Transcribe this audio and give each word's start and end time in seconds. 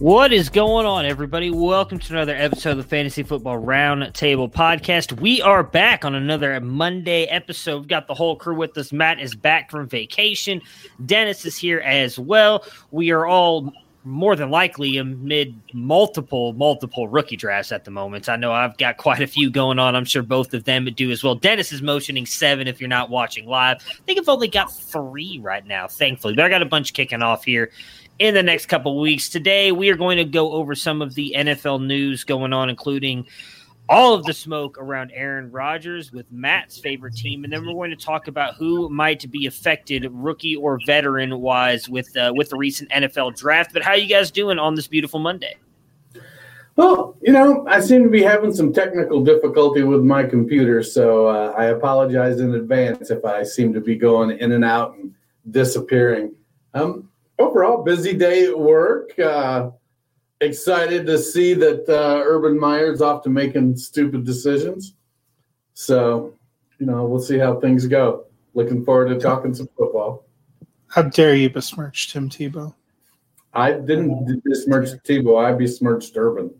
What 0.00 0.32
is 0.32 0.48
going 0.48 0.86
on, 0.86 1.04
everybody? 1.04 1.50
Welcome 1.50 1.98
to 1.98 2.14
another 2.14 2.34
episode 2.34 2.70
of 2.70 2.76
the 2.78 2.84
Fantasy 2.84 3.22
Football 3.22 3.58
Round 3.58 4.14
Table 4.14 4.48
Podcast. 4.48 5.20
We 5.20 5.42
are 5.42 5.62
back 5.62 6.06
on 6.06 6.14
another 6.14 6.58
Monday 6.58 7.24
episode. 7.24 7.80
We've 7.80 7.88
got 7.88 8.06
the 8.06 8.14
whole 8.14 8.34
crew 8.34 8.56
with 8.56 8.78
us. 8.78 8.94
Matt 8.94 9.20
is 9.20 9.34
back 9.34 9.70
from 9.70 9.86
vacation. 9.86 10.62
Dennis 11.04 11.44
is 11.44 11.58
here 11.58 11.80
as 11.80 12.18
well. 12.18 12.64
We 12.90 13.10
are 13.10 13.26
all 13.26 13.74
more 14.04 14.34
than 14.36 14.50
likely 14.50 14.96
amid 14.96 15.54
multiple, 15.74 16.54
multiple 16.54 17.06
rookie 17.06 17.36
drafts 17.36 17.70
at 17.70 17.84
the 17.84 17.90
moment. 17.90 18.30
I 18.30 18.36
know 18.36 18.52
I've 18.52 18.78
got 18.78 18.96
quite 18.96 19.20
a 19.20 19.26
few 19.26 19.50
going 19.50 19.78
on. 19.78 19.94
I'm 19.94 20.06
sure 20.06 20.22
both 20.22 20.54
of 20.54 20.64
them 20.64 20.86
do 20.86 21.10
as 21.10 21.22
well. 21.22 21.34
Dennis 21.34 21.72
is 21.72 21.82
motioning 21.82 22.24
seven 22.24 22.66
if 22.66 22.80
you're 22.80 22.88
not 22.88 23.10
watching 23.10 23.46
live. 23.46 23.76
I 23.86 24.02
think 24.06 24.18
I've 24.18 24.30
only 24.30 24.48
got 24.48 24.72
three 24.72 25.38
right 25.42 25.66
now, 25.66 25.88
thankfully, 25.88 26.34
but 26.34 26.46
I 26.46 26.48
got 26.48 26.62
a 26.62 26.66
bunch 26.66 26.94
kicking 26.94 27.20
off 27.20 27.44
here 27.44 27.70
in 28.20 28.34
the 28.34 28.42
next 28.42 28.66
couple 28.66 29.00
weeks. 29.00 29.30
Today, 29.30 29.72
we 29.72 29.88
are 29.88 29.96
going 29.96 30.18
to 30.18 30.24
go 30.24 30.52
over 30.52 30.74
some 30.74 31.00
of 31.00 31.14
the 31.14 31.34
NFL 31.36 31.84
news 31.84 32.22
going 32.22 32.52
on, 32.52 32.68
including 32.68 33.26
all 33.88 34.12
of 34.12 34.24
the 34.24 34.34
smoke 34.34 34.76
around 34.78 35.10
Aaron 35.14 35.50
Rodgers 35.50 36.12
with 36.12 36.30
Matt's 36.30 36.78
favorite 36.78 37.16
team, 37.16 37.44
and 37.44 37.52
then 37.52 37.66
we're 37.66 37.72
going 37.72 37.90
to 37.90 37.96
talk 37.96 38.28
about 38.28 38.54
who 38.54 38.90
might 38.90 39.28
be 39.30 39.46
affected, 39.46 40.06
rookie 40.12 40.54
or 40.54 40.78
veteran 40.84 41.40
wise, 41.40 41.88
with 41.88 42.14
uh, 42.14 42.30
with 42.36 42.50
the 42.50 42.56
recent 42.56 42.90
NFL 42.90 43.36
draft. 43.36 43.72
But 43.72 43.82
how 43.82 43.94
you 43.94 44.06
guys 44.06 44.30
doing 44.30 44.58
on 44.58 44.74
this 44.74 44.86
beautiful 44.86 45.18
Monday? 45.18 45.56
Well, 46.76 47.16
you 47.22 47.32
know, 47.32 47.66
I 47.68 47.80
seem 47.80 48.04
to 48.04 48.10
be 48.10 48.22
having 48.22 48.52
some 48.52 48.72
technical 48.72 49.24
difficulty 49.24 49.82
with 49.82 50.02
my 50.02 50.24
computer, 50.24 50.82
so 50.82 51.26
uh, 51.26 51.54
I 51.56 51.66
apologize 51.66 52.38
in 52.38 52.54
advance 52.54 53.10
if 53.10 53.24
I 53.24 53.44
seem 53.44 53.72
to 53.72 53.80
be 53.80 53.96
going 53.96 54.38
in 54.38 54.52
and 54.52 54.64
out 54.64 54.94
and 54.94 55.14
disappearing. 55.50 56.34
Um, 56.74 57.09
overall, 57.40 57.82
busy 57.82 58.14
day 58.14 58.46
at 58.46 58.58
work. 58.58 59.18
Uh, 59.18 59.70
excited 60.40 61.06
to 61.06 61.18
see 61.18 61.54
that 61.54 61.88
uh, 61.88 62.22
Urban 62.24 62.58
Meyer's 62.58 63.00
off 63.00 63.22
to 63.24 63.30
making 63.30 63.76
stupid 63.76 64.24
decisions. 64.24 64.94
So, 65.74 66.34
you 66.78 66.86
know, 66.86 67.04
we'll 67.04 67.20
see 67.20 67.38
how 67.38 67.58
things 67.60 67.86
go. 67.86 68.26
Looking 68.54 68.84
forward 68.84 69.08
to 69.08 69.18
talking 69.18 69.54
some 69.54 69.68
football. 69.76 70.26
How 70.88 71.02
dare 71.02 71.34
you 71.34 71.48
besmirch 71.50 72.12
Tim 72.12 72.28
Tebow? 72.28 72.74
I 73.52 73.72
didn't 73.72 74.42
besmirch 74.44 74.90
Tebow. 75.04 75.44
I 75.44 75.52
besmirched 75.52 76.16
Urban. 76.16 76.50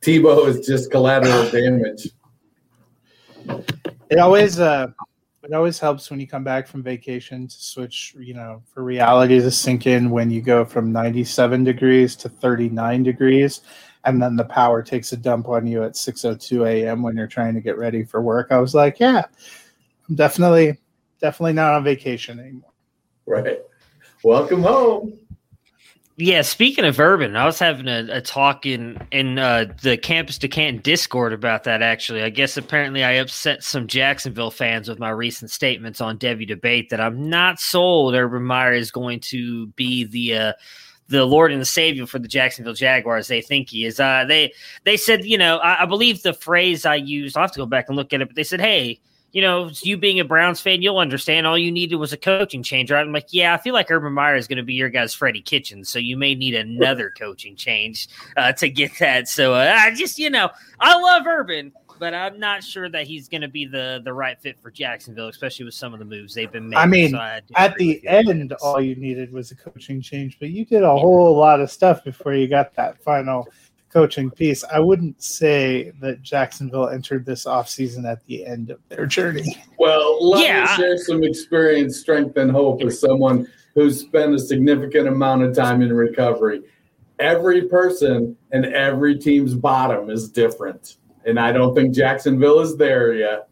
Tebow 0.00 0.46
is 0.46 0.66
just 0.66 0.90
collateral 0.90 1.50
damage. 1.50 2.08
It 4.08 4.18
always 4.18 4.60
uh 4.60 4.88
it 5.46 5.54
always 5.54 5.78
helps 5.78 6.10
when 6.10 6.18
you 6.18 6.26
come 6.26 6.42
back 6.42 6.66
from 6.66 6.82
vacation 6.82 7.46
to 7.46 7.56
switch, 7.56 8.14
you 8.18 8.34
know, 8.34 8.62
for 8.72 8.82
reality 8.82 9.38
to 9.38 9.50
sink 9.50 9.86
in 9.86 10.10
when 10.10 10.30
you 10.30 10.42
go 10.42 10.64
from 10.64 10.90
97 10.90 11.62
degrees 11.62 12.16
to 12.16 12.28
39 12.28 13.04
degrees 13.04 13.60
and 14.04 14.22
then 14.22 14.36
the 14.36 14.44
power 14.44 14.82
takes 14.82 15.12
a 15.12 15.16
dump 15.16 15.48
on 15.48 15.66
you 15.66 15.82
at 15.82 15.92
6:02 15.92 16.66
a.m. 16.66 17.02
when 17.02 17.16
you're 17.16 17.26
trying 17.26 17.54
to 17.54 17.60
get 17.60 17.76
ready 17.76 18.04
for 18.04 18.22
work. 18.22 18.48
I 18.50 18.58
was 18.58 18.74
like, 18.74 18.98
yeah, 18.98 19.24
I'm 20.08 20.14
definitely 20.14 20.78
definitely 21.20 21.52
not 21.52 21.74
on 21.74 21.84
vacation 21.84 22.40
anymore. 22.40 22.72
Right. 23.26 23.60
Welcome 24.22 24.62
home. 24.62 25.18
Yeah, 26.18 26.40
speaking 26.40 26.86
of 26.86 26.98
urban, 26.98 27.36
I 27.36 27.44
was 27.44 27.58
having 27.58 27.88
a, 27.88 28.08
a 28.10 28.20
talk 28.22 28.64
in 28.64 28.98
in 29.10 29.38
uh, 29.38 29.66
the 29.82 29.98
Campus 29.98 30.38
to 30.38 30.48
Canton 30.48 30.80
Discord 30.80 31.34
about 31.34 31.64
that. 31.64 31.82
Actually, 31.82 32.22
I 32.22 32.30
guess 32.30 32.56
apparently 32.56 33.04
I 33.04 33.12
upset 33.12 33.62
some 33.62 33.86
Jacksonville 33.86 34.50
fans 34.50 34.88
with 34.88 34.98
my 34.98 35.10
recent 35.10 35.50
statements 35.50 36.00
on 36.00 36.16
Debbie 36.16 36.46
debate 36.46 36.88
that 36.88 37.02
I'm 37.02 37.28
not 37.28 37.60
sold. 37.60 38.14
Urban 38.14 38.44
Meyer 38.44 38.72
is 38.72 38.90
going 38.90 39.20
to 39.20 39.66
be 39.68 40.04
the 40.04 40.38
uh, 40.38 40.52
the 41.08 41.26
Lord 41.26 41.52
and 41.52 41.60
the 41.60 41.66
Savior 41.66 42.06
for 42.06 42.18
the 42.18 42.28
Jacksonville 42.28 42.72
Jaguars. 42.72 43.28
They 43.28 43.42
think 43.42 43.68
he 43.68 43.84
is. 43.84 44.00
Uh, 44.00 44.24
they 44.26 44.54
they 44.84 44.96
said, 44.96 45.26
you 45.26 45.36
know, 45.36 45.58
I, 45.58 45.82
I 45.82 45.86
believe 45.86 46.22
the 46.22 46.32
phrase 46.32 46.86
I 46.86 46.94
used. 46.94 47.36
I 47.36 47.40
will 47.40 47.44
have 47.44 47.52
to 47.52 47.60
go 47.60 47.66
back 47.66 47.88
and 47.88 47.96
look 47.96 48.14
at 48.14 48.22
it, 48.22 48.28
but 48.28 48.36
they 48.36 48.44
said, 48.44 48.62
hey 48.62 49.00
you 49.32 49.42
know, 49.42 49.70
you 49.82 49.96
being 49.96 50.20
a 50.20 50.24
Browns 50.24 50.60
fan, 50.60 50.82
you'll 50.82 50.98
understand. 50.98 51.46
All 51.46 51.58
you 51.58 51.70
needed 51.70 51.96
was 51.96 52.12
a 52.12 52.16
coaching 52.16 52.62
change, 52.62 52.90
right? 52.90 53.00
I'm 53.00 53.12
like, 53.12 53.28
yeah, 53.30 53.54
I 53.54 53.58
feel 53.58 53.74
like 53.74 53.90
Urban 53.90 54.12
Meyer 54.12 54.36
is 54.36 54.48
going 54.48 54.56
to 54.56 54.62
be 54.62 54.74
your 54.74 54.88
guy's 54.88 55.12
Freddie 55.12 55.42
Kitchens, 55.42 55.88
so 55.88 55.98
you 55.98 56.16
may 56.16 56.34
need 56.34 56.54
another 56.54 57.12
coaching 57.18 57.56
change 57.56 58.08
uh, 58.36 58.52
to 58.52 58.68
get 58.68 58.92
that. 58.98 59.28
So 59.28 59.54
uh, 59.54 59.74
I 59.76 59.94
just, 59.94 60.18
you 60.18 60.30
know, 60.30 60.50
I 60.80 60.98
love 60.98 61.26
Urban, 61.26 61.72
but 61.98 62.14
I'm 62.14 62.38
not 62.38 62.62
sure 62.62 62.88
that 62.88 63.06
he's 63.06 63.28
going 63.28 63.40
to 63.40 63.48
be 63.48 63.66
the 63.66 64.00
the 64.04 64.12
right 64.12 64.40
fit 64.40 64.58
for 64.60 64.70
Jacksonville, 64.70 65.28
especially 65.28 65.64
with 65.64 65.74
some 65.74 65.92
of 65.92 65.98
the 65.98 66.04
moves 66.04 66.34
they've 66.34 66.50
been 66.50 66.68
making. 66.68 66.82
I 66.82 66.86
mean, 66.86 67.10
so 67.10 67.18
I 67.18 67.42
at 67.56 67.76
the 67.76 68.06
end, 68.06 68.52
all 68.62 68.80
you 68.80 68.94
needed 68.96 69.32
was 69.32 69.50
a 69.50 69.56
coaching 69.56 70.00
change, 70.00 70.38
but 70.38 70.50
you 70.50 70.64
did 70.64 70.82
a 70.82 70.96
whole 70.96 71.36
lot 71.36 71.60
of 71.60 71.70
stuff 71.70 72.04
before 72.04 72.34
you 72.34 72.48
got 72.48 72.74
that 72.74 73.02
final 73.02 73.48
coaching 73.96 74.30
piece. 74.30 74.62
I 74.64 74.78
wouldn't 74.78 75.22
say 75.22 75.90
that 76.02 76.20
Jacksonville 76.20 76.90
entered 76.90 77.24
this 77.24 77.46
offseason 77.46 78.04
at 78.04 78.22
the 78.26 78.44
end 78.44 78.68
of 78.70 78.78
their 78.90 79.06
journey. 79.06 79.56
Well, 79.78 80.18
let 80.22 80.44
Yeah. 80.44 80.62
me 80.64 80.68
share 80.76 80.98
some 80.98 81.24
experience, 81.24 81.96
strength, 81.98 82.36
and 82.36 82.50
hope 82.50 82.82
as 82.82 83.00
someone 83.00 83.48
who's 83.74 84.00
spent 84.00 84.34
a 84.34 84.38
significant 84.38 85.08
amount 85.08 85.44
of 85.44 85.54
time 85.56 85.80
in 85.80 85.90
recovery. 85.94 86.60
Every 87.20 87.62
person 87.68 88.36
and 88.52 88.66
every 88.66 89.18
team's 89.18 89.54
bottom 89.54 90.10
is 90.10 90.28
different. 90.28 90.96
And 91.24 91.40
I 91.40 91.50
don't 91.52 91.74
think 91.74 91.94
Jacksonville 91.94 92.60
is 92.60 92.76
there 92.76 93.14
yet. 93.14 93.48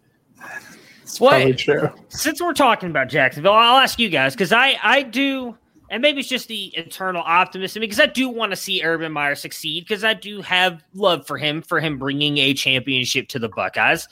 What? 1.20 1.30
Probably 1.30 1.54
true. 1.54 1.88
since 2.08 2.42
we're 2.42 2.52
talking 2.52 2.90
about 2.90 3.08
Jacksonville, 3.08 3.52
I'll 3.54 3.78
ask 3.78 3.98
you 3.98 4.10
guys 4.10 4.34
because 4.34 4.52
I 4.52 4.76
I 4.82 5.02
do, 5.04 5.56
and 5.94 6.02
maybe 6.02 6.18
it's 6.18 6.28
just 6.28 6.48
the 6.48 6.76
eternal 6.76 7.22
optimism 7.24 7.78
because 7.78 8.00
I 8.00 8.06
do 8.06 8.28
want 8.28 8.50
to 8.50 8.56
see 8.56 8.82
Urban 8.82 9.12
Meyer 9.12 9.36
succeed 9.36 9.84
because 9.84 10.02
I 10.02 10.12
do 10.12 10.42
have 10.42 10.82
love 10.92 11.24
for 11.24 11.38
him 11.38 11.62
for 11.62 11.78
him 11.78 11.98
bringing 11.98 12.36
a 12.38 12.52
championship 12.52 13.28
to 13.28 13.38
the 13.38 13.48
Buckeyes. 13.48 14.08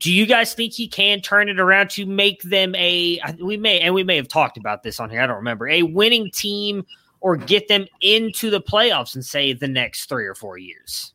Do 0.00 0.12
you 0.12 0.26
guys 0.26 0.52
think 0.52 0.74
he 0.74 0.86
can 0.86 1.22
turn 1.22 1.48
it 1.48 1.58
around 1.58 1.88
to 1.92 2.04
make 2.04 2.42
them 2.42 2.74
a? 2.74 3.20
We 3.40 3.56
may, 3.56 3.80
and 3.80 3.94
we 3.94 4.04
may 4.04 4.16
have 4.16 4.28
talked 4.28 4.58
about 4.58 4.82
this 4.82 5.00
on 5.00 5.08
here. 5.08 5.22
I 5.22 5.26
don't 5.26 5.36
remember 5.36 5.66
a 5.66 5.82
winning 5.82 6.30
team 6.30 6.84
or 7.22 7.38
get 7.38 7.68
them 7.68 7.86
into 8.02 8.50
the 8.50 8.60
playoffs 8.60 9.14
and 9.14 9.24
say 9.24 9.54
the 9.54 9.66
next 9.66 10.10
three 10.10 10.26
or 10.26 10.34
four 10.34 10.58
years. 10.58 11.14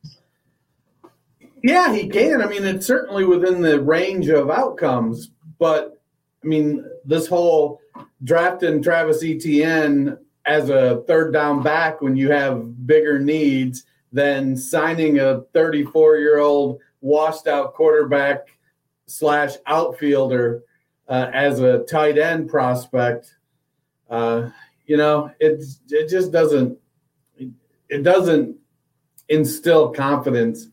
Yeah, 1.61 1.93
he 1.93 2.09
can. 2.09 2.41
I 2.41 2.47
mean, 2.47 2.65
it's 2.65 2.87
certainly 2.87 3.25
within 3.25 3.61
the 3.61 3.79
range 3.79 4.27
of 4.29 4.49
outcomes. 4.49 5.29
But 5.59 6.01
I 6.43 6.47
mean, 6.47 6.83
this 7.05 7.27
whole 7.27 7.79
drafting 8.23 8.81
Travis 8.81 9.23
Etienne 9.23 10.17
as 10.45 10.69
a 10.69 11.03
third 11.07 11.31
down 11.31 11.61
back 11.61 12.01
when 12.01 12.15
you 12.15 12.31
have 12.31 12.87
bigger 12.87 13.19
needs 13.19 13.85
than 14.11 14.57
signing 14.57 15.19
a 15.19 15.41
34 15.53 16.17
year 16.17 16.39
old 16.39 16.79
washed 17.01 17.47
out 17.47 17.73
quarterback 17.73 18.47
slash 19.05 19.55
outfielder 19.67 20.63
uh, 21.07 21.29
as 21.33 21.59
a 21.59 21.79
tight 21.85 22.17
end 22.17 22.49
prospect. 22.49 23.35
Uh, 24.09 24.49
you 24.85 24.97
know, 24.97 25.31
it 25.39 25.63
it 25.89 26.09
just 26.09 26.31
doesn't 26.31 26.77
it 27.37 28.03
doesn't 28.03 28.55
instill 29.29 29.89
confidence 29.91 30.67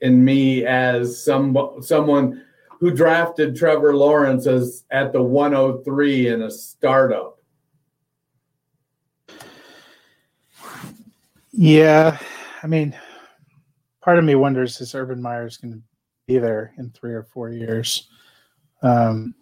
in 0.00 0.22
me 0.24 0.64
as 0.66 1.22
some 1.22 1.56
someone 1.80 2.44
who 2.82 2.90
drafted 2.90 3.54
Trevor 3.54 3.94
Lawrence 3.94 4.44
as 4.48 4.82
at 4.90 5.12
the 5.12 5.22
103 5.22 6.26
in 6.26 6.42
a 6.42 6.50
startup. 6.50 7.38
Yeah, 11.52 12.18
I 12.60 12.66
mean, 12.66 12.98
part 14.00 14.18
of 14.18 14.24
me 14.24 14.34
wonders 14.34 14.80
is 14.80 14.96
Urban 14.96 15.22
Meyer's 15.22 15.58
going 15.58 15.74
to 15.74 15.80
be 16.26 16.38
there 16.38 16.74
in 16.76 16.90
three 16.90 17.14
or 17.14 17.22
four 17.22 17.50
years. 17.50 18.08
Um, 18.82 19.36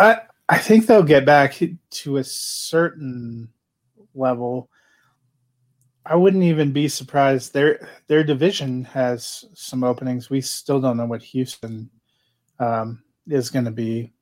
I 0.00 0.22
I 0.48 0.58
think 0.58 0.86
they'll 0.86 1.04
get 1.04 1.26
back 1.26 1.60
to 1.90 2.16
a 2.16 2.24
certain 2.24 3.50
level. 4.16 4.68
I 6.08 6.14
wouldn't 6.16 6.42
even 6.42 6.72
be 6.72 6.88
surprised. 6.88 7.52
Their 7.52 7.88
their 8.06 8.24
division 8.24 8.84
has 8.84 9.44
some 9.54 9.84
openings. 9.84 10.30
We 10.30 10.40
still 10.40 10.80
don't 10.80 10.96
know 10.96 11.06
what 11.06 11.22
Houston 11.22 11.90
um, 12.58 13.02
is 13.28 13.50
going 13.50 13.66
to 13.66 13.70
be, 13.70 14.12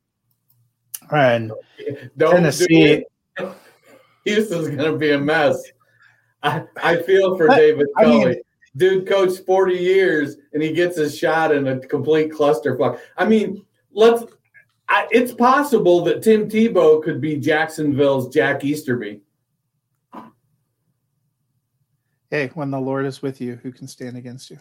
and 1.11 1.53
Don't 2.17 2.35
Tennessee. 2.35 3.05
Houston's 4.25 4.67
going 4.69 4.93
to 4.93 4.99
be 4.99 5.13
a 5.13 5.19
mess. 5.19 5.63
I, 6.43 6.65
I 6.83 7.03
feel 7.03 7.37
for 7.37 7.51
I- 7.51 7.57
David 7.57 7.87
I 7.97 8.05
mean-. 8.07 8.43
Dude 8.77 9.09
coached 9.09 9.47
40 9.47 9.75
years 9.75 10.37
and 10.53 10.63
he 10.63 10.71
gets 10.71 10.99
his 10.99 11.17
shot 11.17 11.51
in 11.51 11.67
a 11.67 11.79
complete 11.81 12.31
clusterfuck. 12.31 12.99
I 13.17 13.25
mean, 13.25 13.65
let's. 13.93 14.25
I, 14.89 15.09
it's 15.11 15.33
possible 15.33 16.05
that 16.05 16.23
Tim 16.23 16.49
Tebow 16.49 17.03
could 17.03 17.21
be 17.21 17.37
Jacksonville's 17.37 18.33
Jack 18.33 18.65
Easterby. 18.65 19.23
Hey, 22.31 22.49
when 22.55 22.71
the 22.71 22.81
Lord 22.81 23.07
is 23.07 23.23
with 23.23 23.41
you, 23.41 23.57
who 23.63 23.73
can 23.73 23.89
stand 23.89 24.17
against 24.17 24.51
you? 24.51 24.59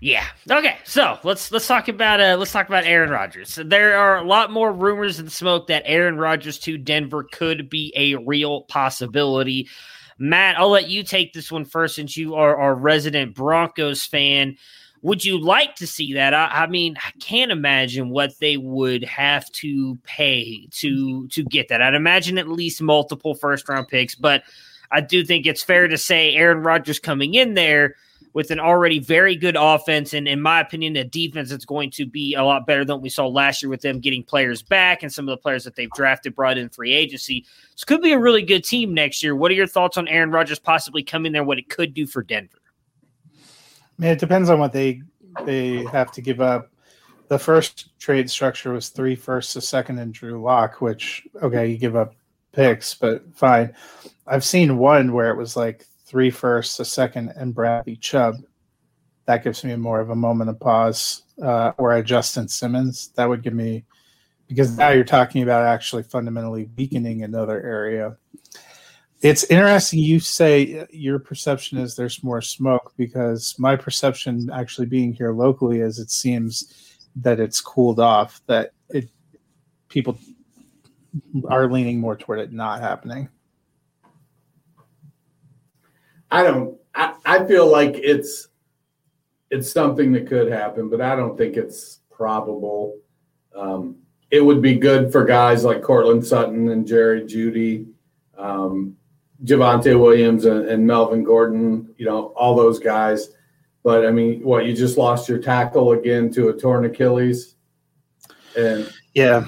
Yeah. 0.00 0.26
Okay. 0.50 0.76
So 0.84 1.18
let's 1.24 1.50
let's 1.50 1.66
talk 1.66 1.88
about 1.88 2.20
uh 2.20 2.36
let's 2.38 2.52
talk 2.52 2.68
about 2.68 2.84
Aaron 2.84 3.08
Rodgers. 3.08 3.58
There 3.64 3.96
are 3.96 4.18
a 4.18 4.22
lot 4.22 4.50
more 4.50 4.70
rumors 4.70 5.18
and 5.18 5.32
smoke 5.32 5.68
that 5.68 5.84
Aaron 5.86 6.18
Rodgers 6.18 6.58
to 6.60 6.76
Denver 6.76 7.24
could 7.24 7.70
be 7.70 7.90
a 7.96 8.16
real 8.16 8.64
possibility. 8.64 9.66
Matt, 10.18 10.58
I'll 10.58 10.68
let 10.68 10.88
you 10.88 11.04
take 11.04 11.32
this 11.32 11.50
one 11.50 11.64
first 11.64 11.94
since 11.94 12.18
you 12.18 12.34
are 12.34 12.54
our 12.54 12.74
resident 12.74 13.34
Broncos 13.34 14.04
fan. 14.04 14.56
Would 15.04 15.22
you 15.22 15.38
like 15.38 15.74
to 15.76 15.86
see 15.86 16.14
that? 16.14 16.32
I, 16.32 16.46
I 16.46 16.66
mean, 16.66 16.96
I 16.96 17.10
can't 17.20 17.52
imagine 17.52 18.08
what 18.08 18.38
they 18.38 18.56
would 18.56 19.04
have 19.04 19.50
to 19.52 19.98
pay 20.04 20.66
to 20.78 21.28
to 21.28 21.44
get 21.44 21.68
that. 21.68 21.82
I'd 21.82 21.92
imagine 21.92 22.38
at 22.38 22.48
least 22.48 22.80
multiple 22.80 23.34
first 23.34 23.68
round 23.68 23.88
picks, 23.88 24.14
but 24.14 24.44
I 24.90 25.02
do 25.02 25.22
think 25.22 25.44
it's 25.44 25.62
fair 25.62 25.88
to 25.88 25.98
say 25.98 26.34
Aaron 26.34 26.62
Rodgers 26.62 26.98
coming 26.98 27.34
in 27.34 27.52
there 27.52 27.96
with 28.32 28.50
an 28.50 28.58
already 28.58 28.98
very 28.98 29.36
good 29.36 29.56
offense, 29.60 30.14
and 30.14 30.26
in 30.26 30.40
my 30.40 30.58
opinion, 30.58 30.96
a 30.96 31.04
defense 31.04 31.50
that's 31.50 31.66
going 31.66 31.90
to 31.90 32.06
be 32.06 32.32
a 32.32 32.42
lot 32.42 32.66
better 32.66 32.82
than 32.82 32.96
what 32.96 33.02
we 33.02 33.10
saw 33.10 33.26
last 33.28 33.62
year 33.62 33.68
with 33.68 33.82
them 33.82 34.00
getting 34.00 34.22
players 34.22 34.62
back 34.62 35.02
and 35.02 35.12
some 35.12 35.28
of 35.28 35.36
the 35.36 35.42
players 35.42 35.64
that 35.64 35.76
they've 35.76 35.90
drafted, 35.90 36.34
brought 36.34 36.56
in 36.56 36.70
free 36.70 36.94
agency. 36.94 37.44
This 37.72 37.84
could 37.84 38.00
be 38.00 38.12
a 38.12 38.18
really 38.18 38.42
good 38.42 38.64
team 38.64 38.94
next 38.94 39.22
year. 39.22 39.36
What 39.36 39.50
are 39.50 39.54
your 39.54 39.66
thoughts 39.66 39.98
on 39.98 40.08
Aaron 40.08 40.30
Rodgers 40.30 40.58
possibly 40.58 41.02
coming 41.02 41.32
there? 41.32 41.44
What 41.44 41.58
it 41.58 41.68
could 41.68 41.92
do 41.92 42.06
for 42.06 42.22
Denver? 42.22 42.63
I 43.98 44.02
mean, 44.02 44.10
it 44.10 44.18
depends 44.18 44.50
on 44.50 44.58
what 44.58 44.72
they 44.72 45.02
they 45.44 45.84
have 45.86 46.12
to 46.12 46.20
give 46.20 46.40
up. 46.40 46.70
The 47.28 47.38
first 47.38 47.98
trade 47.98 48.30
structure 48.30 48.72
was 48.72 48.88
three 48.88 49.16
firsts, 49.16 49.56
a 49.56 49.60
second, 49.60 49.98
and 49.98 50.12
Drew 50.12 50.40
Lock, 50.42 50.80
which 50.80 51.26
okay, 51.42 51.68
you 51.68 51.78
give 51.78 51.96
up 51.96 52.14
picks, 52.52 52.94
but 52.94 53.22
fine. 53.34 53.74
I've 54.26 54.44
seen 54.44 54.78
one 54.78 55.12
where 55.12 55.30
it 55.30 55.36
was 55.36 55.56
like 55.56 55.86
three 56.04 56.30
firsts, 56.30 56.78
a 56.80 56.84
second, 56.84 57.32
and 57.36 57.54
Bradley 57.54 57.96
Chubb. 57.96 58.36
That 59.26 59.42
gives 59.42 59.64
me 59.64 59.74
more 59.76 60.00
of 60.00 60.10
a 60.10 60.16
moment 60.16 60.50
of 60.50 60.60
pause. 60.60 61.22
Uh, 61.42 61.72
or 61.78 61.92
a 61.92 62.02
Justin 62.02 62.46
Simmons. 62.46 63.08
That 63.16 63.28
would 63.28 63.42
give 63.42 63.54
me 63.54 63.84
because 64.46 64.76
now 64.76 64.90
you're 64.90 65.02
talking 65.02 65.42
about 65.42 65.66
actually 65.66 66.04
fundamentally 66.04 66.68
weakening 66.76 67.24
another 67.24 67.60
area. 67.60 68.16
It's 69.24 69.44
interesting 69.44 70.00
you 70.00 70.20
say 70.20 70.86
your 70.90 71.18
perception 71.18 71.78
is 71.78 71.96
there's 71.96 72.22
more 72.22 72.42
smoke 72.42 72.92
because 72.98 73.58
my 73.58 73.74
perception 73.74 74.50
actually 74.52 74.86
being 74.86 75.14
here 75.14 75.32
locally 75.32 75.80
is 75.80 75.98
it 75.98 76.10
seems 76.10 76.98
that 77.16 77.40
it's 77.40 77.58
cooled 77.58 78.00
off 78.00 78.42
that 78.48 78.72
it 78.90 79.08
people 79.88 80.18
are 81.48 81.72
leaning 81.72 82.00
more 82.00 82.16
toward 82.16 82.38
it 82.38 82.52
not 82.52 82.82
happening. 82.82 83.30
I 86.30 86.42
don't. 86.42 86.76
I, 86.94 87.14
I 87.24 87.44
feel 87.46 87.66
like 87.66 87.94
it's 87.94 88.48
it's 89.50 89.72
something 89.72 90.12
that 90.12 90.26
could 90.26 90.52
happen, 90.52 90.90
but 90.90 91.00
I 91.00 91.16
don't 91.16 91.38
think 91.38 91.56
it's 91.56 92.00
probable. 92.10 92.98
Um, 93.56 93.96
it 94.30 94.44
would 94.44 94.60
be 94.60 94.74
good 94.74 95.10
for 95.10 95.24
guys 95.24 95.64
like 95.64 95.80
Courtland 95.80 96.26
Sutton 96.26 96.68
and 96.68 96.86
Jerry 96.86 97.22
Jeudy, 97.22 97.86
um, 98.36 98.98
Javonte 99.44 99.98
Williams 99.98 100.44
and, 100.46 100.66
and 100.68 100.86
Melvin 100.86 101.22
Gordon. 101.24 101.94
You 101.98 102.06
know 102.06 102.26
all 102.36 102.54
those 102.56 102.78
guys. 102.78 103.30
But 103.82 104.06
I 104.06 104.10
mean, 104.10 104.42
what 104.42 104.64
you 104.64 104.74
just 104.74 104.96
lost 104.96 105.28
your 105.28 105.38
tackle 105.38 105.92
again 105.92 106.30
to 106.32 106.48
a 106.48 106.52
torn 106.54 106.86
Achilles, 106.86 107.56
and 108.56 108.90
Yeah, 109.14 109.46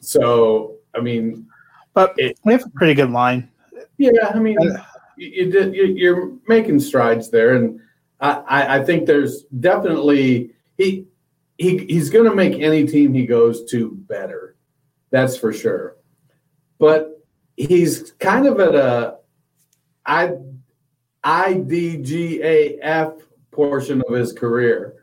so 0.00 0.76
I 0.94 1.00
mean, 1.00 1.46
but 1.92 2.14
It- 2.16 2.38
we 2.44 2.52
have 2.52 2.64
a 2.64 2.70
pretty 2.70 2.94
good 2.94 3.10
line. 3.10 3.50
Yeah, 3.98 4.30
I 4.34 4.38
mean, 4.38 4.56
uh, 4.60 4.82
you, 5.16 5.28
you 5.28 5.50
did, 5.50 5.74
you, 5.74 5.84
you're 5.84 6.32
making 6.48 6.80
strides 6.80 7.30
there, 7.30 7.56
and 7.56 7.80
I, 8.20 8.30
I, 8.48 8.76
I 8.78 8.84
think 8.84 9.06
there's 9.06 9.44
definitely 9.60 10.52
he 10.78 11.06
he 11.58 11.78
he's 11.86 12.08
going 12.10 12.28
to 12.28 12.34
make 12.34 12.60
any 12.60 12.86
team 12.86 13.12
he 13.12 13.26
goes 13.26 13.64
to 13.70 13.90
better. 14.08 14.56
That's 15.10 15.36
for 15.36 15.52
sure. 15.52 15.96
But 16.78 17.22
he's 17.56 18.12
kind 18.18 18.46
of 18.46 18.60
at 18.60 18.74
a 18.74 19.15
I 20.06 20.32
IDGAF 21.24 23.20
portion 23.50 24.02
of 24.08 24.14
his 24.14 24.32
career. 24.32 24.94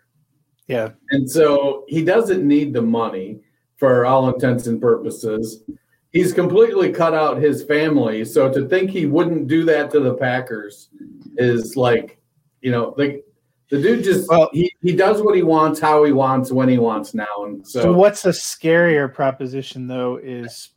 Yeah, 0.68 0.92
And 1.12 1.30
so 1.30 1.84
he 1.90 2.04
doesn't 2.06 2.48
need 2.48 2.74
the 2.74 2.82
money 2.82 3.42
for 3.76 4.06
all 4.06 4.34
intents 4.34 4.68
and 4.68 4.80
purposes. 4.80 5.64
He's 6.12 6.32
completely 6.32 6.92
cut 6.92 7.14
out 7.14 7.42
his 7.42 7.64
family. 7.64 8.24
So 8.24 8.50
to 8.52 8.68
think 8.70 8.90
he 8.90 9.06
wouldn't 9.06 9.48
do 9.48 9.66
that 9.66 9.92
to 9.92 10.00
the 10.00 10.14
Packers 10.14 10.90
is 11.38 11.76
like, 11.76 12.22
you 12.62 12.72
know, 12.72 12.94
like 12.98 13.26
the 13.70 13.82
dude 13.82 14.04
just 14.06 14.30
Well- 14.30 14.50
he, 14.54 14.72
he 14.82 14.96
does 14.96 15.22
what 15.22 15.36
he 15.36 15.44
wants, 15.44 15.80
how 15.82 16.04
he 16.06 16.14
wants, 16.14 16.52
when 16.52 16.70
he 16.70 16.78
wants 16.78 17.14
now. 17.14 17.44
And 17.46 17.68
so, 17.68 17.82
So, 17.82 17.94
what's 17.94 18.24
a 18.26 18.30
scarier 18.30 19.14
proposition 19.14 19.88
though 19.88 20.18
is 20.18 20.70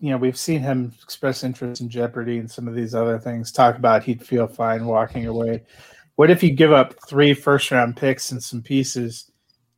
you 0.00 0.10
know, 0.10 0.16
we've 0.16 0.38
seen 0.38 0.60
him 0.60 0.92
express 1.02 1.44
interest 1.44 1.80
in 1.80 1.88
Jeopardy 1.88 2.38
and 2.38 2.50
some 2.50 2.68
of 2.68 2.74
these 2.74 2.94
other 2.94 3.18
things, 3.18 3.50
talk 3.50 3.76
about 3.76 4.04
he'd 4.04 4.24
feel 4.24 4.46
fine 4.46 4.86
walking 4.86 5.26
away. 5.26 5.64
What 6.16 6.30
if 6.30 6.42
you 6.42 6.50
give 6.50 6.72
up 6.72 6.94
three 7.08 7.34
first 7.34 7.70
round 7.70 7.96
picks 7.96 8.32
and 8.32 8.42
some 8.42 8.62
pieces? 8.62 9.30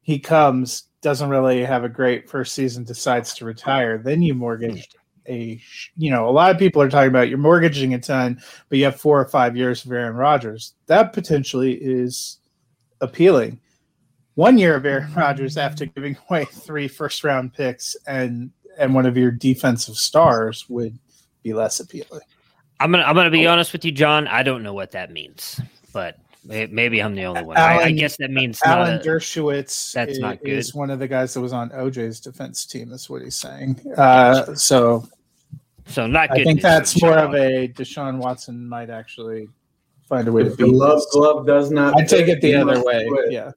He 0.03 0.19
comes, 0.19 0.85
doesn't 1.03 1.29
really 1.29 1.65
have 1.65 1.85
a 1.85 1.89
great 1.89 2.29
first 2.29 2.55
season, 2.55 2.85
decides 2.85 3.35
to 3.35 3.45
retire. 3.45 3.99
Then 3.99 4.23
you 4.23 4.35
mortgage 4.35 4.89
a, 5.29 5.61
you 5.97 6.11
know, 6.11 6.29
a 6.29 6.33
lot 6.33 6.50
of 6.50 6.59
people 6.59 6.83
are 6.83 6.91
talking 6.91 7.11
about 7.11 7.29
you're 7.29 7.39
mortgaging 7.39 7.95
a 7.95 7.99
ton, 7.99 8.41
but 8.69 8.79
you 8.79 8.85
have 8.85 9.00
four 9.00 9.21
or 9.21 9.29
five 9.29 9.57
years 9.57 9.85
of 9.85 9.93
Aaron 9.93 10.17
Rodgers. 10.17 10.75
That 10.87 11.12
potentially 11.12 11.75
is 11.75 12.39
appealing 13.00 13.61
one 14.35 14.59
year 14.59 14.75
of 14.75 14.87
Aaron 14.87 15.12
Rodgers 15.15 15.57
after 15.57 15.87
giving 15.87 16.17
away 16.29 16.47
three 16.47 16.89
first 16.89 17.25
round 17.25 17.53
picks 17.53 17.97
and 18.07 18.50
and 18.81 18.95
one 18.95 19.07
of 19.07 19.17
your 19.17 19.31
defensive 19.31 19.97
stars 19.97 20.69
would 20.69 20.99
be 21.43 21.53
less 21.53 21.81
appealing. 21.81 22.21
I'm 22.81 22.91
gonna 22.91 23.05
I'm 23.05 23.15
gonna 23.15 23.31
be 23.31 23.47
honest 23.47 23.73
with 23.73 23.85
you, 23.85 23.93
John. 23.93 24.27
I 24.27 24.43
don't 24.43 24.63
know 24.63 24.73
what 24.73 24.93
that 24.93 25.13
means, 25.13 25.61
but 25.93 26.19
maybe 26.45 27.03
I'm 27.03 27.15
the 27.15 27.25
only 27.25 27.45
one. 27.45 27.57
I, 27.57 27.79
I 27.79 27.91
guess 27.93 28.17
that 28.17 28.31
means 28.31 28.61
not 28.65 28.79
Alan 28.79 28.95
a- 28.97 29.03
Dershowitz 29.03 29.93
that's 29.93 30.13
is, 30.13 30.19
not 30.19 30.41
good. 30.41 30.49
is 30.49 30.75
one 30.75 30.91
of 30.91 30.99
the 30.99 31.07
guys 31.07 31.35
that 31.35 31.41
was 31.41 31.53
on 31.53 31.71
OJ's 31.71 32.21
defense 32.21 32.65
team. 32.65 32.91
Is 32.93 33.11
what 33.11 33.23
he's 33.23 33.37
saying. 33.37 33.81
Uh, 33.97 34.55
so 34.55 35.07
so 35.87 36.07
not 36.07 36.31
I 36.31 36.43
think 36.43 36.63
that's 36.63 36.99
for 36.99 37.07
more 37.07 37.19
of 37.19 37.35
a 37.35 37.69
Deshaun 37.69 38.19
Watson 38.19 38.67
might 38.67 38.89
actually 38.89 39.49
find 40.09 40.27
a 40.27 40.33
way 40.33 40.45
to 40.45 40.51
if 40.51 40.57
the 40.57 40.67
love 40.67 41.03
glove 41.13 41.47
does 41.47 41.71
not, 41.71 41.95
I 42.01 42.05
take 42.05 42.29
it 42.29 42.41
the 42.41 42.55
other 42.55 42.83
way. 42.83 43.07
quit. 43.09 43.33
Yeah. 43.33 43.51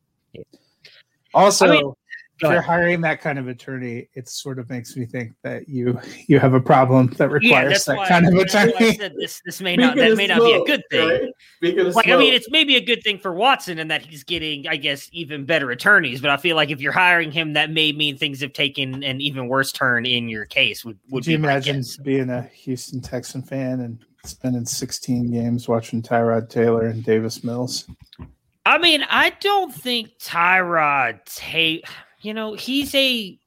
Also, 1.34 1.66
I 1.66 1.72
mean, 1.72 1.94
if 2.42 2.52
you're 2.52 2.62
hiring 2.62 3.02
that 3.02 3.22
kind 3.22 3.40
of 3.40 3.48
attorney, 3.48 4.10
it 4.16 4.28
sort 4.28 4.60
of 4.60 4.70
makes 4.70 4.96
me 4.96 5.06
think 5.06 5.34
that 5.44 5.70
you 5.70 6.00
you 6.28 6.40
have 6.40 6.54
a 6.54 6.60
problem 6.60 7.08
that 7.18 7.30
requires 7.30 7.72
that's 7.72 7.86
that 7.86 7.98
why, 7.98 8.08
kind 8.08 8.28
of 8.28 8.34
that's 8.34 8.54
why 8.54 8.62
I 8.62 8.64
attorney. 8.66 8.96
said 8.96 9.14
this 9.18 9.42
this 9.46 9.62
may 9.62 9.76
not 9.76 9.94
Speaking 9.94 10.10
that 10.10 10.16
may 10.18 10.28
not 10.28 10.40
be 10.40 10.54
a 10.54 10.64
good 10.66 10.84
thing. 10.90 11.10
right? 11.10 11.34
Speaking 11.58 11.88
of 11.88 11.96
Like 11.96 12.08
I 12.08 12.18
mean, 12.18 12.34
it's 12.34 12.50
maybe 12.50 12.76
a 12.76 12.84
good 12.84 13.04
thing 13.04 13.18
for 13.20 13.34
Watson 13.34 13.80
in 13.80 13.88
that 13.90 14.04
he's 14.06 14.24
getting, 14.24 14.68
I 14.68 14.76
guess, 14.76 15.10
even 15.12 15.46
better 15.46 15.72
attorneys. 15.72 16.22
But 16.22 16.32
I 16.32 16.38
feel 16.38 16.56
like 16.56 16.70
if 16.70 16.82
you're 16.82 16.92
hiring 16.92 17.32
him, 17.32 17.54
that 17.54 17.72
may 17.72 17.92
mean 17.92 18.18
things 18.18 18.42
have 18.42 18.54
taken 18.54 19.04
an 19.04 19.22
even 19.22 19.48
worse 19.48 19.72
turn 19.72 20.06
in 20.06 20.28
your 20.28 20.46
case. 20.46 20.84
Would 20.84 20.98
would 21.06 21.14
Would 21.14 21.28
you 21.28 21.38
be 21.38 21.44
imagine 21.44 21.84
being 22.04 22.30
a 22.30 22.42
Houston 22.42 23.02
Texan 23.02 23.42
fan 23.42 23.82
and 23.82 24.04
spending 24.26 24.66
16 24.66 25.32
games 25.32 25.68
watching 25.68 26.02
Tyrod 26.02 26.50
Taylor 26.50 26.88
and 26.88 27.04
Davis 27.04 27.44
Mills. 27.44 27.88
I 28.66 28.78
mean, 28.78 29.04
I 29.10 29.32
don't 29.42 29.74
think 29.74 30.18
Tyrod 30.20 31.24
Taylor. 31.26 31.82
You 32.24 32.34
know, 32.34 32.54
he's 32.54 32.96
a. 32.96 33.38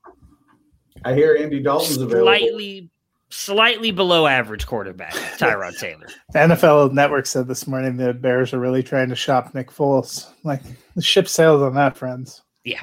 I 1.05 1.15
hear 1.15 1.37
Andy 1.39 1.61
Dalton's 1.61 1.97
available. 1.97 2.27
Slightly, 2.27 2.91
slightly 3.31 3.91
below 3.91 4.27
average 4.27 4.67
quarterback, 4.67 5.13
Tyrod 5.13 5.79
Taylor. 5.81 6.07
The 6.33 6.41
NFL 6.41 6.93
Network 6.93 7.27
said 7.27 7.49
this 7.49 7.67
morning 7.67 7.97
the 7.97 8.13
Bears 8.13 8.53
are 8.53 8.61
really 8.61 8.83
trying 8.83 9.09
to 9.09 9.17
shop 9.17 9.55
Nick 9.55 9.71
Foles. 9.71 10.29
Like 10.45 10.63
the 10.95 11.03
ship 11.03 11.27
sails 11.27 11.63
on 11.63 11.75
that, 11.75 11.97
friends. 11.97 12.43
Yeah. 12.65 12.83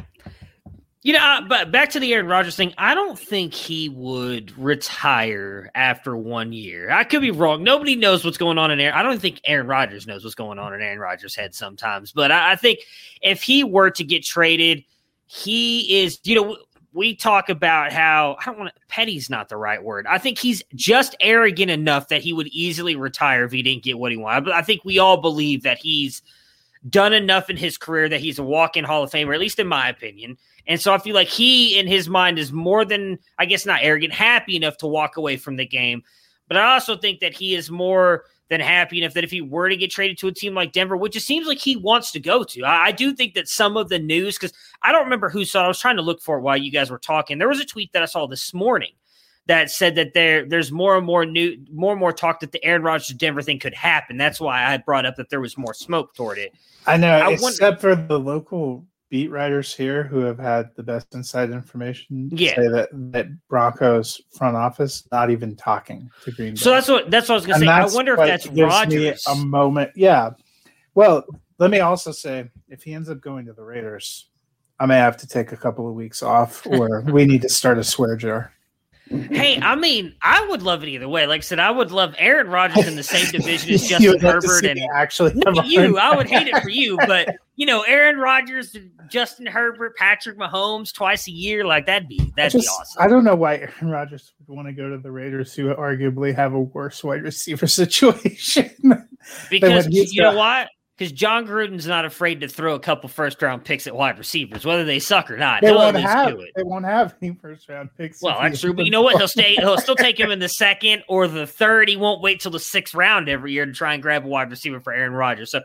You 1.04 1.12
know, 1.12 1.20
uh, 1.20 1.42
but 1.42 1.70
back 1.70 1.90
to 1.92 2.00
the 2.00 2.14
Aaron 2.14 2.28
Rodgers 2.28 2.56
thing. 2.56 2.74
I 2.78 2.96
don't 2.96 3.20
think 3.20 3.54
he 3.54 3.90
would 3.90 4.58
retire 4.58 5.70
after 5.76 6.16
one 6.16 6.54
year. 6.54 6.90
I 6.90 7.04
could 7.04 7.20
be 7.20 7.30
wrong. 7.30 7.62
Nobody 7.62 7.98
knows 7.98 8.24
what's 8.24 8.38
going 8.38 8.58
on 8.58 8.72
in 8.72 8.80
Aaron. 8.80 8.96
I 8.96 9.04
don't 9.04 9.20
think 9.20 9.42
Aaron 9.44 9.68
Rodgers 9.68 10.08
knows 10.08 10.24
what's 10.24 10.34
going 10.34 10.60
on 10.60 10.74
in 10.74 10.82
Aaron 10.82 11.00
Rodgers' 11.00 11.36
head 11.36 11.54
sometimes. 11.54 12.14
But 12.14 12.32
I, 12.32 12.54
I 12.54 12.56
think 12.56 12.80
if 13.22 13.44
he 13.44 13.66
were 13.66 13.90
to 13.92 14.04
get 14.06 14.24
traded, 14.24 14.86
he 15.26 16.04
is. 16.04 16.20
You 16.24 16.36
know, 16.36 16.58
we 16.94 17.16
talk 17.16 17.50
about 17.50 17.92
how 17.92 18.38
I 18.40 18.46
don't 18.46 18.60
want 18.60 18.74
to. 18.74 18.82
Petty's 18.88 19.30
not 19.30 19.50
the 19.50 19.58
right 19.58 19.84
word. 19.84 20.06
I 20.08 20.18
think 20.18 20.38
he's 20.38 20.64
just 20.76 21.16
arrogant 21.20 21.72
enough 21.72 22.10
that 22.10 22.22
he 22.22 22.34
would 22.34 22.48
easily 22.48 22.96
retire 22.96 23.44
if 23.44 23.52
he 23.52 23.64
didn't 23.64 23.84
get 23.84 23.98
what 23.98 24.12
he 24.12 24.18
wanted. 24.18 24.46
But 24.46 24.54
I 24.54 24.62
think 24.62 24.86
we 24.86 25.00
all 25.00 25.18
believe 25.18 25.64
that 25.64 25.80
he's 25.80 26.22
done 26.90 27.14
enough 27.14 27.50
in 27.50 27.58
his 27.58 27.78
career 27.78 28.10
that 28.10 28.20
he's 28.20 28.40
a 28.40 28.44
walk-in 28.44 28.84
Hall 28.84 29.04
of 29.04 29.10
Famer, 29.10 29.34
at 29.34 29.40
least 29.40 29.60
in 29.60 29.68
my 29.68 29.90
opinion. 29.90 30.38
And 30.68 30.80
so 30.80 30.94
I 30.94 30.98
feel 30.98 31.16
like 31.16 31.30
he, 31.30 31.78
in 31.78 31.88
his 31.88 32.10
mind, 32.10 32.38
is 32.38 32.52
more 32.52 32.86
than 32.86 33.20
I 33.40 33.46
guess 33.46 33.66
not 33.66 33.80
arrogant, 33.82 34.14
happy 34.14 34.56
enough 34.56 34.78
to 34.78 34.88
walk 34.88 35.18
away 35.18 35.38
from 35.38 35.56
the 35.56 35.66
game. 35.66 36.04
But 36.48 36.58
I 36.58 36.74
also 36.74 36.96
think 36.96 37.22
that 37.22 37.34
he 37.34 37.56
is 37.56 37.72
more 37.72 38.26
than 38.50 38.60
happy 38.60 39.02
enough 39.02 39.14
that 39.14 39.24
if 39.24 39.32
he 39.32 39.42
were 39.42 39.70
to 39.70 39.78
get 39.78 39.92
traded 39.92 40.18
to 40.20 40.28
a 40.28 40.32
team 40.32 40.54
like 40.54 40.74
Denver, 40.74 40.98
which 40.98 41.16
it 41.16 41.22
seems 41.22 41.48
like 41.48 41.60
he 41.60 41.76
wants 41.76 42.12
to 42.12 42.20
go 42.20 42.44
to, 42.44 42.64
I, 42.64 42.88
I 42.88 42.92
do 42.92 43.14
think 43.14 43.34
that 43.36 43.48
some 43.48 43.78
of 43.78 43.90
the 43.90 44.00
news, 44.00 44.38
because 44.38 44.54
I 44.82 44.92
don't 44.92 45.06
remember 45.06 45.30
who 45.30 45.46
saw 45.46 45.62
it, 45.62 45.66
I 45.66 45.68
was 45.70 45.80
trying 45.80 45.96
to 45.96 46.02
look 46.02 46.22
for 46.22 46.38
it 46.38 46.42
while 46.42 46.58
you 46.58 46.72
guys 46.72 46.92
were 46.92 47.00
talking. 47.00 47.38
There 47.38 47.48
was 47.48 47.60
a 47.60 47.66
tweet 47.66 47.94
that 47.94 48.04
I 48.04 48.06
saw 48.06 48.28
this 48.28 48.54
morning 48.54 48.92
that 49.46 49.70
said 49.70 49.96
that 49.96 50.14
there 50.14 50.46
there's 50.46 50.72
more 50.72 50.96
and 50.98 51.06
more 51.06 51.26
new 51.26 51.58
more 51.72 51.92
and 51.92 52.00
more 52.00 52.14
talk 52.14 52.40
that 52.40 52.52
the 52.52 52.64
Aaron 52.64 52.82
Rodgers 52.82 53.08
to 53.08 53.16
Denver 53.16 53.42
thing 53.42 53.60
could 53.60 53.74
happen. 53.74 54.18
That's 54.18 54.40
why 54.40 54.64
I 54.64 54.78
brought 54.78 55.06
up 55.06 55.16
that 55.18 55.30
there 55.30 55.42
was 55.42 55.58
more 55.58 55.74
smoke 55.74 56.14
toward 56.14 56.38
it. 56.38 56.54
I 56.88 56.98
know, 56.98 57.12
I 57.12 57.32
except 57.32 57.62
wonder, 57.62 57.80
for 57.80 57.96
the 57.96 58.20
local 58.20 58.86
beat 59.14 59.30
writers 59.30 59.76
here 59.76 60.02
who 60.02 60.22
have 60.22 60.40
had 60.40 60.72
the 60.76 60.82
best 60.82 61.14
inside 61.14 61.52
information. 61.52 62.32
Yeah, 62.34 62.56
say 62.56 62.68
that 62.68 62.90
that 63.12 63.28
Broncos 63.48 64.20
front 64.36 64.58
office 64.58 65.08
not 65.12 65.30
even 65.30 65.56
talking 65.56 66.10
to 66.24 66.32
Green 66.32 66.56
Bay. 66.56 66.60
So 66.60 66.72
that's 66.72 66.88
what 66.88 67.12
that's 67.12 67.30
what 67.30 67.36
I 67.36 67.38
was 67.38 67.46
going 67.46 67.60
to 67.60 67.66
say. 67.68 67.72
I 67.72 67.86
wonder 67.86 68.14
if 68.14 68.18
that's 68.18 68.48
Rodgers. 68.48 69.24
a 69.28 69.36
moment, 69.36 69.92
yeah. 69.96 70.32
Well, 70.96 71.24
let 71.60 71.70
me 71.70 71.80
also 71.80 72.12
say, 72.12 72.50
if 72.70 72.82
he 72.82 72.96
ends 72.96 73.08
up 73.08 73.22
going 73.22 73.46
to 73.46 73.54
the 73.54 73.62
Raiders, 73.62 74.30
I 74.80 74.88
may 74.88 74.98
have 74.98 75.18
to 75.18 75.28
take 75.28 75.52
a 75.52 75.58
couple 75.58 75.88
of 75.88 75.94
weeks 75.94 76.24
off, 76.24 76.66
or 76.66 77.02
we 77.02 77.26
need 77.26 77.44
to 77.44 77.50
start 77.50 77.78
a 77.78 77.84
swear 77.84 78.16
jar 78.16 78.52
hey, 79.10 79.60
I 79.62 79.76
mean, 79.76 80.16
I 80.22 80.46
would 80.48 80.62
love 80.62 80.84
it 80.84 80.90
either 80.90 81.10
way. 81.10 81.28
Like 81.28 81.40
I 81.40 81.42
said, 81.42 81.60
I 81.60 81.72
would 81.72 81.92
love 81.92 82.16
Aaron 82.18 82.48
Rodgers 82.48 82.88
in 82.88 82.96
the 82.96 83.04
same 83.04 83.30
division 83.32 83.74
as 83.74 83.88
Justin 83.88 84.20
Herbert 84.20 84.66
and 84.66 84.80
actually 84.94 85.34
you. 85.66 85.98
I 85.98 86.16
would 86.16 86.28
hate 86.28 86.48
it 86.48 86.62
for 86.62 86.70
you, 86.70 86.98
but 87.06 87.36
you 87.56 87.66
know, 87.66 87.82
Aaron 87.82 88.18
Rodgers, 88.18 88.76
Justin 89.10 89.46
Herbert, 89.46 89.96
Patrick 89.98 90.38
Mahomes 90.38 90.94
twice 90.94 91.28
a 91.28 91.32
year, 91.32 91.66
like 91.66 91.86
that'd 91.86 92.08
be 92.08 92.32
that'd 92.36 92.54
just, 92.54 92.66
be 92.66 92.68
awesome. 92.68 93.04
I 93.04 93.08
don't 93.08 93.24
know 93.24 93.36
why 93.36 93.58
Aaron 93.58 93.90
Rodgers 93.90 94.34
would 94.48 94.56
want 94.56 94.68
to 94.68 94.74
go 94.74 94.90
to 94.90 94.98
the 94.98 95.12
Raiders, 95.12 95.54
who 95.54 95.74
arguably 95.74 96.34
have 96.36 96.54
a 96.54 96.60
worse 96.60 97.04
wide 97.04 97.24
receiver 97.24 97.68
situation. 97.68 98.72
because 99.50 99.88
you 99.90 100.22
know 100.22 100.36
what? 100.36 100.70
Because 100.98 101.12
Jon 101.12 101.48
Gruden's 101.48 101.88
not 101.88 102.06
afraid 102.06 102.42
to 102.42 102.48
throw 102.48 102.76
a 102.76 102.80
couple 102.80 103.10
first 103.10 103.42
round 103.42 103.66
picks 103.66 103.88
at 103.88 103.96
wide 103.96 104.20
receivers, 104.20 104.64
whether 104.64 104.86
they 104.86 105.00
suck 105.00 105.32
or 105.32 105.38
not. 105.38 105.62
They 105.62 105.72
won't 105.72 105.98
have. 105.98 106.38
They 106.56 106.64
won't 106.64 106.86
have 106.86 107.16
any 107.22 107.36
first 107.42 107.68
round 107.68 107.90
picks. 107.98 108.22
Well, 108.22 108.40
that's 108.40 108.62
true, 108.62 108.74
but 108.74 108.86
you 108.86 108.92
know 108.92 109.02
what? 109.02 109.18
He'll 109.18 109.28
stay. 109.28 109.56
He'll 109.56 109.80
still 109.80 109.96
take 109.96 110.20
him 110.20 110.30
in 110.30 110.40
the 110.40 110.50
second 110.50 111.04
or 111.08 111.28
the 111.28 111.48
third. 111.48 111.90
He 111.90 111.98
won't 111.98 112.22
wait 112.22 112.42
till 112.42 112.52
the 112.52 112.60
sixth 112.60 112.94
round 112.94 113.28
every 113.28 113.54
year 113.54 113.66
to 113.66 113.72
try 113.72 113.96
and 113.96 114.04
grab 114.04 114.24
a 114.24 114.28
wide 114.28 114.52
receiver 114.52 114.80
for 114.80 114.94
Aaron 114.94 115.14
Rodgers. 115.14 115.52
So, 115.52 115.62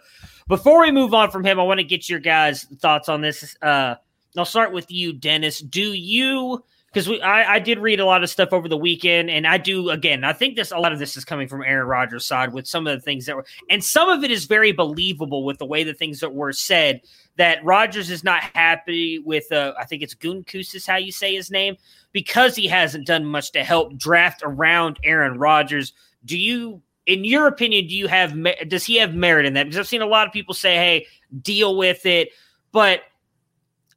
before 0.49 0.81
we 0.81 0.91
move 0.91 1.13
on 1.13 1.31
from 1.31 1.45
him, 1.45 1.61
I 1.61 1.63
want 1.63 1.79
to 1.79 1.85
get 1.85 2.09
your 2.09 2.21
guys' 2.21 2.65
thoughts 2.81 3.11
on 3.11 3.21
this. 3.21 3.55
Uh, 3.61 3.97
I'll 4.37 4.47
start 4.47 4.73
with 4.73 4.91
you, 4.91 5.13
Dennis. 5.13 5.61
Do 5.61 5.93
you? 5.93 6.65
Because 6.93 7.09
we 7.09 7.21
I, 7.21 7.55
I, 7.55 7.59
did 7.59 7.79
read 7.79 8.01
a 8.01 8.07
lot 8.07 8.23
of 8.23 8.31
stuff 8.31 8.53
over 8.53 8.69
the 8.69 8.77
weekend, 8.77 9.29
and 9.31 9.47
I 9.47 9.59
do 9.59 9.91
again. 9.91 10.25
I 10.25 10.33
think 10.33 10.57
this 10.57 10.71
a 10.71 10.79
lot 10.79 10.93
of 10.93 10.99
this 10.99 11.17
is 11.17 11.25
coming 11.25 11.47
from 11.47 11.63
Aaron 11.63 11.87
Rodgers' 11.87 12.27
side 12.27 12.53
with 12.53 12.67
some 12.67 12.87
of 12.87 12.97
the 12.97 13.03
things 13.03 13.27
that 13.27 13.37
were, 13.37 13.45
and 13.69 13.85
some 13.85 14.09
of 14.09 14.25
it 14.25 14.31
is 14.31 14.47
very 14.47 14.73
believable 14.73 15.45
with 15.45 15.59
the 15.59 15.67
way 15.67 15.85
the 15.85 15.95
things 15.95 16.21
that 16.21 16.35
were 16.35 16.53
said. 16.53 17.01
That 17.37 17.65
Rodgers 17.65 18.11
is 18.11 18.25
not 18.25 18.43
happy 18.43 19.21
with, 19.21 19.53
uh, 19.53 19.73
I 19.79 19.85
think 19.85 20.03
it's 20.03 20.15
Gutekunst 20.15 20.75
is 20.75 20.87
how 20.87 20.97
you 20.97 21.13
say 21.13 21.35
his 21.35 21.53
name, 21.53 21.77
because 22.11 22.57
he 22.57 22.67
hasn't 22.67 23.07
done 23.07 23.25
much 23.25 23.53
to 23.53 23.63
help 23.63 23.97
draft 23.97 24.43
around 24.45 24.99
Aaron 25.05 25.39
Rodgers. 25.39 25.93
Do 26.25 26.37
you, 26.37 26.83
in 27.07 27.25
your 27.25 27.47
opinion, 27.47 27.87
do 27.87 27.95
you 27.95 28.09
have 28.09 28.35
does 28.67 28.85
he 28.85 28.97
have 28.97 29.15
merit 29.15 29.47
in 29.47 29.55
that? 29.55 29.65
Because 29.65 29.79
I've 29.79 29.87
seen 29.87 30.03
a 30.03 30.07
lot 30.07 30.27
of 30.27 30.33
people 30.33 30.55
say, 30.55 30.77
"Hey, 30.77 31.07
deal 31.43 31.77
with 31.77 32.07
it," 32.07 32.31
but 32.73 33.03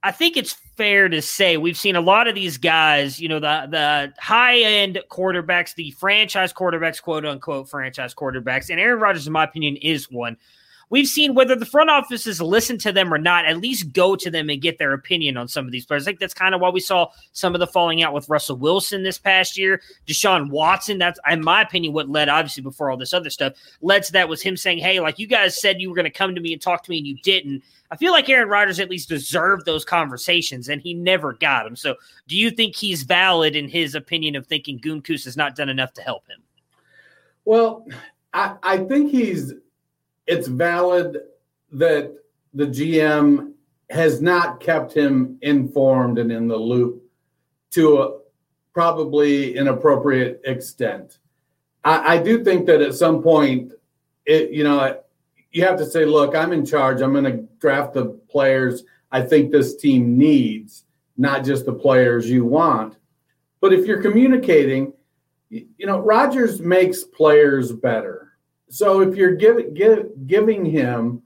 I 0.04 0.12
think 0.12 0.36
it's 0.36 0.54
fair 0.78 1.10
to 1.10 1.22
say 1.22 1.58
we've 1.58 1.78
seen 1.78 1.96
a 1.96 2.02
lot 2.02 2.28
of 2.28 2.34
these 2.34 2.58
guys, 2.58 3.20
you 3.20 3.30
know, 3.30 3.40
the 3.40 3.68
the 3.70 4.14
high 4.20 4.60
end 4.60 5.00
quarterbacks, 5.10 5.76
the 5.76 5.92
franchise 5.92 6.52
quarterbacks, 6.52 7.02
quote 7.02 7.26
unquote 7.26 7.70
franchise 7.70 8.14
quarterbacks, 8.16 8.70
and 8.70 8.80
Aaron 8.80 9.00
Rodgers, 9.00 9.28
in 9.28 9.34
my 9.34 9.44
opinion, 9.44 9.76
is 9.78 10.10
one. 10.10 10.38
We've 10.92 11.08
seen 11.08 11.34
whether 11.34 11.56
the 11.56 11.66
front 11.66 11.90
offices 11.90 12.40
listen 12.40 12.78
to 12.80 12.92
them 12.92 13.12
or 13.12 13.18
not, 13.18 13.46
at 13.46 13.58
least 13.58 13.94
go 13.94 14.16
to 14.16 14.30
them 14.30 14.50
and 14.50 14.62
get 14.62 14.78
their 14.78 14.94
opinion 14.94 15.38
on 15.38 15.48
some 15.48 15.66
of 15.66 15.72
these 15.72 15.86
players. 15.86 16.04
I 16.04 16.12
think 16.12 16.20
that's 16.20 16.36
kind 16.36 16.54
of 16.54 16.62
why 16.62 16.70
we 16.70 16.80
saw 16.80 17.08
some 17.32 17.56
of 17.56 17.60
the 17.60 17.68
falling 17.68 18.04
out 18.04 18.14
with 18.14 18.30
Russell 18.30 18.58
Wilson 18.58 19.02
this 19.02 19.18
past 19.18 19.58
year. 19.58 19.82
Deshaun 20.06 20.52
Watson, 20.52 21.00
that's 21.00 21.20
in 21.28 21.44
my 21.44 21.64
opinion 21.64 21.94
what 21.94 22.10
led, 22.10 22.30
obviously, 22.30 22.62
before 22.62 22.92
all 22.92 22.98
this 22.98 23.14
other 23.14 23.32
stuff, 23.32 23.54
led 23.82 24.04
to 24.04 24.12
that 24.12 24.30
was 24.30 24.42
him 24.42 24.56
saying, 24.56 24.78
Hey, 24.78 25.00
like 25.00 25.18
you 25.18 25.26
guys 25.26 25.60
said 25.60 25.82
you 25.82 25.90
were 25.90 25.96
going 25.96 26.06
to 26.06 26.12
come 26.12 26.36
to 26.36 26.42
me 26.42 26.54
and 26.54 26.62
talk 26.62 26.84
to 26.84 26.92
me 26.92 27.00
and 27.00 27.08
you 27.08 27.18
didn't 27.24 27.64
I 27.92 27.98
feel 27.98 28.14
like 28.14 28.30
Aaron 28.30 28.48
Rodgers 28.48 28.80
at 28.80 28.90
least 28.90 29.10
deserved 29.10 29.66
those 29.66 29.84
conversations, 29.84 30.70
and 30.70 30.82
he 30.82 30.94
never 30.94 31.34
got 31.34 31.66
them. 31.66 31.76
So, 31.76 31.96
do 32.26 32.38
you 32.38 32.50
think 32.50 32.74
he's 32.74 33.04
valid 33.04 33.54
in 33.54 33.68
his 33.68 33.96
opinion 33.96 34.38
of 34.38 34.48
thinking 34.48 34.80
Gutekunst 34.80 35.26
has 35.26 35.36
not 35.36 35.58
done 35.58 35.68
enough 35.68 35.92
to 35.94 36.02
help 36.02 36.26
him? 36.30 36.42
Well, 37.44 37.86
I, 38.34 38.56
I 38.64 38.78
think 38.78 39.12
he's. 39.12 39.54
It's 40.32 40.48
valid 40.48 41.18
that 41.74 42.14
the 42.54 42.66
GM 42.66 43.54
has 43.90 44.22
not 44.22 44.60
kept 44.60 44.94
him 44.94 45.38
informed 45.42 46.18
and 46.18 46.32
in 46.32 46.48
the 46.48 46.56
loop 46.58 47.04
to 47.72 48.02
a 48.02 48.20
probably 48.74 49.58
inappropriate 49.58 50.42
extent. 50.46 51.20
I, 51.84 52.16
I 52.16 52.24
do 52.24 52.44
think 52.44 52.66
that 52.68 52.82
at 52.82 52.96
some 52.96 53.22
point, 53.22 53.74
it 54.26 54.52
you 54.52 54.64
know 54.64 55.02
you 55.52 55.66
have 55.66 55.78
to 55.78 55.86
say, 55.86 56.06
look, 56.06 56.34
I'm 56.36 56.54
in 56.54 56.66
charge. 56.66 57.02
I'm 57.02 57.12
going 57.12 57.26
to 57.26 57.46
draft 57.60 57.94
the 57.94 58.06
players 58.30 58.84
I 59.12 59.22
think 59.22 59.52
this 59.52 59.76
team 59.76 60.18
needs, 60.18 60.86
not 61.18 61.44
just 61.44 61.66
the 61.66 61.74
players 61.74 62.30
you 62.30 62.46
want. 62.46 62.98
But 63.60 63.74
if 63.74 63.86
you're 63.86 64.02
communicating, 64.02 64.94
you 65.50 65.86
know, 65.86 66.00
Rodgers 66.00 66.62
makes 66.62 67.04
players 67.04 67.72
better. 67.72 68.31
So 68.72 69.02
if 69.02 69.18
you're 69.18 69.36
giving 69.36 69.74
give, 69.74 70.28
giving 70.28 70.64
him 70.64 71.24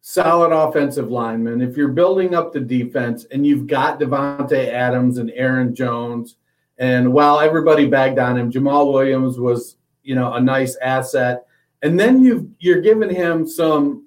solid 0.00 0.52
offensive 0.52 1.10
linemen, 1.10 1.60
if 1.60 1.76
you're 1.76 1.88
building 1.88 2.36
up 2.36 2.52
the 2.52 2.60
defense 2.60 3.24
and 3.32 3.44
you've 3.44 3.66
got 3.66 3.98
Davante 3.98 4.68
Adams 4.68 5.18
and 5.18 5.32
Aaron 5.34 5.74
Jones, 5.74 6.36
and 6.78 7.12
while 7.12 7.40
everybody 7.40 7.88
bagged 7.88 8.20
on 8.20 8.38
him, 8.38 8.52
Jamaal 8.52 8.92
Williams 8.92 9.40
was, 9.40 9.76
you 10.04 10.14
know, 10.14 10.34
a 10.34 10.40
nice 10.40 10.76
asset. 10.76 11.46
And 11.82 11.98
then 11.98 12.22
you 12.22 12.54
you're 12.60 12.80
giving 12.80 13.10
him 13.10 13.44
some 13.44 14.06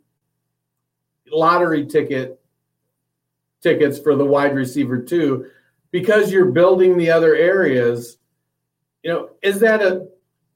lottery 1.30 1.86
ticket 1.86 2.40
tickets 3.62 4.00
for 4.00 4.16
the 4.16 4.24
wide 4.24 4.56
receiver 4.56 5.02
too 5.02 5.48
because 5.92 6.32
you're 6.32 6.52
building 6.52 6.98
the 6.98 7.10
other 7.10 7.36
areas 7.36 8.20
you 9.02 9.12
know 9.12 9.32
is 9.42 9.60
that 9.60 9.82
a 9.82 10.08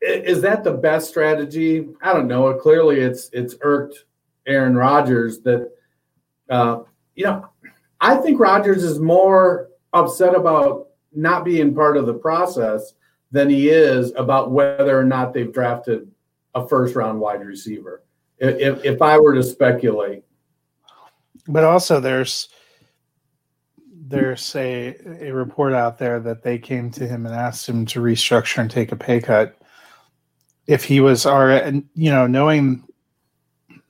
is 0.01 0.41
that 0.41 0.63
the 0.63 0.74
best 0.74 1.10
strategy 1.10 1.89
i 2.01 2.13
don't 2.13 2.27
know 2.27 2.53
clearly 2.53 3.00
it's 3.00 3.29
it's 3.34 3.56
irked 3.62 4.06
aaron 4.48 4.75
rodgers 4.75 5.39
that 5.41 5.72
uh 6.50 6.79
you 7.15 7.25
know 7.25 7.48
i 8.00 8.15
think 8.15 8.39
rodgers 8.39 8.84
is 8.84 9.00
more 9.00 9.70
upset 9.94 10.36
about 10.36 10.88
not 11.13 11.44
being 11.44 11.74
part 11.74 11.98
of 11.98 12.06
the 12.06 12.13
process 12.13 12.94
than 13.32 13.50
he 13.50 13.70
is 13.70 14.13
about 14.15 14.51
whether 14.51 14.98
or 14.98 15.03
not 15.03 15.34
they've 15.34 15.53
drafted 15.53 16.10
a 16.56 16.68
first 16.68 16.96
round 16.96 17.20
wide 17.20 17.46
receiver. 17.46 18.03
If, 18.39 18.84
if 18.86 19.01
I 19.01 19.18
were 19.20 19.36
to 19.36 19.44
speculate, 19.44 20.24
but 21.48 21.63
also 21.63 22.00
there's 22.00 22.48
there's 23.91 24.56
a 24.56 24.96
a 25.20 25.32
report 25.32 25.74
out 25.74 25.98
there 25.98 26.20
that 26.22 26.44
they 26.44 26.58
came 26.58 26.89
to 26.91 27.06
him 27.06 27.25
and 27.25 27.36
asked 27.36 27.68
him 27.68 27.86
to 27.88 28.00
restructure 28.00 28.60
and 28.60 28.72
take 28.72 28.94
a 28.94 28.96
pay 28.96 29.20
cut. 29.20 29.59
If 30.70 30.84
he 30.84 31.00
was 31.00 31.26
already, 31.26 31.84
you 31.96 32.12
know, 32.12 32.28
knowing 32.28 32.84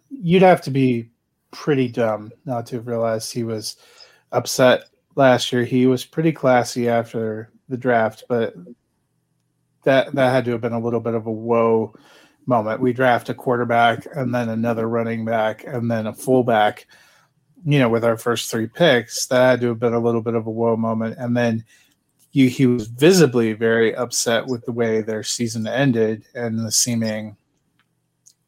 you'd 0.10 0.42
have 0.42 0.62
to 0.62 0.72
be 0.72 1.10
pretty 1.52 1.90
dumb 1.90 2.32
not 2.46 2.66
to 2.68 2.78
have 2.78 2.88
realized 2.88 3.34
he 3.34 3.44
was 3.44 3.76
upset 4.32 4.86
last 5.16 5.52
year. 5.52 5.66
He 5.66 5.88
was 5.88 6.06
pretty 6.06 6.32
classy 6.32 6.88
after 6.88 7.52
the 7.68 7.76
draft, 7.76 8.24
but 8.30 8.54
that 9.84 10.14
that 10.14 10.32
had 10.32 10.46
to 10.46 10.52
have 10.52 10.62
been 10.62 10.72
a 10.72 10.80
little 10.80 11.02
bit 11.02 11.16
of 11.16 11.28
a 11.28 11.32
whoa 11.32 11.94
moment. 12.46 12.80
We 12.80 12.94
draft 12.94 13.28
a 13.28 13.34
quarterback 13.34 14.08
and 14.16 14.34
then 14.34 14.48
another 14.48 14.88
running 14.88 15.26
back 15.26 15.66
and 15.66 15.92
then 15.92 16.08
a 16.08 16.14
fullback, 16.14 16.88
you 17.66 17.80
know, 17.80 17.90
with 17.90 18.06
our 18.06 18.16
first 18.16 18.50
three 18.50 18.68
picks. 18.68 19.28
That 19.28 19.50
had 19.50 19.62
to 19.62 19.68
have 19.68 19.80
been 19.80 19.94
a 19.94 20.00
little 20.00 20.22
bit 20.22 20.34
of 20.34 20.48
a 20.48 20.52
whoa 20.52 20.78
moment. 20.78 21.18
And 21.20 21.36
then 21.36 21.66
you, 22.32 22.50
he 22.50 22.68
was 22.68 22.88
visibly 22.88 23.54
very 23.54 23.96
upset 23.96 24.48
with 24.48 24.66
the 24.66 24.72
way 24.72 25.02
their 25.02 25.24
season 25.24 25.68
ended 25.68 26.26
and 26.36 26.60
the 26.60 26.72
seeming 26.72 27.36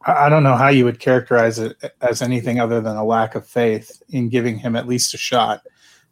I 0.05 0.29
don't 0.29 0.43
know 0.43 0.55
how 0.55 0.69
you 0.69 0.85
would 0.85 0.99
characterize 0.99 1.59
it 1.59 1.77
as 2.01 2.21
anything 2.21 2.59
other 2.59 2.81
than 2.81 2.95
a 2.95 3.05
lack 3.05 3.35
of 3.35 3.45
faith 3.45 4.01
in 4.09 4.29
giving 4.29 4.57
him 4.57 4.75
at 4.75 4.87
least 4.87 5.13
a 5.13 5.17
shot 5.17 5.61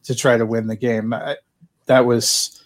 to 0.04 0.16
try 0.16 0.38
to 0.38 0.46
win 0.46 0.68
the 0.68 0.76
game. 0.76 1.14
That 1.88 2.06
was 2.06 2.64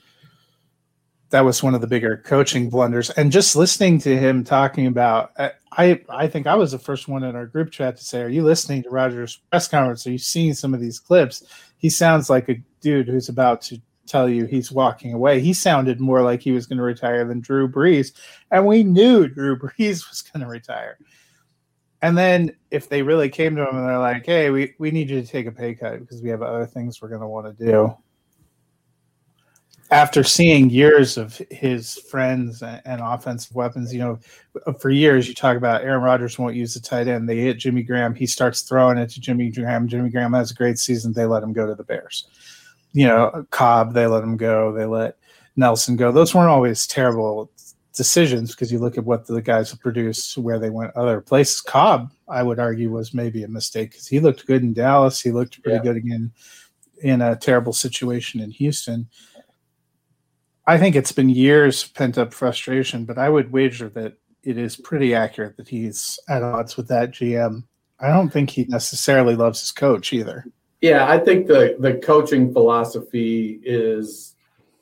that 1.29 1.45
was 1.45 1.63
one 1.63 1.73
of 1.73 1.81
the 1.81 1.87
bigger 1.87 2.17
coaching 2.17 2.69
blunders. 2.69 3.09
And 3.11 3.31
just 3.31 3.55
listening 3.55 3.97
to 3.99 4.15
him 4.17 4.43
talking 4.43 4.85
about, 4.85 5.31
I 5.71 6.01
I 6.09 6.27
think 6.27 6.45
I 6.45 6.55
was 6.55 6.73
the 6.73 6.79
first 6.79 7.07
one 7.07 7.23
in 7.23 7.35
our 7.35 7.47
group 7.47 7.71
chat 7.71 7.95
to 7.97 8.03
say, 8.03 8.21
"Are 8.21 8.29
you 8.29 8.43
listening 8.43 8.83
to 8.83 8.89
Rodgers' 8.89 9.39
press 9.49 9.67
conference? 9.67 10.05
Are 10.05 10.11
you 10.11 10.17
seeing 10.17 10.53
some 10.53 10.73
of 10.73 10.81
these 10.81 10.99
clips? 10.99 11.43
He 11.77 11.89
sounds 11.89 12.29
like 12.29 12.49
a 12.49 12.61
dude 12.81 13.07
who's 13.07 13.29
about 13.29 13.61
to 13.63 13.81
tell 14.07 14.29
you 14.29 14.45
he's 14.45 14.71
walking 14.71 15.13
away. 15.13 15.39
He 15.39 15.53
sounded 15.53 15.99
more 15.99 16.21
like 16.21 16.41
he 16.41 16.51
was 16.51 16.65
going 16.65 16.77
to 16.77 16.83
retire 16.83 17.25
than 17.25 17.39
Drew 17.39 17.67
Brees, 17.67 18.13
and 18.51 18.65
we 18.65 18.83
knew 18.83 19.27
Drew 19.29 19.57
Brees 19.57 20.09
was 20.09 20.21
going 20.21 20.41
to 20.41 20.49
retire. 20.49 20.97
And 22.01 22.17
then 22.17 22.51
if 22.69 22.89
they 22.89 23.01
really 23.01 23.29
came 23.29 23.55
to 23.55 23.67
him 23.67 23.77
and 23.77 23.87
they're 23.87 23.97
like, 23.97 24.25
"Hey, 24.25 24.49
we, 24.49 24.73
we 24.77 24.91
need 24.91 25.09
you 25.09 25.21
to 25.21 25.27
take 25.27 25.45
a 25.45 25.51
pay 25.51 25.73
cut 25.73 25.99
because 25.99 26.21
we 26.21 26.29
have 26.29 26.41
other 26.41 26.65
things 26.65 27.01
we're 27.01 27.07
going 27.07 27.21
to 27.21 27.27
want 27.27 27.57
to 27.57 27.65
do," 27.65 27.95
after 29.89 30.23
seeing 30.23 30.69
years 30.69 31.17
of 31.17 31.37
his 31.49 31.95
friends 31.95 32.61
and, 32.61 33.01
offensive 33.01 33.55
weapons, 33.55 33.93
you 33.93 33.99
know, 33.99 34.19
for 34.79 34.89
years 34.89 35.29
you 35.29 35.33
talk 35.33 35.55
about 35.55 35.83
Aaron 35.83 36.01
Rodgers 36.01 36.37
won't 36.37 36.55
use 36.55 36.73
the 36.73 36.79
tight 36.81 37.07
end. 37.07 37.29
They 37.29 37.37
hit 37.37 37.59
Jimmy 37.59 37.83
Graham. 37.83 38.15
He 38.15 38.25
starts 38.25 38.61
throwing 38.63 38.97
it 38.97 39.09
to 39.11 39.21
Jimmy 39.21 39.49
Graham. 39.49 39.87
Jimmy 39.87 40.09
Graham 40.09 40.33
has 40.33 40.51
a 40.51 40.55
great 40.55 40.79
season. 40.79 41.13
They 41.13 41.25
let 41.25 41.43
him 41.43 41.53
go 41.53 41.65
to 41.65 41.75
the 41.75 41.83
Bears 41.83 42.27
you 42.93 43.07
know, 43.07 43.45
Cobb, 43.49 43.93
they 43.93 44.07
let 44.07 44.23
him 44.23 44.37
go. 44.37 44.71
They 44.71 44.85
let 44.85 45.17
Nelson 45.55 45.95
go. 45.95 46.11
Those 46.11 46.33
weren't 46.33 46.49
always 46.49 46.87
terrible 46.87 47.51
decisions 47.95 48.51
because 48.51 48.71
you 48.71 48.79
look 48.79 48.97
at 48.97 49.05
what 49.05 49.27
the 49.27 49.41
guys 49.41 49.71
have 49.71 49.79
produced, 49.79 50.37
where 50.37 50.59
they 50.59 50.69
went 50.69 50.95
other 50.95 51.21
places. 51.21 51.61
Cobb, 51.61 52.11
I 52.27 52.43
would 52.43 52.59
argue, 52.59 52.91
was 52.91 53.13
maybe 53.13 53.43
a 53.43 53.47
mistake 53.47 53.91
because 53.91 54.07
he 54.07 54.19
looked 54.19 54.45
good 54.45 54.61
in 54.61 54.73
Dallas. 54.73 55.19
He 55.19 55.31
looked 55.31 55.61
pretty 55.61 55.77
yeah. 55.77 55.83
good 55.83 55.97
again 55.97 56.31
in 57.01 57.21
a 57.21 57.35
terrible 57.35 57.73
situation 57.73 58.39
in 58.39 58.51
Houston. 58.51 59.09
I 60.65 60.77
think 60.77 60.95
it's 60.95 61.11
been 61.11 61.29
years 61.29 61.87
pent 61.89 62.17
up 62.17 62.33
frustration, 62.33 63.05
but 63.05 63.17
I 63.17 63.29
would 63.29 63.51
wager 63.51 63.89
that 63.89 64.13
it 64.43 64.57
is 64.57 64.75
pretty 64.75 65.13
accurate 65.13 65.57
that 65.57 65.67
he's 65.67 66.19
at 66.29 66.43
odds 66.43 66.77
with 66.77 66.87
that 66.87 67.11
GM. 67.11 67.63
I 67.99 68.09
don't 68.09 68.29
think 68.29 68.49
he 68.49 68.65
necessarily 68.65 69.35
loves 69.35 69.59
his 69.59 69.71
coach 69.71 70.13
either. 70.13 70.45
Yeah, 70.83 71.09
I 71.09 71.17
think 71.17 71.47
the 71.47 71.77
the 71.79 71.93
coaching 71.93 72.51
philosophy 72.51 73.61
is 73.63 74.35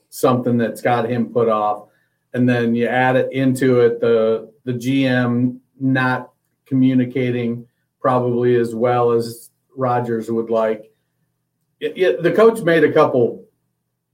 something 0.10 0.58
that's 0.58 0.82
got 0.82 1.08
him 1.08 1.32
put 1.32 1.48
off, 1.48 1.90
and 2.34 2.50
then 2.50 2.74
you 2.74 2.88
add 2.88 3.16
it 3.16 3.32
into 3.32 3.82
it 3.82 4.02
the 4.02 4.52
the 4.64 4.74
GM 4.74 5.60
not 5.80 6.32
communicating 6.66 7.68
probably 8.00 8.56
as 8.56 8.74
well 8.74 9.12
as 9.12 9.52
Rodgers 9.76 10.32
would 10.32 10.50
like. 10.50 10.92
It, 11.80 11.96
it, 11.96 12.24
the 12.24 12.32
coach 12.32 12.64
made 12.64 12.84
a 12.84 12.92
couple 12.92 13.46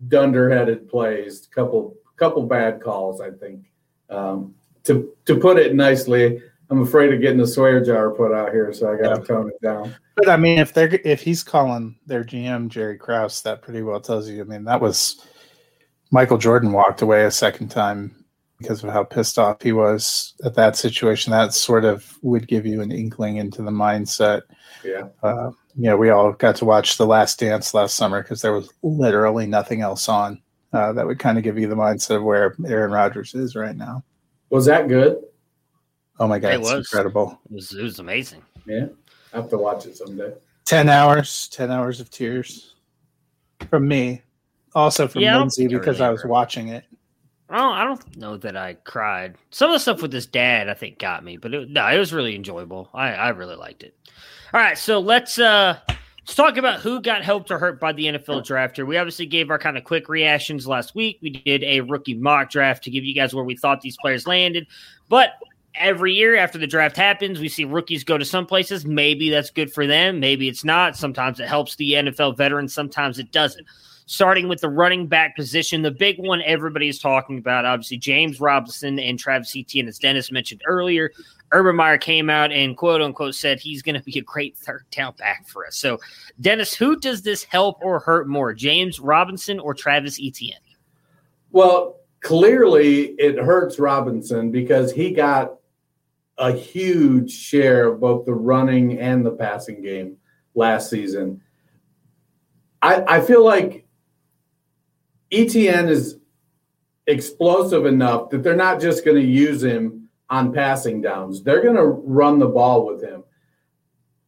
dunderheaded 0.09 0.89
plays, 0.89 1.47
couple 1.55 1.95
couple 2.17 2.43
bad 2.43 2.81
calls. 2.81 3.21
I 3.21 3.31
think 3.31 3.71
um, 4.09 4.55
to 4.83 5.13
to 5.23 5.37
put 5.37 5.57
it 5.57 5.73
nicely, 5.73 6.41
I'm 6.69 6.81
afraid 6.81 7.13
of 7.13 7.21
getting 7.21 7.37
the 7.37 7.47
swear 7.47 7.83
jar 7.83 8.11
put 8.11 8.33
out 8.33 8.51
here, 8.51 8.73
so 8.73 8.91
I 8.91 8.97
got 8.97 9.15
to 9.15 9.21
yeah. 9.21 9.27
tone 9.27 9.49
it 9.49 9.61
down. 9.61 9.95
But 10.15 10.29
I 10.29 10.37
mean, 10.37 10.59
if 10.59 10.73
they're 10.73 10.99
if 11.05 11.21
he's 11.21 11.43
calling 11.43 11.97
their 12.05 12.23
GM 12.23 12.67
Jerry 12.69 12.97
Krause, 12.97 13.41
that 13.43 13.61
pretty 13.61 13.81
well 13.81 14.01
tells 14.01 14.29
you. 14.29 14.41
I 14.41 14.43
mean, 14.43 14.65
that 14.65 14.81
was 14.81 15.25
Michael 16.11 16.37
Jordan 16.37 16.71
walked 16.71 17.01
away 17.01 17.25
a 17.25 17.31
second 17.31 17.69
time 17.69 18.25
because 18.59 18.83
of 18.83 18.91
how 18.91 19.03
pissed 19.03 19.37
off 19.37 19.61
he 19.61 19.71
was 19.71 20.33
at 20.43 20.55
that 20.55 20.75
situation. 20.75 21.31
That 21.31 21.53
sort 21.53 21.85
of 21.85 22.17
would 22.21 22.47
give 22.47 22.65
you 22.65 22.81
an 22.81 22.91
inkling 22.91 23.37
into 23.37 23.61
the 23.61 23.71
mindset. 23.71 24.41
Yeah. 24.83 25.07
Uh, 25.21 25.51
yeah, 25.75 25.93
we 25.93 26.09
all 26.09 26.33
got 26.33 26.55
to 26.57 26.65
watch 26.65 26.97
The 26.97 27.05
Last 27.05 27.39
Dance 27.39 27.73
last 27.73 27.95
summer 27.95 28.23
because 28.23 28.41
there 28.41 28.53
was 28.53 28.71
literally 28.81 29.45
nothing 29.45 29.81
else 29.81 30.09
on. 30.09 30.41
Uh, 30.73 30.91
that 30.93 31.05
would 31.05 31.19
kind 31.19 31.37
of 31.37 31.43
give 31.43 31.57
you 31.57 31.67
the 31.67 31.75
mindset 31.75 32.17
of 32.17 32.23
where 32.23 32.55
Aaron 32.65 32.91
Rodgers 32.91 33.35
is 33.35 33.55
right 33.55 33.75
now. 33.75 34.03
Was 34.49 34.65
that 34.65 34.87
good? 34.87 35.17
Oh 36.19 36.27
my 36.27 36.39
god, 36.39 36.53
it 36.53 36.61
was 36.61 36.73
incredible. 36.73 37.39
It 37.49 37.55
was, 37.55 37.73
it 37.73 37.83
was 37.83 37.99
amazing. 37.99 38.41
Yeah, 38.65 38.87
I 39.33 39.37
have 39.37 39.49
to 39.49 39.57
watch 39.57 39.85
it 39.85 39.97
someday. 39.97 40.33
Ten 40.65 40.89
hours, 40.89 41.47
ten 41.49 41.71
hours 41.71 41.99
of 41.99 42.09
tears 42.09 42.75
from 43.69 43.87
me. 43.87 44.21
Also 44.75 45.07
from 45.07 45.21
yeah, 45.21 45.37
Lindsay 45.37 45.67
because 45.67 46.01
I 46.01 46.09
was 46.09 46.25
watching 46.25 46.69
it. 46.69 46.85
Oh, 47.49 47.71
I 47.71 47.85
don't 47.85 48.17
know 48.17 48.35
that 48.37 48.57
I 48.57 48.73
cried. 48.73 49.35
Some 49.51 49.69
of 49.69 49.75
the 49.75 49.79
stuff 49.79 50.01
with 50.01 50.11
his 50.11 50.25
dad, 50.25 50.67
I 50.67 50.73
think, 50.73 50.99
got 50.99 51.23
me, 51.23 51.37
but 51.37 51.53
it, 51.53 51.69
no, 51.69 51.87
it 51.87 51.97
was 51.97 52.11
really 52.11 52.35
enjoyable. 52.35 52.89
I, 52.93 53.13
I 53.13 53.29
really 53.29 53.55
liked 53.55 53.83
it. 53.83 53.95
All 54.53 54.59
right, 54.59 54.77
so 54.77 54.99
let's 54.99 55.39
uh 55.39 55.79
let's 55.87 56.35
talk 56.35 56.57
about 56.57 56.81
who 56.81 57.01
got 57.01 57.23
helped 57.23 57.49
or 57.51 57.57
hurt 57.57 57.79
by 57.79 57.93
the 57.93 58.05
NFL 58.05 58.45
draft 58.45 58.75
here. 58.75 58.85
We 58.85 58.97
obviously 58.97 59.25
gave 59.25 59.49
our 59.49 59.59
kind 59.59 59.77
of 59.77 59.85
quick 59.85 60.09
reactions 60.09 60.67
last 60.67 60.93
week. 60.93 61.19
We 61.21 61.29
did 61.29 61.63
a 61.63 61.81
rookie 61.81 62.15
mock 62.15 62.49
draft 62.49 62.83
to 62.83 62.91
give 62.91 63.05
you 63.05 63.15
guys 63.15 63.33
where 63.33 63.45
we 63.45 63.55
thought 63.55 63.79
these 63.81 63.97
players 64.01 64.27
landed, 64.27 64.67
but 65.07 65.31
every 65.79 66.13
year 66.13 66.35
after 66.35 66.57
the 66.57 66.67
draft 66.67 66.95
happens, 66.97 67.39
we 67.39 67.49
see 67.49 67.65
rookies 67.65 68.03
go 68.03 68.17
to 68.17 68.25
some 68.25 68.45
places. 68.45 68.85
Maybe 68.85 69.29
that's 69.29 69.49
good 69.49 69.71
for 69.71 69.87
them. 69.87 70.19
Maybe 70.19 70.47
it's 70.47 70.63
not. 70.63 70.95
Sometimes 70.95 71.39
it 71.39 71.47
helps 71.47 71.75
the 71.75 71.93
NFL 71.93 72.37
veterans. 72.37 72.73
Sometimes 72.73 73.19
it 73.19 73.31
doesn't. 73.31 73.65
Starting 74.05 74.47
with 74.47 74.61
the 74.61 74.69
running 74.69 75.07
back 75.07 75.35
position, 75.35 75.81
the 75.81 75.91
big 75.91 76.17
one 76.17 76.41
everybody's 76.43 76.97
talking 76.97 77.37
about, 77.37 77.65
obviously, 77.65 77.97
James 77.97 78.39
Robinson 78.39 78.99
and 78.99 79.19
Travis 79.19 79.53
Etienne, 79.55 79.87
as 79.87 79.99
Dennis 79.99 80.31
mentioned 80.31 80.61
earlier. 80.65 81.11
Urban 81.51 81.75
Meyer 81.75 81.97
came 81.97 82.29
out 82.29 82.51
and 82.51 82.75
quote 82.75 83.01
unquote 83.01 83.35
said 83.35 83.59
he's 83.59 83.81
going 83.81 83.95
to 83.95 84.03
be 84.03 84.17
a 84.17 84.21
great 84.21 84.57
third 84.57 84.85
down 84.91 85.13
back 85.17 85.47
for 85.47 85.65
us. 85.65 85.75
So, 85.75 85.99
Dennis, 86.41 86.73
who 86.73 86.99
does 86.99 87.21
this 87.21 87.43
help 87.43 87.77
or 87.81 87.99
hurt 87.99 88.27
more, 88.27 88.53
James 88.53 88.99
Robinson 88.99 89.59
or 89.59 89.73
Travis 89.73 90.19
Etienne? 90.21 90.59
Well, 91.51 91.97
clearly 92.21 93.15
it 93.17 93.37
hurts 93.37 93.79
Robinson 93.79 94.51
because 94.51 94.91
he 94.91 95.11
got 95.11 95.57
a 96.37 96.51
huge 96.51 97.31
share 97.31 97.87
of 97.87 97.99
both 97.99 98.25
the 98.25 98.33
running 98.33 98.99
and 98.99 99.25
the 99.25 99.31
passing 99.31 99.81
game 99.81 100.17
last 100.53 100.89
season. 100.89 101.41
I, 102.81 103.03
I 103.07 103.21
feel 103.21 103.43
like 103.43 103.87
Etienne 105.31 105.89
is 105.89 106.17
explosive 107.07 107.85
enough 107.85 108.29
that 108.29 108.43
they're 108.43 108.55
not 108.55 108.79
just 108.79 109.03
going 109.03 109.17
to 109.17 109.27
use 109.27 109.63
him 109.63 110.09
on 110.29 110.53
passing 110.53 111.01
downs. 111.01 111.41
They're 111.43 111.63
going 111.63 111.75
to 111.75 111.85
run 111.85 112.37
the 112.39 112.47
ball 112.47 112.85
with 112.85 113.01
him. 113.01 113.23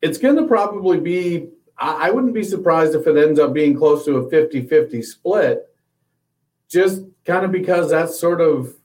It's 0.01 0.17
going 0.17 0.37
to 0.37 0.47
probably 0.47 0.99
be, 0.99 1.49
I 1.77 2.09
wouldn't 2.09 2.33
be 2.33 2.43
surprised 2.43 2.95
if 2.95 3.05
it 3.05 3.17
ends 3.17 3.39
up 3.39 3.53
being 3.53 3.77
close 3.77 4.05
to 4.05 4.17
a 4.17 4.29
50 4.29 4.65
50 4.67 5.01
split, 5.01 5.65
just 6.69 7.03
kind 7.25 7.45
of 7.45 7.51
because 7.51 7.89
that's 7.89 8.19
sort 8.19 8.41
of 8.41 8.75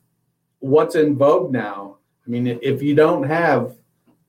what's 0.59 0.95
in 0.95 1.17
vogue 1.17 1.53
now. 1.53 1.99
I 2.27 2.31
mean, 2.31 2.47
if 2.63 2.83
you 2.83 2.95
don't 2.95 3.25
have 3.25 3.77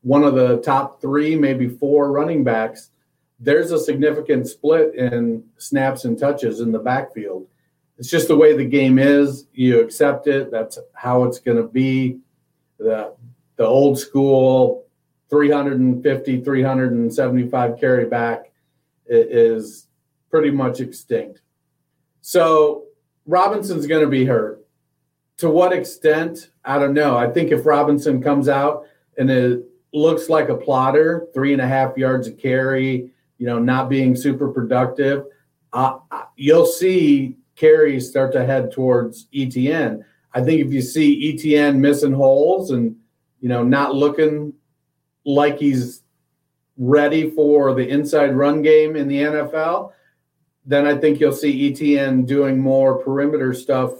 one 0.01 0.23
of 0.23 0.35
the 0.35 0.57
top 0.57 1.01
three, 1.01 1.35
maybe 1.35 1.67
four 1.67 2.11
running 2.11 2.43
backs, 2.43 2.91
there's 3.39 3.71
a 3.71 3.79
significant 3.79 4.47
split 4.47 4.95
in 4.95 5.43
snaps 5.57 6.05
and 6.05 6.17
touches 6.17 6.59
in 6.59 6.71
the 6.71 6.79
backfield. 6.79 7.47
It's 7.97 8.09
just 8.09 8.27
the 8.27 8.35
way 8.35 8.55
the 8.55 8.65
game 8.65 8.99
is. 8.99 9.47
You 9.53 9.79
accept 9.79 10.27
it. 10.27 10.51
That's 10.51 10.77
how 10.93 11.23
it's 11.23 11.39
going 11.39 11.57
to 11.57 11.67
be. 11.67 12.19
The 12.77 13.13
the 13.55 13.65
old 13.65 13.97
school 13.97 14.85
350, 15.29 16.41
375 16.41 17.79
carry 17.79 18.05
back 18.05 18.51
is 19.07 19.87
pretty 20.29 20.51
much 20.51 20.81
extinct. 20.81 21.41
So 22.21 22.85
Robinson's 23.25 23.87
going 23.87 24.03
to 24.03 24.09
be 24.09 24.25
hurt 24.25 24.64
to 25.37 25.49
what 25.49 25.73
extent, 25.73 26.49
I 26.63 26.79
don't 26.79 26.93
know. 26.93 27.17
I 27.17 27.29
think 27.29 27.51
if 27.51 27.65
Robinson 27.65 28.21
comes 28.21 28.47
out 28.47 28.85
and 29.17 29.29
it 29.29 29.63
looks 29.93 30.29
like 30.29 30.49
a 30.49 30.55
plotter, 30.55 31.27
three 31.33 31.53
and 31.53 31.61
a 31.61 31.67
half 31.67 31.97
yards 31.97 32.27
of 32.27 32.37
carry, 32.37 33.11
you 33.37 33.45
know, 33.45 33.59
not 33.59 33.89
being 33.89 34.15
super 34.15 34.49
productive, 34.49 35.25
uh, 35.73 35.97
you'll 36.35 36.65
see 36.65 37.37
carries 37.55 38.09
start 38.09 38.31
to 38.33 38.45
head 38.45 38.71
towards 38.71 39.27
Etienne. 39.33 40.05
I 40.33 40.41
think 40.41 40.61
if 40.61 40.71
you 40.71 40.81
see 40.81 41.33
Etienne 41.33 41.79
missing 41.79 42.13
holes 42.13 42.71
and 42.71 42.95
you 43.45 43.49
know, 43.49 43.63
not 43.63 43.93
looking 43.93 44.53
like 45.23 45.59
he's 45.59 46.01
ready 46.77 47.29
for 47.29 47.75
the 47.75 47.87
inside 47.87 48.35
run 48.35 48.63
game 48.63 48.95
in 48.95 49.07
the 49.07 49.21
NFL, 49.21 49.91
then 50.65 50.87
I 50.87 50.97
think 50.97 51.19
you'll 51.19 51.31
see 51.31 51.71
Etienne 51.71 52.25
doing 52.25 52.59
more 52.59 53.03
perimeter 53.03 53.53
stuff 53.53 53.91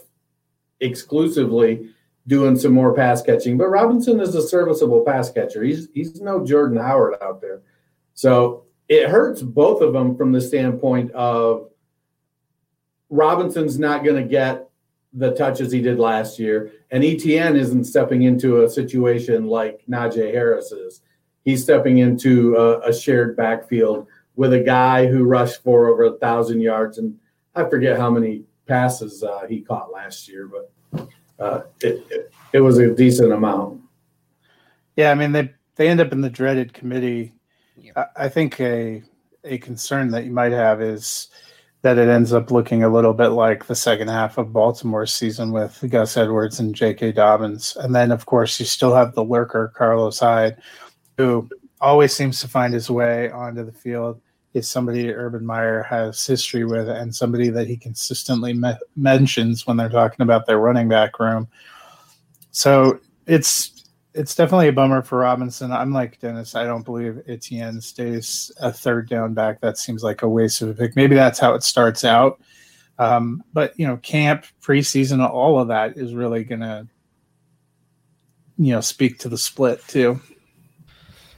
exclusively, 0.80 1.90
doing 2.28 2.58
some 2.58 2.74
more 2.74 2.94
pass 2.94 3.22
catching. 3.22 3.58
But 3.58 3.68
Robinson 3.68 4.20
is 4.20 4.36
a 4.36 4.42
serviceable 4.42 5.02
pass 5.02 5.32
catcher. 5.32 5.64
He's 5.64 5.90
he's 5.94 6.22
no 6.22 6.46
Jordan 6.46 6.78
Howard 6.78 7.16
out 7.22 7.42
there. 7.42 7.62
So 8.14 8.66
it 8.88 9.10
hurts 9.10 9.42
both 9.42 9.82
of 9.82 9.94
them 9.94 10.16
from 10.16 10.32
the 10.32 10.42
standpoint 10.42 11.12
of 11.12 11.70
Robinson's 13.10 13.80
not 13.80 14.04
going 14.04 14.22
to 14.22 14.28
get 14.28 14.70
the 15.14 15.32
touches 15.32 15.72
he 15.72 15.82
did 15.82 15.98
last 15.98 16.40
year, 16.40 16.72
and 16.92 17.04
Etienne 17.04 17.56
isn't 17.56 17.86
stepping 17.86 18.24
into 18.24 18.64
a 18.64 18.70
situation 18.70 19.48
like 19.48 19.82
Najee 19.90 20.34
Harris 20.34 20.72
is. 20.72 21.02
He's 21.46 21.64
stepping 21.64 22.00
into 22.00 22.56
a, 22.56 22.90
a 22.90 22.94
shared 22.94 23.38
backfield 23.38 24.08
with 24.36 24.52
a 24.52 24.60
guy 24.60 25.08
who 25.08 25.24
rushed 25.24 25.64
for 25.64 25.88
over 25.88 26.04
a 26.04 26.18
thousand 26.18 26.60
yards, 26.60 26.98
and 26.98 27.18
I 27.56 27.64
forget 27.70 27.98
how 27.98 28.10
many 28.10 28.44
passes 28.68 29.24
uh, 29.24 29.46
he 29.48 29.62
caught 29.62 29.92
last 29.92 30.28
year, 30.28 30.48
but 30.48 31.10
uh, 31.40 31.62
it, 31.82 32.06
it, 32.10 32.34
it 32.54 32.60
was 32.60 32.78
a 32.78 32.94
decent 32.94 33.32
amount. 33.32 33.82
Yeah, 34.96 35.12
I 35.12 35.16
mean 35.16 35.32
they 35.32 35.54
they 35.76 35.90
end 35.90 36.00
up 36.00 36.12
in 36.12 36.22
the 36.22 36.30
dreaded 36.30 36.74
committee. 36.74 37.34
I, 37.96 38.06
I 38.16 38.30
think 38.30 38.60
a 38.60 39.04
a 39.44 39.58
concern 39.60 40.12
that 40.12 40.26
you 40.26 40.32
might 40.32 40.52
have 40.52 40.82
is 40.82 41.28
that 41.82 42.00
it 42.00 42.10
ends 42.10 42.34
up 42.34 42.50
looking 42.50 42.84
a 42.84 42.90
little 42.90 43.14
bit 43.14 43.28
like 43.28 43.68
the 43.68 43.76
second 43.76 44.08
half 44.08 44.40
of 44.40 44.52
Baltimore's 44.52 45.14
season 45.14 45.52
with 45.52 45.84
Gus 45.88 46.18
Edwards 46.18 46.60
and 46.60 46.74
J.K. 46.74 47.12
Dobbins, 47.12 47.78
and 47.80 47.94
then 47.94 48.12
of 48.12 48.26
course 48.26 48.60
you 48.60 48.66
still 48.66 48.96
have 48.96 49.14
the 49.14 49.24
lurker 49.24 49.72
Carlos 49.76 50.20
Hyde, 50.20 50.58
who 51.18 51.48
always 51.80 52.12
seems 52.12 52.40
to 52.42 52.48
find 52.48 52.74
his 52.74 52.90
way 52.90 53.30
onto 53.30 53.64
the 53.64 53.72
field. 53.72 54.20
Is 54.56 54.70
somebody 54.70 55.14
Urban 55.14 55.46
Meyer 55.46 55.84
has 55.84 56.26
history 56.26 56.64
with, 56.64 56.88
and 56.88 57.14
somebody 57.14 57.50
that 57.50 57.68
he 57.68 57.76
consistently 57.76 58.54
me- 58.54 58.72
mentions 58.96 59.68
when 59.68 59.76
they're 59.76 59.90
talking 59.90 60.24
about 60.24 60.46
their 60.46 60.60
running 60.60 60.88
back 60.88 61.20
room. 61.20 61.50
So 62.52 63.02
it's 63.28 63.84
it's 64.14 64.34
definitely 64.34 64.70
a 64.70 64.74
bummer 64.74 65.02
for 65.02 65.18
Robinson. 65.18 65.74
I'm 65.74 65.92
like 65.92 66.22
Dennis. 66.22 66.56
I 66.56 66.64
don't 66.64 66.86
believe 66.86 67.22
Etienne 67.28 67.82
stays 67.82 68.50
a 68.62 68.72
third 68.72 69.10
down 69.10 69.34
back. 69.34 69.60
That 69.60 69.78
seems 69.78 70.04
like 70.04 70.22
a 70.22 70.30
waste 70.30 70.62
of 70.62 70.70
a 70.70 70.74
pick. 70.74 70.96
Maybe 70.96 71.16
that's 71.16 71.38
how 71.38 71.54
it 71.54 71.64
starts 71.64 72.06
out. 72.06 72.40
Um, 72.98 73.44
but 73.52 73.78
you 73.78 73.86
know, 73.86 73.98
camp, 73.98 74.46
preseason, 74.62 75.28
all 75.28 75.60
of 75.60 75.68
that 75.68 75.98
is 75.98 76.14
really 76.14 76.46
gonna, 76.46 76.88
you 78.58 78.72
know, 78.72 78.80
speak 78.80 79.20
to 79.20 79.28
the 79.28 79.38
split 79.38 79.86
too. 79.86 80.22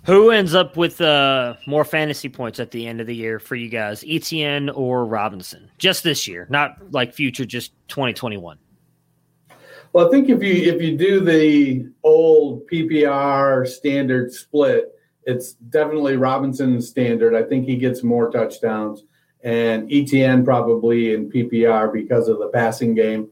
Who 0.07 0.31
ends 0.31 0.55
up 0.55 0.77
with 0.77 1.01
uh, 1.01 1.55
more 1.65 1.83
fantasy 1.83 2.29
points 2.29 2.61
at 2.61 2.71
the 2.71 2.87
end 2.87 3.01
of 3.01 3.07
the 3.07 3.15
year 3.15 3.39
for 3.39 3.55
you 3.55 3.67
guys, 3.67 4.05
Etienne 4.07 4.69
or 4.69 5.05
Robinson? 5.05 5.69
Just 5.79 6.01
this 6.01 6.25
year, 6.25 6.47
not 6.49 6.77
like 6.91 7.13
future, 7.13 7.43
just 7.43 7.73
2021. 7.89 8.57
Well, 9.91 10.07
I 10.07 10.09
think 10.09 10.29
if 10.29 10.41
you 10.41 10.73
if 10.73 10.81
you 10.81 10.97
do 10.97 11.19
the 11.19 11.91
old 12.03 12.65
PPR 12.69 13.67
standard 13.67 14.31
split, 14.31 14.93
it's 15.23 15.55
definitely 15.55 16.15
Robinson 16.15 16.81
standard. 16.81 17.35
I 17.35 17.43
think 17.43 17.65
he 17.65 17.75
gets 17.75 18.01
more 18.01 18.31
touchdowns, 18.31 19.03
and 19.43 19.91
Etienne 19.91 20.45
probably 20.45 21.15
in 21.15 21.29
PPR 21.29 21.91
because 21.91 22.29
of 22.29 22.39
the 22.39 22.47
passing 22.47 22.95
game. 22.95 23.27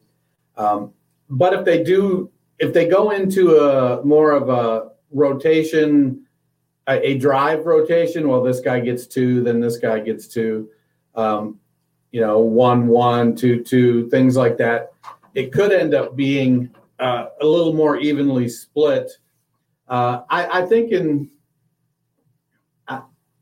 Um, 0.57 0.91
but 1.29 1.53
if 1.53 1.63
they 1.63 1.85
do, 1.85 2.29
if 2.59 2.73
they 2.73 2.89
go 2.89 3.11
into 3.11 3.59
a 3.59 4.03
more 4.03 4.33
of 4.33 4.49
a 4.49 4.89
rotation 5.11 6.24
a, 6.87 7.17
drive 7.17 7.65
rotation. 7.65 8.27
Well, 8.27 8.43
this 8.43 8.59
guy 8.59 8.79
gets 8.79 9.07
two, 9.07 9.43
then 9.43 9.59
this 9.59 9.77
guy 9.77 9.99
gets 9.99 10.27
two. 10.27 10.69
Um, 11.15 11.59
you 12.11 12.21
know, 12.21 12.39
one, 12.39 12.87
one, 12.87 13.35
two, 13.35 13.63
two, 13.63 14.09
things 14.09 14.35
like 14.35 14.57
that. 14.57 14.93
It 15.33 15.51
could 15.51 15.71
end 15.71 15.93
up 15.93 16.15
being 16.15 16.73
uh, 16.99 17.27
a 17.41 17.45
little 17.45 17.73
more 17.73 17.97
evenly 17.97 18.47
split. 18.47 19.11
Uh, 19.87 20.21
I, 20.29 20.61
I, 20.61 20.65
think 20.65 20.91
in, 20.91 21.29
I, 22.87 23.01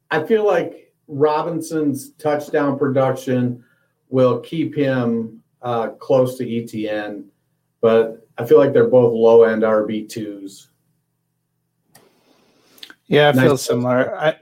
I 0.10 0.23
feel 0.23 0.45
like 0.45 0.91
Robinson's 1.08 2.12
touchdown 2.13 2.79
production 2.79 3.63
will 4.10 4.39
keep 4.39 4.75
him 4.75 5.41
uh, 5.62 5.89
close 5.89 6.38
to 6.38 6.43
Etienne, 6.58 7.25
but 7.82 8.27
I 8.38 8.45
feel 8.45 8.58
like 8.58 8.73
they're 8.73 8.88
both 8.88 9.13
low 9.13 9.43
end 9.43 9.63
RB 9.63 10.10
twos. 10.10 10.69
Yeah, 13.13 13.30
it 13.30 13.36
nice. 13.36 13.45
feels 13.45 13.65
similar. 13.65 14.15
I 14.17 14.36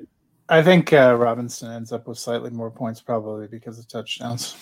I 0.49 0.62
think 0.62 0.93
uh, 0.93 1.15
Robinson 1.17 1.71
ends 1.71 1.91
up 1.91 2.07
with 2.07 2.17
slightly 2.17 2.49
more 2.49 2.71
points 2.71 3.01
probably 3.01 3.47
because 3.47 3.79
of 3.79 3.88
touchdowns. 3.88 4.55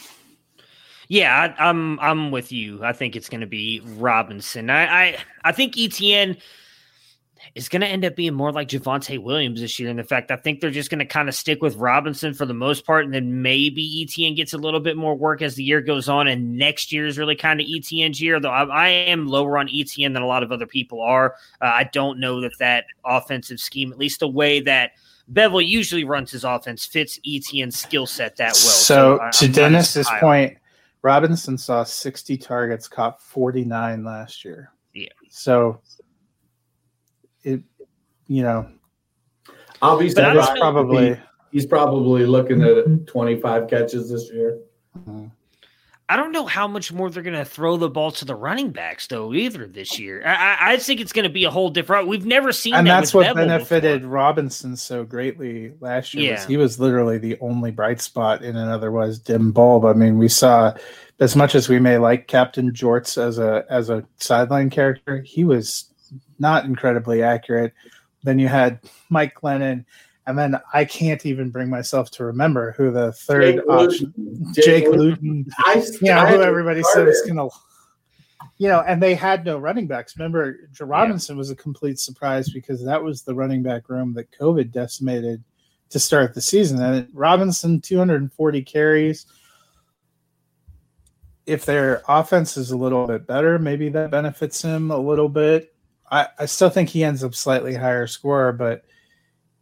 Yeah, 1.08 1.54
I, 1.58 1.70
am 1.70 2.00
I'm, 2.00 2.00
I'm 2.00 2.32
with 2.32 2.52
you. 2.52 2.84
I 2.84 2.94
think 2.94 3.16
it's 3.16 3.30
going 3.30 3.42
to 3.42 3.48
be 3.48 3.82
Robinson. 3.84 4.70
I, 4.70 4.86
I 4.86 5.18
I 5.44 5.52
think 5.52 5.78
Etienne 5.78 6.38
is 7.56 7.70
going 7.70 7.82
to 7.82 7.88
end 7.88 8.06
up 8.06 8.16
being 8.16 8.34
more 8.34 8.52
like 8.52 8.70
Javonte 8.70 9.22
Williams 9.22 9.62
this 9.62 9.80
year. 9.80 9.90
In 9.90 9.98
the 9.98 10.04
fact, 10.04 10.32
I 10.32 10.36
think 10.36 10.60
they're 10.60 10.72
just 10.72 10.90
going 10.90 11.00
to 11.00 11.06
kind 11.06 11.30
of 11.30 11.36
stick 11.36 11.62
with 11.62 11.76
Robinson 11.76 12.34
for 12.34 12.46
the 12.46 12.54
most 12.54 12.86
part, 12.86 13.06
and 13.06 13.14
then 13.14 13.42
maybe 13.42 14.02
Etienne 14.04 14.36
gets 14.36 14.54
a 14.54 14.58
little 14.58 14.80
bit 14.80 14.98
more 14.98 15.16
work 15.16 15.42
as 15.42 15.56
the 15.56 15.64
year 15.64 15.82
goes 15.82 16.10
on. 16.10 16.28
And 16.28 16.58
next 16.58 16.92
year 16.92 17.08
is 17.08 17.18
really 17.18 17.36
kind 17.36 17.60
of 17.60 17.68
Etienne's 17.68 18.22
year, 18.22 18.40
though 18.40 18.50
I, 18.50 18.64
I 18.64 18.88
am 18.90 19.28
lower 19.28 19.58
on 19.58 19.70
Etienne 19.74 20.14
than 20.14 20.24
a 20.24 20.28
lot 20.28 20.44
of 20.44 20.52
other 20.52 20.68
people 20.68 21.02
are. 21.02 21.36
Uh, 21.62 21.66
I 21.66 21.90
don't 21.92 22.20
know 22.20 22.42
that 22.42 22.58
that 22.60 22.86
offensive 23.06 23.60
scheme, 23.60 23.92
at 23.92 23.98
least 23.98 24.20
the 24.20 24.28
way 24.28 24.62
that 24.62 24.92
Bevell 25.32 25.66
usually 25.66 26.04
runs 26.04 26.32
his 26.32 26.44
offense, 26.44 26.86
fits 26.86 27.20
Etienne's 27.26 27.78
skill 27.78 28.06
set 28.06 28.38
that 28.38 28.54
well. 28.54 28.56
So, 28.56 29.20
so 29.32 29.46
to 29.46 29.54
Dennis's 29.54 30.10
point, 30.20 30.58
Robinson 31.02 31.58
saw 31.58 31.84
60 31.84 32.38
targets, 32.38 32.88
caught 32.88 33.22
49 33.22 34.04
last 34.04 34.44
year. 34.44 34.72
Yeah. 34.94 35.10
So 35.30 35.82
you 38.30 38.44
know, 38.44 38.70
I'll 39.82 40.00
be 40.00 40.10
surprised. 40.10 40.56
Probably 40.56 41.20
he's 41.52 41.66
probably 41.66 42.26
looking 42.26 42.62
at 42.62 43.08
25 43.08 43.68
catches 43.70 44.10
this 44.10 44.32
year. 44.32 44.60
Mm-hmm. 44.98 45.26
I 46.12 46.16
don't 46.16 46.32
know 46.32 46.48
how 46.48 46.68
much 46.68 46.92
more 46.92 47.12
they're 47.12 47.22
going 47.22 47.38
to 47.38 47.46
throw 47.46 47.78
the 47.78 47.88
ball 47.88 48.10
to 48.14 48.26
the 48.26 48.34
running 48.34 48.72
backs 48.72 49.06
though 49.06 49.32
either 49.32 49.68
this 49.68 50.00
year. 50.00 50.24
I, 50.26 50.74
I 50.74 50.78
think 50.78 51.02
it's 51.02 51.14
going 51.14 51.24
to 51.24 51.30
be 51.30 51.44
a 51.44 51.52
whole 51.52 51.70
different. 51.70 52.08
We've 52.08 52.26
never 52.26 52.52
seen, 52.52 52.74
and 52.74 52.88
that 52.88 53.02
that's 53.02 53.14
what 53.14 53.28
Bevell 53.28 53.36
benefited 53.36 54.02
before. 54.02 54.14
Robinson 54.14 54.76
so 54.76 55.04
greatly 55.04 55.74
last 55.80 56.16
year. 56.16 56.32
Yeah. 56.32 56.40
Was 56.40 56.46
he 56.48 56.58
was 56.58 56.80
literally 56.80 57.20
the 57.20 57.38
only 57.42 57.70
bright 57.70 58.02
spot 58.02 58.44
in 58.44 58.56
an 58.56 58.70
otherwise 58.70 59.20
dim 59.20 59.52
bulb. 59.52 59.86
I 59.86 59.94
mean, 59.94 60.18
we 60.18 60.30
saw 60.30 60.74
as 61.20 61.36
much 61.36 61.54
as 61.54 61.70
we 61.70 61.78
may 61.78 62.00
like 62.00 62.28
Captain 62.28 62.72
Jorts 62.72 63.22
as 63.22 63.38
a 63.38 63.64
as 63.70 63.92
a 63.92 64.04
sideline 64.18 64.72
character, 64.72 65.22
he 65.22 65.44
was 65.44 65.94
not 66.40 66.66
incredibly 66.66 67.22
accurate. 67.22 67.72
Then 68.24 68.40
you 68.40 68.48
had 68.48 68.80
Mike 69.10 69.36
Glennon, 69.36 69.86
and 70.28 70.38
then 70.38 70.60
I 70.74 70.86
can't 70.86 71.26
even 71.26 71.50
bring 71.50 71.70
myself 71.70 72.12
to 72.12 72.26
remember 72.26 72.74
who 72.74 72.92
the 72.92 73.14
third 73.14 73.56
Jake 73.56 73.70
option, 73.70 74.14
Luton. 74.18 74.54
Jake, 74.54 74.66
Jake 74.66 74.88
Luton. 74.90 75.46
I, 75.60 75.84
You 76.02 76.14
know, 76.14 76.26
who 76.26 76.42
everybody 76.42 76.84
said 76.84 77.08
going 77.26 77.38
to, 77.38 77.50
you 78.58 78.68
know, 78.68 78.82
and 78.82 79.02
they 79.02 79.16
had 79.16 79.46
no 79.46 79.58
running 79.58 79.88
backs. 79.88 80.18
Remember, 80.18 80.70
Robinson 80.80 81.38
was 81.38 81.50
a 81.50 81.56
complete 81.56 81.98
surprise 81.98 82.50
because 82.50 82.84
that 82.84 83.02
was 83.02 83.24
the 83.24 83.34
running 83.34 83.64
back 83.64 83.90
room 83.90 84.14
that 84.14 84.32
COVID 84.32 84.72
decimated 84.72 85.44
to 85.90 86.00
start 86.00 86.34
the 86.34 86.42
season. 86.42 86.82
And 86.82 87.08
Robinson, 87.14 87.82
240 87.82 88.62
carries. 88.64 89.26
If 91.46 91.66
their 91.66 92.04
offense 92.08 92.58
is 92.58 92.72
a 92.72 92.78
little 92.78 93.08
bit 93.08 93.26
better, 93.26 93.58
maybe 93.58 93.90
that 93.90 94.12
benefits 94.12 94.62
him 94.62 94.92
a 94.92 94.98
little 94.98 95.30
bit. 95.30 95.74
I, 96.12 96.28
I 96.40 96.46
still 96.46 96.70
think 96.70 96.90
he 96.90 97.04
ends 97.04 97.24
up 97.24 97.36
slightly 97.36 97.76
higher 97.76 98.08
score, 98.08 98.52
but 98.52 98.84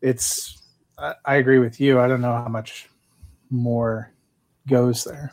it's 0.01 0.63
I, 0.97 1.15
I 1.25 1.35
agree 1.35 1.59
with 1.59 1.79
you. 1.79 1.99
I 1.99 2.07
don't 2.07 2.21
know 2.21 2.33
how 2.33 2.47
much 2.47 2.89
more 3.49 4.11
goes 4.67 5.03
there. 5.03 5.31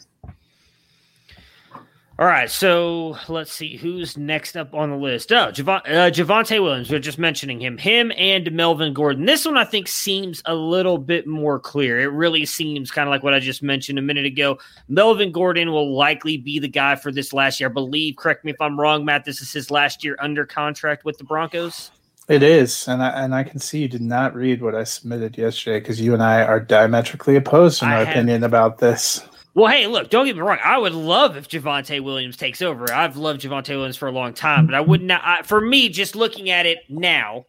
All 2.16 2.26
right, 2.26 2.48
so 2.48 3.18
let's 3.26 3.50
see 3.50 3.76
who's 3.76 4.16
next 4.16 4.56
up 4.56 4.72
on 4.72 4.90
the 4.90 4.96
list. 4.96 5.32
Oh, 5.32 5.50
Javon, 5.50 5.80
uh, 5.80 6.10
Javonte 6.12 6.62
Williams. 6.62 6.88
We 6.88 6.94
are 6.96 7.00
just 7.00 7.18
mentioning 7.18 7.60
him, 7.60 7.76
him 7.76 8.12
and 8.16 8.52
Melvin 8.52 8.94
Gordon. 8.94 9.24
This 9.26 9.44
one 9.44 9.56
I 9.56 9.64
think 9.64 9.88
seems 9.88 10.40
a 10.44 10.54
little 10.54 10.96
bit 10.96 11.26
more 11.26 11.58
clear. 11.58 11.98
It 11.98 12.12
really 12.12 12.46
seems 12.46 12.92
kind 12.92 13.08
of 13.08 13.10
like 13.10 13.24
what 13.24 13.34
I 13.34 13.40
just 13.40 13.64
mentioned 13.64 13.98
a 13.98 14.02
minute 14.02 14.26
ago. 14.26 14.58
Melvin 14.86 15.32
Gordon 15.32 15.72
will 15.72 15.92
likely 15.96 16.36
be 16.36 16.60
the 16.60 16.68
guy 16.68 16.94
for 16.94 17.10
this 17.10 17.32
last 17.32 17.58
year. 17.58 17.68
I 17.68 17.72
believe. 17.72 18.14
Correct 18.14 18.44
me 18.44 18.52
if 18.52 18.60
I'm 18.60 18.78
wrong, 18.78 19.04
Matt. 19.04 19.24
This 19.24 19.40
is 19.40 19.52
his 19.52 19.72
last 19.72 20.04
year 20.04 20.14
under 20.20 20.46
contract 20.46 21.04
with 21.04 21.18
the 21.18 21.24
Broncos. 21.24 21.90
It 22.28 22.44
is, 22.44 22.86
and 22.86 23.02
I 23.02 23.24
and 23.24 23.34
I 23.34 23.42
can 23.42 23.58
see 23.58 23.80
you 23.80 23.88
did 23.88 24.00
not 24.00 24.36
read 24.36 24.62
what 24.62 24.76
I 24.76 24.84
submitted 24.84 25.36
yesterday 25.36 25.80
because 25.80 26.00
you 26.00 26.14
and 26.14 26.22
I 26.22 26.44
are 26.44 26.60
diametrically 26.60 27.34
opposed 27.34 27.82
in 27.82 27.88
I 27.88 27.92
our 27.98 28.04
have- 28.04 28.14
opinion 28.14 28.44
about 28.44 28.78
this. 28.78 29.20
Well, 29.54 29.70
hey, 29.70 29.86
look, 29.86 30.10
don't 30.10 30.26
get 30.26 30.34
me 30.34 30.42
wrong. 30.42 30.58
I 30.64 30.78
would 30.78 30.94
love 30.94 31.36
if 31.36 31.48
Javonte 31.48 32.00
Williams 32.00 32.36
takes 32.36 32.60
over. 32.60 32.92
I've 32.92 33.16
loved 33.16 33.40
Javonte 33.40 33.68
Williams 33.68 33.96
for 33.96 34.08
a 34.08 34.12
long 34.12 34.34
time, 34.34 34.66
but 34.66 34.74
I 34.74 34.80
would 34.80 35.00
not. 35.00 35.22
I, 35.24 35.42
for 35.42 35.60
me, 35.60 35.88
just 35.88 36.16
looking 36.16 36.50
at 36.50 36.66
it 36.66 36.78
now, 36.88 37.46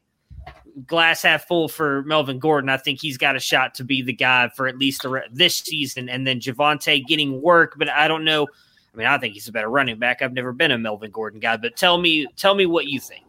glass 0.86 1.24
half 1.24 1.48
full 1.48 1.68
for 1.68 2.04
Melvin 2.04 2.38
Gordon. 2.38 2.70
I 2.70 2.78
think 2.78 3.02
he's 3.02 3.18
got 3.18 3.36
a 3.36 3.40
shot 3.40 3.74
to 3.76 3.84
be 3.84 4.04
the 4.04 4.14
guy 4.14 4.50
for 4.50 4.68
at 4.68 4.78
least 4.78 5.02
the, 5.02 5.24
this 5.32 5.58
season, 5.58 6.08
and 6.08 6.28
then 6.28 6.40
Javonte 6.40 7.06
getting 7.08 7.42
work. 7.42 7.74
But 7.76 7.90
I 7.90 8.08
don't 8.08 8.24
know. 8.24 8.48
I 8.94 8.98
mean, 8.98 9.08
I 9.08 9.18
think 9.18 9.34
he's 9.34 9.48
a 9.48 9.52
better 9.52 9.68
running 9.68 9.98
back. 9.98 10.22
I've 10.22 10.34
never 10.34 10.54
been 10.54 10.72
a 10.72 10.78
Melvin 10.78 11.10
Gordon 11.10 11.40
guy, 11.40 11.58
but 11.58 11.76
tell 11.76 11.98
me, 11.98 12.28
tell 12.38 12.54
me 12.54 12.68
what 12.68 12.86
you 12.86 13.00
think. 13.00 13.26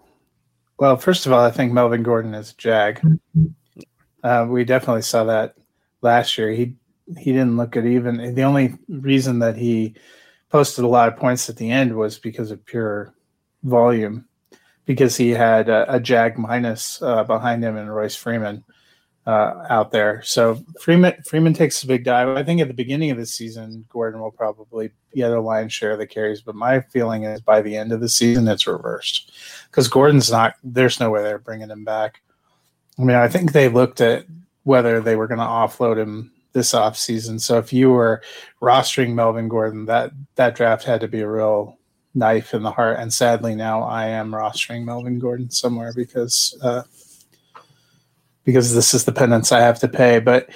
Well, 0.79 0.99
first 0.99 1.25
of 1.25 1.33
all, 1.33 1.41
I 1.41 1.51
think 1.51 1.73
Melvin 1.73 2.03
Gordon 2.03 2.35
is 2.35 2.53
a 2.53 2.55
jag. 2.57 3.01
Uh, 4.23 4.47
we 4.49 4.65
definitely 4.65 5.03
saw 5.03 5.25
that 5.25 5.55
last 6.03 6.37
year. 6.37 6.51
He 6.51 6.75
he 7.19 7.33
didn't 7.33 7.57
look 7.57 7.77
at 7.77 7.87
even. 7.87 8.35
The 8.35 8.43
only 8.43 8.75
reason 8.89 9.39
that 9.41 9.57
he 9.57 9.95
posted 10.51 10.85
a 10.85 10.89
lot 10.89 11.09
of 11.09 11.19
points 11.19 11.49
at 11.49 11.57
the 11.57 11.71
end 11.71 11.97
was 11.97 12.19
because 12.19 12.51
of 12.51 12.65
pure 12.65 13.15
volume, 13.63 14.27
because 14.85 15.17
he 15.17 15.31
had 15.31 15.69
a, 15.69 15.95
a 15.95 16.01
jag 16.01 16.39
minus 16.39 17.01
uh, 17.03 17.25
behind 17.25 17.63
him 17.63 17.77
and 17.77 17.95
Royce 17.95 18.17
Freeman 18.17 18.65
uh, 19.27 19.67
out 19.69 19.91
there. 19.91 20.23
So 20.23 20.63
Freeman 20.81 21.15
Freeman 21.25 21.53
takes 21.53 21.83
a 21.83 21.87
big 21.87 22.05
dive. 22.05 22.29
I 22.29 22.45
think 22.45 22.61
at 22.61 22.69
the 22.69 22.75
beginning 22.75 23.11
of 23.11 23.19
the 23.19 23.27
season, 23.27 23.85
Gordon 23.89 24.21
will 24.21 24.31
probably 24.31 24.91
get 25.15 25.33
a 25.33 25.41
lion's 25.41 25.73
share 25.73 25.93
of 25.93 25.99
the 25.99 26.07
carries. 26.07 26.41
But 26.41 26.55
my 26.55 26.81
feeling 26.81 27.25
is 27.25 27.41
by 27.41 27.61
the 27.61 27.77
end 27.77 27.93
of 27.93 28.01
the 28.01 28.09
season, 28.09 28.47
it's 28.47 28.67
reversed 28.67 29.33
because 29.71 29.89
Gordon's 29.89 30.31
not. 30.31 30.55
There's 30.63 31.01
no 31.01 31.11
way 31.11 31.23
they're 31.23 31.39
bringing 31.39 31.71
him 31.71 31.85
back. 31.85 32.21
I 32.99 33.03
mean, 33.03 33.17
I 33.17 33.29
think 33.29 33.53
they 33.53 33.69
looked 33.69 34.01
at 34.01 34.27
whether 34.63 35.01
they 35.01 35.17
were 35.17 35.27
going 35.27 35.39
to 35.39 35.45
offload 35.45 35.97
him 35.97 36.33
this 36.57 36.73
offseason. 36.73 37.39
So 37.39 37.59
if 37.59 37.71
you 37.71 37.91
were 37.91 38.23
rostering 38.63 39.13
Melvin 39.13 39.47
Gordon, 39.47 39.85
that 39.85 40.11
that 40.37 40.57
draft 40.57 40.85
had 40.85 41.03
to 41.03 41.09
be 41.09 41.21
a 41.21 41.29
real 41.29 41.79
knife 42.15 42.55
in 42.55 42.63
the 42.63 42.71
heart. 42.71 42.99
And 42.99 43.13
sadly, 43.13 43.55
now 43.55 43.83
I 43.83 44.07
am 44.07 44.33
rostering 44.33 44.85
Melvin 44.85 45.19
Gordon 45.19 45.51
somewhere 45.51 45.93
because 45.95 46.59
uh, 46.63 46.83
because 48.45 48.75
this 48.75 48.95
is 48.95 49.05
the 49.05 49.13
penance 49.13 49.53
I 49.53 49.61
have 49.61 49.79
to 49.81 49.89
pay. 49.89 50.19
But 50.19 50.49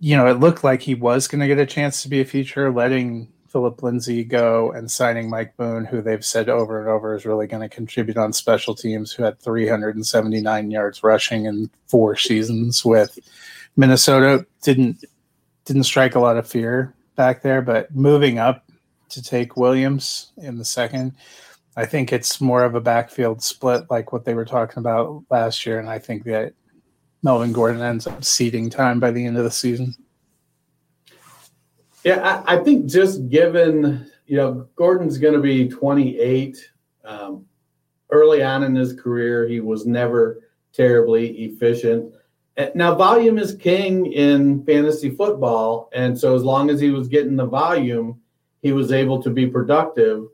you 0.00 0.14
know, 0.16 0.26
it 0.26 0.38
looked 0.38 0.62
like 0.62 0.82
he 0.82 0.94
was 0.94 1.28
going 1.28 1.40
to 1.40 1.46
get 1.46 1.58
a 1.58 1.64
chance 1.64 2.02
to 2.02 2.10
be 2.10 2.20
a 2.20 2.24
feature, 2.26 2.70
letting 2.70 3.32
Philip 3.48 3.82
Lindsay 3.82 4.22
go 4.22 4.70
and 4.72 4.90
signing 4.90 5.30
Mike 5.30 5.56
Boone, 5.56 5.86
who 5.86 6.02
they've 6.02 6.22
said 6.22 6.50
over 6.50 6.78
and 6.78 6.90
over 6.90 7.14
is 7.14 7.24
really 7.24 7.46
going 7.46 7.66
to 7.66 7.74
contribute 7.74 8.18
on 8.18 8.34
special 8.34 8.74
teams, 8.74 9.12
who 9.12 9.22
had 9.22 9.40
379 9.40 10.70
yards 10.70 11.02
rushing 11.02 11.46
in 11.46 11.70
four 11.86 12.16
seasons 12.16 12.84
with 12.84 13.18
Minnesota. 13.76 14.46
Didn't 14.62 15.04
didn't 15.64 15.84
strike 15.84 16.14
a 16.14 16.20
lot 16.20 16.36
of 16.36 16.48
fear 16.48 16.94
back 17.16 17.42
there, 17.42 17.62
but 17.62 17.94
moving 17.94 18.38
up 18.38 18.64
to 19.08 19.22
take 19.22 19.56
Williams 19.56 20.32
in 20.36 20.58
the 20.58 20.64
second, 20.64 21.14
I 21.76 21.86
think 21.86 22.12
it's 22.12 22.40
more 22.40 22.64
of 22.64 22.74
a 22.74 22.80
backfield 22.80 23.42
split 23.42 23.90
like 23.90 24.12
what 24.12 24.24
they 24.24 24.34
were 24.34 24.44
talking 24.44 24.78
about 24.78 25.24
last 25.30 25.66
year, 25.66 25.78
and 25.78 25.88
I 25.88 25.98
think 25.98 26.24
that 26.24 26.54
Melvin 27.22 27.52
Gordon 27.52 27.82
ends 27.82 28.06
up 28.06 28.24
ceding 28.24 28.70
time 28.70 29.00
by 29.00 29.10
the 29.10 29.24
end 29.24 29.36
of 29.36 29.44
the 29.44 29.50
season. 29.50 29.94
Yeah, 32.04 32.42
I, 32.46 32.56
I 32.56 32.62
think 32.62 32.86
just 32.86 33.28
given, 33.28 34.08
you 34.26 34.36
know, 34.36 34.68
Gordon's 34.76 35.18
going 35.18 35.34
to 35.34 35.40
be 35.40 35.68
28. 35.68 36.56
Um, 37.04 37.44
early 38.10 38.42
on 38.42 38.62
in 38.62 38.74
his 38.74 38.92
career, 38.92 39.46
he 39.48 39.60
was 39.60 39.86
never 39.86 40.40
terribly 40.72 41.30
efficient. 41.44 42.14
Eh, 42.56 42.70
now, 42.74 42.94
volume 42.94 43.38
is 43.38 43.54
king 43.54 44.06
in 44.06 44.64
fantasy 44.64 45.10
football. 45.10 45.90
And 45.92 46.18
so, 46.18 46.34
as 46.34 46.42
long 46.42 46.70
as 46.70 46.80
he 46.80 46.90
was 46.90 47.08
getting 47.08 47.36
the 47.36 47.46
volume, 47.46 48.20
he 48.62 48.72
was 48.72 48.92
able 48.92 49.22
to 49.22 49.30
be 49.30 49.46
productive. 49.46 50.26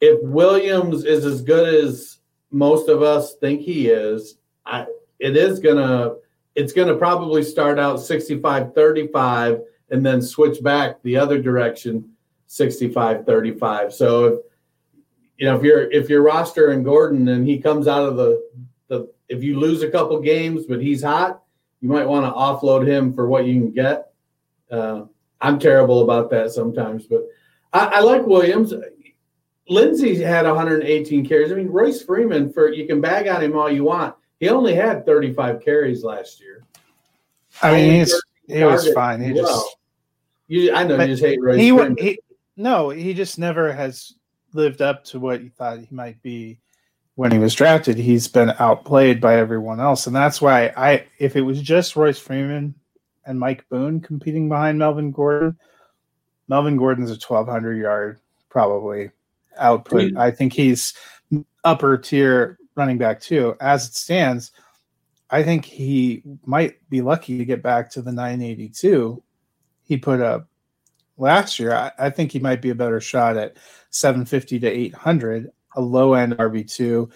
If 0.00 0.22
Williams 0.22 1.04
is 1.04 1.24
as 1.26 1.42
good 1.42 1.84
as 1.84 2.18
most 2.50 2.88
of 2.88 3.02
us 3.02 3.34
think 3.34 3.60
he 3.60 3.88
is, 3.88 4.38
I, 4.64 4.86
it 5.18 5.36
is 5.36 5.60
going 5.60 5.76
to 5.76 6.16
it's 6.56 6.72
going 6.72 6.88
to 6.88 6.96
probably 6.96 7.42
start 7.42 7.78
out 7.78 8.00
65 8.00 8.74
35 8.74 9.60
and 9.90 10.04
then 10.04 10.20
switch 10.20 10.62
back 10.62 11.00
the 11.02 11.16
other 11.16 11.40
direction 11.40 12.10
65 12.46 13.24
35 13.24 13.94
so 13.94 14.24
if 14.24 14.40
you 15.38 15.46
know 15.46 15.56
if 15.56 15.62
you're 15.62 15.90
if 15.90 16.08
you're 16.08 16.22
roster 16.22 16.70
and 16.70 16.84
gordon 16.84 17.28
and 17.28 17.46
he 17.46 17.58
comes 17.58 17.86
out 17.86 18.02
of 18.02 18.16
the 18.16 18.42
the 18.88 19.12
if 19.30 19.42
you 19.42 19.58
lose 19.58 19.82
a 19.82 19.90
couple 19.90 20.20
games 20.20 20.66
but 20.66 20.80
he's 20.80 21.02
hot 21.02 21.42
you 21.80 21.88
might 21.88 22.06
want 22.06 22.26
to 22.26 22.32
offload 22.32 22.86
him 22.86 23.12
for 23.12 23.26
what 23.28 23.46
you 23.46 23.60
can 23.60 23.70
get 23.70 24.12
uh, 24.70 25.02
i'm 25.40 25.58
terrible 25.58 26.02
about 26.02 26.30
that 26.30 26.50
sometimes 26.50 27.06
but 27.06 27.26
I, 27.72 27.86
I 27.86 28.00
like 28.00 28.26
williams 28.26 28.74
lindsay 29.68 30.20
had 30.20 30.46
118 30.46 31.26
carries 31.26 31.52
i 31.52 31.54
mean 31.54 31.68
royce 31.68 32.02
freeman 32.02 32.52
for 32.52 32.72
you 32.72 32.86
can 32.86 33.00
bag 33.00 33.28
on 33.28 33.42
him 33.42 33.56
all 33.56 33.70
you 33.70 33.84
want 33.84 34.14
he 34.38 34.48
only 34.48 34.74
had 34.74 35.06
35 35.06 35.64
carries 35.64 36.04
last 36.04 36.40
year 36.40 36.64
i 37.62 37.72
mean 37.72 38.00
he's 38.00 38.20
he 38.50 38.64
was 38.64 38.92
fine. 38.92 39.20
He 39.20 39.32
well. 39.32 39.44
just 39.44 39.76
you, 40.48 40.74
I 40.74 40.84
know 40.84 41.00
you 41.00 41.06
just 41.06 41.22
hate 41.22 41.40
Royce. 41.40 41.58
He, 41.58 41.70
he, 42.02 42.18
no, 42.56 42.90
he 42.90 43.14
just 43.14 43.38
never 43.38 43.72
has 43.72 44.14
lived 44.52 44.82
up 44.82 45.04
to 45.04 45.20
what 45.20 45.42
you 45.42 45.50
thought 45.50 45.78
he 45.78 45.88
might 45.90 46.20
be 46.22 46.59
when 47.20 47.32
he 47.32 47.38
was 47.38 47.54
drafted. 47.54 47.98
He's 47.98 48.28
been 48.28 48.54
outplayed 48.58 49.20
by 49.20 49.36
everyone 49.36 49.78
else, 49.78 50.06
and 50.06 50.16
that's 50.16 50.40
why 50.40 50.72
I, 50.74 51.04
if 51.18 51.36
it 51.36 51.42
was 51.42 51.60
just 51.60 51.94
Royce 51.94 52.18
Freeman 52.18 52.74
and 53.26 53.38
Mike 53.38 53.68
Boone 53.68 54.00
competing 54.00 54.48
behind 54.48 54.78
Melvin 54.78 55.10
Gordon, 55.10 55.58
Melvin 56.48 56.78
Gordon's 56.78 57.10
a 57.10 57.18
twelve 57.18 57.46
hundred 57.46 57.76
yard 57.76 58.20
probably 58.48 59.10
output. 59.58 60.12
Mm-hmm. 60.12 60.18
I 60.18 60.30
think 60.30 60.54
he's 60.54 60.94
upper 61.62 61.98
tier 61.98 62.58
running 62.74 62.96
back 62.96 63.20
too. 63.20 63.54
As 63.60 63.86
it 63.86 63.94
stands, 63.94 64.52
I 65.28 65.42
think 65.42 65.66
he 65.66 66.22
might 66.46 66.88
be 66.88 67.02
lucky 67.02 67.36
to 67.36 67.44
get 67.44 67.62
back 67.62 67.90
to 67.90 68.00
the 68.00 68.12
982 68.12 69.22
he 69.82 69.98
put 69.98 70.22
up 70.22 70.48
last 71.18 71.58
year, 71.58 71.74
I, 71.74 71.92
I, 71.98 72.10
think 72.10 72.32
he 72.32 72.38
might 72.38 72.62
be 72.62 72.70
a 72.70 72.74
better 72.74 73.00
shot 73.00 73.36
at 73.36 73.56
750 73.90 74.60
to 74.60 74.68
800, 74.68 75.50
a 75.74 75.80
low 75.80 76.14
end 76.14 76.36
RB2. 76.36 77.10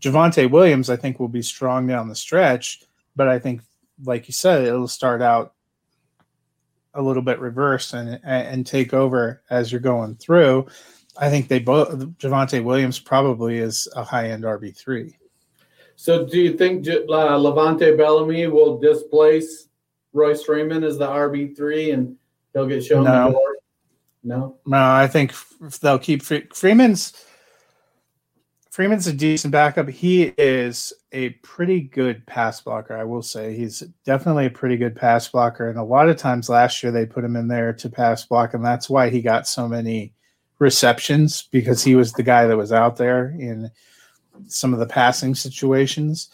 Javonte 0.00 0.50
Williams, 0.50 0.90
I 0.90 0.96
think, 0.96 1.20
will 1.20 1.28
be 1.28 1.42
strong 1.42 1.86
down 1.86 2.08
the 2.08 2.16
stretch, 2.16 2.82
but 3.14 3.28
I 3.28 3.38
think, 3.38 3.62
like 4.04 4.26
you 4.26 4.34
said, 4.34 4.64
it'll 4.64 4.88
start 4.88 5.22
out 5.22 5.54
a 6.94 7.02
little 7.02 7.22
bit 7.22 7.38
reversed 7.38 7.94
and 7.94 8.20
and 8.22 8.66
take 8.66 8.92
over 8.92 9.42
as 9.48 9.72
you're 9.72 9.80
going 9.80 10.16
through. 10.16 10.66
I 11.16 11.30
think 11.30 11.48
they 11.48 11.58
both 11.58 11.90
Javonte 12.18 12.64
Williams 12.64 12.98
probably 12.98 13.58
is 13.58 13.88
a 13.94 14.02
high 14.02 14.30
end 14.30 14.44
RB 14.44 14.76
three. 14.76 15.16
So, 15.96 16.26
do 16.26 16.40
you 16.40 16.54
think 16.54 16.86
uh, 16.88 17.02
LeVante 17.36 17.96
Bellamy 17.96 18.46
will 18.48 18.78
displace 18.78 19.68
Royce 20.12 20.42
Freeman 20.42 20.84
as 20.84 20.98
the 20.98 21.06
RB 21.06 21.56
three 21.56 21.90
and 21.90 22.16
he'll 22.52 22.66
get 22.66 22.84
shown 22.84 23.04
no. 23.04 23.26
the 23.26 23.32
door? 23.32 23.56
No, 24.24 24.56
no. 24.66 24.76
I 24.78 25.06
think 25.06 25.32
they'll 25.80 25.98
keep 25.98 26.22
Freeman's. 26.22 27.12
Freeman's 28.72 29.06
a 29.06 29.12
decent 29.12 29.52
backup. 29.52 29.86
He 29.86 30.32
is 30.38 30.94
a 31.12 31.28
pretty 31.42 31.82
good 31.82 32.24
pass 32.24 32.62
blocker, 32.62 32.96
I 32.96 33.04
will 33.04 33.20
say. 33.20 33.54
He's 33.54 33.80
definitely 34.06 34.46
a 34.46 34.50
pretty 34.50 34.78
good 34.78 34.96
pass 34.96 35.28
blocker. 35.28 35.68
And 35.68 35.78
a 35.78 35.84
lot 35.84 36.08
of 36.08 36.16
times 36.16 36.48
last 36.48 36.82
year 36.82 36.90
they 36.90 37.04
put 37.04 37.22
him 37.22 37.36
in 37.36 37.48
there 37.48 37.74
to 37.74 37.90
pass 37.90 38.24
block, 38.24 38.54
and 38.54 38.64
that's 38.64 38.88
why 38.88 39.10
he 39.10 39.20
got 39.20 39.46
so 39.46 39.68
many 39.68 40.14
receptions 40.58 41.42
because 41.52 41.84
he 41.84 41.94
was 41.94 42.14
the 42.14 42.22
guy 42.22 42.46
that 42.46 42.56
was 42.56 42.72
out 42.72 42.96
there 42.96 43.36
in 43.38 43.70
some 44.46 44.72
of 44.72 44.78
the 44.78 44.86
passing 44.86 45.34
situations. 45.34 46.30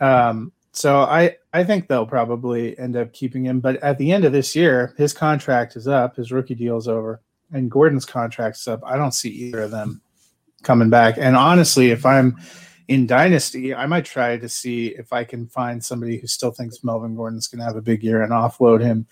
Um, 0.00 0.52
so 0.72 1.00
I 1.00 1.36
I 1.52 1.64
think 1.64 1.88
they'll 1.88 2.06
probably 2.06 2.78
end 2.78 2.96
up 2.96 3.12
keeping 3.12 3.44
him. 3.44 3.60
But 3.60 3.76
at 3.82 3.98
the 3.98 4.10
end 4.10 4.24
of 4.24 4.32
this 4.32 4.56
year, 4.56 4.94
his 4.96 5.12
contract 5.12 5.76
is 5.76 5.86
up, 5.86 6.16
his 6.16 6.32
rookie 6.32 6.54
deal's 6.54 6.88
over, 6.88 7.20
and 7.52 7.70
Gordon's 7.70 8.06
contract's 8.06 8.66
up. 8.66 8.80
I 8.86 8.96
don't 8.96 9.12
see 9.12 9.28
either 9.28 9.60
of 9.60 9.70
them 9.70 10.00
coming 10.64 10.90
back. 10.90 11.16
And 11.18 11.36
honestly, 11.36 11.90
if 11.90 12.04
I'm 12.04 12.36
in 12.88 13.06
Dynasty, 13.06 13.74
I 13.74 13.86
might 13.86 14.04
try 14.04 14.36
to 14.36 14.48
see 14.48 14.88
if 14.88 15.12
I 15.12 15.24
can 15.24 15.46
find 15.46 15.82
somebody 15.82 16.18
who 16.18 16.26
still 16.26 16.50
thinks 16.50 16.84
Melvin 16.84 17.14
Gordon's 17.14 17.46
going 17.46 17.60
to 17.60 17.64
have 17.64 17.76
a 17.76 17.82
big 17.82 18.02
year 18.02 18.22
and 18.22 18.32
offload 18.32 18.82
him 18.82 19.06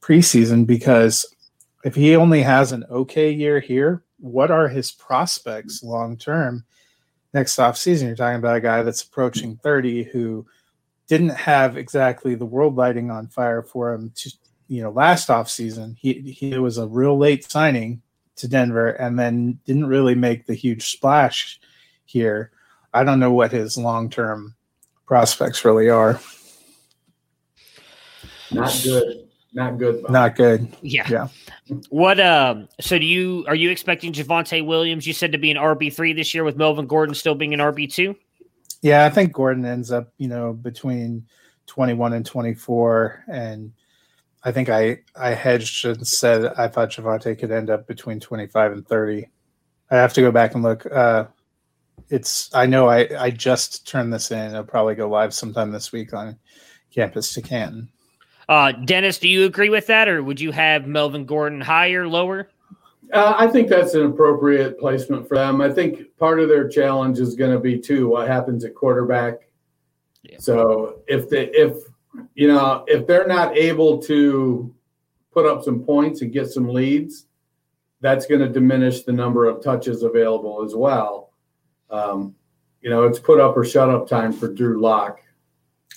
preseason 0.00 0.66
because 0.66 1.26
if 1.84 1.94
he 1.94 2.16
only 2.16 2.42
has 2.42 2.72
an 2.72 2.84
okay 2.90 3.30
year 3.30 3.60
here, 3.60 4.02
what 4.18 4.50
are 4.50 4.68
his 4.68 4.92
prospects 4.92 5.82
long 5.82 6.16
term 6.16 6.64
next 7.32 7.58
off 7.58 7.76
season? 7.76 8.08
You're 8.08 8.16
talking 8.16 8.38
about 8.38 8.56
a 8.56 8.60
guy 8.60 8.82
that's 8.82 9.02
approaching 9.02 9.56
30 9.62 10.04
who 10.04 10.46
didn't 11.06 11.30
have 11.30 11.76
exactly 11.76 12.34
the 12.34 12.46
world 12.46 12.76
lighting 12.76 13.10
on 13.10 13.28
fire 13.28 13.62
for 13.62 13.92
him 13.92 14.12
to 14.16 14.32
you 14.68 14.82
know 14.82 14.90
last 14.90 15.28
off 15.28 15.50
season 15.50 15.94
he 16.00 16.14
he 16.14 16.56
was 16.58 16.78
a 16.78 16.86
real 16.86 17.18
late 17.18 17.44
signing 17.50 18.00
to 18.36 18.48
Denver 18.48 18.90
and 18.90 19.18
then 19.18 19.58
didn't 19.64 19.86
really 19.86 20.14
make 20.14 20.46
the 20.46 20.54
huge 20.54 20.90
splash 20.90 21.60
here 22.06 22.50
i 22.92 23.02
don't 23.02 23.18
know 23.18 23.32
what 23.32 23.50
his 23.50 23.78
long-term 23.78 24.54
prospects 25.06 25.64
really 25.64 25.88
are 25.88 26.20
not 28.52 28.78
good 28.82 29.24
not 29.54 29.78
good. 29.78 30.02
Bob. 30.02 30.10
Not 30.10 30.36
good. 30.36 30.76
Yeah. 30.82 31.06
Yeah. 31.08 31.28
What 31.88 32.18
um 32.18 32.68
so 32.80 32.98
do 32.98 33.06
you 33.06 33.44
are 33.46 33.54
you 33.54 33.70
expecting 33.70 34.12
Javonte 34.12 34.66
Williams, 34.66 35.06
you 35.06 35.12
said 35.12 35.30
to 35.32 35.38
be 35.38 35.50
an 35.50 35.56
RB 35.56 35.94
three 35.94 36.12
this 36.12 36.34
year 36.34 36.42
with 36.42 36.56
Melvin 36.56 36.86
Gordon 36.86 37.14
still 37.14 37.36
being 37.36 37.54
an 37.54 37.60
RB 37.60 37.90
two? 37.90 38.16
Yeah, 38.82 39.06
I 39.06 39.10
think 39.10 39.32
Gordon 39.32 39.64
ends 39.64 39.92
up, 39.92 40.12
you 40.18 40.28
know, 40.28 40.52
between 40.52 41.26
21 41.66 42.12
and 42.12 42.26
24. 42.26 43.24
And 43.28 43.72
I 44.44 44.52
think 44.52 44.68
I, 44.68 44.98
I 45.16 45.30
hedged 45.30 45.84
and 45.86 46.06
said 46.06 46.52
I 46.58 46.68
thought 46.68 46.90
Javonte 46.90 47.38
could 47.38 47.50
end 47.50 47.70
up 47.70 47.86
between 47.86 48.20
25 48.20 48.72
and 48.72 48.86
30. 48.86 49.28
I 49.90 49.96
have 49.96 50.12
to 50.14 50.20
go 50.20 50.30
back 50.30 50.54
and 50.54 50.62
look. 50.62 50.86
Uh, 50.86 51.24
it's, 52.10 52.54
I 52.54 52.66
know 52.66 52.88
I, 52.88 53.08
I 53.18 53.30
just 53.30 53.86
turned 53.86 54.12
this 54.12 54.30
in. 54.30 54.50
It'll 54.50 54.64
probably 54.64 54.94
go 54.94 55.08
live 55.08 55.32
sometime 55.32 55.70
this 55.70 55.92
week 55.92 56.12
on 56.12 56.38
Campus 56.94 57.32
to 57.34 57.42
Canton. 57.42 57.88
Uh 58.46 58.72
Dennis, 58.72 59.18
do 59.18 59.26
you 59.26 59.46
agree 59.46 59.70
with 59.70 59.86
that 59.86 60.06
or 60.06 60.22
would 60.22 60.38
you 60.38 60.52
have 60.52 60.86
Melvin 60.86 61.24
Gordon 61.24 61.62
higher, 61.62 62.06
lower? 62.06 62.50
Uh, 63.12 63.34
I 63.36 63.46
think 63.46 63.68
that's 63.68 63.94
an 63.94 64.04
appropriate 64.04 64.78
placement 64.78 65.28
for 65.28 65.36
them. 65.36 65.60
I 65.60 65.70
think 65.70 66.16
part 66.18 66.40
of 66.40 66.48
their 66.48 66.68
challenge 66.68 67.18
is 67.20 67.36
going 67.36 67.52
to 67.52 67.60
be 67.60 67.78
too 67.78 68.08
what 68.08 68.28
happens 68.28 68.64
at 68.64 68.74
quarterback. 68.74 69.48
Yeah. 70.22 70.36
So 70.40 71.02
if 71.06 71.28
they 71.28 71.46
if 71.48 71.76
you 72.34 72.48
know 72.48 72.84
if 72.86 73.06
they're 73.06 73.26
not 73.26 73.56
able 73.56 73.98
to 74.02 74.74
put 75.32 75.46
up 75.46 75.62
some 75.62 75.84
points 75.84 76.22
and 76.22 76.32
get 76.32 76.48
some 76.48 76.68
leads, 76.68 77.26
that's 78.00 78.26
going 78.26 78.40
to 78.40 78.48
diminish 78.48 79.02
the 79.02 79.12
number 79.12 79.46
of 79.46 79.62
touches 79.62 80.02
available 80.02 80.62
as 80.64 80.74
well. 80.74 81.32
Um, 81.90 82.34
you 82.80 82.90
know, 82.90 83.04
it's 83.04 83.18
put 83.18 83.40
up 83.40 83.56
or 83.56 83.64
shut 83.64 83.88
up 83.88 84.06
time 84.06 84.32
for 84.32 84.46
Drew 84.46 84.78
Lock. 84.80 85.20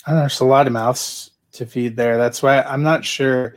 There's 0.06 0.40
a 0.40 0.46
lot 0.46 0.66
of 0.66 0.72
mouths 0.72 1.30
to 1.52 1.66
feed 1.66 1.96
there. 1.96 2.16
That's 2.16 2.42
why 2.42 2.62
I'm 2.62 2.82
not 2.82 3.04
sure 3.04 3.56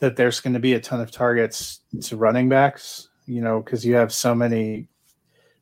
that 0.00 0.16
there's 0.16 0.40
going 0.40 0.52
to 0.52 0.60
be 0.60 0.74
a 0.74 0.80
ton 0.80 1.00
of 1.00 1.10
targets 1.10 1.80
to 2.02 2.16
running 2.18 2.50
backs, 2.50 3.08
you 3.26 3.40
know, 3.40 3.60
because 3.60 3.86
you 3.86 3.94
have 3.94 4.12
so 4.12 4.34
many 4.34 4.89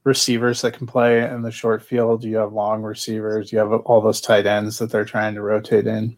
receivers 0.05 0.63
that 0.63 0.73
can 0.73 0.87
play 0.87 1.23
in 1.23 1.43
the 1.43 1.51
short 1.51 1.83
field. 1.83 2.25
You 2.25 2.37
have 2.39 2.53
long 2.53 2.83
receivers. 2.83 3.53
You 3.53 3.59
have 3.59 3.73
all 3.73 4.01
those 4.01 4.21
tight 4.21 4.47
ends 4.47 4.79
that 4.79 4.91
they're 4.91 5.05
trying 5.05 5.35
to 5.35 5.43
rotate 5.43 5.87
in. 5.87 6.17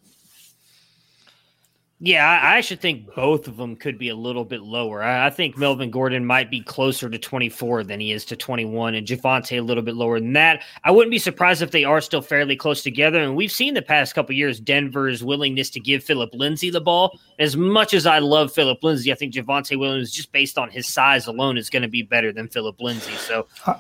Yeah, 2.03 2.27
I, 2.27 2.57
I 2.57 2.61
should 2.63 2.81
think 2.81 3.15
both 3.15 3.47
of 3.47 3.59
them 3.59 3.77
could 3.77 3.99
be 3.99 4.09
a 4.09 4.15
little 4.15 4.47
bit 4.47 4.63
lower. 4.63 5.03
I, 5.03 5.27
I 5.27 5.31
think 5.31 5.59
Melvin 5.59 5.91
Gordon 5.91 6.25
might 6.25 6.51
be 6.51 6.63
closer 6.63 7.11
to 7.11 7.19
24 7.19 7.85
than 7.85 8.01
he 8.01 8.13
is 8.13 8.25
to 8.27 8.37
21, 8.37 8.95
and 8.95 9.07
Javonte 9.07 9.59
a 9.59 9.61
little 9.61 9.83
bit 9.83 9.95
lower 9.95 10.19
than 10.19 10.33
that. 10.33 10.63
I 10.83 10.93
wouldn't 10.93 11.11
be 11.11 11.19
surprised 11.19 11.61
if 11.61 11.73
they 11.73 11.85
are 11.85 12.01
still 12.01 12.23
fairly 12.23 12.57
close 12.57 12.83
together. 12.83 13.21
And 13.21 13.37
we've 13.37 13.53
seen 13.53 13.75
the 13.75 13.83
past 13.83 14.15
couple 14.15 14.35
years 14.35 14.61
Denver's 14.61 15.23
willingness 15.23 15.69
to 15.71 15.81
give 15.81 16.03
Philip 16.03 16.31
Lindsay 16.33 16.71
the 16.71 16.81
ball. 16.81 17.19
As 17.39 17.55
much 17.55 17.93
as 17.93 18.07
I 18.07 18.19
love 18.19 18.51
Philip 18.51 18.83
Lindsay, 18.83 19.13
I 19.13 19.15
think 19.15 19.35
Javonte 19.35 19.79
Williams, 19.79 20.11
just 20.11 20.33
based 20.33 20.57
on 20.57 20.71
his 20.71 20.89
size 20.89 21.27
alone, 21.27 21.59
is 21.59 21.69
going 21.69 21.83
to 21.83 21.89
be 21.89 22.03
better 22.03 22.33
than 22.33 22.49
Philip 22.49 22.81
Lindsay. 22.81 23.13
So 23.17 23.47
uh, 23.67 23.75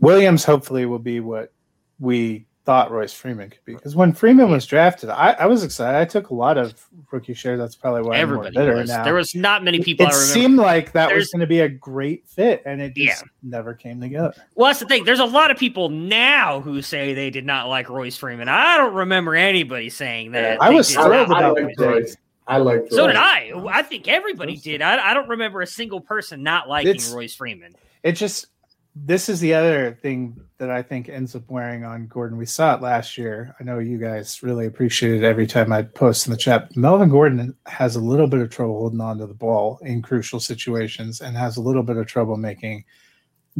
Williams 0.00 0.44
hopefully 0.44 0.84
will 0.84 0.98
be 0.98 1.20
what 1.20 1.50
we 1.98 2.44
thought 2.64 2.90
Royce 2.90 3.12
Freeman 3.12 3.50
could 3.50 3.64
be. 3.66 3.74
Because 3.74 3.94
when 3.94 4.12
Freeman 4.12 4.50
was 4.50 4.64
drafted, 4.64 5.10
I, 5.10 5.32
I 5.32 5.46
was 5.46 5.62
excited. 5.64 5.98
I 5.98 6.04
took 6.06 6.30
a 6.30 6.34
lot 6.34 6.56
of 6.56 6.82
rookie 7.12 7.34
shares. 7.34 7.58
That's 7.58 7.76
probably 7.76 8.02
why 8.02 8.16
everybody 8.16 8.48
I'm 8.48 8.54
more 8.54 8.62
bitter 8.64 8.76
was. 8.80 8.88
now. 8.90 9.04
There 9.04 9.14
was 9.14 9.34
not 9.34 9.62
many 9.62 9.80
people 9.82 10.06
it 10.06 10.08
I 10.08 10.12
remember. 10.12 10.32
seemed 10.32 10.56
like 10.56 10.92
that 10.92 11.08
There's- 11.08 11.20
was 11.24 11.30
going 11.30 11.40
to 11.40 11.46
be 11.46 11.60
a 11.60 11.68
great 11.68 12.26
fit, 12.26 12.62
and 12.64 12.80
it 12.80 12.94
just 12.94 13.22
Yeah. 13.22 13.28
never 13.42 13.74
came 13.74 14.00
together. 14.00 14.32
Well, 14.54 14.68
that's 14.68 14.80
the 14.80 14.86
thing. 14.86 15.04
There's 15.04 15.20
a 15.20 15.24
lot 15.26 15.50
of 15.50 15.58
people 15.58 15.90
now 15.90 16.60
who 16.60 16.80
say 16.80 17.12
they 17.12 17.28
did 17.30 17.44
not 17.44 17.68
like 17.68 17.90
Royce 17.90 18.16
Freeman. 18.16 18.48
I 18.48 18.78
don't 18.78 18.94
remember 18.94 19.34
anybody 19.34 19.90
saying 19.90 20.32
that. 20.32 20.62
I 20.62 20.70
was 20.70 20.88
did 20.88 20.96
I, 20.98 21.04
thrilled 21.06 21.28
not. 21.28 21.42
I 21.44 21.48
about 21.50 21.62
liked 21.64 21.80
Royce. 21.80 22.16
I 22.46 22.56
liked 22.58 22.92
So 22.92 23.04
Royce. 23.04 23.08
did 23.14 23.16
I. 23.16 23.52
I 23.70 23.82
think 23.82 24.08
everybody 24.08 24.56
did. 24.56 24.80
I, 24.80 25.10
I 25.10 25.12
don't 25.14 25.28
remember 25.28 25.60
a 25.60 25.66
single 25.66 26.00
person 26.00 26.42
not 26.42 26.66
liking 26.68 26.92
It's- 26.92 27.12
Royce 27.12 27.34
Freeman. 27.34 27.74
It 28.02 28.12
just 28.12 28.46
this 28.94 29.28
is 29.28 29.40
the 29.40 29.54
other 29.54 29.98
thing 30.02 30.40
that 30.58 30.70
I 30.70 30.80
think 30.82 31.08
ends 31.08 31.34
up 31.34 31.50
wearing 31.50 31.84
on 31.84 32.06
Gordon. 32.06 32.38
We 32.38 32.46
saw 32.46 32.74
it 32.74 32.82
last 32.82 33.18
year. 33.18 33.54
I 33.58 33.64
know 33.64 33.80
you 33.80 33.98
guys 33.98 34.42
really 34.42 34.66
appreciate 34.66 35.14
it 35.14 35.24
every 35.24 35.48
time 35.48 35.72
I 35.72 35.82
post 35.82 36.26
in 36.26 36.30
the 36.30 36.36
chat. 36.36 36.76
Melvin 36.76 37.08
Gordon 37.08 37.56
has 37.66 37.96
a 37.96 38.00
little 38.00 38.28
bit 38.28 38.40
of 38.40 38.50
trouble 38.50 38.78
holding 38.78 39.00
on 39.00 39.18
to 39.18 39.26
the 39.26 39.34
ball 39.34 39.80
in 39.82 40.00
crucial 40.00 40.38
situations 40.38 41.20
and 41.20 41.36
has 41.36 41.56
a 41.56 41.60
little 41.62 41.82
bit 41.82 41.96
of 41.96 42.06
trouble 42.06 42.36
making 42.36 42.84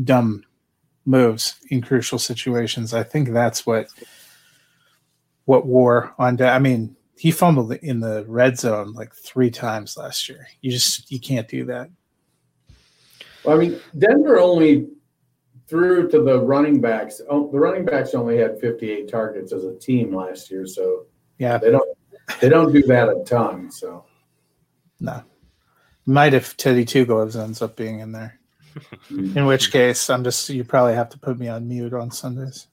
dumb 0.04 0.44
moves 1.04 1.56
in 1.68 1.82
crucial 1.82 2.18
situations. 2.18 2.94
I 2.94 3.02
think 3.02 3.30
that's 3.30 3.66
what 3.66 3.88
what 5.46 5.66
wore 5.66 6.14
on. 6.16 6.40
I 6.40 6.60
mean, 6.60 6.96
he 7.16 7.32
fumbled 7.32 7.72
in 7.72 7.98
the 7.98 8.24
red 8.28 8.56
zone 8.56 8.92
like 8.92 9.12
three 9.14 9.50
times 9.50 9.96
last 9.96 10.28
year. 10.28 10.46
You 10.60 10.70
just 10.70 11.10
you 11.10 11.18
can't 11.18 11.48
do 11.48 11.64
that. 11.66 11.90
Well, 13.44 13.56
I 13.56 13.60
mean, 13.60 13.80
Denver 13.98 14.38
only 14.38 14.88
threw 15.66 16.08
to 16.10 16.22
the 16.22 16.40
running 16.40 16.80
backs. 16.80 17.20
Oh, 17.28 17.50
the 17.50 17.58
running 17.58 17.84
backs 17.84 18.14
only 18.14 18.38
had 18.38 18.60
58 18.60 19.08
targets 19.08 19.52
as 19.52 19.64
a 19.64 19.74
team 19.74 20.14
last 20.14 20.50
year, 20.50 20.66
so 20.66 21.06
Yeah, 21.38 21.58
they 21.58 21.70
don't 21.70 21.98
they 22.40 22.48
don't 22.48 22.72
do 22.72 22.82
that 22.84 23.08
a 23.08 23.22
ton. 23.24 23.70
So 23.70 24.04
No. 25.00 25.22
Might 26.06 26.34
if 26.34 26.56
Teddy 26.56 26.84
Two 26.84 27.06
Gloves 27.06 27.36
ends 27.36 27.62
up 27.62 27.76
being 27.76 28.00
in 28.00 28.12
there. 28.12 28.38
In 29.10 29.46
which 29.46 29.70
case, 29.70 30.10
I'm 30.10 30.24
just 30.24 30.48
you 30.48 30.64
probably 30.64 30.94
have 30.94 31.08
to 31.10 31.18
put 31.18 31.38
me 31.38 31.48
on 31.48 31.68
mute 31.68 31.94
on 31.94 32.10
Sundays. 32.10 32.66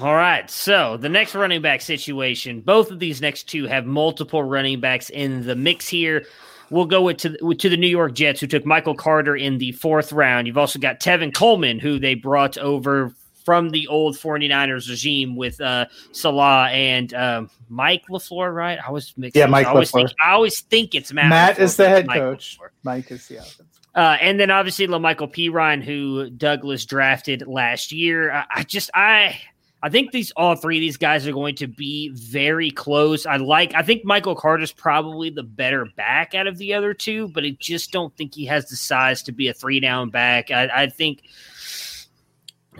All 0.00 0.14
right. 0.14 0.50
So 0.50 0.96
the 0.96 1.08
next 1.08 1.34
running 1.34 1.62
back 1.62 1.80
situation, 1.80 2.60
both 2.60 2.90
of 2.90 2.98
these 2.98 3.20
next 3.20 3.44
two 3.44 3.66
have 3.66 3.86
multiple 3.86 4.42
running 4.42 4.80
backs 4.80 5.10
in 5.10 5.46
the 5.46 5.54
mix 5.54 5.88
here. 5.88 6.26
We'll 6.72 6.86
go 6.86 7.02
with 7.02 7.18
to, 7.18 7.36
with- 7.42 7.58
to 7.58 7.68
the 7.68 7.76
New 7.76 7.86
York 7.86 8.14
Jets, 8.14 8.40
who 8.40 8.46
took 8.48 8.64
Michael 8.66 8.94
Carter 8.96 9.36
in 9.36 9.58
the 9.58 9.72
fourth 9.72 10.12
round. 10.12 10.46
You've 10.46 10.58
also 10.58 10.78
got 10.78 10.98
Tevin 11.00 11.32
Coleman, 11.34 11.78
who 11.78 11.98
they 11.98 12.14
brought 12.14 12.58
over 12.58 13.14
from 13.44 13.70
the 13.70 13.86
old 13.88 14.16
49ers 14.16 14.88
regime 14.88 15.36
with 15.36 15.60
uh, 15.60 15.86
Salah 16.12 16.68
and 16.70 17.12
um, 17.14 17.50
Mike 17.68 18.04
LaFleur, 18.08 18.54
right? 18.54 18.78
I 18.86 18.90
was 18.90 19.12
mixing. 19.16 19.40
Yeah, 19.40 19.46
Mike 19.46 19.66
I 19.66 19.70
always, 19.70 19.90
LaFleur. 19.90 20.06
think, 20.08 20.10
I 20.24 20.30
always 20.30 20.60
think 20.60 20.94
it's 20.94 21.12
Matt. 21.12 21.28
Matt 21.28 21.56
LaFleur, 21.56 21.60
is 21.62 21.76
the 21.76 21.88
head 21.88 22.06
Mike 22.06 22.18
coach. 22.20 22.58
LaFleur. 22.60 22.68
Mike 22.84 23.10
is 23.10 23.26
the 23.28 23.36
offense. 23.38 23.68
Uh, 23.94 24.16
and 24.22 24.40
then 24.40 24.50
obviously 24.50 24.86
La'Mical 24.86 25.30
Perine, 25.30 25.82
who 25.82 26.30
Douglas 26.30 26.86
drafted 26.86 27.46
last 27.46 27.92
year. 27.92 28.30
I, 28.32 28.44
I 28.54 28.62
just 28.62 28.90
I 28.94 29.38
I 29.84 29.88
think 29.88 30.12
these 30.12 30.30
all 30.32 30.54
three 30.54 30.76
of 30.76 30.80
these 30.80 30.96
guys 30.96 31.26
are 31.26 31.32
going 31.32 31.56
to 31.56 31.66
be 31.66 32.10
very 32.10 32.70
close. 32.70 33.26
I 33.26 33.36
like 33.36 33.74
I 33.74 33.82
think 33.82 34.04
Michael 34.04 34.36
Carter's 34.36 34.72
probably 34.72 35.28
the 35.28 35.42
better 35.42 35.86
back 35.96 36.34
out 36.34 36.46
of 36.46 36.56
the 36.58 36.74
other 36.74 36.94
two, 36.94 37.28
but 37.28 37.44
I 37.44 37.56
just 37.58 37.90
don't 37.90 38.16
think 38.16 38.34
he 38.34 38.46
has 38.46 38.68
the 38.68 38.76
size 38.76 39.22
to 39.24 39.32
be 39.32 39.48
a 39.48 39.54
three 39.54 39.80
down 39.80 40.10
back. 40.10 40.52
I, 40.52 40.68
I 40.72 40.86
think 40.88 41.24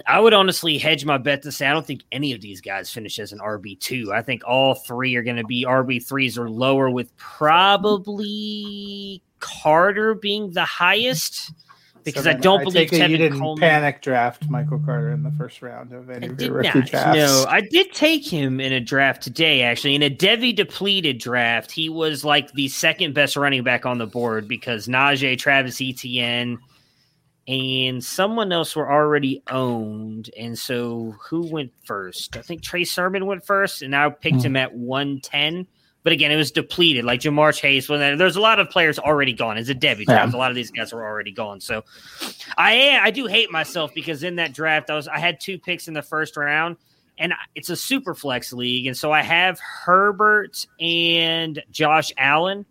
I 0.06 0.20
would 0.20 0.32
honestly 0.32 0.78
hedge 0.78 1.04
my 1.04 1.18
bet 1.18 1.42
to 1.42 1.52
say 1.52 1.66
I 1.66 1.72
don't 1.72 1.86
think 1.86 2.02
any 2.12 2.32
of 2.32 2.40
these 2.40 2.60
guys 2.60 2.90
finish 2.90 3.18
as 3.18 3.32
an 3.32 3.40
RB 3.40 3.78
two. 3.78 4.12
I 4.12 4.22
think 4.22 4.42
all 4.46 4.74
three 4.74 5.16
are 5.16 5.22
going 5.22 5.36
to 5.36 5.44
be 5.44 5.66
RB 5.66 6.06
threes 6.06 6.38
or 6.38 6.48
lower, 6.48 6.88
with 6.88 7.14
probably 7.16 8.42
Carter 9.40 10.14
being 10.14 10.52
the 10.52 10.64
highest 10.64 11.52
because 12.04 12.24
So 12.24 12.30
I 12.30 12.34
don't 12.34 12.62
believe 12.64 12.90
take 12.90 13.00
it 13.00 13.10
you 13.10 13.16
didn't 13.16 13.38
Coleman. 13.38 13.60
panic 13.60 14.02
draft 14.02 14.48
Michael 14.50 14.78
Carter 14.84 15.10
in 15.10 15.22
the 15.22 15.30
first 15.32 15.62
round 15.62 15.92
of 15.92 16.10
any 16.10 16.28
I 16.28 16.30
of 16.30 16.40
your 16.40 16.52
rookie 16.52 16.78
not. 16.80 16.88
drafts. 16.88 17.16
No, 17.16 17.44
I 17.48 17.60
did 17.60 17.92
take 17.92 18.26
him 18.26 18.60
in 18.60 18.72
a 18.72 18.80
draft 18.80 19.22
today, 19.22 19.62
actually. 19.62 19.94
In 19.94 20.02
a 20.02 20.10
devy 20.10 20.54
depleted 20.54 21.18
draft, 21.18 21.70
he 21.70 21.88
was 21.88 22.24
like 22.24 22.52
the 22.52 22.68
second 22.68 23.14
best 23.14 23.36
running 23.36 23.62
back 23.62 23.86
on 23.86 23.98
the 23.98 24.06
board 24.06 24.48
because 24.48 24.86
Najee, 24.88 25.38
Travis 25.38 25.80
Etienne, 25.80 26.58
and 27.48 28.04
someone 28.04 28.52
else 28.52 28.76
were 28.76 28.90
already 28.90 29.42
owned. 29.50 30.30
And 30.38 30.56
so 30.58 31.14
who 31.20 31.46
went 31.50 31.72
first? 31.84 32.36
I 32.36 32.40
think 32.42 32.62
Trey 32.62 32.84
Sermon 32.84 33.26
went 33.26 33.44
first, 33.44 33.82
and 33.82 33.96
I 33.96 34.08
picked 34.10 34.36
Hmm. 34.36 34.42
him 34.42 34.56
at 34.56 34.74
110. 34.74 35.66
But 36.04 36.12
again, 36.12 36.32
it 36.32 36.36
was 36.36 36.50
depleted. 36.50 37.04
Like 37.04 37.20
Ja'Marr 37.20 37.54
Chase, 37.54 37.88
when 37.88 38.18
there's 38.18 38.34
a 38.36 38.40
lot 38.40 38.58
of 38.58 38.68
players 38.70 38.98
already 38.98 39.32
gone. 39.32 39.56
It's 39.56 39.68
a 39.68 39.74
devy 39.74 40.00
Yeah. 40.00 40.04
draft. 40.16 40.34
A 40.34 40.36
lot 40.36 40.50
of 40.50 40.56
these 40.56 40.70
guys 40.72 40.92
were 40.92 41.04
already 41.04 41.30
gone. 41.30 41.60
So 41.60 41.84
I 42.58 42.98
I 43.00 43.10
do 43.12 43.26
hate 43.26 43.50
myself 43.52 43.92
because 43.94 44.22
in 44.22 44.36
that 44.36 44.52
draft, 44.52 44.90
I 44.90 44.94
was 44.96 45.06
I 45.06 45.18
had 45.18 45.38
two 45.40 45.58
picks 45.58 45.86
in 45.88 45.94
the 45.94 46.02
first 46.02 46.36
round, 46.36 46.76
and 47.18 47.32
it's 47.54 47.70
a 47.70 47.76
super 47.76 48.14
flex 48.14 48.52
league, 48.52 48.86
and 48.86 48.96
so 48.96 49.12
I 49.12 49.22
have 49.22 49.60
Herbert 49.60 50.66
and 50.80 51.62
Josh 51.70 52.10
Allen, 52.16 52.66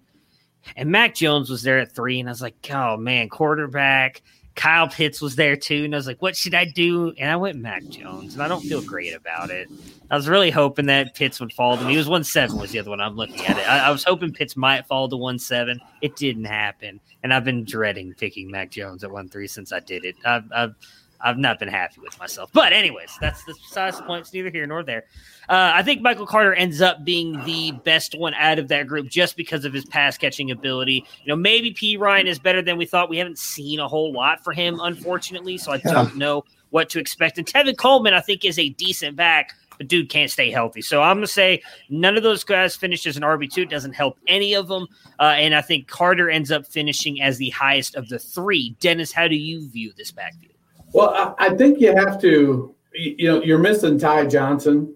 and 0.75 0.89
Mac 0.91 1.15
Jones 1.15 1.49
was 1.49 1.63
there 1.63 1.79
at 1.79 1.93
three, 1.95 2.19
and 2.19 2.27
I 2.27 2.31
was 2.33 2.41
like, 2.41 2.55
oh 2.73 2.97
man, 2.97 3.29
quarterback. 3.29 4.21
Kyle 4.61 4.87
Pitts 4.87 5.19
was 5.21 5.35
there 5.35 5.55
too, 5.55 5.85
and 5.85 5.95
I 5.95 5.97
was 5.97 6.05
like, 6.05 6.21
"What 6.21 6.37
should 6.37 6.53
I 6.53 6.65
do?" 6.65 7.15
And 7.17 7.31
I 7.31 7.35
went 7.35 7.57
Mac 7.57 7.83
Jones, 7.87 8.35
and 8.35 8.43
I 8.43 8.47
don't 8.47 8.61
feel 8.61 8.79
great 8.79 9.11
about 9.11 9.49
it. 9.49 9.67
I 10.11 10.15
was 10.15 10.29
really 10.29 10.51
hoping 10.51 10.85
that 10.85 11.15
Pitts 11.15 11.39
would 11.39 11.51
fall 11.51 11.77
to 11.77 11.83
me. 11.83 11.97
Was 11.97 12.07
one 12.07 12.23
seven 12.23 12.59
was 12.59 12.69
the 12.69 12.77
other 12.77 12.91
one. 12.91 13.01
I'm 13.01 13.15
looking 13.15 13.43
at 13.47 13.57
it. 13.57 13.67
I, 13.67 13.87
I 13.87 13.89
was 13.89 14.03
hoping 14.03 14.31
Pitts 14.31 14.55
might 14.55 14.85
fall 14.85 15.09
to 15.09 15.17
one 15.17 15.39
seven. 15.39 15.79
It 16.01 16.15
didn't 16.15 16.45
happen, 16.45 16.99
and 17.23 17.33
I've 17.33 17.43
been 17.43 17.65
dreading 17.65 18.13
picking 18.13 18.51
Mac 18.51 18.69
Jones 18.69 19.03
at 19.03 19.09
one 19.09 19.29
three 19.29 19.47
since 19.47 19.73
I 19.73 19.79
did 19.79 20.05
it. 20.05 20.15
I've, 20.23 20.43
I've 20.51 20.75
I've 21.23 21.37
not 21.37 21.59
been 21.59 21.67
happy 21.69 22.01
with 22.01 22.17
myself. 22.19 22.49
But 22.53 22.73
anyways, 22.73 23.17
that's 23.19 23.43
the 23.45 23.53
size 23.69 23.97
the 23.97 24.03
point. 24.03 24.21
It's 24.21 24.33
neither 24.33 24.49
here 24.49 24.65
nor 24.65 24.83
there. 24.83 25.05
Uh, 25.49 25.71
I 25.73 25.83
think 25.83 26.01
Michael 26.01 26.25
Carter 26.25 26.53
ends 26.53 26.81
up 26.81 27.03
being 27.03 27.43
the 27.45 27.71
best 27.83 28.17
one 28.17 28.33
out 28.35 28.59
of 28.59 28.67
that 28.69 28.87
group 28.87 29.09
just 29.09 29.35
because 29.35 29.65
of 29.65 29.73
his 29.73 29.85
pass 29.85 30.17
catching 30.17 30.51
ability. 30.51 31.05
You 31.23 31.29
know, 31.29 31.35
maybe 31.35 31.73
Perine 31.73 32.25
is 32.25 32.39
better 32.39 32.61
than 32.61 32.77
we 32.77 32.85
thought. 32.85 33.09
We 33.09 33.17
haven't 33.17 33.39
seen 33.39 33.79
a 33.79 33.87
whole 33.87 34.11
lot 34.11 34.43
for 34.43 34.53
him, 34.53 34.79
unfortunately, 34.81 35.57
so 35.57 35.71
I 35.71 35.77
don't 35.77 36.15
know 36.15 36.45
what 36.69 36.89
to 36.89 36.99
expect. 36.99 37.37
And 37.37 37.45
Tevin 37.45 37.77
Coleman, 37.77 38.13
I 38.13 38.21
think, 38.21 38.45
is 38.45 38.57
a 38.57 38.69
decent 38.69 39.15
back 39.15 39.53
but 39.81 39.87
dude 39.87 40.09
can't 40.09 40.29
stay 40.29 40.51
healthy. 40.51 40.83
So 40.83 41.01
I'm 41.01 41.17
gonna 41.17 41.25
say 41.25 41.63
none 41.89 42.15
of 42.15 42.21
those 42.21 42.43
guys 42.43 42.75
finished 42.75 43.07
as 43.07 43.17
an 43.17 43.23
RB 43.23 43.51
two. 43.51 43.65
Doesn't 43.65 43.93
help 43.93 44.15
any 44.27 44.53
of 44.53 44.67
them, 44.67 44.87
uh, 45.19 45.33
and 45.37 45.55
I 45.55 45.61
think 45.61 45.87
Carter 45.87 46.29
ends 46.29 46.51
up 46.51 46.67
finishing 46.67 47.19
as 47.19 47.39
the 47.39 47.49
highest 47.49 47.95
of 47.95 48.07
the 48.07 48.19
three. 48.19 48.75
Dennis, 48.79 49.11
how 49.11 49.27
do 49.27 49.35
you 49.35 49.67
view 49.67 49.91
this 49.97 50.11
backfield? 50.11 50.50
Well, 50.93 51.35
I, 51.39 51.55
think 51.55 51.79
you 51.79 51.95
have 51.95 52.19
to. 52.21 52.75
You 52.93 53.27
know, 53.27 53.41
you're 53.41 53.57
missing 53.57 53.97
Ty 53.97 54.25
Johnson, 54.25 54.93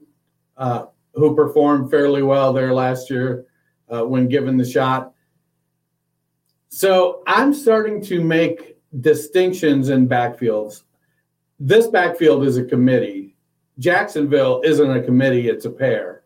uh, 0.58 0.86
who 1.14 1.36
performed 1.36 1.90
fairly 1.90 2.22
well 2.24 2.52
there 2.52 2.74
last 2.74 3.10
year 3.10 3.46
uh, 3.90 4.04
when 4.04 4.28
given 4.28 4.58
the 4.58 4.66
shot. 4.66 5.14
So 6.68 7.24
I'm 7.26 7.54
starting 7.54 8.02
to 8.04 8.22
make 8.22 8.78
distinctions 9.00 9.90
in 9.90 10.10
backfields. 10.10 10.84
This 11.60 11.88
backfield 11.88 12.46
is 12.46 12.58
a 12.58 12.66
committee 12.66 13.26
Jacksonville 13.80 14.62
isn't 14.64 14.90
a 14.90 15.02
committee, 15.02 15.50
it's 15.50 15.66
a 15.66 15.70
pair. 15.70 16.24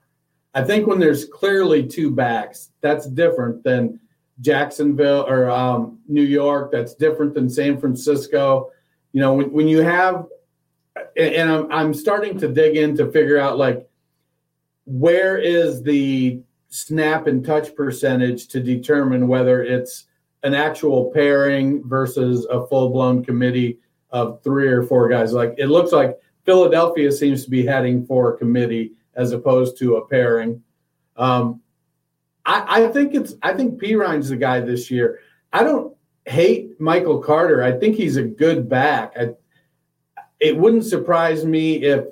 I 0.54 0.64
think 0.64 0.88
when 0.88 1.00
there's 1.00 1.26
clearly 1.26 1.86
two 1.86 2.12
backs, 2.12 2.72
that's 2.82 3.08
different 3.08 3.64
than 3.64 4.00
Jacksonville 4.42 5.26
or 5.28 5.50
um, 5.50 6.00
New 6.08 6.24
York. 6.24 6.72
That's 6.72 6.96
different 6.96 7.34
than 7.34 7.50
San 7.50 7.80
Francisco. 7.80 8.72
You 9.14 9.22
know, 9.22 9.34
when, 9.34 9.52
when 9.52 9.68
you 9.68 9.80
have, 9.80 10.26
and 11.18 11.50
I'm, 11.50 11.72
I'm 11.72 11.94
starting 11.94 12.38
to 12.40 12.48
dig 12.48 12.78
in 12.78 12.96
to 12.98 13.12
figure 13.12 13.40
out 13.40 13.58
like, 13.58 13.88
where 14.86 15.38
is 15.38 15.84
the 15.84 16.42
snap 16.70 17.28
and 17.28 17.44
touch 17.44 17.76
percentage 17.76 18.48
to 18.50 18.60
determine 18.60 19.28
whether 19.28 19.64
it's 19.64 20.06
an 20.44 20.54
actual 20.54 21.12
pairing 21.14 21.88
versus 21.88 22.46
a 22.46 22.66
full 22.68 22.90
blown 22.90 23.24
committee 23.24 23.80
of 24.12 24.44
three 24.44 24.68
or 24.68 24.84
four 24.84 25.10
guys? 25.10 25.34
Like, 25.34 25.56
it 25.58 25.68
looks 25.68 25.92
like 25.92 26.18
Philadelphia 26.46 27.12
seems 27.12 27.44
to 27.44 27.50
be 27.50 27.66
heading 27.66 28.06
for 28.06 28.34
a 28.34 28.38
committee 28.38 28.94
as 29.16 29.32
opposed 29.32 29.78
to 29.78 29.98
a 29.98 30.08
pairing. 30.08 30.64
Um, 31.18 31.62
I, 32.46 32.86
I, 32.86 32.88
think 32.88 33.14
it's 33.14 33.36
I 33.44 33.54
think 33.54 33.80
Perine's 33.80 34.30
the 34.30 34.38
guy 34.38 34.60
this 34.62 34.90
year. 34.90 35.20
I 35.54 35.64
don't 35.64 35.96
hate 36.30 36.80
Michael 36.80 37.20
Carter. 37.20 37.64
I 37.64 37.72
think 37.72 37.96
he's 37.96 38.18
a 38.18 38.24
good 38.24 38.70
back. 38.70 39.14
I, 39.20 39.30
it 40.40 40.56
wouldn't 40.56 40.86
surprise 40.86 41.44
me 41.44 41.84
if 41.84 42.06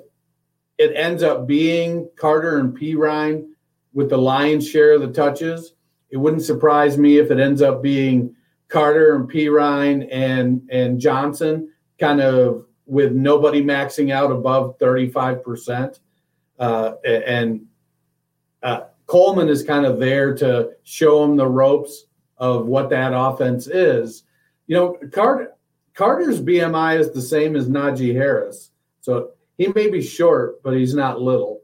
it 0.76 0.92
ends 0.94 1.22
up 1.22 1.46
being 1.46 2.10
Carter 2.16 2.58
and 2.58 2.76
Perine 2.76 3.48
with 3.92 4.10
the 4.10 4.18
lion's 4.18 4.68
share 4.68 4.94
of 4.94 5.00
the 5.00 5.12
touches. 5.12 5.74
It 6.10 6.16
wouldn't 6.16 6.42
surprise 6.42 6.98
me 6.98 7.18
if 7.18 7.30
it 7.30 7.38
ends 7.38 7.62
up 7.62 7.82
being 7.82 8.34
Carter 8.68 9.14
and 9.14 9.30
Perine 9.30 10.08
and 10.10 10.68
and 10.70 11.00
Johnson 11.00 11.72
kind 11.98 12.20
of 12.20 12.66
with 12.86 13.12
nobody 13.12 13.62
maxing 13.62 14.10
out 14.12 14.30
above 14.30 14.78
35%. 14.78 16.00
Uh, 16.58 16.92
and 17.04 17.66
uh, 18.62 18.80
Coleman 19.06 19.48
is 19.48 19.62
kind 19.62 19.84
of 19.84 20.00
there 20.00 20.34
to 20.36 20.70
show 20.84 21.22
him 21.22 21.36
the 21.36 21.46
ropes 21.46 22.04
of 22.38 22.66
what 22.66 22.90
that 22.90 23.12
offense 23.14 23.66
is. 23.66 24.24
You 24.66 24.76
know, 24.76 24.98
Carter, 25.12 25.52
Carter's 25.94 26.40
BMI 26.40 26.98
is 26.98 27.12
the 27.12 27.22
same 27.22 27.56
as 27.56 27.68
Najee 27.68 28.14
Harris. 28.14 28.70
So 29.00 29.30
he 29.56 29.68
may 29.68 29.90
be 29.90 30.02
short, 30.02 30.62
but 30.62 30.76
he's 30.76 30.94
not 30.94 31.20
little. 31.20 31.62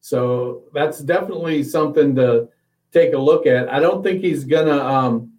So 0.00 0.64
that's 0.72 1.00
definitely 1.00 1.62
something 1.62 2.14
to 2.16 2.48
take 2.92 3.12
a 3.12 3.18
look 3.18 3.46
at. 3.46 3.68
I 3.68 3.80
don't 3.80 4.02
think 4.02 4.22
he's 4.22 4.44
going 4.44 4.66
to, 4.66 4.86
um, 4.86 5.32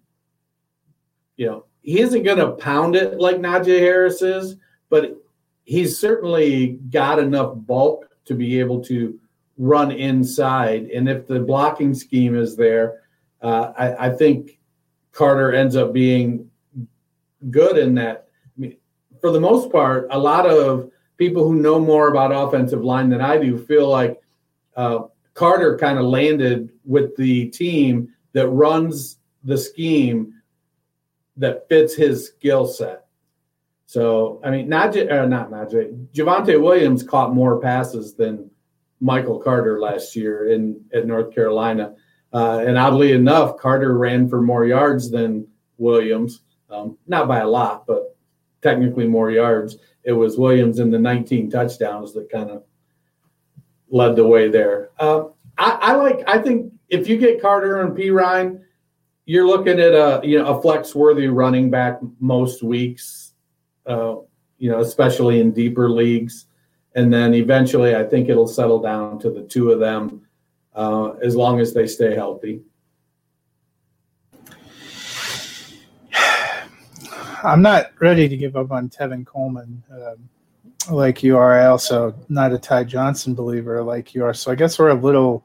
you 1.36 1.46
know, 1.46 1.64
he 1.82 2.00
isn't 2.00 2.22
going 2.22 2.38
to 2.38 2.52
pound 2.52 2.94
it 2.94 3.18
like 3.18 3.36
Najee 3.38 3.80
Harris 3.80 4.22
is, 4.22 4.56
but 4.90 5.16
he's 5.64 5.98
certainly 5.98 6.78
got 6.90 7.18
enough 7.18 7.54
bulk 7.56 8.08
to 8.26 8.34
be 8.34 8.60
able 8.60 8.82
to 8.84 9.18
run 9.56 9.90
inside. 9.90 10.90
And 10.90 11.08
if 11.08 11.26
the 11.26 11.40
blocking 11.40 11.94
scheme 11.94 12.36
is 12.36 12.56
there, 12.56 13.02
uh, 13.42 13.72
I, 13.76 14.06
I, 14.06 14.10
think 14.10 14.59
Carter 15.12 15.52
ends 15.52 15.76
up 15.76 15.92
being 15.92 16.50
good 17.50 17.78
in 17.78 17.94
that. 17.96 18.28
I 18.56 18.60
mean, 18.60 18.76
for 19.20 19.30
the 19.32 19.40
most 19.40 19.70
part, 19.70 20.08
a 20.10 20.18
lot 20.18 20.46
of 20.46 20.90
people 21.16 21.44
who 21.44 21.56
know 21.56 21.78
more 21.78 22.08
about 22.08 22.32
offensive 22.32 22.82
line 22.82 23.10
than 23.10 23.20
I 23.20 23.38
do 23.38 23.58
feel 23.58 23.88
like 23.88 24.20
uh, 24.76 25.00
Carter 25.34 25.76
kind 25.78 25.98
of 25.98 26.06
landed 26.06 26.70
with 26.84 27.16
the 27.16 27.48
team 27.50 28.14
that 28.32 28.48
runs 28.48 29.18
the 29.44 29.58
scheme 29.58 30.34
that 31.36 31.68
fits 31.68 31.94
his 31.94 32.26
skill 32.26 32.66
set. 32.66 33.06
So, 33.86 34.40
I 34.44 34.50
mean, 34.50 34.68
Najee, 34.68 35.10
uh, 35.10 35.26
not 35.26 35.50
Najee, 35.50 36.06
Javonte 36.12 36.60
Williams 36.60 37.02
caught 37.02 37.34
more 37.34 37.58
passes 37.60 38.14
than 38.14 38.50
Michael 39.00 39.40
Carter 39.40 39.80
last 39.80 40.14
year 40.14 40.52
in 40.52 40.84
at 40.92 41.06
North 41.06 41.34
Carolina. 41.34 41.94
Uh, 42.32 42.64
and 42.66 42.78
oddly 42.78 43.12
enough, 43.12 43.56
Carter 43.56 43.96
ran 43.96 44.28
for 44.28 44.40
more 44.40 44.64
yards 44.64 45.10
than 45.10 45.46
Williams, 45.78 46.42
um, 46.70 46.96
not 47.06 47.26
by 47.26 47.40
a 47.40 47.48
lot, 47.48 47.86
but 47.86 48.16
technically 48.62 49.06
more 49.06 49.30
yards. 49.30 49.76
It 50.04 50.12
was 50.12 50.38
Williams 50.38 50.78
in 50.78 50.90
the 50.90 50.98
19 50.98 51.50
touchdowns 51.50 52.12
that 52.14 52.30
kind 52.30 52.50
of 52.50 52.64
led 53.88 54.16
the 54.16 54.26
way 54.26 54.48
there. 54.48 54.90
Uh, 54.98 55.24
I, 55.58 55.78
I, 55.80 55.92
like. 55.94 56.22
I 56.26 56.38
think 56.38 56.72
if 56.88 57.08
you 57.08 57.18
get 57.18 57.42
Carter 57.42 57.80
and 57.80 57.96
Perine, 57.96 58.62
you're 59.26 59.46
looking 59.46 59.78
at 59.80 59.92
a 59.92 60.20
you 60.22 60.38
know 60.38 60.56
a 60.56 60.62
flex 60.62 60.94
worthy 60.94 61.28
running 61.28 61.70
back 61.70 61.98
most 62.18 62.62
weeks 62.62 63.30
uh, 63.86 64.16
you 64.58 64.70
know, 64.70 64.80
especially 64.80 65.40
in 65.40 65.52
deeper 65.52 65.90
leagues. 65.90 66.46
And 66.94 67.12
then 67.12 67.34
eventually, 67.34 67.96
I 67.96 68.04
think 68.04 68.28
it'll 68.28 68.46
settle 68.46 68.80
down 68.80 69.18
to 69.20 69.30
the 69.30 69.42
two 69.42 69.70
of 69.72 69.80
them 69.80 70.26
uh, 70.74 71.10
as 71.22 71.36
long 71.36 71.60
as 71.60 71.72
they 71.72 71.86
stay 71.86 72.14
healthy. 72.14 72.62
I'm 77.42 77.62
not 77.62 77.92
ready 78.00 78.28
to 78.28 78.36
give 78.36 78.56
up 78.56 78.70
on 78.70 78.90
Tevin 78.90 79.24
Coleman 79.24 79.82
um, 79.90 80.28
like 80.94 81.22
you 81.22 81.38
are. 81.38 81.58
I 81.58 81.66
also 81.66 82.14
not 82.28 82.52
a 82.52 82.58
Ty 82.58 82.84
Johnson 82.84 83.34
believer 83.34 83.82
like 83.82 84.14
you 84.14 84.24
are. 84.24 84.34
So 84.34 84.52
I 84.52 84.54
guess 84.54 84.78
we're 84.78 84.90
a 84.90 84.94
little 84.94 85.44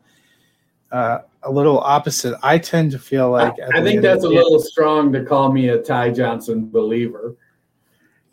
uh, 0.91 1.19
a 1.43 1.51
little 1.51 1.79
opposite. 1.79 2.37
I 2.43 2.57
tend 2.57 2.91
to 2.91 2.99
feel 2.99 3.31
like 3.31 3.53
I, 3.73 3.79
I 3.79 3.83
think 3.83 4.01
that's 4.01 4.25
a 4.25 4.29
little 4.29 4.59
strong 4.59 5.13
to 5.13 5.23
call 5.23 5.51
me 5.51 5.69
a 5.69 5.81
Ty 5.81 6.11
Johnson 6.11 6.69
believer 6.69 7.37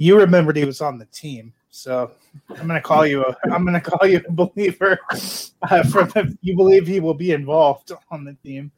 you 0.03 0.19
remembered 0.19 0.57
he 0.57 0.65
was 0.65 0.81
on 0.81 0.99
the 0.99 1.05
team, 1.07 1.53
so 1.73 2.11
I'm 2.51 2.67
gonna 2.67 2.83
call 2.83 3.07
you 3.07 3.25
a 3.25 3.35
I'm 3.51 3.65
gonna 3.65 3.81
call 3.81 4.07
you 4.07 4.21
a 4.29 4.31
believer 4.31 4.99
uh, 5.63 5.83
from 5.85 6.39
you 6.43 6.55
believe 6.55 6.87
he 6.87 7.01
will 7.01 7.15
be 7.15 7.33
involved 7.33 7.93
on 8.11 8.25
the 8.25 8.35
team. 8.45 8.71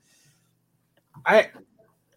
I 1.27 1.51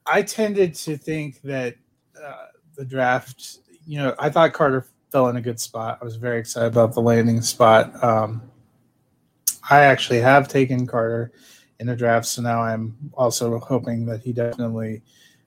I 0.05 0.21
tended 0.21 0.75
to 0.75 0.95
think 0.95 1.41
that 1.41 1.75
uh, 2.23 2.45
the 2.75 2.86
draft, 2.86 3.59
you 3.88 3.97
know, 3.97 4.13
I 4.19 4.30
thought 4.30 4.53
Carter 4.53 4.86
fell 5.11 5.30
in 5.30 5.38
a 5.38 5.41
good 5.41 5.59
spot. 5.59 5.97
I 5.99 6.05
was 6.05 6.15
very 6.15 6.39
excited 6.39 6.67
about 6.67 6.93
the 6.93 7.01
landing 7.01 7.41
spot. 7.41 7.91
Um, 8.03 8.43
I 9.69 9.80
actually 9.80 10.19
have 10.19 10.47
taken 10.47 10.86
Carter 10.86 11.32
in 11.80 11.88
the 11.88 11.95
draft, 11.95 12.28
so 12.28 12.43
now 12.43 12.61
I'm 12.61 12.95
also 13.15 13.57
hoping 13.59 14.05
that 14.05 14.21
he 14.21 14.32
definitely 14.32 15.01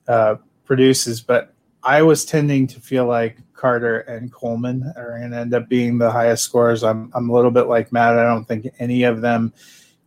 uh, 0.09 0.37
produces. 0.65 1.21
But 1.21 1.55
I 1.85 2.03
was 2.03 2.25
tending 2.25 2.67
to 2.67 2.81
feel 2.81 3.07
like 3.07 3.39
Carter 3.61 4.01
and 4.01 4.33
Coleman 4.33 4.91
are 4.97 5.19
going 5.19 5.33
to 5.33 5.37
end 5.37 5.53
up 5.53 5.69
being 5.69 5.99
the 5.99 6.11
highest 6.11 6.45
scores. 6.45 6.83
I'm 6.83 7.11
I'm 7.15 7.29
a 7.29 7.33
little 7.33 7.51
bit 7.51 7.67
like 7.67 7.93
Matt. 7.93 8.19
I 8.19 8.25
don't 8.25 8.47
think 8.47 8.69
any 8.79 9.03
of 9.03 9.21
them 9.21 9.53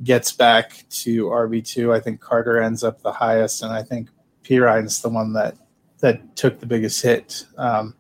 gets 0.02 0.32
back 0.32 0.84
to 0.90 1.26
RB 1.26 1.64
two. 1.66 1.94
I 1.94 2.00
think 2.00 2.20
Carter 2.20 2.60
ends 2.60 2.84
up 2.84 3.02
the 3.02 3.12
highest, 3.12 3.62
and 3.62 3.72
I 3.72 3.84
think 3.84 4.10
Perine's 4.42 5.04
the 5.04 5.10
one 5.10 5.34
that 5.34 5.56
that 6.00 6.36
took 6.36 6.60
the 6.60 6.66
biggest 6.66 7.00
hit 7.04 7.46
um, 7.60 7.96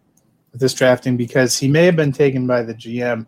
with 0.51 0.59
this 0.59 0.73
drafting 0.73 1.17
because 1.17 1.57
he 1.57 1.67
may 1.67 1.85
have 1.85 1.95
been 1.95 2.11
taken 2.11 2.47
by 2.47 2.63
the 2.63 2.73
GM, 2.73 3.27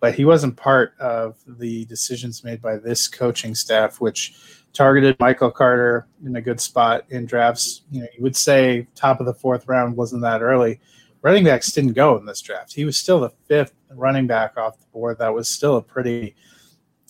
but 0.00 0.14
he 0.14 0.24
wasn't 0.24 0.56
part 0.56 0.94
of 0.98 1.36
the 1.46 1.84
decisions 1.84 2.42
made 2.42 2.62
by 2.62 2.78
this 2.78 3.06
coaching 3.06 3.54
staff, 3.54 4.00
which 4.00 4.34
targeted 4.72 5.20
Michael 5.20 5.50
Carter 5.50 6.06
in 6.24 6.36
a 6.36 6.40
good 6.40 6.60
spot 6.60 7.04
in 7.10 7.26
drafts. 7.26 7.82
You 7.90 8.00
know, 8.00 8.08
you 8.16 8.22
would 8.22 8.36
say 8.36 8.88
top 8.94 9.20
of 9.20 9.26
the 9.26 9.34
fourth 9.34 9.68
round 9.68 9.94
wasn't 9.94 10.22
that 10.22 10.40
early. 10.40 10.80
Running 11.26 11.42
backs 11.42 11.72
didn't 11.72 11.94
go 11.94 12.16
in 12.18 12.24
this 12.24 12.40
draft. 12.40 12.72
He 12.72 12.84
was 12.84 12.96
still 12.96 13.18
the 13.18 13.32
fifth 13.48 13.72
running 13.90 14.28
back 14.28 14.56
off 14.56 14.78
the 14.78 14.86
board. 14.92 15.18
That 15.18 15.34
was 15.34 15.48
still 15.48 15.74
a 15.74 15.82
pretty 15.82 16.36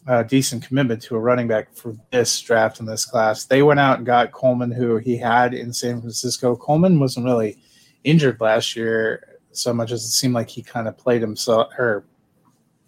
uh, 0.08 0.22
decent 0.22 0.66
commitment 0.66 1.02
to 1.02 1.16
a 1.16 1.18
running 1.18 1.48
back 1.48 1.74
for 1.74 1.94
this 2.10 2.40
draft 2.40 2.80
in 2.80 2.86
this 2.86 3.04
class. 3.04 3.44
They 3.44 3.62
went 3.62 3.78
out 3.78 3.98
and 3.98 4.06
got 4.06 4.32
Coleman, 4.32 4.70
who 4.70 4.96
he 4.96 5.18
had 5.18 5.52
in 5.52 5.70
San 5.70 6.00
Francisco. 6.00 6.56
Coleman 6.56 6.98
wasn't 6.98 7.26
really 7.26 7.58
injured 8.04 8.40
last 8.40 8.74
year, 8.74 9.38
so 9.52 9.74
much 9.74 9.92
as 9.92 10.02
it 10.02 10.12
seemed 10.12 10.32
like 10.32 10.48
he 10.48 10.62
kind 10.62 10.88
of 10.88 10.96
played 10.96 11.20
himself, 11.20 11.70
or 11.78 12.06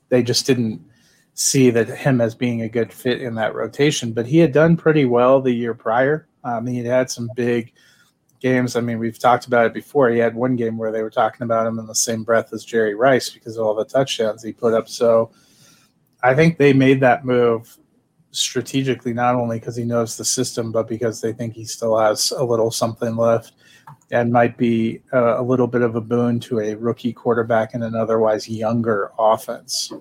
they 0.08 0.22
just 0.22 0.46
didn't 0.46 0.82
see 1.34 1.68
that 1.68 1.90
him 1.90 2.22
as 2.22 2.34
being 2.34 2.62
a 2.62 2.70
good 2.70 2.90
fit 2.90 3.20
in 3.20 3.34
that 3.34 3.54
rotation. 3.54 4.14
But 4.14 4.26
he 4.26 4.38
had 4.38 4.52
done 4.52 4.78
pretty 4.78 5.04
well 5.04 5.42
the 5.42 5.52
year 5.52 5.74
prior. 5.74 6.26
Um, 6.42 6.66
he 6.66 6.78
had 6.78 6.86
had 6.86 7.10
some 7.10 7.28
big 7.36 7.74
games. 8.40 8.76
I 8.76 8.80
mean, 8.80 8.98
we've 8.98 9.18
talked 9.18 9.46
about 9.46 9.66
it 9.66 9.74
before. 9.74 10.10
He 10.10 10.18
had 10.18 10.34
one 10.34 10.56
game 10.56 10.76
where 10.76 10.92
they 10.92 11.02
were 11.02 11.10
talking 11.10 11.42
about 11.42 11.66
him 11.66 11.78
in 11.78 11.86
the 11.86 11.94
same 11.94 12.22
breath 12.22 12.52
as 12.52 12.64
Jerry 12.64 12.94
Rice 12.94 13.30
because 13.30 13.56
of 13.56 13.66
all 13.66 13.74
the 13.74 13.84
touchdowns 13.84 14.42
he 14.42 14.52
put 14.52 14.74
up. 14.74 14.88
So 14.88 15.30
I 16.22 16.34
think 16.34 16.58
they 16.58 16.72
made 16.72 17.00
that 17.00 17.24
move 17.24 17.78
strategically, 18.30 19.12
not 19.12 19.34
only 19.34 19.58
because 19.58 19.76
he 19.76 19.84
knows 19.84 20.16
the 20.16 20.24
system, 20.24 20.70
but 20.70 20.88
because 20.88 21.20
they 21.20 21.32
think 21.32 21.54
he 21.54 21.64
still 21.64 21.98
has 21.98 22.30
a 22.32 22.44
little 22.44 22.70
something 22.70 23.16
left 23.16 23.52
and 24.10 24.32
might 24.32 24.56
be 24.56 25.02
a, 25.12 25.40
a 25.40 25.42
little 25.42 25.66
bit 25.66 25.82
of 25.82 25.96
a 25.96 26.00
boon 26.00 26.38
to 26.40 26.60
a 26.60 26.74
rookie 26.74 27.12
quarterback 27.12 27.74
in 27.74 27.82
an 27.82 27.94
otherwise 27.94 28.48
younger 28.48 29.12
offense. 29.18 29.92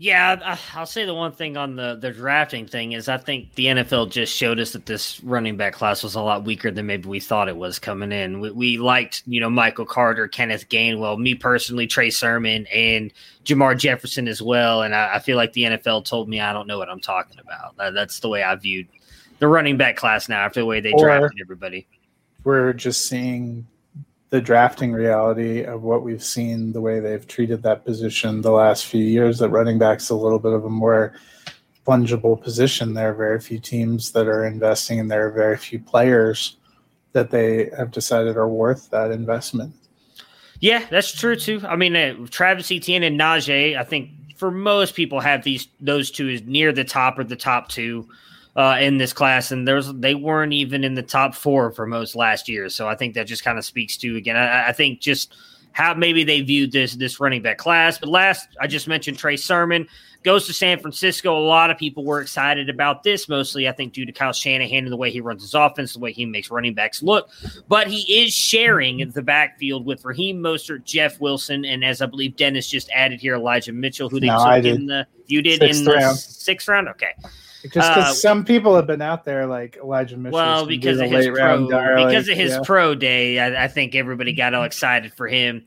Yeah, 0.00 0.36
uh, 0.44 0.56
I'll 0.74 0.86
say 0.86 1.04
the 1.04 1.14
one 1.14 1.32
thing 1.32 1.56
on 1.56 1.74
the 1.74 1.96
the 1.96 2.12
drafting 2.12 2.66
thing 2.66 2.92
is 2.92 3.08
I 3.08 3.18
think 3.18 3.54
the 3.56 3.66
NFL 3.66 4.10
just 4.10 4.32
showed 4.32 4.60
us 4.60 4.70
that 4.72 4.86
this 4.86 5.20
running 5.24 5.56
back 5.56 5.72
class 5.72 6.04
was 6.04 6.14
a 6.14 6.20
lot 6.20 6.44
weaker 6.44 6.70
than 6.70 6.86
maybe 6.86 7.08
we 7.08 7.18
thought 7.18 7.48
it 7.48 7.56
was 7.56 7.80
coming 7.80 8.12
in. 8.12 8.38
We, 8.38 8.52
we 8.52 8.78
liked, 8.78 9.24
you 9.26 9.40
know, 9.40 9.50
Michael 9.50 9.86
Carter, 9.86 10.28
Kenneth 10.28 10.68
Gainwell, 10.68 11.18
me 11.18 11.34
personally, 11.34 11.88
Trey 11.88 12.10
Sermon, 12.10 12.68
and 12.68 13.12
Jermar 13.44 13.76
Jefferson 13.76 14.28
as 14.28 14.40
well. 14.40 14.82
And 14.82 14.94
I, 14.94 15.16
I, 15.16 15.18
feel 15.18 15.36
like 15.36 15.52
the 15.52 15.62
NFL 15.62 16.04
told 16.04 16.28
me 16.28 16.40
I 16.40 16.52
don't 16.52 16.68
know 16.68 16.78
what 16.78 16.88
I'm 16.88 17.00
talking 17.00 17.40
about. 17.40 17.76
That, 17.76 17.92
that's 17.92 18.20
the 18.20 18.28
way 18.28 18.44
I 18.44 18.54
viewed 18.54 18.86
the 19.40 19.48
running 19.48 19.76
back 19.76 19.96
class 19.96 20.28
now 20.28 20.44
after 20.44 20.60
the 20.60 20.66
way 20.66 20.80
they 20.80 20.92
or 20.92 21.06
drafted 21.06 21.40
everybody. 21.40 21.88
We're 22.44 22.72
just 22.72 23.06
seeing 23.06 23.66
the 24.30 24.40
drafting 24.40 24.92
reality 24.92 25.62
of 25.62 25.82
what 25.82 26.02
we've 26.02 26.22
seen, 26.22 26.72
the 26.72 26.80
way 26.80 27.00
they've 27.00 27.26
treated 27.26 27.62
that 27.62 27.84
position 27.84 28.42
the 28.42 28.50
last 28.50 28.86
few 28.86 29.04
years, 29.04 29.38
that 29.38 29.48
running 29.48 29.78
back's 29.78 30.10
a 30.10 30.14
little 30.14 30.38
bit 30.38 30.52
of 30.52 30.64
a 30.64 30.70
more 30.70 31.14
fungible 31.86 32.40
position. 32.40 32.92
There 32.92 33.10
are 33.10 33.14
very 33.14 33.40
few 33.40 33.58
teams 33.58 34.12
that 34.12 34.26
are 34.26 34.46
investing, 34.46 35.00
and 35.00 35.10
there 35.10 35.26
are 35.26 35.30
very 35.30 35.56
few 35.56 35.78
players 35.78 36.56
that 37.12 37.30
they 37.30 37.70
have 37.76 37.90
decided 37.90 38.36
are 38.36 38.48
worth 38.48 38.90
that 38.90 39.10
investment. 39.10 39.74
Yeah, 40.60 40.84
that's 40.90 41.12
true 41.12 41.36
too. 41.36 41.62
I 41.66 41.76
mean, 41.76 41.96
uh, 41.96 42.14
Travis 42.30 42.70
Etienne 42.70 43.04
and 43.04 43.18
Najee, 43.18 43.78
I 43.78 43.84
think 43.84 44.10
for 44.36 44.50
most 44.50 44.94
people 44.94 45.20
have 45.20 45.42
these 45.44 45.68
those 45.80 46.10
two 46.10 46.28
is 46.28 46.42
near 46.42 46.72
the 46.72 46.84
top 46.84 47.18
or 47.18 47.24
the 47.24 47.36
top 47.36 47.68
two 47.68 48.08
uh, 48.58 48.76
in 48.80 48.98
this 48.98 49.12
class, 49.12 49.52
and 49.52 49.68
there's 49.68 49.92
they 49.94 50.16
weren't 50.16 50.52
even 50.52 50.82
in 50.82 50.94
the 50.94 51.02
top 51.02 51.32
four 51.32 51.70
for 51.70 51.86
most 51.86 52.16
last 52.16 52.48
year. 52.48 52.68
So 52.68 52.88
I 52.88 52.96
think 52.96 53.14
that 53.14 53.28
just 53.28 53.44
kind 53.44 53.56
of 53.56 53.64
speaks 53.64 53.96
to 53.98 54.16
again. 54.16 54.36
I, 54.36 54.70
I, 54.70 54.72
think 54.72 55.00
just 55.00 55.32
how 55.70 55.94
maybe 55.94 56.24
they 56.24 56.40
viewed 56.40 56.72
this 56.72 56.96
this 56.96 57.20
running 57.20 57.40
back 57.40 57.56
class. 57.56 57.98
But 57.98 58.08
last, 58.08 58.48
I 58.60 58.66
just 58.66 58.88
mentioned 58.88 59.16
Trey 59.16 59.36
Sermon 59.36 59.86
goes 60.24 60.44
to 60.48 60.52
San 60.52 60.80
Francisco. 60.80 61.38
A 61.38 61.46
lot 61.46 61.70
of 61.70 61.78
people 61.78 62.04
were 62.04 62.20
excited 62.20 62.68
about 62.68 63.04
this, 63.04 63.28
mostly 63.28 63.68
I 63.68 63.72
think 63.72 63.92
due 63.92 64.04
to 64.04 64.10
Kyle 64.10 64.32
Shanahan 64.32 64.78
and 64.78 64.90
the 64.90 64.96
way 64.96 65.12
he 65.12 65.20
runs 65.20 65.42
his 65.42 65.54
offense, 65.54 65.92
the 65.92 66.00
way 66.00 66.10
he 66.10 66.26
makes 66.26 66.50
running 66.50 66.74
backs 66.74 67.00
look. 67.00 67.30
But 67.68 67.86
he 67.86 68.24
is 68.24 68.34
sharing 68.34 69.08
the 69.08 69.22
backfield 69.22 69.86
with 69.86 70.04
Raheem 70.04 70.42
Mostert, 70.42 70.82
Jeff 70.82 71.20
Wilson, 71.20 71.64
and 71.64 71.84
as 71.84 72.02
I 72.02 72.06
believe 72.06 72.34
Dennis 72.34 72.68
just 72.68 72.90
added 72.90 73.20
here, 73.20 73.36
Elijah 73.36 73.72
Mitchell, 73.72 74.08
who 74.08 74.18
they 74.18 74.26
no, 74.26 74.44
took 74.44 74.64
in 74.64 74.86
the 74.86 75.06
you 75.28 75.42
did 75.42 75.60
sixth 75.60 75.78
in 75.78 75.84
the 75.84 75.92
round. 75.92 76.18
sixth 76.18 76.66
round. 76.66 76.88
Okay. 76.88 77.12
Just 77.62 77.74
because 77.74 77.86
uh, 77.86 78.12
some 78.14 78.44
people 78.44 78.76
have 78.76 78.86
been 78.86 79.02
out 79.02 79.24
there, 79.24 79.46
like 79.46 79.78
Elijah 79.82 80.16
Mitchell. 80.16 80.36
Well, 80.36 80.66
because 80.66 81.00
of 81.00 81.10
his 81.10 81.26
pro, 81.26 81.66
because 81.66 82.28
of 82.28 82.36
his 82.36 82.52
yeah. 82.52 82.60
pro 82.64 82.94
day, 82.94 83.40
I, 83.40 83.64
I, 83.64 83.68
think 83.68 83.96
everybody 83.96 84.32
got 84.32 84.54
all 84.54 84.62
excited 84.62 85.12
for 85.12 85.26
him. 85.26 85.66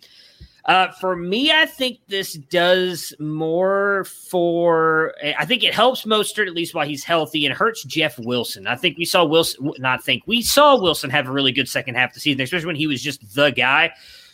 Uh, 0.63 0.89
for 1.01 1.17
me, 1.17 1.51
I 1.51 1.65
think 1.65 1.99
this 2.07 2.33
does 2.33 3.13
more 3.19 4.05
for. 4.05 5.13
I 5.37 5.43
think 5.43 5.63
it 5.63 5.73
helps 5.73 6.05
Mostert 6.05 6.47
at 6.47 6.53
least 6.53 6.73
while 6.73 6.87
he's 6.87 7.03
healthy, 7.03 7.45
and 7.45 7.53
hurts 7.53 7.83
Jeff 7.83 8.17
Wilson. 8.19 8.67
I 8.67 8.77
think 8.77 8.97
we 8.97 9.03
saw 9.03 9.25
Wilson. 9.25 9.73
Not 9.79 10.01
think 10.01 10.23
we 10.27 10.41
saw 10.41 10.79
Wilson 10.79 11.09
have 11.09 11.27
a 11.27 11.31
really 11.31 11.51
good 11.51 11.67
second 11.67 11.95
half 11.95 12.11
of 12.11 12.13
the 12.13 12.19
season, 12.21 12.39
especially 12.39 12.67
when 12.67 12.75
he 12.77 12.87
was 12.87 13.01
just 13.01 13.35
the 13.35 13.49
guy. 13.49 13.91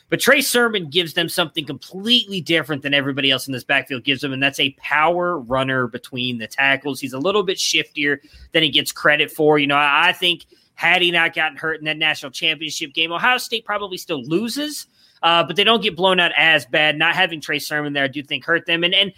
But 0.10 0.22
Trey 0.22 0.42
Sermon 0.42 0.90
gives 0.90 1.14
them 1.14 1.28
something 1.28 1.66
completely 1.66 2.40
different 2.40 2.82
than 2.82 2.94
everybody 2.94 3.30
else 3.30 3.48
in 3.48 3.54
this 3.54 3.64
backfield 3.64 4.04
gives 4.06 4.22
them, 4.22 4.32
and 4.32 4.42
that's 4.42 4.60
a 4.60 4.72
power 4.80 5.38
runner 5.40 5.88
between 5.88 6.38
the 6.38 6.48
tackles. 6.48 7.00
He's 7.00 7.14
a 7.14 7.20
little 7.20 7.44
bit 7.44 7.58
shiftier 7.58 8.20
than 8.54 8.64
he 8.64 8.70
gets 8.70 8.92
credit 8.92 9.30
for. 9.30 9.60
You 9.60 9.68
know, 9.68 9.78
I 9.78 10.14
think 10.14 10.46
had 10.76 11.02
he 11.02 11.12
not 11.12 11.36
gotten 11.36 11.58
hurt 11.58 11.80
in 11.80 11.86
that 11.86 11.98
national 11.98 12.32
championship 12.32 12.94
game, 12.94 13.12
Ohio 13.12 13.38
State 13.38 13.66
probably 13.66 13.98
still 13.98 14.24
loses. 14.24 14.88
Uh, 15.24 15.44
but 15.44 15.56
they 15.56 15.64
don't 15.64 15.82
get 15.82 15.96
blown 15.96 16.20
out 16.20 16.32
as 16.38 16.68
bad. 16.68 16.96
Not 16.96 17.16
having 17.16 17.42
Trey 17.42 17.58
Sermon 17.58 17.94
there, 17.94 18.04
I 18.04 18.08
do 18.08 18.22
think 18.22 18.46
hurt 18.46 18.68
them. 18.68 18.84
And 18.84 18.94
and 18.94 19.12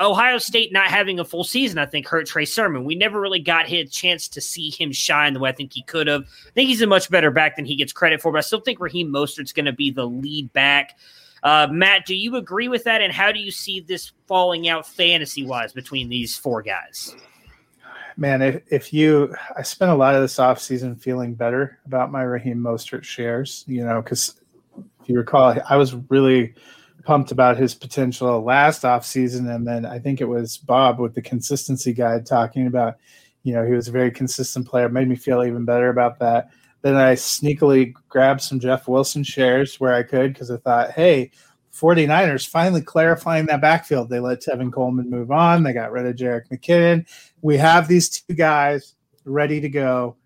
Ohio 0.00 0.38
State 0.38 0.72
not 0.72 0.88
having 0.88 1.20
a 1.20 1.24
full 1.24 1.44
season, 1.44 1.78
I 1.78 1.86
think, 1.86 2.08
hurt 2.08 2.26
Trey 2.26 2.44
Sermon. 2.44 2.84
We 2.84 2.96
never 2.96 3.20
really 3.20 3.40
got 3.40 3.66
his 3.66 3.90
chance 3.90 4.26
to 4.28 4.40
see 4.40 4.70
him 4.70 4.90
shine 4.92 5.34
the 5.34 5.40
way 5.40 5.50
I 5.50 5.52
think 5.52 5.72
he 5.72 5.82
could 5.82 6.08
have. 6.08 6.22
I 6.22 6.50
think 6.50 6.68
he's 6.68 6.82
a 6.82 6.86
much 6.86 7.10
better 7.10 7.30
back 7.30 7.56
than 7.56 7.64
he 7.64 7.76
gets 7.76 7.92
credit 7.92 8.20
for, 8.20 8.32
but 8.32 8.38
I 8.38 8.42
still 8.42 8.60
think 8.60 8.80
Raheem 8.80 9.08
Mostert's 9.08 9.52
going 9.52 9.66
to 9.66 9.72
be 9.72 9.90
the 9.90 10.06
lead 10.06 10.52
back. 10.52 10.98
Uh, 11.44 11.68
Matt, 11.70 12.06
do 12.06 12.14
you 12.14 12.36
agree 12.36 12.68
with 12.68 12.84
that? 12.84 13.02
And 13.02 13.12
how 13.12 13.30
do 13.30 13.38
you 13.38 13.50
see 13.50 13.80
this 13.80 14.12
falling 14.26 14.68
out 14.68 14.86
fantasy 14.86 15.44
wise 15.44 15.72
between 15.72 16.08
these 16.08 16.36
four 16.36 16.62
guys? 16.62 17.14
Man, 18.16 18.42
if, 18.42 18.62
if 18.70 18.92
you, 18.92 19.34
I 19.56 19.62
spent 19.62 19.90
a 19.90 19.94
lot 19.94 20.14
of 20.14 20.22
this 20.22 20.36
offseason 20.36 21.00
feeling 21.00 21.34
better 21.34 21.78
about 21.84 22.10
my 22.10 22.22
Raheem 22.22 22.58
Mostert 22.58 23.04
shares, 23.04 23.64
you 23.66 23.84
know, 23.84 24.00
because 24.00 24.40
if 25.02 25.08
you 25.08 25.18
recall, 25.18 25.54
I 25.68 25.76
was 25.76 25.94
really 26.08 26.54
pumped 27.04 27.30
about 27.30 27.56
his 27.56 27.74
potential 27.74 28.42
last 28.42 28.82
offseason. 28.82 29.54
And 29.54 29.66
then 29.66 29.84
I 29.84 29.98
think 29.98 30.20
it 30.20 30.28
was 30.28 30.56
Bob 30.56 30.98
with 30.98 31.14
the 31.14 31.22
consistency 31.22 31.92
guide 31.92 32.26
talking 32.26 32.66
about, 32.66 32.96
you 33.42 33.52
know, 33.52 33.64
he 33.64 33.72
was 33.72 33.88
a 33.88 33.92
very 33.92 34.10
consistent 34.10 34.66
player, 34.66 34.88
made 34.88 35.08
me 35.08 35.16
feel 35.16 35.44
even 35.44 35.64
better 35.64 35.90
about 35.90 36.18
that. 36.20 36.50
Then 36.82 36.96
I 36.96 37.14
sneakily 37.14 37.94
grabbed 38.08 38.42
some 38.42 38.60
Jeff 38.60 38.88
Wilson 38.88 39.24
shares 39.24 39.80
where 39.80 39.94
I 39.94 40.02
could 40.02 40.32
because 40.32 40.50
I 40.50 40.58
thought, 40.58 40.90
hey, 40.92 41.30
49ers 41.74 42.46
finally 42.46 42.82
clarifying 42.82 43.46
that 43.46 43.60
backfield. 43.60 44.08
They 44.08 44.20
let 44.20 44.42
Tevin 44.42 44.72
Coleman 44.72 45.10
move 45.10 45.30
on. 45.30 45.62
They 45.62 45.72
got 45.72 45.92
rid 45.92 46.06
of 46.06 46.16
Jerick 46.16 46.48
McKinnon. 46.48 47.06
We 47.42 47.56
have 47.56 47.88
these 47.88 48.08
two 48.08 48.34
guys 48.34 48.94
ready 49.24 49.60
to 49.60 49.68
go. 49.68 50.16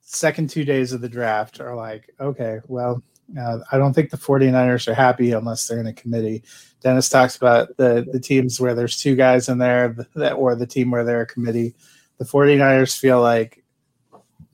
Second 0.00 0.50
two 0.50 0.64
days 0.64 0.92
of 0.92 1.00
the 1.00 1.08
draft 1.08 1.60
are 1.60 1.74
like, 1.74 2.10
okay, 2.20 2.60
well, 2.68 3.02
uh, 3.38 3.58
I 3.72 3.78
don't 3.78 3.94
think 3.94 4.10
the 4.10 4.16
49ers 4.16 4.88
are 4.88 4.94
happy 4.94 5.32
unless 5.32 5.66
they're 5.66 5.80
in 5.80 5.86
a 5.86 5.92
committee. 5.92 6.42
Dennis 6.82 7.08
talks 7.08 7.36
about 7.36 7.76
the, 7.76 8.06
the 8.12 8.20
teams 8.20 8.60
where 8.60 8.74
there's 8.74 8.98
two 8.98 9.16
guys 9.16 9.48
in 9.48 9.58
there 9.58 9.96
that, 10.14 10.32
or 10.32 10.54
the 10.54 10.66
team 10.66 10.90
where 10.90 11.04
they're 11.04 11.22
a 11.22 11.26
committee. 11.26 11.74
The 12.18 12.24
49ers 12.24 12.98
feel 12.98 13.20
like, 13.20 13.64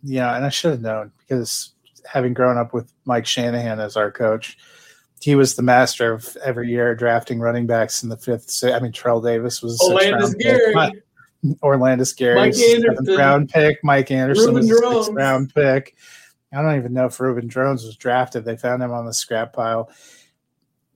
you 0.03 0.16
know, 0.16 0.33
and 0.33 0.45
I 0.45 0.49
should 0.49 0.71
have 0.71 0.81
known 0.81 1.12
because 1.18 1.73
having 2.11 2.33
grown 2.33 2.57
up 2.57 2.73
with 2.73 2.93
Mike 3.05 3.27
Shanahan 3.27 3.81
as 3.81 3.97
our 3.97 4.11
coach, 4.11 4.57
he 5.21 5.35
was 5.35 5.55
the 5.55 5.62
master 5.62 6.12
of 6.12 6.37
every 6.43 6.71
year 6.71 6.95
drafting 6.95 7.41
running 7.41 7.66
backs 7.66 8.03
in 8.03 8.09
the 8.09 8.16
fifth. 8.16 8.62
I 8.64 8.79
mean, 8.81 8.93
Terrell 8.93 9.21
Davis 9.21 9.62
was 9.62 9.79
Olandis 9.81 10.39
Gary. 10.39 10.75
Olandis 11.62 12.16
Gary, 12.16 12.37
Anderson, 12.41 13.16
round 13.16 13.49
pick. 13.51 13.83
Mike 13.83 14.11
Anderson 14.11 14.55
Reuben 14.55 14.68
was 14.68 14.81
a 14.83 15.05
sixth 15.05 15.12
round 15.12 15.55
pick. 15.55 15.97
I 16.53 16.62
don't 16.62 16.76
even 16.76 16.92
know 16.92 17.07
if 17.07 17.20
Reuben 17.20 17.48
Droughns 17.48 17.84
was 17.84 17.96
drafted. 17.96 18.44
They 18.44 18.57
found 18.57 18.82
him 18.82 18.92
on 18.92 19.07
the 19.07 19.12
scrap 19.12 19.53
pile. 19.53 19.90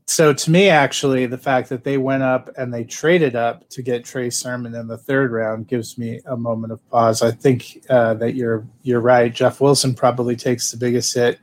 So 0.07 0.35
to 0.35 0.51
me, 0.51 0.69
actually, 0.69 1.27
the 1.27 1.39
fact 1.39 1.71
that 1.71 1.85
they 1.85 1.97
went 1.97 2.23
up 2.23 2.51
and 2.59 2.75
they 2.75 2.85
traded 2.85 3.37
up 3.37 3.69
to 3.71 3.83
get 3.83 4.05
Trey 4.05 4.29
Sermon 4.29 4.75
in 4.75 4.87
the 4.87 4.99
third 4.99 5.33
round 5.33 5.67
gives 5.67 5.97
me 5.97 6.21
a 6.27 6.37
moment 6.37 6.73
of 6.73 6.91
pause. 6.91 7.23
I 7.23 7.31
think 7.31 7.83
uh, 7.89 8.15
that 8.15 8.35
you're 8.35 8.67
you're 8.83 9.01
right. 9.01 9.33
Jeff 9.33 9.61
Wilson 9.61 9.95
probably 9.95 10.37
takes 10.37 10.71
the 10.71 10.77
biggest 10.77 11.15
hit. 11.15 11.39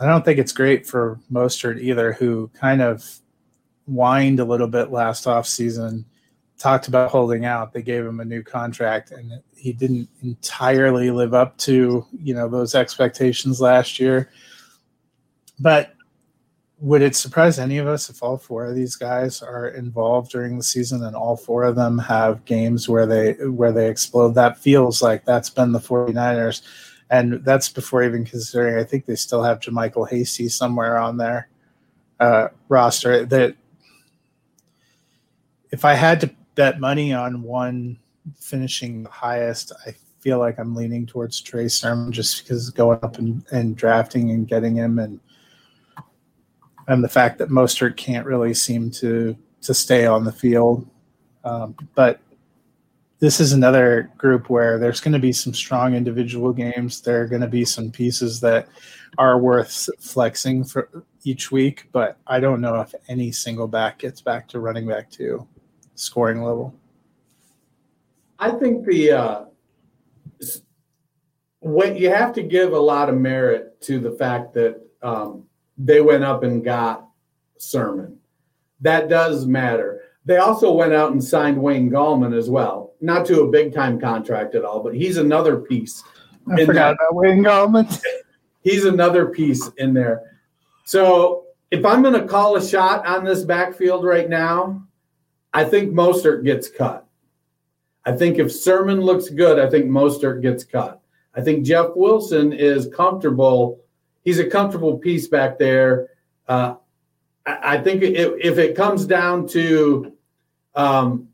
I 0.00 0.06
don't 0.06 0.24
think 0.24 0.38
it's 0.38 0.52
great 0.52 0.86
for 0.86 1.20
Mostert 1.30 1.80
either, 1.80 2.12
who 2.12 2.50
kind 2.54 2.80
of 2.80 3.04
whined 3.86 4.40
a 4.40 4.44
little 4.44 4.68
bit 4.68 4.90
last 4.90 5.26
off 5.26 5.46
season 5.46 6.06
talked 6.58 6.88
about 6.88 7.10
holding 7.10 7.44
out. 7.44 7.72
They 7.72 7.82
gave 7.82 8.04
him 8.04 8.20
a 8.20 8.24
new 8.24 8.42
contract, 8.42 9.10
and 9.10 9.32
he 9.56 9.72
didn't 9.72 10.08
entirely 10.22 11.10
live 11.10 11.34
up 11.34 11.56
to 11.58 12.06
you 12.12 12.34
know 12.34 12.48
those 12.48 12.74
expectations 12.74 13.60
last 13.60 13.98
year. 13.98 14.30
But 15.58 15.94
would 16.78 17.02
it 17.02 17.16
surprise 17.16 17.58
any 17.58 17.78
of 17.78 17.86
us 17.86 18.10
if 18.10 18.22
all 18.22 18.36
four 18.36 18.66
of 18.66 18.74
these 18.74 18.96
guys 18.96 19.42
are 19.42 19.68
involved 19.68 20.30
during 20.30 20.56
the 20.56 20.62
season 20.62 21.04
and 21.04 21.16
all 21.16 21.36
four 21.36 21.62
of 21.62 21.76
them 21.76 21.98
have 21.98 22.44
games 22.44 22.88
where 22.88 23.06
they 23.06 23.32
where 23.46 23.72
they 23.72 23.88
explode? 23.88 24.34
That 24.34 24.58
feels 24.58 25.00
like 25.00 25.24
that's 25.24 25.50
been 25.50 25.72
the 25.72 25.78
49ers. 25.78 26.62
And 27.10 27.44
that's 27.44 27.68
before 27.68 28.02
even 28.02 28.24
considering 28.24 28.76
I 28.76 28.84
think 28.84 29.06
they 29.06 29.14
still 29.14 29.42
have 29.42 29.60
JaMycal 29.60 30.08
Hasty 30.08 30.48
somewhere 30.48 30.98
on 30.98 31.16
their 31.16 31.48
uh, 32.18 32.48
roster. 32.68 33.24
That 33.24 33.56
if 35.70 35.84
I 35.84 35.94
had 35.94 36.20
to 36.22 36.30
bet 36.54 36.80
money 36.80 37.12
on 37.12 37.42
one 37.42 37.98
finishing 38.38 39.02
the 39.02 39.10
highest, 39.10 39.72
I 39.86 39.94
feel 40.20 40.38
like 40.38 40.58
I'm 40.58 40.74
leaning 40.74 41.06
towards 41.06 41.40
Trey 41.40 41.68
Sermon 41.68 42.12
just 42.12 42.42
because 42.42 42.70
going 42.70 42.98
up 43.02 43.18
and, 43.18 43.44
and 43.52 43.76
drafting 43.76 44.30
and 44.30 44.48
getting 44.48 44.76
him 44.76 44.98
and 44.98 45.20
and 46.86 47.02
the 47.02 47.08
fact 47.08 47.38
that 47.38 47.48
Mostert 47.48 47.96
can't 47.96 48.26
really 48.26 48.54
seem 48.54 48.90
to 48.92 49.36
to 49.62 49.74
stay 49.74 50.06
on 50.06 50.24
the 50.24 50.32
field. 50.32 50.86
Um, 51.44 51.74
but 51.94 52.20
this 53.18 53.40
is 53.40 53.52
another 53.52 54.10
group 54.18 54.50
where 54.50 54.78
there's 54.78 55.00
going 55.00 55.12
to 55.12 55.18
be 55.18 55.32
some 55.32 55.54
strong 55.54 55.94
individual 55.94 56.52
games. 56.52 57.00
There 57.00 57.22
are 57.22 57.26
going 57.26 57.40
to 57.40 57.48
be 57.48 57.64
some 57.64 57.90
pieces 57.90 58.40
that 58.40 58.68
are 59.16 59.38
worth 59.38 59.88
flexing 59.98 60.64
for 60.64 61.04
each 61.22 61.50
week, 61.50 61.88
but 61.92 62.18
I 62.26 62.40
don't 62.40 62.60
know 62.60 62.80
if 62.80 62.94
any 63.08 63.32
single 63.32 63.68
back 63.68 64.00
gets 64.00 64.20
back 64.20 64.48
to 64.48 64.60
running 64.60 64.86
back 64.86 65.10
two 65.10 65.46
scoring 65.94 66.42
level. 66.42 66.74
I 68.38 68.50
think 68.50 68.84
the 68.84 69.12
uh, 69.12 69.44
when 71.60 71.96
you 71.96 72.10
have 72.10 72.32
to 72.34 72.42
give 72.42 72.72
a 72.72 72.78
lot 72.78 73.08
of 73.08 73.16
merit 73.16 73.80
to 73.82 73.98
the 73.98 74.12
fact 74.12 74.54
that 74.54 74.80
um, 75.02 75.44
they 75.78 76.00
went 76.00 76.24
up 76.24 76.42
and 76.42 76.64
got 76.64 77.06
Sermon. 77.58 78.18
That 78.80 79.08
does 79.08 79.46
matter. 79.46 80.00
They 80.24 80.38
also 80.38 80.72
went 80.72 80.92
out 80.92 81.12
and 81.12 81.22
signed 81.22 81.60
Wayne 81.60 81.90
Gallman 81.90 82.36
as 82.36 82.48
well, 82.48 82.94
not 83.00 83.26
to 83.26 83.42
a 83.42 83.50
big 83.50 83.74
time 83.74 84.00
contract 84.00 84.54
at 84.54 84.64
all, 84.64 84.82
but 84.82 84.94
he's 84.94 85.16
another 85.16 85.58
piece. 85.58 86.02
I 86.50 86.64
forgot 86.64 86.96
that. 86.98 87.04
about 87.06 87.14
Wayne 87.14 87.42
Gallman. 87.42 88.02
he's 88.62 88.84
another 88.84 89.26
piece 89.26 89.68
in 89.78 89.94
there. 89.94 90.38
So 90.84 91.44
if 91.70 91.84
I'm 91.84 92.02
going 92.02 92.18
to 92.20 92.26
call 92.26 92.56
a 92.56 92.66
shot 92.66 93.06
on 93.06 93.24
this 93.24 93.42
backfield 93.42 94.04
right 94.04 94.28
now, 94.28 94.82
I 95.54 95.64
think 95.64 95.92
Mostert 95.92 96.44
gets 96.44 96.68
cut. 96.68 97.06
I 98.04 98.12
think 98.12 98.38
if 98.38 98.52
Sermon 98.52 99.00
looks 99.00 99.30
good, 99.30 99.58
I 99.58 99.70
think 99.70 99.86
Mostert 99.86 100.42
gets 100.42 100.64
cut. 100.64 101.00
I 101.34 101.40
think 101.40 101.64
Jeff 101.64 101.92
Wilson 101.94 102.52
is 102.52 102.88
comfortable. 102.94 103.80
He's 104.24 104.40
a 104.40 104.50
comfortable 104.50 104.98
piece 104.98 105.26
back 105.28 105.58
there. 105.58 106.08
Uh, 106.48 106.74
I, 107.46 107.76
I 107.76 107.78
think 107.80 108.02
if, 108.02 108.32
if 108.40 108.58
it 108.58 108.76
comes 108.76 109.06
down 109.06 109.46
to 109.48 110.12
um, 110.74 111.28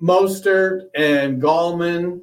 Mostert 0.00 0.88
and 0.94 1.42
Gallman, 1.42 2.20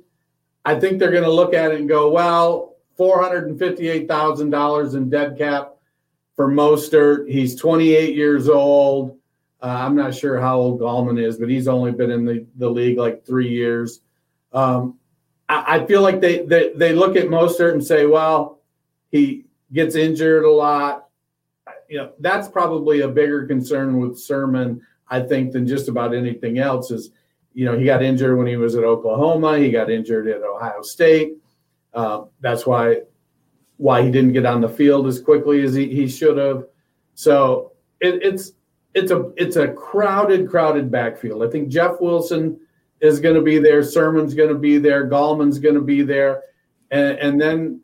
I 0.64 0.80
think 0.80 0.99
they're 0.99 1.11
going 1.11 1.24
to 1.24 1.32
look 1.32 1.53
at 1.53 1.72
it 1.72 1.80
and 1.80 1.89
go, 1.89 2.11
well, 2.11 2.78
$458,000 2.99 4.95
in 4.95 5.09
dead 5.09 5.38
cap 5.38 5.74
for 6.36 6.47
Mostert. 6.47 7.30
He's 7.30 7.55
28 7.55 8.16
years 8.16 8.47
old. 8.47 9.18
Uh, 9.64 9.68
I'm 9.68 9.95
not 9.95 10.14
sure 10.14 10.41
how 10.41 10.57
old 10.57 10.82
Gallman 10.82 11.22
is, 11.22 11.38
but 11.38 11.47
he's 11.47 11.70
only 11.70 11.93
been 11.93 12.11
in 12.11 12.26
the, 12.26 12.45
the 12.57 12.70
league 12.70 12.97
like 12.97 13.26
three 13.26 13.47
years. 13.47 14.01
Um, 14.51 14.99
I, 15.47 15.78
I, 15.78 15.86
feel 15.86 16.01
like 16.01 16.20
they, 16.20 16.45
they, 16.45 16.74
they 16.76 16.91
look 16.91 17.16
at 17.16 17.28
Mostert 17.28 17.72
and 17.72 17.84
say, 17.84 18.05
well, 18.05 18.59
he 19.09 19.45
gets 19.72 19.95
injured 19.95 20.43
a 20.43 20.51
lot. 20.51 21.07
You 21.88 21.97
know, 21.97 22.11
that's 22.20 22.49
probably 22.49 23.01
a 23.01 23.07
bigger 23.07 23.45
concern 23.45 23.99
with 23.99 24.20
Sermon, 24.20 24.82
I 25.07 25.22
think, 25.22 25.53
than 25.53 25.66
just 25.66 25.88
about 25.88 26.14
anything 26.14 26.59
else. 26.59 26.91
Is 26.91 27.11
you 27.53 27.66
know 27.66 27.78
he 27.78 27.86
got 27.86 28.01
injured 28.01 28.38
when 28.38 28.47
he 28.47 28.57
was 28.57 28.76
at 28.76 28.84
Oklahoma. 28.84 29.59
He 29.59 29.70
got 29.70 29.91
injured 29.91 30.28
at 30.28 30.41
Ohio 30.41 30.82
State. 30.82 31.34
Uh, 31.93 32.24
that's 32.41 32.66
why 32.66 33.01
why 33.78 34.01
he 34.01 34.09
didn't 34.11 34.34
get 34.34 34.45
on 34.45 34.61
the 34.61 34.70
field 34.70 35.07
as 35.07 35.22
quickly 35.22 35.64
as 35.64 35.74
he, 35.74 35.88
he 35.93 36.07
should 36.07 36.38
have. 36.38 36.66
So 37.14 37.74
it, 37.99 38.24
it's 38.24 38.53
it's 38.93 39.11
a 39.11 39.31
it's 39.37 39.55
a 39.55 39.69
crowded 39.69 40.49
crowded 40.49 40.91
backfield. 40.91 41.43
I 41.43 41.49
think 41.49 41.69
Jeff 41.69 41.99
Wilson 41.99 42.59
is 43.01 43.19
going 43.19 43.35
to 43.35 43.41
be 43.41 43.57
there. 43.57 43.83
Sermon's 43.83 44.33
going 44.33 44.49
to 44.49 44.55
be 44.55 44.77
there. 44.77 45.09
Gallman's 45.09 45.59
going 45.59 45.75
to 45.75 45.81
be 45.81 46.03
there, 46.03 46.43
and, 46.91 47.17
and 47.17 47.41
then 47.41 47.81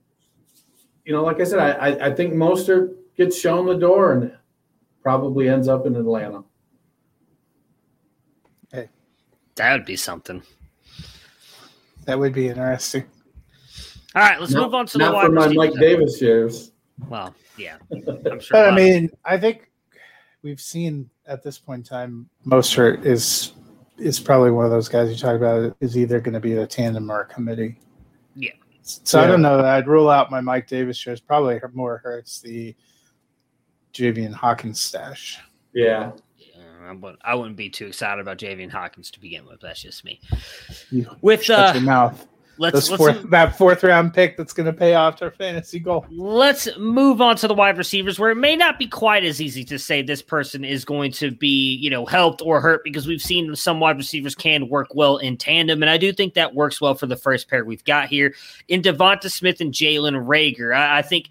you 1.05 1.13
know, 1.13 1.23
like 1.23 1.41
I 1.41 1.43
said, 1.43 1.59
I 1.59 2.07
I 2.07 2.13
think 2.13 2.33
Mostert 2.33 2.95
gets 3.17 3.37
shown 3.37 3.65
the 3.65 3.75
door 3.75 4.13
and 4.13 4.31
probably 5.01 5.49
ends 5.49 5.67
up 5.67 5.85
in 5.85 5.95
Atlanta. 5.95 6.43
Hey, 8.71 8.89
that 9.55 9.73
would 9.73 9.85
be 9.85 9.95
something. 9.95 10.43
That 12.05 12.19
would 12.19 12.33
be 12.33 12.47
interesting. 12.47 13.05
All 14.15 14.23
right, 14.23 14.39
let's 14.39 14.53
not, 14.53 14.63
move 14.63 14.73
on 14.73 14.85
to 14.87 14.97
the 14.97 15.11
wide 15.11 15.27
for 15.27 15.31
my 15.31 15.47
Mike 15.49 15.73
Davis 15.73 16.17
shares. 16.17 16.71
Well, 17.07 17.33
yeah, 17.57 17.77
I'm 17.91 18.39
sure. 18.39 18.49
but 18.51 18.69
I 18.69 18.75
mean, 18.75 19.09
I 19.25 19.37
think 19.37 19.68
we've 20.43 20.61
seen 20.61 21.09
at 21.25 21.43
this 21.43 21.57
point 21.57 21.79
in 21.79 21.83
time, 21.83 22.29
Mostert 22.45 23.05
is 23.05 23.53
is 23.97 24.19
probably 24.19 24.51
one 24.51 24.65
of 24.65 24.71
those 24.71 24.87
guys 24.87 25.09
you 25.09 25.17
talk 25.17 25.35
about 25.35 25.75
is 25.81 25.97
either 25.97 26.21
going 26.21 26.33
to 26.33 26.39
be 26.39 26.53
a 26.53 26.65
tandem 26.65 27.11
or 27.11 27.21
a 27.21 27.25
committee. 27.25 27.77
Yeah. 28.35 28.51
So 28.81 29.19
yeah. 29.19 29.25
I 29.25 29.27
don't 29.27 29.41
know. 29.41 29.59
I'd 29.59 29.87
rule 29.87 30.09
out 30.09 30.31
my 30.31 30.41
Mike 30.41 30.67
Davis 30.67 30.97
shares. 30.97 31.19
Probably 31.19 31.59
more 31.73 31.97
hurts 31.97 32.39
the 32.39 32.75
Javian 33.93 34.33
Hawkins 34.33 34.79
stash. 34.79 35.39
Yeah. 35.73 36.11
I 36.89 36.93
wouldn't, 36.93 37.19
I 37.23 37.35
wouldn't 37.35 37.55
be 37.55 37.69
too 37.69 37.87
excited 37.87 38.19
about 38.19 38.39
Javian 38.39 38.71
Hawkins 38.71 39.11
to 39.11 39.19
begin 39.19 39.45
with. 39.45 39.61
That's 39.61 39.81
just 39.81 40.03
me. 40.03 40.19
You 40.89 41.05
With 41.21 41.47
uh, 41.49 41.73
your 41.75 41.83
mouth. 41.83 42.25
Let's, 42.59 42.89
let's 42.89 42.97
fourth, 42.97 43.29
that 43.29 43.57
fourth 43.57 43.83
round 43.83 44.13
pick 44.13 44.35
that's 44.35 44.51
going 44.51 44.65
to 44.65 44.73
pay 44.73 44.93
off 44.93 45.15
to 45.17 45.25
our 45.25 45.31
fantasy 45.31 45.79
goal. 45.79 46.05
Let's 46.11 46.67
move 46.77 47.21
on 47.21 47.37
to 47.37 47.47
the 47.47 47.53
wide 47.53 47.77
receivers, 47.77 48.19
where 48.19 48.31
it 48.31 48.35
may 48.35 48.55
not 48.55 48.77
be 48.77 48.85
quite 48.85 49.23
as 49.23 49.41
easy 49.41 49.63
to 49.63 49.79
say 49.79 50.01
this 50.01 50.21
person 50.21 50.65
is 50.65 50.83
going 50.83 51.13
to 51.13 51.31
be, 51.31 51.75
you 51.75 51.89
know, 51.89 52.05
helped 52.05 52.41
or 52.41 52.59
hurt 52.59 52.83
because 52.83 53.07
we've 53.07 53.21
seen 53.21 53.55
some 53.55 53.79
wide 53.79 53.97
receivers 53.97 54.35
can 54.35 54.67
work 54.67 54.93
well 54.93 55.17
in 55.17 55.37
tandem, 55.37 55.81
and 55.81 55.89
I 55.89 55.97
do 55.97 56.11
think 56.11 56.33
that 56.33 56.53
works 56.53 56.81
well 56.81 56.95
for 56.95 57.07
the 57.07 57.15
first 57.15 57.49
pair 57.49 57.63
we've 57.63 57.83
got 57.85 58.09
here 58.09 58.35
in 58.67 58.81
Devonta 58.81 59.31
Smith 59.31 59.61
and 59.61 59.73
Jalen 59.73 60.27
Reagor. 60.27 60.75
I, 60.75 60.99
I 60.99 61.01
think 61.01 61.29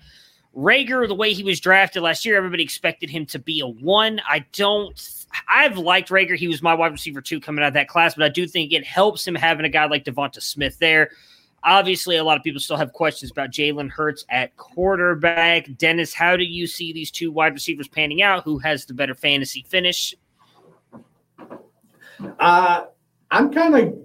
Reagor, 0.57 1.07
the 1.07 1.15
way 1.15 1.35
he 1.35 1.45
was 1.45 1.61
drafted 1.61 2.03
last 2.03 2.25
year, 2.25 2.37
everybody 2.37 2.63
expected 2.63 3.11
him 3.11 3.27
to 3.27 3.39
be 3.39 3.61
a 3.61 3.67
one. 3.67 4.21
I 4.29 4.45
don't 4.53 4.99
I've 5.49 5.79
liked 5.79 6.11
Reagor. 6.11 6.37
He 6.37 6.49
was 6.49 6.63
my 6.63 6.75
wide 6.75 6.93
receiver 6.93 7.21
too 7.21 7.41
coming 7.41 7.63
out 7.63 7.69
of 7.69 7.75
that 7.75 7.89
class, 7.89 8.15
but 8.15 8.25
I 8.25 8.29
do 8.29 8.47
think 8.47 8.73
it 8.73 8.85
helps 8.85 9.27
him 9.27 9.35
having 9.35 9.67
a 9.67 9.69
guy 9.69 9.87
like 9.87 10.05
Devonta 10.05 10.43
Smith 10.43 10.79
there. 10.79 11.11
Obviously, 11.65 12.17
a 12.17 12.25
lot 12.25 12.37
of 12.37 12.45
people 12.45 12.61
still 12.61 12.77
have 12.77 12.93
questions 12.93 13.33
about 13.33 13.51
Jalen 13.51 13.91
Hurts 13.91 14.25
at 14.29 14.57
quarterback. 14.57 15.67
Dennis, 15.77 16.15
how 16.15 16.37
do 16.37 16.45
you 16.45 16.67
see 16.67 16.93
these 16.93 17.11
two 17.11 17.33
wide 17.33 17.53
receivers 17.53 17.89
panning 17.89 18.23
out? 18.23 18.45
Who 18.45 18.59
has 18.59 18.85
the 18.85 18.95
better 18.95 19.15
fantasy 19.15 19.65
finish? 19.69 20.15
Uh, 22.39 22.85
I'm 23.31 23.53
kind 23.53 23.77
of 23.77 23.99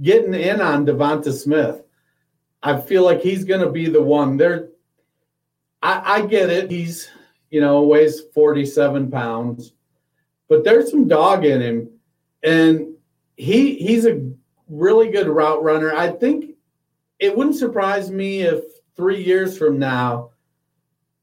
getting 0.00 0.34
in 0.34 0.60
on 0.60 0.86
Devonta 0.86 1.32
Smith. 1.32 1.82
I 2.62 2.80
feel 2.80 3.04
like 3.04 3.20
he's 3.20 3.44
going 3.44 3.60
to 3.60 3.70
be 3.70 3.88
the 3.88 4.02
one. 4.02 4.36
There, 4.36 4.68
I, 5.82 6.16
I 6.16 6.26
get 6.26 6.50
it. 6.50 6.70
He's 6.70 7.08
you 7.50 7.60
know 7.60 7.82
weighs 7.82 8.22
47 8.34 9.10
pounds 9.10 9.72
but 10.48 10.64
there's 10.64 10.90
some 10.90 11.08
dog 11.08 11.44
in 11.44 11.60
him, 11.60 11.90
and 12.42 12.94
he 13.36 13.76
he's 13.76 14.06
a 14.06 14.30
really 14.68 15.10
good 15.10 15.28
route 15.28 15.62
runner. 15.62 15.94
I 15.94 16.08
think 16.08 16.56
it 17.18 17.36
wouldn't 17.36 17.56
surprise 17.56 18.10
me 18.10 18.42
if 18.42 18.64
three 18.96 19.22
years 19.22 19.56
from 19.56 19.78
now, 19.78 20.30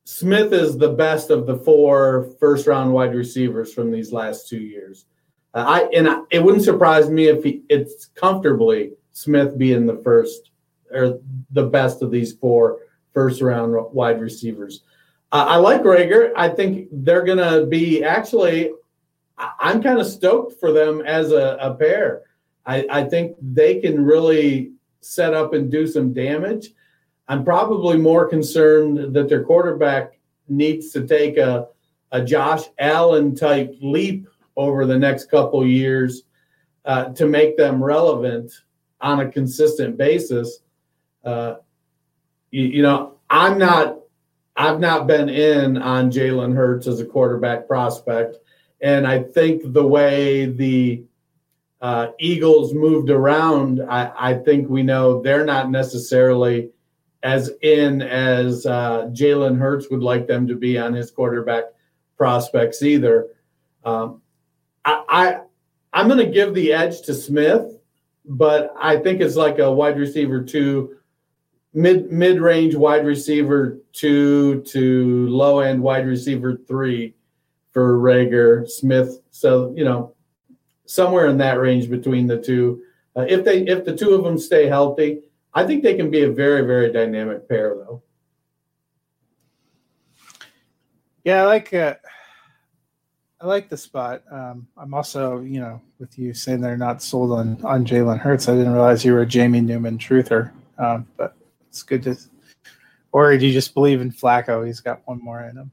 Smith 0.05 0.53
is 0.53 0.77
the 0.77 0.89
best 0.89 1.29
of 1.29 1.45
the 1.45 1.57
four 1.57 2.33
first 2.39 2.67
round 2.67 2.93
wide 2.93 3.15
receivers 3.15 3.73
from 3.73 3.91
these 3.91 4.11
last 4.11 4.47
two 4.47 4.59
years. 4.59 5.05
Uh, 5.53 5.65
I 5.67 5.79
and 5.95 6.09
I, 6.09 6.21
it 6.29 6.43
wouldn't 6.43 6.63
surprise 6.63 7.09
me 7.09 7.27
if 7.27 7.43
he, 7.43 7.63
it's 7.69 8.07
comfortably 8.15 8.93
Smith 9.13 9.57
being 9.57 9.85
the 9.85 9.97
first 9.97 10.51
or 10.91 11.19
the 11.51 11.65
best 11.65 12.01
of 12.01 12.11
these 12.11 12.33
four 12.33 12.79
first 13.13 13.41
round 13.41 13.73
wide 13.93 14.19
receivers. 14.19 14.83
Uh, 15.31 15.45
I 15.49 15.55
like 15.57 15.81
Reagor. 15.81 16.31
I 16.35 16.49
think 16.49 16.89
they're 16.91 17.23
going 17.23 17.37
to 17.39 17.65
be 17.65 18.03
actually 18.03 18.71
I'm 19.37 19.81
kind 19.81 19.99
of 19.99 20.07
stoked 20.07 20.59
for 20.59 20.71
them 20.71 21.01
as 21.01 21.31
a, 21.31 21.57
a 21.59 21.73
pair. 21.73 22.21
I, 22.65 22.85
I, 22.89 23.03
think 23.03 23.35
they 23.41 23.81
can 23.81 24.03
really 24.03 24.73
set 25.01 25.33
up 25.33 25.53
and 25.53 25.71
do 25.71 25.85
some 25.85 26.13
damage. 26.13 26.71
I'm 27.27 27.43
probably 27.43 27.97
more 27.97 28.27
concerned 28.27 29.13
that 29.13 29.27
their 29.27 29.43
quarterback 29.43 30.19
needs 30.47 30.91
to 30.91 31.05
take 31.05 31.37
a, 31.37 31.67
a 32.11 32.23
Josh 32.23 32.63
Allen 32.79 33.35
type 33.35 33.75
leap 33.81 34.27
over 34.55 34.85
the 34.85 34.97
next 34.97 35.29
couple 35.29 35.65
years 35.65 36.23
uh, 36.85 37.05
to 37.13 37.27
make 37.27 37.57
them 37.57 37.83
relevant 37.83 38.51
on 39.01 39.19
a 39.19 39.29
consistent 39.29 39.97
basis. 39.97 40.59
Uh, 41.23 41.55
you, 42.51 42.63
you 42.63 42.81
know, 42.81 43.15
I'm 43.29 43.57
not. 43.57 43.99
I've 44.55 44.79
not 44.79 45.07
been 45.07 45.29
in 45.29 45.79
on 45.79 46.11
Jalen 46.11 46.55
Hurts 46.55 46.85
as 46.85 46.99
a 46.99 47.05
quarterback 47.05 47.67
prospect. 47.67 48.37
And 48.83 49.07
I 49.07 49.23
think 49.23 49.71
the 49.71 49.87
way 49.87 50.45
the 50.45 51.05
uh, 51.81 52.07
Eagles 52.19 52.73
moved 52.73 53.09
around, 53.09 53.81
I, 53.81 54.11
I, 54.17 54.33
think 54.35 54.69
we 54.69 54.83
know 54.83 55.21
they're 55.21 55.45
not 55.45 55.71
necessarily 55.71 56.69
as 57.23 57.49
in 57.61 58.01
as 58.01 58.65
uh, 58.65 59.09
Jalen 59.13 59.57
Hurts 59.57 59.89
would 59.89 60.03
like 60.03 60.27
them 60.27 60.47
to 60.47 60.55
be 60.55 60.77
on 60.77 60.93
his 60.93 61.11
quarterback 61.11 61.63
prospects 62.17 62.83
either. 62.83 63.27
Um, 63.85 64.21
I, 64.83 65.39
I 65.93 66.01
am 66.01 66.09
going 66.09 66.25
to 66.25 66.31
give 66.31 66.53
the 66.53 66.73
edge 66.73 67.03
to 67.03 67.13
Smith, 67.13 67.77
but 68.25 68.73
I 68.77 68.97
think 68.97 69.21
it's 69.21 69.37
like 69.37 69.59
a 69.59 69.71
wide 69.71 69.97
receiver 69.97 70.43
two 70.43 70.97
mid 71.73 72.11
mid 72.11 72.41
range 72.41 72.75
wide 72.75 73.05
receiver 73.05 73.79
two 73.93 74.61
to 74.63 75.27
low 75.29 75.59
end 75.59 75.81
wide 75.81 76.05
receiver 76.05 76.57
three 76.67 77.15
for 77.73 77.97
Reagor, 77.97 78.69
Smith. 78.69 79.19
So 79.31 79.73
you 79.75 79.83
know, 79.83 80.15
somewhere 80.85 81.27
in 81.27 81.37
that 81.39 81.59
range 81.59 81.89
between 81.89 82.27
the 82.27 82.41
two. 82.41 82.83
Uh, 83.15 83.25
if 83.27 83.43
they 83.43 83.65
if 83.67 83.83
the 83.83 83.95
two 83.95 84.13
of 84.13 84.23
them 84.23 84.37
stay 84.37 84.67
healthy, 84.67 85.21
I 85.53 85.65
think 85.65 85.83
they 85.83 85.95
can 85.95 86.09
be 86.09 86.23
a 86.23 86.31
very 86.31 86.61
very 86.65 86.91
dynamic 86.91 87.49
pair 87.49 87.75
though. 87.75 88.01
Yeah, 91.23 91.43
I 91.43 91.45
like 91.45 91.73
uh, 91.73 91.95
I 93.39 93.45
like 93.45 93.69
the 93.69 93.77
spot. 93.77 94.23
Um, 94.31 94.67
I'm 94.77 94.93
also, 94.93 95.41
you 95.41 95.59
know, 95.59 95.81
with 95.99 96.17
you 96.17 96.33
saying 96.33 96.61
they're 96.61 96.77
not 96.77 97.01
sold 97.01 97.31
on 97.31 97.63
on 97.63 97.85
Jalen 97.85 98.19
Hurts. 98.19 98.47
I 98.47 98.55
didn't 98.55 98.73
realize 98.73 99.03
you 99.03 99.13
were 99.13 99.21
a 99.21 99.25
Jamie 99.25 99.61
Newman 99.61 99.97
truther, 99.97 100.51
um, 100.77 101.07
but 101.17 101.35
it's 101.67 101.83
good 101.83 102.03
to. 102.03 102.17
Or 103.11 103.37
do 103.37 103.45
you 103.45 103.53
just 103.53 103.73
believe 103.73 104.01
in 104.01 104.11
Flacco? 104.11 104.65
He's 104.65 104.79
got 104.79 105.01
one 105.05 105.21
more 105.23 105.41
in 105.43 105.55
him. 105.55 105.71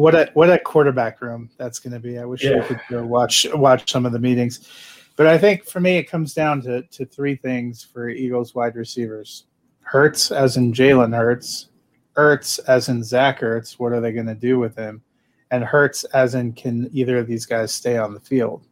What 0.00 0.14
a 0.14 0.30
what 0.32 0.48
a 0.48 0.58
quarterback 0.58 1.20
room 1.20 1.50
that's 1.58 1.78
going 1.78 1.92
to 1.92 2.00
be. 2.00 2.18
I 2.18 2.24
wish 2.24 2.42
yeah. 2.42 2.60
we 2.60 2.62
could 2.62 2.80
go 2.88 3.04
watch 3.04 3.46
watch 3.52 3.92
some 3.92 4.06
of 4.06 4.12
the 4.12 4.18
meetings, 4.18 4.66
but 5.14 5.26
I 5.26 5.36
think 5.36 5.66
for 5.66 5.78
me 5.78 5.98
it 5.98 6.04
comes 6.04 6.32
down 6.32 6.62
to 6.62 6.80
to 6.80 7.04
three 7.04 7.36
things 7.36 7.84
for 7.84 8.08
Eagles 8.08 8.54
wide 8.54 8.76
receivers: 8.76 9.44
Hurts, 9.82 10.30
as 10.30 10.56
in 10.56 10.72
Jalen 10.72 11.14
Hurts, 11.14 11.68
Ertz, 12.16 12.58
as 12.66 12.88
in 12.88 13.04
Zach 13.04 13.40
Ertz. 13.40 13.72
What 13.74 13.92
are 13.92 14.00
they 14.00 14.12
going 14.12 14.24
to 14.24 14.34
do 14.34 14.58
with 14.58 14.74
him? 14.74 15.02
And 15.50 15.62
Hurts, 15.62 16.04
as 16.04 16.34
in 16.34 16.54
can 16.54 16.88
either 16.94 17.18
of 17.18 17.26
these 17.26 17.44
guys 17.44 17.70
stay 17.70 17.98
on 17.98 18.14
the 18.14 18.20
field? 18.20 18.66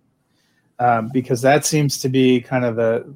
Um, 0.78 1.10
because 1.12 1.42
that 1.42 1.66
seems 1.66 1.98
to 1.98 2.08
be 2.08 2.40
kind 2.40 2.64
of 2.64 2.76
the 2.76 3.14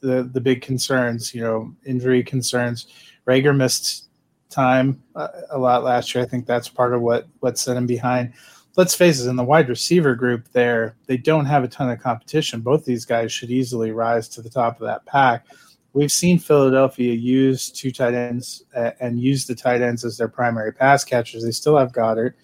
the 0.00 0.24
the 0.24 0.42
big 0.42 0.60
concerns. 0.60 1.34
You 1.34 1.40
know, 1.40 1.74
injury 1.86 2.22
concerns. 2.22 2.88
Reagor 3.26 3.56
missed 3.56 4.09
time 4.50 5.02
uh, 5.14 5.28
a 5.50 5.58
lot 5.58 5.84
last 5.84 6.14
year. 6.14 6.22
I 6.22 6.26
think 6.26 6.46
that's 6.46 6.68
part 6.68 6.92
of 6.94 7.00
what 7.00 7.26
what 7.40 7.58
set 7.58 7.76
him 7.76 7.86
behind. 7.86 8.34
Let's 8.76 8.94
face 8.94 9.20
it, 9.20 9.28
in 9.28 9.36
the 9.36 9.44
wide 9.44 9.68
receiver 9.68 10.14
group, 10.14 10.48
there 10.52 10.96
they 11.06 11.16
don't 11.16 11.46
have 11.46 11.64
a 11.64 11.68
ton 11.68 11.90
of 11.90 12.00
competition. 12.00 12.60
Both 12.60 12.84
these 12.84 13.04
guys 13.04 13.32
should 13.32 13.50
easily 13.50 13.92
rise 13.92 14.28
to 14.30 14.42
the 14.42 14.50
top 14.50 14.80
of 14.80 14.86
that 14.86 15.06
pack. 15.06 15.46
We've 15.92 16.12
seen 16.12 16.38
Philadelphia 16.38 17.14
use 17.14 17.68
two 17.70 17.90
tight 17.90 18.14
ends 18.14 18.62
uh, 18.76 18.92
and 19.00 19.20
use 19.20 19.46
the 19.46 19.56
tight 19.56 19.82
ends 19.82 20.04
as 20.04 20.16
their 20.16 20.28
primary 20.28 20.72
pass 20.72 21.02
catchers. 21.02 21.44
They 21.44 21.50
still 21.50 21.76
have 21.76 21.92
Goedert. 21.92 22.34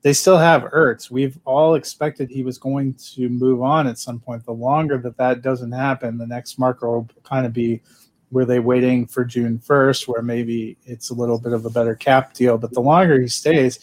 They 0.00 0.12
still 0.12 0.38
have 0.38 0.62
Ertz. 0.62 1.10
We've 1.10 1.38
all 1.44 1.74
expected 1.74 2.30
he 2.30 2.44
was 2.44 2.56
going 2.56 2.94
to 2.94 3.28
move 3.28 3.62
on 3.62 3.86
at 3.86 3.98
some 3.98 4.20
point. 4.20 4.44
The 4.44 4.52
longer 4.52 4.96
that 4.98 5.18
that 5.18 5.42
doesn't 5.42 5.72
happen, 5.72 6.16
the 6.16 6.26
next 6.26 6.58
marker 6.58 6.88
will 6.88 7.08
kind 7.24 7.44
of 7.44 7.52
be 7.52 7.82
were 8.30 8.44
they 8.44 8.60
waiting 8.60 9.06
for 9.06 9.24
June 9.24 9.58
1st, 9.58 10.08
where 10.08 10.22
maybe 10.22 10.76
it's 10.84 11.10
a 11.10 11.14
little 11.14 11.38
bit 11.38 11.52
of 11.52 11.64
a 11.64 11.70
better 11.70 11.94
cap 11.94 12.34
deal. 12.34 12.58
But 12.58 12.72
the 12.72 12.80
longer 12.80 13.20
he 13.20 13.28
stays, 13.28 13.78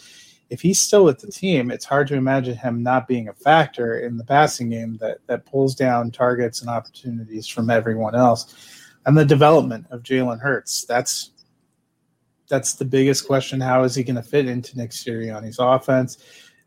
if 0.50 0.62
he's 0.62 0.80
still 0.80 1.04
with 1.04 1.20
the 1.20 1.32
team, 1.32 1.72
it's 1.72 1.86
hard 1.86 2.08
to 2.10 2.16
imagine 2.16 2.56
him 2.56 2.84
not 2.84 3.08
being 3.08 3.28
a 3.28 3.34
factor 3.34 4.00
in 4.00 4.18
the 4.18 4.24
passing 4.24 4.70
game 4.70 4.98
that, 4.98 5.18
that 5.28 5.46
pulls 5.46 5.74
down 5.74 6.12
targets 6.12 6.62
and 6.62 6.70
opportunities 6.70 7.48
from 7.48 7.70
everyone 7.70 8.16
else. 8.16 8.56
And 9.06 9.18
the 9.18 9.26
development 9.26 9.88
of 9.90 10.04
Jalen 10.04 10.40
Hurts, 10.40 10.86
that's 10.86 11.32
that's 12.48 12.74
the 12.74 12.86
biggest 12.86 13.26
question. 13.26 13.60
How 13.60 13.84
is 13.84 13.96
he 13.96 14.04
going 14.04 14.18
to 14.18 14.24
fit 14.24 14.48
into 14.48 14.78
Nick 14.78 14.92
Sirianni's 14.92 15.58
offense? 15.60 16.18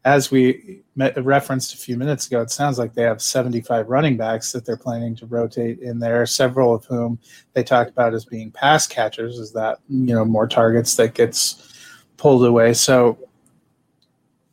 As 0.08 0.30
we 0.30 0.80
met, 0.96 1.22
referenced 1.22 1.74
a 1.74 1.76
few 1.76 1.98
minutes 1.98 2.28
ago, 2.28 2.40
it 2.40 2.50
sounds 2.50 2.78
like 2.78 2.94
they 2.94 3.02
have 3.02 3.20
75 3.20 3.90
running 3.90 4.16
backs 4.16 4.52
that 4.52 4.64
they're 4.64 4.78
planning 4.78 5.14
to 5.16 5.26
rotate 5.26 5.80
in 5.80 5.98
there, 5.98 6.24
several 6.24 6.74
of 6.74 6.86
whom 6.86 7.18
they 7.52 7.62
talked 7.62 7.90
about 7.90 8.14
as 8.14 8.24
being 8.24 8.50
pass 8.50 8.86
catchers. 8.86 9.38
Is 9.38 9.52
that, 9.52 9.80
you 9.90 10.14
know, 10.14 10.24
more 10.24 10.48
targets 10.48 10.96
that 10.96 11.12
gets 11.12 11.74
pulled 12.16 12.42
away? 12.46 12.72
So 12.72 13.18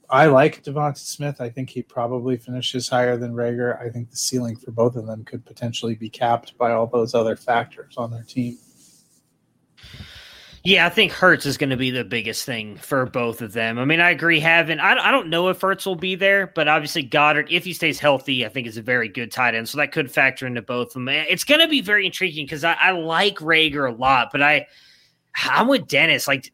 I 0.10 0.26
like 0.26 0.62
Devonta 0.62 0.98
Smith. 0.98 1.40
I 1.40 1.48
think 1.48 1.70
he 1.70 1.82
probably 1.82 2.36
finishes 2.36 2.90
higher 2.90 3.16
than 3.16 3.32
Reagor. 3.32 3.82
I 3.82 3.90
think 3.90 4.12
the 4.12 4.18
ceiling 4.18 4.58
for 4.58 4.72
both 4.72 4.98
of 4.98 5.08
them 5.08 5.24
could 5.24 5.46
potentially 5.46 5.96
be 5.96 6.10
capped 6.10 6.58
by 6.58 6.74
all 6.74 6.86
those 6.86 7.16
other 7.16 7.38
factors 7.38 7.96
on 7.96 8.12
their 8.12 8.24
team. 8.24 8.58
Yeah, 10.66 10.88
I 10.88 10.90
think 10.90 11.12
Hurts 11.12 11.46
is 11.46 11.58
going 11.58 11.70
to 11.70 11.78
be 11.78 11.92
the 11.92 12.04
biggest 12.04 12.44
thing 12.44 12.76
for 12.78 13.06
both 13.06 13.44
of 13.44 13.54
them. 13.54 13.78
I 13.78 13.86
mean, 13.86 14.00
I 14.00 14.10
agree. 14.10 14.40
Having 14.40 14.80
I, 14.80 14.96
I 14.96 15.12
don't 15.12 15.30
know 15.30 15.50
if 15.50 15.62
Hurts 15.62 15.86
will 15.86 15.96
be 15.96 16.16
there, 16.16 16.52
but 16.56 16.68
obviously 16.68 17.08
Goedert, 17.08 17.52
if 17.52 17.64
he 17.64 17.72
stays 17.72 18.00
healthy, 18.00 18.44
I 18.44 18.50
think 18.50 18.66
is 18.66 18.76
a 18.76 18.82
very 18.82 19.08
good 19.08 19.32
tight 19.32 19.54
end. 19.54 19.70
So 19.70 19.78
that 19.78 19.92
could 19.92 20.12
factor 20.12 20.48
into 20.48 20.64
both 20.64 20.88
of 20.88 20.94
them. 20.94 21.10
Eh, 21.10 21.26
it's 21.30 21.44
going 21.44 21.62
to 21.62 21.68
be 21.68 21.82
very 21.82 22.08
intriguing 22.08 22.48
because 22.48 22.64
I, 22.64 22.74
I 22.74 22.92
like 22.92 23.38
Reagor 23.38 23.88
a 23.88 23.96
lot, 23.96 24.30
but 24.32 24.42
I 24.42 24.66
I'm 25.44 25.68
with 25.68 25.88
Dennis. 25.88 26.28
Like 26.28 26.52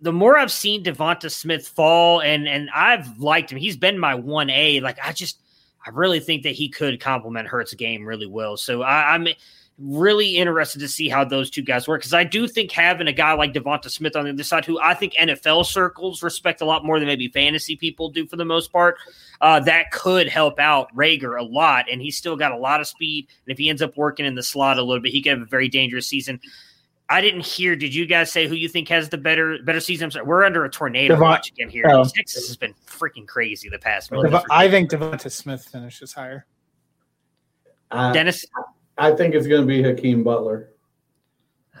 the 0.00 0.14
more 0.14 0.38
I've 0.38 0.50
seen 0.50 0.82
Devonta 0.82 1.30
Smith 1.30 1.68
fall, 1.68 2.22
and 2.22 2.48
and 2.48 2.70
I've 2.74 3.18
liked 3.18 3.52
him. 3.52 3.58
He's 3.58 3.76
been 3.76 3.98
my 3.98 4.14
one 4.14 4.48
A. 4.48 4.80
Like 4.80 4.98
I 5.04 5.12
just 5.12 5.42
I 5.86 5.90
really 5.90 6.20
think 6.20 6.44
that 6.44 6.54
he 6.54 6.70
could 6.70 7.00
complement 7.00 7.48
Hurts' 7.48 7.74
game 7.74 8.06
really 8.06 8.26
well. 8.26 8.56
So 8.56 8.80
I, 8.80 9.14
I'm 9.14 9.28
really 9.84 10.36
interested 10.36 10.78
to 10.78 10.88
see 10.88 11.08
how 11.08 11.24
those 11.24 11.50
two 11.50 11.62
guys 11.62 11.88
work 11.88 12.00
because 12.00 12.14
I 12.14 12.24
do 12.24 12.46
think 12.46 12.70
having 12.70 13.08
a 13.08 13.12
guy 13.12 13.32
like 13.32 13.52
Devonta 13.52 13.90
Smith 13.90 14.14
on 14.14 14.24
the 14.24 14.30
other 14.30 14.42
side, 14.42 14.64
who 14.64 14.78
I 14.80 14.94
think 14.94 15.14
NFL 15.14 15.66
circles 15.66 16.22
respect 16.22 16.60
a 16.60 16.64
lot 16.64 16.84
more 16.84 16.98
than 16.98 17.08
maybe 17.08 17.28
fantasy 17.28 17.76
people 17.76 18.08
do 18.08 18.26
for 18.26 18.36
the 18.36 18.44
most 18.44 18.70
part, 18.72 18.96
uh, 19.40 19.60
that 19.60 19.90
could 19.90 20.28
help 20.28 20.58
out 20.58 20.94
Reagor 20.94 21.38
a 21.38 21.42
lot. 21.42 21.86
And 21.90 22.00
he's 22.00 22.16
still 22.16 22.36
got 22.36 22.52
a 22.52 22.56
lot 22.56 22.80
of 22.80 22.86
speed. 22.86 23.26
And 23.46 23.52
if 23.52 23.58
he 23.58 23.68
ends 23.68 23.82
up 23.82 23.96
working 23.96 24.24
in 24.24 24.34
the 24.34 24.42
slot 24.42 24.78
a 24.78 24.82
little 24.82 25.02
bit, 25.02 25.12
he 25.12 25.20
could 25.20 25.32
have 25.32 25.42
a 25.42 25.46
very 25.46 25.68
dangerous 25.68 26.06
season. 26.06 26.40
I 27.08 27.20
didn't 27.20 27.44
hear. 27.44 27.76
Did 27.76 27.94
you 27.94 28.06
guys 28.06 28.32
say 28.32 28.46
who 28.46 28.54
you 28.54 28.68
think 28.68 28.88
has 28.88 29.08
the 29.10 29.18
better 29.18 29.58
better 29.64 29.80
season? 29.80 30.10
We're 30.24 30.44
under 30.44 30.64
a 30.64 30.70
tornado 30.70 31.14
Devon- 31.14 31.28
watch 31.28 31.50
again 31.50 31.68
here. 31.68 31.84
Oh. 31.88 32.04
Texas 32.04 32.46
has 32.46 32.56
been 32.56 32.74
freaking 32.86 33.26
crazy 33.26 33.68
the 33.68 33.78
past. 33.78 34.10
Dev- 34.10 34.44
I 34.50 34.70
think 34.70 34.90
Devonta 34.90 35.30
Smith 35.30 35.64
finishes 35.64 36.14
higher. 36.14 36.46
Uh, 37.90 38.12
Dennis, 38.12 38.46
I 38.98 39.12
think 39.12 39.34
it's 39.34 39.46
going 39.46 39.62
to 39.62 39.66
be 39.66 39.82
Hakeem 39.82 40.22
Butler. 40.22 40.68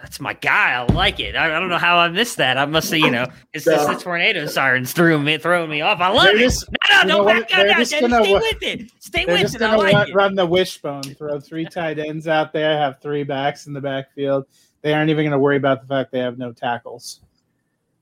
That's 0.02 0.18
my 0.18 0.32
guy. 0.34 0.72
I 0.72 0.92
like 0.92 1.20
it. 1.20 1.36
I, 1.36 1.56
I, 1.56 1.60
don't 1.60 1.68
know 1.68 1.78
how 1.78 1.96
I 1.96 2.08
missed 2.08 2.38
that. 2.38 2.58
I 2.58 2.66
must 2.66 2.88
say, 2.88 2.98
you 2.98 3.10
know, 3.10 3.26
it's 3.52 3.64
just 3.64 3.86
the 3.86 3.94
tornado 3.94 4.46
sirens 4.46 4.92
threw 4.92 5.16
me, 5.20 5.38
throwing 5.38 5.70
me 5.70 5.80
off. 5.80 6.00
I 6.00 6.08
love 6.08 6.24
they're 6.24 6.36
it. 6.36 6.40
Just, 6.40 6.68
no, 6.92 7.02
no, 7.02 7.06
don't 7.24 7.48
back 7.48 7.56
out. 7.56 7.66
Now, 7.66 7.84
stay 7.84 8.32
with 8.32 8.62
it. 8.62 8.90
Stay 8.98 9.24
with 9.26 9.40
just 9.40 9.54
it. 9.54 9.62
I 9.62 9.76
like 9.76 9.94
run, 9.94 10.08
it. 10.08 10.14
run 10.14 10.34
the 10.34 10.44
wishbone. 10.44 11.02
Throw 11.02 11.38
three 11.38 11.64
tight 11.64 12.00
ends 12.00 12.26
out 12.26 12.52
there. 12.52 12.76
Have 12.76 13.00
three 13.00 13.22
backs 13.22 13.68
in 13.68 13.72
the 13.72 13.80
backfield. 13.80 14.46
They 14.80 14.92
aren't 14.92 15.10
even 15.10 15.22
going 15.22 15.32
to 15.32 15.38
worry 15.38 15.56
about 15.56 15.82
the 15.82 15.86
fact 15.86 16.10
they 16.10 16.18
have 16.18 16.36
no 16.36 16.52
tackles. 16.52 17.20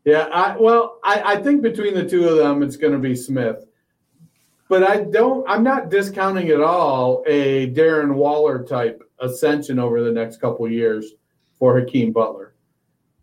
Yeah, 0.05 0.29
I, 0.33 0.57
well, 0.57 1.01
I, 1.05 1.35
I 1.35 1.43
think 1.43 1.61
between 1.61 1.93
the 1.93 2.09
two 2.09 2.27
of 2.27 2.39
them, 2.39 2.63
it's 2.63 2.79
going 2.79 2.95
to 2.95 2.99
be 2.99 3.15
Smith 3.15 3.67
but 4.71 4.85
I 4.85 5.03
don't. 5.03 5.45
I'm 5.51 5.65
not 5.65 5.91
discounting 5.91 6.49
at 6.51 6.61
all 6.61 7.25
a 7.27 7.73
Darren 7.73 8.15
Waller 8.15 8.63
type 8.63 9.03
ascension 9.19 9.81
over 9.81 10.01
the 10.01 10.13
next 10.13 10.41
couple 10.41 10.71
years 10.71 11.15
for 11.59 11.79
Hakeem 11.79 12.13
Butler. 12.13 12.55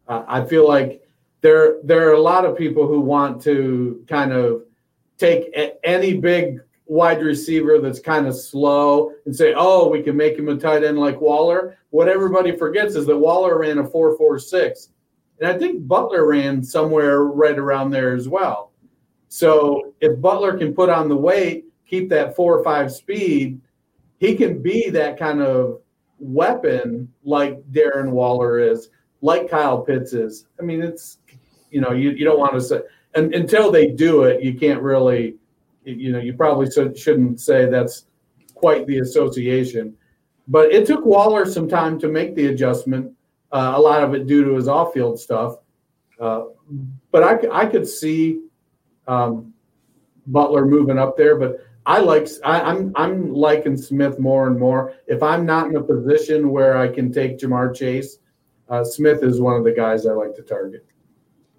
Uh, 0.09 0.25
I 0.27 0.43
feel 0.43 0.67
like 0.67 1.01
there 1.39 1.77
there 1.85 2.09
are 2.09 2.13
a 2.15 2.21
lot 2.21 2.43
of 2.43 2.57
people 2.57 2.85
who 2.85 2.99
want 2.99 3.41
to 3.43 4.03
kind 4.09 4.33
of 4.33 4.63
take 5.17 5.45
a, 5.55 5.73
any 5.87 6.17
big 6.17 6.59
wide 6.85 7.21
receiver 7.21 7.79
that's 7.79 8.01
kind 8.01 8.27
of 8.27 8.35
slow 8.35 9.13
and 9.25 9.33
say, 9.33 9.53
"Oh, 9.55 9.87
we 9.87 10.03
can 10.03 10.17
make 10.17 10.37
him 10.37 10.49
a 10.49 10.57
tight 10.57 10.83
end 10.83 10.99
like 10.99 11.21
Waller." 11.21 11.77
What 11.91 12.09
everybody 12.09 12.57
forgets 12.57 12.95
is 12.95 13.05
that 13.05 13.17
Waller 13.17 13.57
ran 13.59 13.77
a 13.77 13.87
four 13.87 14.17
four 14.17 14.37
six, 14.37 14.89
and 15.39 15.49
I 15.49 15.57
think 15.57 15.87
Butler 15.87 16.27
ran 16.27 16.61
somewhere 16.61 17.23
right 17.23 17.57
around 17.57 17.91
there 17.91 18.13
as 18.13 18.27
well. 18.27 18.66
So 19.29 19.93
if 20.01 20.19
Butler 20.21 20.57
can 20.57 20.73
put 20.73 20.89
on 20.89 21.09
the 21.09 21.15
weight, 21.15 21.65
keep 21.85 22.09
that 22.09 22.35
four 22.35 22.57
or 22.57 22.63
five 22.63 22.91
speed, 22.91 23.61
he 24.19 24.35
can 24.35 24.61
be 24.61 24.89
that 24.89 25.17
kind 25.17 25.41
of 25.41 25.81
weapon 26.19 27.11
like 27.23 27.61
Darren 27.71 28.11
Waller 28.11 28.59
is, 28.59 28.89
like 29.21 29.49
Kyle 29.49 29.81
Pitts 29.81 30.13
is. 30.13 30.45
I 30.59 30.63
mean, 30.63 30.81
it's 30.81 31.19
you 31.71 31.81
know 31.81 31.91
you, 31.91 32.11
you 32.11 32.25
don't 32.25 32.39
want 32.39 32.53
to 32.53 32.61
say 32.61 32.81
and 33.15 33.33
until 33.33 33.71
they 33.71 33.87
do 33.87 34.23
it, 34.23 34.43
you 34.43 34.53
can't 34.53 34.81
really 34.81 35.35
you 35.83 36.11
know 36.11 36.19
you 36.19 36.33
probably 36.33 36.69
shouldn't 36.95 37.39
say 37.39 37.69
that's 37.69 38.05
quite 38.53 38.85
the 38.87 38.99
association. 38.99 39.95
But 40.47 40.71
it 40.71 40.85
took 40.85 41.05
Waller 41.05 41.45
some 41.45 41.67
time 41.67 41.99
to 41.99 42.07
make 42.07 42.35
the 42.35 42.47
adjustment. 42.47 43.11
Uh, 43.51 43.73
a 43.75 43.79
lot 43.79 44.03
of 44.03 44.13
it 44.13 44.27
due 44.27 44.43
to 44.43 44.55
his 44.55 44.67
off-field 44.67 45.19
stuff. 45.19 45.57
Uh, 46.19 46.45
but 47.11 47.23
I, 47.23 47.63
I 47.63 47.65
could 47.65 47.87
see 47.87 48.41
um, 49.07 49.53
Butler 50.27 50.65
moving 50.65 50.97
up 50.97 51.17
there. 51.17 51.37
But 51.37 51.59
I 51.85 51.99
like 51.99 52.27
I, 52.43 52.61
I'm 52.61 52.91
I'm 52.95 53.33
liking 53.33 53.77
Smith 53.77 54.19
more 54.19 54.47
and 54.47 54.59
more. 54.59 54.93
If 55.07 55.23
I'm 55.23 55.45
not 55.45 55.67
in 55.67 55.75
a 55.75 55.81
position 55.81 56.49
where 56.49 56.77
I 56.77 56.87
can 56.89 57.11
take 57.11 57.39
Ja'Marr 57.39 57.73
Chase, 57.75 58.17
uh, 58.69 58.83
Smith 58.83 59.23
is 59.23 59.39
one 59.39 59.55
of 59.55 59.63
the 59.63 59.71
guys 59.71 60.05
I 60.05 60.11
like 60.11 60.35
to 60.35 60.41
target. 60.41 60.85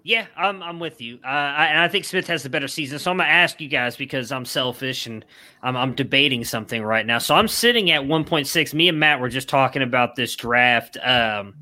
Yeah, 0.03 0.27
I'm 0.37 0.63
I'm 0.63 0.79
with 0.79 1.01
you, 1.01 1.19
uh, 1.25 1.27
I, 1.27 1.65
and 1.67 1.79
I 1.79 1.87
think 1.87 2.05
Smith 2.05 2.27
has 2.27 2.43
the 2.43 2.49
better 2.49 2.67
season. 2.67 2.99
So 2.99 3.11
I'm 3.11 3.17
gonna 3.17 3.29
ask 3.29 3.59
you 3.59 3.67
guys 3.67 3.97
because 3.97 4.31
I'm 4.31 4.45
selfish 4.45 5.07
and 5.07 5.25
I'm, 5.61 5.75
I'm 5.75 5.93
debating 5.93 6.45
something 6.45 6.81
right 6.83 7.05
now. 7.05 7.17
So 7.17 7.35
I'm 7.35 7.47
sitting 7.47 7.91
at 7.91 8.01
1.6. 8.01 8.73
Me 8.73 8.87
and 8.87 8.99
Matt 8.99 9.19
were 9.19 9.29
just 9.29 9.49
talking 9.49 9.81
about 9.81 10.15
this 10.15 10.35
draft. 10.35 10.97
Um, 11.03 11.53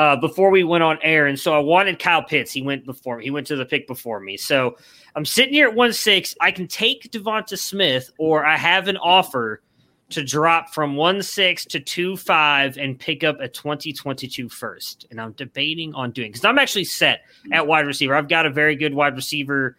uh, 0.00 0.16
before 0.16 0.48
we 0.48 0.64
went 0.64 0.82
on 0.82 0.98
air, 1.02 1.26
and 1.26 1.38
so 1.38 1.52
I 1.52 1.58
wanted 1.58 1.98
Kyle 1.98 2.22
Pitts. 2.22 2.50
He 2.50 2.62
went 2.62 2.86
before 2.86 3.18
me. 3.18 3.24
He 3.24 3.30
went 3.30 3.46
to 3.48 3.56
the 3.56 3.66
pick 3.66 3.86
before 3.86 4.18
me. 4.18 4.38
So 4.38 4.78
I'm 5.14 5.26
sitting 5.26 5.52
here 5.52 5.68
at 5.68 5.74
one 5.74 5.92
six. 5.92 6.34
I 6.40 6.52
can 6.52 6.66
take 6.66 7.12
Devonta 7.12 7.58
Smith, 7.58 8.10
or 8.16 8.42
I 8.46 8.56
have 8.56 8.88
an 8.88 8.96
offer 8.96 9.60
to 10.08 10.24
drop 10.24 10.70
from 10.70 10.96
one 10.96 11.20
six 11.20 11.66
to 11.66 11.80
two 11.80 12.16
five 12.16 12.78
and 12.78 12.98
pick 12.98 13.22
up 13.22 13.40
a 13.40 13.48
2022 13.48 14.48
first. 14.48 15.06
And 15.10 15.20
I'm 15.20 15.32
debating 15.32 15.92
on 15.94 16.12
doing 16.12 16.30
because 16.30 16.46
I'm 16.46 16.58
actually 16.58 16.84
set 16.84 17.20
at 17.52 17.66
wide 17.66 17.84
receiver. 17.84 18.14
I've 18.14 18.30
got 18.30 18.46
a 18.46 18.50
very 18.50 18.76
good 18.76 18.94
wide 18.94 19.16
receiver 19.16 19.76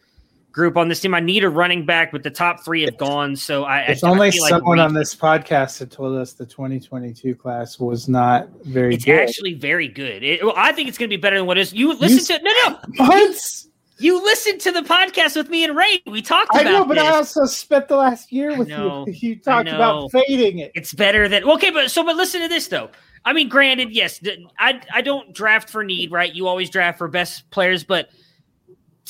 group 0.51 0.77
on 0.77 0.87
this 0.89 0.99
team. 0.99 1.13
I 1.13 1.19
need 1.19 1.43
a 1.43 1.49
running 1.49 1.85
back, 1.85 2.11
but 2.11 2.23
the 2.23 2.29
top 2.29 2.63
three 2.63 2.83
have 2.83 2.97
gone. 2.97 3.35
So 3.35 3.63
I 3.63 3.79
It's 3.81 4.03
I, 4.03 4.09
only 4.09 4.27
I 4.27 4.31
feel 4.31 4.43
like 4.43 4.49
someone 4.49 4.79
on 4.79 4.93
this 4.93 5.15
podcast 5.15 5.79
that 5.79 5.91
told 5.91 6.17
us 6.17 6.33
the 6.33 6.45
2022 6.45 7.35
class 7.35 7.79
was 7.79 8.07
not 8.09 8.49
very 8.63 8.95
It's 8.95 9.05
good. 9.05 9.19
actually 9.19 9.53
very 9.53 9.87
good. 9.87 10.23
It, 10.23 10.43
well, 10.43 10.53
I 10.57 10.71
think 10.71 10.89
it's 10.89 10.97
going 10.97 11.09
to 11.09 11.15
be 11.15 11.21
better 11.21 11.37
than 11.37 11.45
what 11.45 11.57
it 11.57 11.61
is. 11.61 11.73
You 11.73 11.93
listen 11.93 12.37
to 12.37 12.43
no, 12.43 12.79
no. 12.89 13.05
what? 13.07 13.65
You 13.99 14.21
listened 14.23 14.59
to 14.61 14.71
the 14.71 14.81
podcast 14.81 15.35
with 15.35 15.49
me 15.49 15.63
and 15.63 15.75
Ray. 15.77 16.01
We 16.07 16.23
talked 16.23 16.49
I 16.53 16.63
know, 16.63 16.83
but 16.83 16.95
this. 16.95 17.03
I 17.03 17.15
also 17.15 17.45
spent 17.45 17.87
the 17.87 17.97
last 17.97 18.31
year 18.31 18.57
with 18.57 18.67
know. 18.67 19.05
you. 19.07 19.13
You 19.13 19.35
talked 19.35 19.69
about 19.69 20.11
fading 20.11 20.57
it. 20.57 20.71
It's 20.73 20.91
better 20.91 21.27
than 21.27 21.43
okay, 21.43 21.69
but 21.69 21.91
so 21.91 22.03
but 22.03 22.15
listen 22.15 22.41
to 22.41 22.47
this 22.47 22.67
though. 22.67 22.89
I 23.23 23.33
mean, 23.33 23.47
granted, 23.47 23.91
yes, 23.91 24.19
I 24.57 24.81
I 24.91 25.01
don't 25.01 25.31
draft 25.33 25.69
for 25.69 25.83
need, 25.83 26.11
right? 26.11 26.33
You 26.33 26.47
always 26.47 26.71
draft 26.71 26.97
for 26.97 27.07
best 27.07 27.47
players, 27.51 27.83
but 27.83 28.09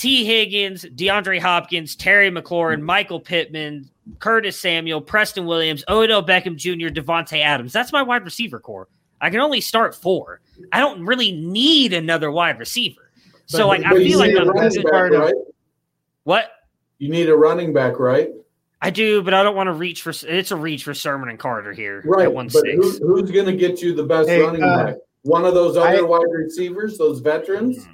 Tee 0.02 0.26
Higgins, 0.26 0.84
DeAndre 0.84 1.40
Hopkins, 1.40 1.96
Terry 1.96 2.32
McLaurin, 2.32 2.82
Michael 2.82 3.20
Pittman, 3.20 3.88
Curtis 4.18 4.58
Samuel, 4.60 5.00
Preston 5.00 5.46
Williams, 5.46 5.84
Odell 5.88 6.26
Beckham 6.26 6.56
Jr., 6.56 6.88
Davante 6.92 7.40
Adams. 7.40 7.72
That's 7.72 7.92
my 7.94 8.02
wide 8.02 8.26
receiver 8.26 8.60
core. 8.60 8.88
I 9.22 9.30
can 9.30 9.40
only 9.42 9.62
start 9.62 9.94
four. 9.94 10.42
I 10.72 10.80
don't 10.80 11.06
really 11.06 11.32
need 11.32 11.94
another 11.94 12.32
wide 12.32 12.58
receiver. 12.58 13.12
So 13.46 13.60
But- 13.60 13.68
like 13.68 13.86
I 13.86 13.96
feel 13.96 14.18
like 14.18 14.30
need 14.32 14.38
a 14.38 14.42
I'm 14.42 14.48
running 14.50 14.70
good. 14.72 14.84
back, 14.86 14.92
part 14.92 15.14
of- 15.14 15.22
right? 15.22 15.34
What? 16.24 16.52
You 16.98 17.10
need 17.10 17.30
a 17.30 17.36
running 17.38 17.72
back, 17.72 18.00
right? 18.00 18.32
I 18.82 18.90
do, 18.90 19.22
but 19.22 19.36
I 19.36 19.44
don't 19.44 19.56
want 19.56 19.68
to 19.68 19.74
reach 19.74 20.02
for. 20.02 20.12
It's 20.28 20.50
a 20.50 20.56
reach 20.56 20.84
for 20.84 20.96
Sermon 20.96 21.30
and 21.30 21.38
Carter 21.38 21.74
here 21.74 22.02
Right. 22.06 22.24
at 22.24 22.34
one 22.34 22.48
But 22.48 22.64
six. 22.64 22.98
who, 22.98 23.08
who's 23.08 23.30
going 23.30 23.46
to 23.46 23.56
get 23.56 23.80
you 23.84 23.94
the 23.94 24.02
best 24.04 24.28
Hey, 24.28 24.42
running 24.42 24.64
uh, 24.64 24.86
back? 24.86 24.96
One 25.22 25.46
of 25.46 25.54
those 25.54 25.78
I- 25.78 25.94
other 25.94 26.08
wide 26.08 26.26
receivers, 26.32 26.98
those 26.98 27.20
veterans. 27.20 27.86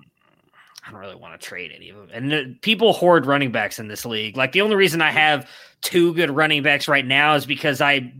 I 0.88 0.92
don't 0.92 1.00
really 1.00 1.16
want 1.16 1.40
to 1.40 1.46
trade 1.46 1.72
any 1.76 1.90
of 1.90 1.98
them. 1.98 2.10
And 2.14 2.34
uh, 2.34 2.44
people 2.62 2.94
hoard 2.94 3.26
running 3.26 3.52
backs 3.52 3.78
in 3.80 3.88
this 3.88 4.06
league. 4.06 4.38
Like 4.38 4.54
the 4.54 4.62
only 4.62 4.76
reason 4.76 5.02
I 5.02 5.12
have 5.12 5.50
two 5.82 6.14
good 6.14 6.32
running 6.32 6.64
backs 6.64 6.88
right 6.88 7.06
now 7.06 7.36
is 7.36 7.46
because 7.46 7.82
I 7.82 8.14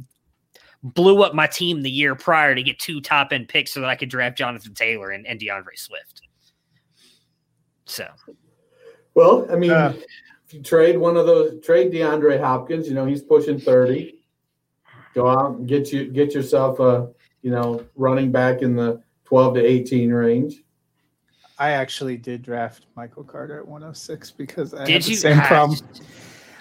blew 0.84 1.24
up 1.24 1.34
my 1.34 1.48
team 1.48 1.82
the 1.82 1.90
year 1.90 2.14
prior 2.16 2.54
to 2.56 2.62
get 2.62 2.78
two 2.78 3.00
top 3.00 3.32
end 3.32 3.48
picks 3.48 3.72
so 3.72 3.80
that 3.82 3.90
I 3.90 3.96
could 3.96 4.10
draft 4.10 4.38
Jonathan 4.38 4.74
Taylor 4.74 5.12
and, 5.12 5.26
and 5.26 5.40
D'Andre 5.40 5.76
Swift. 5.76 6.22
So 7.86 8.08
Well, 9.14 9.48
I 9.50 9.56
mean, 9.56 9.72
Uh, 9.72 9.94
if 10.46 10.54
you 10.54 10.62
trade 10.62 10.98
one 10.98 11.18
of 11.18 11.26
those, 11.26 11.64
trade 11.64 11.92
DeAndre 11.92 12.40
Hopkins. 12.40 12.88
You 12.88 12.94
know 12.96 13.06
he's 13.06 13.22
pushing 13.22 13.60
thirty. 13.60 14.20
Go 15.14 15.28
out 15.28 15.58
and 15.58 15.68
get 15.68 15.92
you 15.92 16.06
get 16.12 16.34
yourself 16.34 16.80
a 16.80 17.10
you 17.42 17.52
know 17.52 17.84
running 17.96 18.32
back 18.32 18.62
in 18.62 18.76
the 18.76 19.02
twelve 19.26 19.56
to 19.56 19.66
eighteen 19.66 20.12
range. 20.12 20.64
I 21.60 21.72
actually 21.72 22.18
did 22.18 22.44
draft 22.44 22.86
Michael 22.96 23.24
Carter 23.24 23.60
at 23.60 23.68
106 23.68 24.32
because 24.32 24.74
I 24.74 24.86
did 24.86 24.94
had 24.94 25.04
the 25.04 25.10
you 25.10 25.16
same 25.18 25.40
Ah, 25.40 25.48
problem. 25.48 25.78
just- 25.78 26.02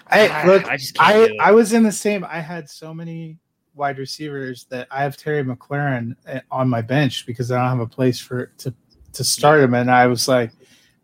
I 0.09 0.29
ah, 0.29 0.47
look, 0.47 0.65
I 0.69 0.79
I. 1.01 1.37
I 1.41 1.51
was 1.51 1.73
in 1.73 1.83
the 1.83 1.91
same. 1.93 2.25
I 2.25 2.39
had 2.41 2.71
so 2.71 2.95
many 2.95 3.39
wide 3.75 3.99
receivers 3.99 4.65
that 4.71 4.87
I 4.91 5.03
have 5.03 5.17
Terry 5.17 5.43
McLaurin 5.45 6.15
eh, 6.27 6.41
on 6.51 6.69
my 6.69 6.81
bench 6.81 7.27
because 7.27 7.51
I 7.51 7.59
don't 7.59 7.69
have 7.69 7.81
a 7.81 7.87
place 7.89 8.19
for 8.21 8.47
to 8.59 8.73
to 9.15 9.25
start 9.25 9.61
him, 9.61 9.75
and 9.75 9.91
I 9.91 10.07
was 10.07 10.29
like, 10.29 10.53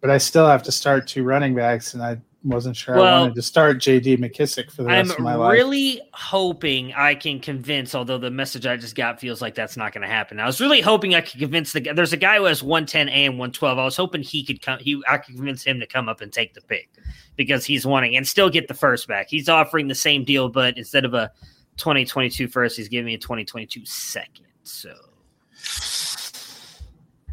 but 0.00 0.08
I 0.08 0.18
still 0.18 0.46
have 0.46 0.62
to 0.64 0.72
start 0.72 1.06
two 1.08 1.24
running 1.24 1.54
backs, 1.54 1.94
and 1.94 2.02
I 2.02 2.18
wasn't 2.44 2.76
sure 2.76 2.96
Well, 2.96 3.04
I 3.04 3.20
wanted 3.20 3.34
to 3.36 3.42
start 3.42 3.78
J.D. 3.78 4.16
McKissic 4.16 4.70
for 4.70 4.82
the 4.82 4.90
I'm 4.90 5.06
rest 5.06 5.18
of 5.18 5.24
my 5.24 5.34
life. 5.34 5.44
I 5.44 5.48
was 5.48 5.58
really 5.58 6.00
hoping 6.12 6.92
I 6.94 7.14
can 7.14 7.40
convince, 7.40 7.94
although 7.94 8.18
the 8.18 8.30
message 8.30 8.66
I 8.66 8.76
just 8.76 8.94
got 8.94 9.20
feels 9.20 9.40
like 9.40 9.54
that's 9.54 9.76
not 9.76 9.92
going 9.92 10.02
to 10.02 10.08
happen. 10.08 10.40
I 10.40 10.46
was 10.46 10.60
really 10.60 10.80
hoping 10.80 11.14
I 11.14 11.20
could 11.20 11.38
convince 11.38 11.72
the 11.72 11.80
guy. 11.80 11.92
There's 11.92 12.12
a 12.12 12.16
guy 12.16 12.38
who 12.38 12.44
has 12.44 12.62
110 12.62 13.08
and 13.08 13.34
112. 13.34 13.78
I 13.78 13.84
was 13.84 13.96
hoping 13.96 14.22
he 14.22 14.44
could 14.44 14.60
come. 14.60 14.78
He 14.80 15.02
I 15.08 15.18
could 15.18 15.36
convince 15.36 15.62
him 15.62 15.78
to 15.80 15.86
come 15.86 16.08
up 16.08 16.20
and 16.20 16.32
take 16.32 16.54
the 16.54 16.62
pick 16.62 16.88
because 17.36 17.64
he's 17.64 17.86
wanting 17.86 18.16
and 18.16 18.26
still 18.26 18.50
get 18.50 18.68
the 18.68 18.74
first 18.74 19.06
back. 19.06 19.28
He's 19.28 19.48
offering 19.48 19.88
the 19.88 19.94
same 19.94 20.24
deal, 20.24 20.48
but 20.48 20.76
instead 20.76 21.04
of 21.04 21.14
a 21.14 21.30
2022 21.76 22.48
first, 22.48 22.76
he's 22.76 22.88
giving 22.88 23.06
me 23.06 23.14
a 23.14 23.18
2022 23.18 23.84
second. 23.86 24.46
So. 24.64 24.94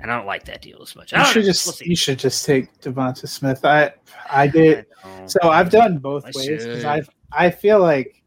And 0.02 0.10
I 0.12 0.16
don't 0.16 0.26
like 0.26 0.45
that 0.45 0.62
deal 0.62 0.80
as 0.82 0.95
much. 0.95 1.12
You 1.12 1.24
should 1.26 1.41
know. 1.45 1.52
just 1.52 1.82
you 1.86 1.95
should 1.95 2.20
just 2.20 2.45
take 2.45 2.80
Devonta 2.80 3.28
Smith. 3.28 3.66
I 3.66 3.93
I 4.32 4.47
did 4.47 4.86
I 5.04 5.26
so 5.26 5.50
I've 5.50 5.70
done 5.70 5.97
both 5.97 6.26
I 6.26 6.32
ways 6.34 6.66
because. 6.66 6.86
I 6.86 7.02
I 7.32 7.50
feel 7.50 7.80
like 7.80 8.24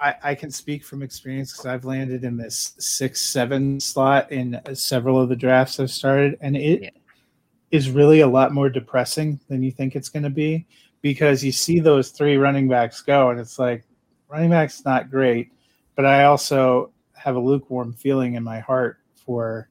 I 0.00 0.14
I 0.22 0.34
can 0.34 0.50
speak 0.50 0.84
from 0.84 1.02
experience 1.02 1.52
because 1.52 1.66
I've 1.66 1.84
landed 1.84 2.22
in 2.24 2.36
this 2.36 2.74
six 2.78 3.20
seven 3.20 3.80
slot 3.80 4.30
in 4.30 4.60
several 4.74 5.20
of 5.20 5.28
the 5.28 5.36
drafts 5.36 5.80
I've 5.80 5.90
started, 5.90 6.38
and 6.40 6.56
it 6.56 6.92
is 7.72 7.88
Yeah. 7.88 7.94
really 7.96 8.20
a 8.20 8.28
lot 8.28 8.52
more 8.52 8.70
depressing 8.70 9.40
than 9.48 9.62
you 9.62 9.72
think 9.72 9.96
it's 9.96 10.08
going 10.08 10.22
to 10.22 10.30
be 10.30 10.66
because 11.02 11.42
you 11.42 11.50
see 11.50 11.80
those 11.80 12.10
three 12.10 12.36
running 12.36 12.68
backs 12.68 13.02
go, 13.02 13.30
and 13.30 13.40
it's 13.40 13.58
like 13.58 13.82
running 14.28 14.50
back's 14.50 14.84
not 14.84 15.10
great, 15.10 15.50
but 15.96 16.04
I 16.06 16.24
also 16.24 16.92
have 17.14 17.34
a 17.34 17.40
lukewarm 17.40 17.92
feeling 17.92 18.34
in 18.34 18.44
my 18.44 18.60
heart 18.60 18.98
for 19.16 19.68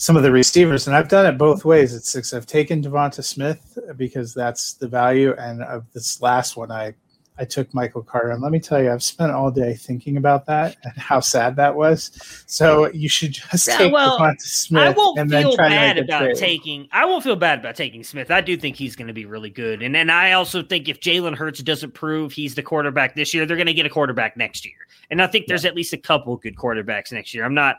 some 0.00 0.16
of 0.16 0.22
the 0.22 0.32
receivers, 0.32 0.86
and 0.86 0.96
I've 0.96 1.08
done 1.08 1.26
it 1.26 1.36
both 1.36 1.66
ways 1.66 1.94
at 1.94 2.04
six. 2.04 2.32
I've 2.32 2.46
taken 2.46 2.82
Devonta 2.82 3.22
Smith 3.22 3.78
because 3.98 4.32
that's 4.32 4.72
the 4.72 4.88
value, 4.88 5.34
and 5.36 5.62
of 5.62 5.84
this 5.92 6.22
last 6.22 6.56
one, 6.56 6.72
I 6.72 6.94
I 7.38 7.44
took 7.44 7.72
Michael 7.74 8.02
Carter. 8.02 8.30
And 8.30 8.42
let 8.42 8.50
me 8.50 8.60
tell 8.60 8.82
you, 8.82 8.90
I've 8.90 9.02
spent 9.02 9.30
all 9.30 9.50
day 9.50 9.74
thinking 9.74 10.16
about 10.16 10.46
that 10.46 10.78
and 10.84 10.94
how 10.96 11.20
sad 11.20 11.54
that 11.56 11.74
was. 11.74 12.12
So 12.46 12.90
you 12.92 13.10
should 13.10 13.32
just 13.32 13.68
Yeah, 13.68 13.76
take 13.76 13.92
well, 13.92 14.18
Devonta 14.18 14.40
Smith 14.40 14.82
I 14.82 14.90
won't 14.90 15.18
and 15.18 15.28
then 15.28 15.54
try 15.54 15.68
bad 15.68 15.94
to 15.94 16.00
make 16.00 16.08
about 16.08 16.20
trade. 16.20 16.36
taking. 16.36 16.88
I 16.92 17.04
won't 17.04 17.22
feel 17.22 17.36
bad 17.36 17.58
about 17.58 17.76
taking 17.76 18.02
Smith. 18.02 18.30
I 18.30 18.40
do 18.40 18.56
think 18.56 18.76
he's 18.76 18.96
going 18.96 19.08
to 19.08 19.14
be 19.14 19.26
really 19.26 19.50
good, 19.50 19.82
and 19.82 19.94
then 19.94 20.08
I 20.08 20.32
also 20.32 20.62
think 20.62 20.88
if 20.88 21.00
Jalen 21.00 21.34
Hurts 21.34 21.60
doesn't 21.62 21.92
prove 21.92 22.32
he's 22.32 22.54
the 22.54 22.62
quarterback 22.62 23.14
this 23.14 23.34
year, 23.34 23.44
they're 23.44 23.58
going 23.58 23.66
to 23.66 23.74
get 23.74 23.84
a 23.84 23.90
quarterback 23.90 24.34
next 24.38 24.64
year. 24.64 24.86
And 25.10 25.20
I 25.20 25.26
think 25.26 25.46
there's 25.46 25.66
at 25.66 25.74
least 25.74 25.92
a 25.92 25.98
couple 25.98 26.36
good 26.38 26.56
quarterbacks 26.56 27.12
next 27.12 27.34
year. 27.34 27.44
I'm 27.44 27.52
not. 27.52 27.76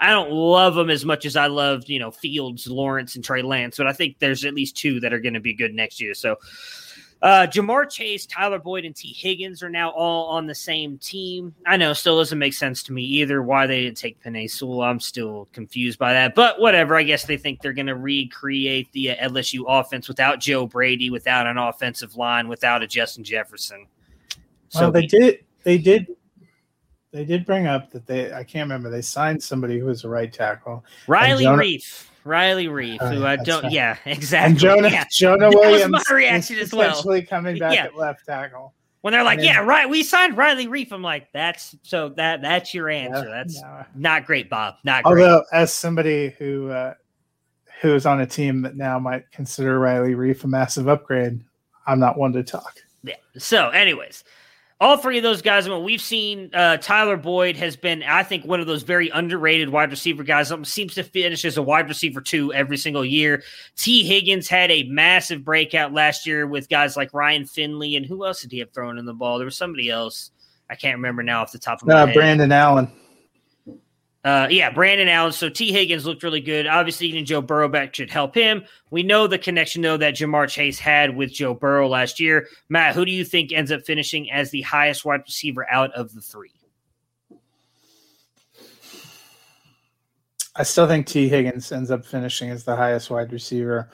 I 0.00 0.10
don't 0.10 0.30
love 0.30 0.74
them 0.74 0.90
as 0.90 1.04
much 1.04 1.26
as 1.26 1.36
I 1.36 1.46
loved, 1.48 1.88
you 1.88 1.98
know, 1.98 2.10
Fields, 2.10 2.66
Lawrence, 2.68 3.16
and 3.16 3.24
Trey 3.24 3.42
Lance, 3.42 3.76
but 3.78 3.86
I 3.86 3.92
think 3.92 4.18
there's 4.18 4.44
at 4.44 4.54
least 4.54 4.76
two 4.76 5.00
that 5.00 5.12
are 5.12 5.18
going 5.18 5.34
to 5.34 5.40
be 5.40 5.54
good 5.54 5.74
next 5.74 6.00
year. 6.00 6.14
So, 6.14 6.36
uh, 7.20 7.48
Ja'Marr 7.50 7.90
Chase, 7.90 8.26
Tyler 8.26 8.60
Boyd, 8.60 8.84
and 8.84 8.94
Tee 8.94 9.12
Higgins 9.12 9.60
are 9.62 9.68
now 9.68 9.90
all 9.90 10.28
on 10.28 10.46
the 10.46 10.54
same 10.54 10.98
team. 10.98 11.52
I 11.66 11.76
know, 11.76 11.92
still 11.92 12.16
doesn't 12.16 12.38
make 12.38 12.54
sense 12.54 12.82
to 12.84 12.92
me 12.92 13.02
either 13.02 13.42
why 13.42 13.66
they 13.66 13.82
didn't 13.82 13.96
take 13.96 14.22
Penei 14.22 14.48
Sewell. 14.48 14.82
I'm 14.82 15.00
still 15.00 15.48
confused 15.52 15.98
by 15.98 16.12
that, 16.12 16.36
but 16.36 16.60
whatever. 16.60 16.94
I 16.94 17.02
guess 17.02 17.24
they 17.24 17.36
think 17.36 17.60
they're 17.60 17.72
going 17.72 17.86
to 17.86 17.96
recreate 17.96 18.92
the 18.92 19.10
uh, 19.10 19.28
LSU 19.30 19.64
offense 19.66 20.06
without 20.06 20.38
Joe 20.38 20.66
Brady, 20.66 21.10
without 21.10 21.48
an 21.48 21.58
offensive 21.58 22.14
line, 22.16 22.46
without 22.46 22.84
a 22.84 22.86
Justin 22.86 23.24
Jefferson. 23.24 23.86
well, 24.76 24.92
they 24.92 25.06
did. 25.06 25.44
They 25.64 25.78
did. 25.78 26.06
They 27.10 27.24
did 27.24 27.46
bring 27.46 27.66
up 27.66 27.90
that 27.92 28.06
they. 28.06 28.32
I 28.32 28.44
can't 28.44 28.64
remember. 28.66 28.90
They 28.90 29.00
signed 29.02 29.42
somebody 29.42 29.78
who 29.78 29.86
was 29.86 30.04
a 30.04 30.08
right 30.08 30.32
tackle, 30.32 30.84
Riley 31.06 31.44
Jonah- 31.44 31.62
Reiff. 31.62 32.04
Riley 32.24 32.66
Reiff, 32.66 32.98
Oh, 33.00 33.08
who 33.08 33.24
I 33.24 33.36
don't. 33.36 33.62
right. 33.64 33.72
Yeah, 33.72 33.96
exactly. 34.04 34.50
and 34.50 34.58
Jonah 34.58 34.88
Yeah. 34.90 35.04
Jonah 35.10 35.38
That 35.50 35.56
was 35.56 35.64
my 35.64 35.70
Williams 35.70 36.10
reaction 36.10 36.58
as 36.58 36.74
well. 36.74 37.02
coming 37.26 37.58
back 37.58 37.74
Yeah. 37.74 37.84
at 37.84 37.96
left 37.96 38.26
tackle. 38.26 38.74
When 39.00 39.12
they're 39.12 39.22
like, 39.22 39.38
And 39.38 39.46
then- 39.48 39.54
"Yeah, 39.54 39.60
right, 39.60 39.88
we 39.88 40.02
signed 40.02 40.36
Riley 40.36 40.66
Reiff," 40.66 40.92
I'm 40.92 41.00
like, 41.02 41.32
"That's 41.32 41.74
so 41.84 42.10
that 42.10 42.42
that's 42.42 42.74
your 42.74 42.90
answer. 42.90 43.24
Yeah, 43.26 43.34
That's 43.36 43.62
no. 43.62 43.84
not 43.94 44.26
great, 44.26 44.50
Bob. 44.50 44.74
Not 44.84 45.04
great." 45.04 45.22
Although, 45.24 45.44
as 45.52 45.72
somebody 45.72 46.30
who 46.38 46.68
uh, 46.70 46.94
who 47.80 47.94
is 47.94 48.04
on 48.04 48.20
a 48.20 48.26
team 48.26 48.60
that 48.62 48.76
now 48.76 48.98
might 48.98 49.30
consider 49.30 49.78
Riley 49.78 50.14
Reiff 50.14 50.44
a 50.44 50.48
massive 50.48 50.88
upgrade, 50.88 51.40
I'm 51.86 52.00
not 52.00 52.18
one 52.18 52.32
to 52.34 52.42
talk. 52.42 52.74
Yeah. 53.04 53.14
So, 53.38 53.70
anyways, 53.70 54.24
all 54.80 54.96
three 54.96 55.16
of 55.16 55.24
those 55.24 55.42
guys, 55.42 55.66
I 55.66 55.70
mean, 55.70 55.82
we've 55.82 56.00
seen 56.00 56.50
uh, 56.54 56.76
Tyler 56.76 57.16
Boyd 57.16 57.56
has 57.56 57.76
been, 57.76 58.04
I 58.04 58.22
think, 58.22 58.44
one 58.44 58.60
of 58.60 58.68
those 58.68 58.84
very 58.84 59.08
underrated 59.08 59.70
wide 59.70 59.90
receiver 59.90 60.22
guys. 60.22 60.52
Um, 60.52 60.64
seems 60.64 60.94
to 60.94 61.02
finish 61.02 61.44
as 61.44 61.56
a 61.56 61.62
wide 61.62 61.88
receiver 61.88 62.20
two 62.20 62.52
every 62.52 62.76
single 62.76 63.04
year. 63.04 63.42
Tee 63.76 64.04
Higgins 64.04 64.46
had 64.48 64.70
a 64.70 64.84
massive 64.84 65.44
breakout 65.44 65.92
last 65.92 66.26
year 66.26 66.46
with 66.46 66.68
guys 66.68 66.96
like 66.96 67.12
Ryan 67.12 67.44
Finley 67.44 67.96
and 67.96 68.06
who 68.06 68.24
else 68.24 68.42
did 68.42 68.52
he 68.52 68.60
have 68.60 68.70
thrown 68.70 68.98
in 68.98 69.04
the 69.04 69.14
ball? 69.14 69.38
There 69.38 69.44
was 69.46 69.56
somebody 69.56 69.90
else. 69.90 70.30
I 70.70 70.76
can't 70.76 70.96
remember 70.96 71.22
now 71.24 71.42
off 71.42 71.50
the 71.50 71.58
top 71.58 71.82
of 71.82 71.88
my 71.88 71.94
Uh, 71.94 72.06
head. 72.06 72.14
Brandon 72.14 72.52
Allen. 72.52 72.88
Uh, 74.24 74.48
yeah, 74.50 74.70
Brandon 74.70 75.08
Allen. 75.08 75.32
So 75.32 75.48
Tee 75.48 75.72
Higgins 75.72 76.04
looked 76.04 76.22
really 76.22 76.40
good. 76.40 76.66
Obviously, 76.66 77.06
even 77.06 77.24
Joe 77.24 77.40
Burrow 77.40 77.68
back 77.68 77.94
should 77.94 78.10
help 78.10 78.34
him. 78.34 78.64
We 78.90 79.02
know 79.02 79.26
the 79.26 79.38
connection, 79.38 79.80
though, 79.82 79.96
that 79.96 80.14
Ja'Marr 80.14 80.48
Chase 80.48 80.78
had 80.78 81.16
with 81.16 81.32
Joe 81.32 81.54
Burrow 81.54 81.88
last 81.88 82.18
year. 82.18 82.48
Matt, 82.68 82.94
who 82.94 83.04
do 83.04 83.12
you 83.12 83.24
think 83.24 83.52
ends 83.52 83.70
up 83.70 83.86
finishing 83.86 84.30
as 84.30 84.50
the 84.50 84.62
highest 84.62 85.04
wide 85.04 85.22
receiver 85.26 85.66
out 85.70 85.92
of 85.92 86.14
the 86.14 86.20
three? 86.20 86.52
I 90.56 90.64
still 90.64 90.88
think 90.88 91.06
Tee 91.06 91.28
Higgins 91.28 91.70
ends 91.70 91.92
up 91.92 92.04
finishing 92.04 92.50
as 92.50 92.64
the 92.64 92.74
highest 92.74 93.10
wide 93.10 93.32
receiver. 93.32 93.90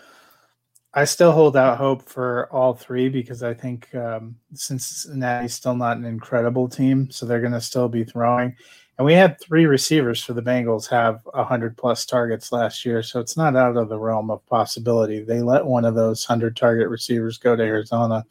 I 0.94 1.04
still 1.04 1.32
hold 1.32 1.56
out 1.56 1.76
hope 1.76 2.08
for 2.08 2.48
all 2.50 2.72
three 2.72 3.10
because 3.10 3.42
I 3.42 3.52
think 3.52 3.94
um, 3.94 4.36
Cincinnati's 4.54 5.52
still 5.52 5.74
not 5.74 5.98
an 5.98 6.06
incredible 6.06 6.68
team, 6.68 7.10
so 7.10 7.26
they're 7.26 7.40
going 7.40 7.52
to 7.52 7.60
still 7.60 7.88
be 7.88 8.04
throwing. 8.04 8.56
And 8.96 9.04
we 9.04 9.14
had 9.14 9.40
three 9.40 9.66
receivers 9.66 10.22
for 10.22 10.34
the 10.34 10.42
Bengals 10.42 10.88
have 10.88 11.20
100 11.24 11.76
plus 11.76 12.06
targets 12.06 12.52
last 12.52 12.84
year, 12.84 13.02
so 13.02 13.18
it's 13.18 13.36
not 13.36 13.56
out 13.56 13.76
of 13.76 13.88
the 13.88 13.98
realm 13.98 14.30
of 14.30 14.46
possibility. 14.46 15.20
They 15.20 15.42
let 15.42 15.66
one 15.66 15.84
of 15.84 15.96
those 15.96 16.24
100 16.28 16.56
target 16.56 16.88
receivers 16.88 17.36
go 17.36 17.56
to 17.56 17.62
Arizona. 17.62 18.24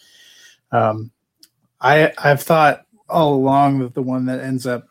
Um, 0.71 1.11
I, 1.81 2.13
I've 2.17 2.41
thought 2.41 2.85
all 3.09 3.33
along 3.35 3.79
that 3.79 3.93
the 3.93 4.01
one 4.01 4.25
that 4.27 4.39
ends 4.39 4.65
up 4.65 4.87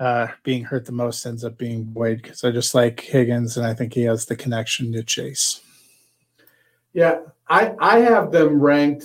uh, 0.00 0.28
being 0.42 0.64
hurt 0.64 0.86
the 0.86 0.92
most 0.92 1.24
ends 1.26 1.44
up 1.44 1.56
being 1.56 1.84
Boyd 1.84 2.22
because 2.22 2.42
I 2.42 2.50
just 2.50 2.74
like 2.74 3.00
Higgins 3.00 3.56
and 3.56 3.66
I 3.66 3.74
think 3.74 3.92
he 3.92 4.02
has 4.02 4.26
the 4.26 4.34
connection 4.34 4.92
to 4.92 5.04
Chase. 5.04 5.60
Yeah, 6.92 7.20
I 7.48 7.74
I 7.78 7.98
have 8.00 8.32
them 8.32 8.60
ranked. 8.60 9.04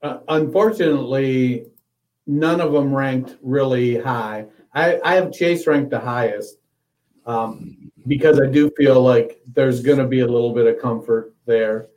Uh, 0.00 0.18
unfortunately, 0.28 1.66
none 2.26 2.60
of 2.60 2.72
them 2.72 2.94
ranked 2.94 3.36
really 3.42 3.98
high. 3.98 4.46
I, 4.74 5.00
I 5.04 5.14
have 5.14 5.32
Chase 5.32 5.66
ranked 5.66 5.90
the 5.90 6.00
highest 6.00 6.56
um, 7.26 7.90
because 8.06 8.40
I 8.40 8.46
do 8.46 8.70
feel 8.76 9.00
like 9.00 9.40
there's 9.52 9.80
going 9.80 9.98
to 9.98 10.06
be 10.06 10.20
a 10.20 10.26
little 10.26 10.54
bit 10.54 10.66
of 10.66 10.80
comfort 10.80 11.34
there, 11.46 11.88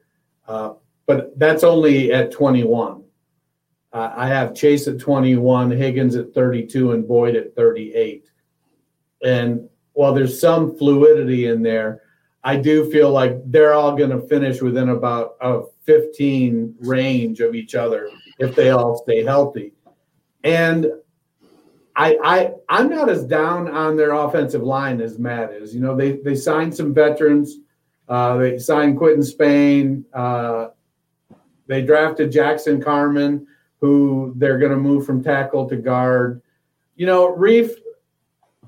uh, 0.47 0.73
but 1.05 1.37
that's 1.39 1.63
only 1.63 2.11
at 2.11 2.31
21. 2.31 3.03
Uh, 3.93 4.13
I 4.15 4.27
have 4.27 4.53
Chase 4.53 4.87
at 4.87 4.99
21, 4.99 5.71
Higgins 5.71 6.15
at 6.15 6.33
32, 6.33 6.91
and 6.91 7.07
Boyd 7.07 7.35
at 7.35 7.55
38. 7.55 8.27
And 9.23 9.69
while 9.93 10.13
there's 10.13 10.39
some 10.39 10.77
fluidity 10.77 11.47
in 11.47 11.63
there, 11.63 12.01
I 12.43 12.57
do 12.57 12.91
feel 12.91 13.09
like 13.09 13.37
they're 13.45 13.73
all 13.73 13.95
going 13.95 14.09
to 14.09 14.27
finish 14.27 14.61
within 14.61 14.89
about 14.89 15.35
a 15.41 15.61
15 15.85 16.75
range 16.81 17.39
of 17.39 17.55
each 17.55 17.73
other 17.73 18.09
if 18.37 18.53
they 18.53 18.69
all 18.69 18.97
stay 18.97 19.23
healthy. 19.23 19.73
And 20.43 20.87
I, 21.95 22.17
I 22.23 22.51
I'm 22.67 22.89
not 22.89 23.09
as 23.09 23.23
down 23.23 23.69
on 23.69 23.95
their 23.95 24.11
offensive 24.11 24.63
line 24.63 24.99
as 25.01 25.17
Matt 25.17 25.53
is. 25.53 25.73
You 25.73 25.81
know, 25.81 25.95
they 25.95 26.13
they 26.17 26.35
signed 26.35 26.75
some 26.75 26.93
veterans. 26.93 27.59
Uh, 28.07 28.37
they 28.37 28.59
signed 28.59 28.97
Quinton 28.97 29.23
Spain. 29.23 30.05
Uh, 30.13 30.67
they 31.67 31.81
drafted 31.81 32.31
Jackson 32.31 32.81
Carman, 32.81 33.47
who 33.79 34.33
they're 34.37 34.59
going 34.59 34.71
to 34.71 34.77
move 34.77 35.05
from 35.05 35.23
tackle 35.23 35.67
to 35.69 35.75
guard. 35.75 36.41
You 36.95 37.05
know, 37.05 37.29
Reef 37.29 37.71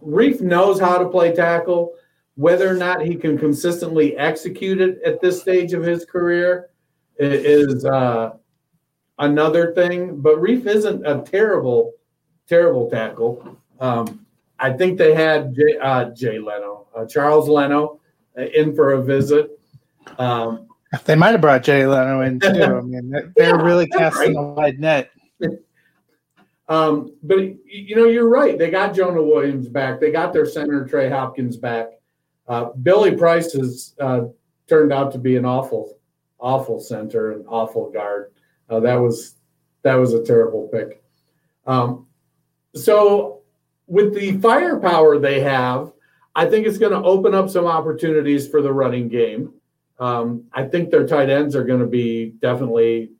Reiff 0.04 0.42
knows 0.42 0.80
how 0.80 0.98
to 0.98 1.10
play 1.10 1.34
tackle. 1.34 1.94
Whether 2.36 2.70
or 2.70 2.76
not 2.76 3.02
he 3.02 3.16
can 3.16 3.38
consistently 3.38 4.16
execute 4.16 4.80
it 4.80 5.02
at 5.04 5.22
this 5.22 5.42
stage 5.42 5.74
of 5.74 5.84
his 5.84 6.06
career 6.06 6.70
is 7.18 7.84
uh, 7.84 8.34
another 9.18 9.74
thing. 9.74 10.22
But 10.22 10.38
Reiff 10.38 10.66
isn't 10.68 11.06
a 11.06 11.24
terrible 11.24 11.94
terrible 12.48 12.90
tackle. 12.90 13.58
Um, 13.80 14.26
I 14.60 14.74
think 14.74 14.98
they 14.98 15.14
had 15.14 15.56
Jay, 15.56 15.78
uh, 15.82 16.06
Jay 16.12 16.40
Leno, 16.40 16.88
uh, 16.96 17.06
Charles 17.06 17.48
Leno, 17.48 18.00
uh, 18.38 18.44
in 18.44 18.76
for 18.76 18.94
a 18.94 19.02
visit. 19.02 19.60
Um, 20.18 20.68
they 21.06 21.16
might 21.16 21.32
have 21.32 21.42
brought 21.42 21.64
Jay 21.64 21.86
Leno 21.86 22.22
in 22.22 22.40
too. 22.40 22.48
I 22.48 22.82
mean, 22.82 23.10
they're, 23.10 23.32
yeah, 23.38 23.52
really 23.52 23.88
casting 23.88 24.36
right. 24.36 24.44
a 24.44 24.48
wide 24.54 24.80
net. 24.80 25.12
Um, 26.70 27.14
but 27.24 27.38
you 27.66 27.96
know, 27.96 28.08
you're 28.08 28.28
right. 28.28 28.58
They 28.58 28.70
got 28.70 28.94
Jonah 28.94 29.24
Williams 29.24 29.70
back. 29.70 30.02
They 30.02 30.12
got 30.12 30.34
their 30.34 30.46
center 30.46 30.86
Trey 30.86 31.10
Hopkins 31.10 31.56
back. 31.56 31.92
Uh, 32.48 32.72
Billy 32.84 33.16
Price 33.16 33.54
has 33.54 33.96
uh, 34.02 34.26
turned 34.68 34.92
out 34.92 35.12
to 35.14 35.18
be 35.18 35.38
an 35.38 35.46
awful, 35.46 35.98
awful 36.40 36.80
center 36.80 37.32
and 37.32 37.46
awful 37.48 37.90
guard. 37.90 38.34
Uh, 38.70 38.82
that 38.82 38.96
was 38.96 39.36
that 39.84 39.96
was 39.96 40.14
a 40.14 40.24
terrible 40.24 40.68
pick. 40.68 41.02
Um, 41.66 42.07
so 42.78 43.42
with 43.88 44.14
the 44.14 44.38
firepower 44.40 45.18
they 45.18 45.40
have, 45.42 45.92
I 46.36 46.46
think 46.46 46.68
it's 46.68 46.78
going 46.78 46.92
to 46.92 47.08
open 47.08 47.34
up 47.34 47.50
some 47.50 47.66
opportunities 47.66 48.48
for 48.48 48.62
the 48.62 48.72
running 48.72 49.08
game. 49.08 49.54
Um, 50.00 50.44
I 50.54 50.64
think 50.66 50.92
their 50.92 51.08
tight 51.08 51.30
ends 51.30 51.56
are 51.56 51.64
going 51.64 51.80
to 51.80 51.88
be 51.88 52.34
definitely 52.42 53.12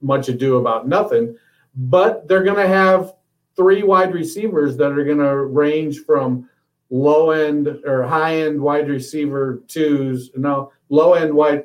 much 0.00 0.28
ado 0.28 0.56
about 0.56 0.86
nothing, 0.86 1.36
but 1.74 2.28
they're 2.28 2.44
going 2.44 2.56
to 2.56 2.68
have 2.68 3.14
three 3.56 3.82
wide 3.82 4.14
receivers 4.14 4.76
that 4.76 4.92
are 4.92 5.04
going 5.04 5.18
to 5.18 5.36
range 5.36 6.00
from 6.00 6.48
low 6.90 7.30
end 7.30 7.66
or 7.84 8.04
high 8.04 8.42
end 8.42 8.60
wide 8.60 8.88
receiver 8.88 9.62
twos, 9.66 10.30
no, 10.36 10.72
low 10.88 11.14
end 11.14 11.34
wide, 11.34 11.64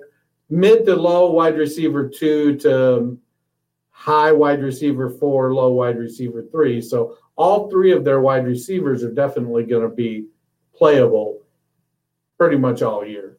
mid 0.49 0.85
to 0.85 0.95
low 0.95 1.31
wide 1.31 1.57
receiver 1.57 2.09
two 2.09 2.55
to 2.57 3.17
high 4.01 4.31
wide 4.31 4.63
receiver 4.63 5.11
four, 5.11 5.53
low 5.53 5.71
wide 5.73 5.99
receiver 5.99 6.43
three. 6.51 6.81
So 6.81 7.17
all 7.35 7.69
three 7.69 7.91
of 7.91 8.03
their 8.03 8.19
wide 8.19 8.47
receivers 8.47 9.03
are 9.03 9.11
definitely 9.11 9.63
going 9.63 9.87
to 9.87 9.95
be 9.95 10.25
playable 10.73 11.43
pretty 12.35 12.57
much 12.57 12.81
all 12.81 13.05
year. 13.05 13.37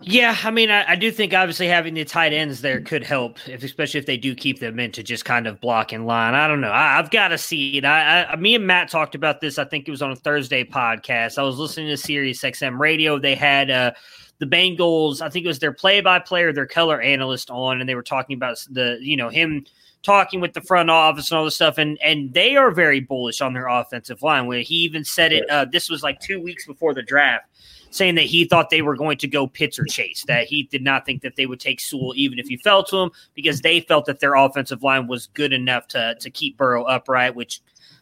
Yeah, 0.00 0.36
I 0.44 0.52
mean, 0.52 0.70
I, 0.70 0.92
I, 0.92 0.94
do 0.94 1.10
think 1.10 1.34
obviously 1.34 1.66
having 1.66 1.94
the 1.94 2.04
tight 2.04 2.32
ends 2.32 2.60
there 2.60 2.80
could 2.80 3.02
help, 3.02 3.36
if, 3.48 3.64
especially 3.64 3.98
if 3.98 4.06
they 4.06 4.16
do 4.16 4.36
keep 4.36 4.60
them 4.60 4.78
in 4.78 4.92
to 4.92 5.02
just 5.02 5.24
kind 5.24 5.48
of 5.48 5.60
block 5.60 5.92
in 5.92 6.06
line. 6.06 6.34
I 6.34 6.46
don't 6.46 6.60
know. 6.60 6.70
I, 6.70 6.94
have 6.94 7.10
got 7.10 7.28
to 7.28 7.38
see 7.38 7.78
it. 7.78 7.84
I, 7.84 8.22
I, 8.22 8.36
me 8.36 8.54
and 8.54 8.64
Matt 8.64 8.88
talked 8.88 9.16
about 9.16 9.40
this. 9.40 9.58
I 9.58 9.64
think 9.64 9.88
it 9.88 9.90
was 9.90 10.00
on 10.00 10.12
a 10.12 10.16
Thursday 10.16 10.62
podcast. 10.62 11.36
I 11.36 11.42
was 11.42 11.58
listening 11.58 11.88
to 11.88 11.96
Sirius 11.96 12.40
XM 12.42 12.78
radio. 12.78 13.18
They 13.18 13.34
had 13.34 13.72
uh, 13.72 13.90
the 14.38 14.46
Bengals, 14.46 15.20
I 15.20 15.28
think 15.28 15.44
it 15.44 15.48
was 15.48 15.58
their 15.58 15.72
play 15.72 16.00
by 16.00 16.18
player, 16.18 16.52
their 16.52 16.66
color 16.66 17.00
analyst 17.00 17.50
on, 17.50 17.80
and 17.80 17.88
they 17.88 17.94
were 17.94 18.02
talking 18.02 18.36
about 18.36 18.64
the, 18.70 18.98
you 19.00 19.16
know, 19.16 19.28
him 19.28 19.64
talking 20.02 20.40
with 20.40 20.52
the 20.52 20.60
front 20.60 20.90
office 20.90 21.30
and 21.30 21.38
all 21.38 21.44
this 21.44 21.56
stuff, 21.56 21.78
and 21.78 21.98
and 22.02 22.32
they 22.32 22.56
are 22.56 22.70
very 22.70 23.00
bullish 23.00 23.40
on 23.40 23.52
their 23.52 23.66
offensive 23.66 24.22
line. 24.22 24.46
Where 24.46 24.60
he 24.60 24.76
even 24.76 25.04
said 25.04 25.32
it, 25.32 25.48
uh, 25.50 25.64
this 25.64 25.90
was 25.90 26.02
like 26.02 26.20
two 26.20 26.40
weeks 26.40 26.66
before 26.66 26.94
the 26.94 27.02
draft, 27.02 27.46
saying 27.90 28.14
that 28.14 28.24
he 28.24 28.44
thought 28.44 28.70
they 28.70 28.82
were 28.82 28.96
going 28.96 29.18
to 29.18 29.28
go 29.28 29.46
Pitts 29.46 29.78
or 29.78 29.84
Chase. 29.84 30.24
That 30.28 30.46
he 30.46 30.64
did 30.64 30.82
not 30.82 31.04
think 31.04 31.22
that 31.22 31.36
they 31.36 31.46
would 31.46 31.60
take 31.60 31.80
Sewell 31.80 32.12
even 32.16 32.38
if 32.38 32.46
he 32.46 32.56
fell 32.56 32.84
to 32.84 32.96
him 32.96 33.10
because 33.34 33.60
they 33.60 33.80
felt 33.80 34.06
that 34.06 34.20
their 34.20 34.34
offensive 34.34 34.82
line 34.82 35.08
was 35.08 35.26
good 35.34 35.52
enough 35.52 35.88
to 35.88 36.14
to 36.20 36.30
keep 36.30 36.56
Burrow 36.56 36.84
upright, 36.84 37.34
which 37.34 37.60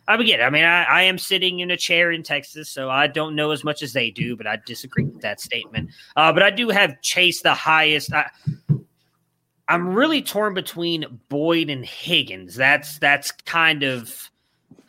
I 0.09 0.23
get. 0.23 0.41
I 0.41 0.51
mean, 0.51 0.65
I, 0.65 0.85
I, 0.85 1.03
am 1.03 1.19
sitting 1.19 1.61
in 1.61 1.71
a 1.71 1.77
chair 1.77 2.13
in 2.13 2.23
Texas, 2.23 2.71
so 2.71 2.89
I 2.89 3.09
don't 3.09 3.35
know 3.35 3.51
as 3.51 3.65
much 3.65 3.83
as 3.83 3.93
they 3.93 4.11
do, 4.11 4.37
but 4.37 4.47
I 4.47 4.59
disagree 4.65 5.05
with 5.05 5.23
that 5.23 5.41
statement. 5.41 5.91
Uh, 6.15 6.33
but 6.33 6.43
I 6.43 6.51
do 6.51 6.69
have 6.69 7.01
Chase 7.03 7.43
the 7.43 7.55
highest. 7.55 8.13
I, 8.13 8.31
I'm 9.69 9.89
really 9.89 10.23
torn 10.23 10.55
between 10.55 11.21
Boyd 11.29 11.71
and 11.71 11.85
Higgins. 11.85 12.55
That's 12.55 12.99
that's 12.99 13.33
kind 13.33 13.83
of 13.83 14.31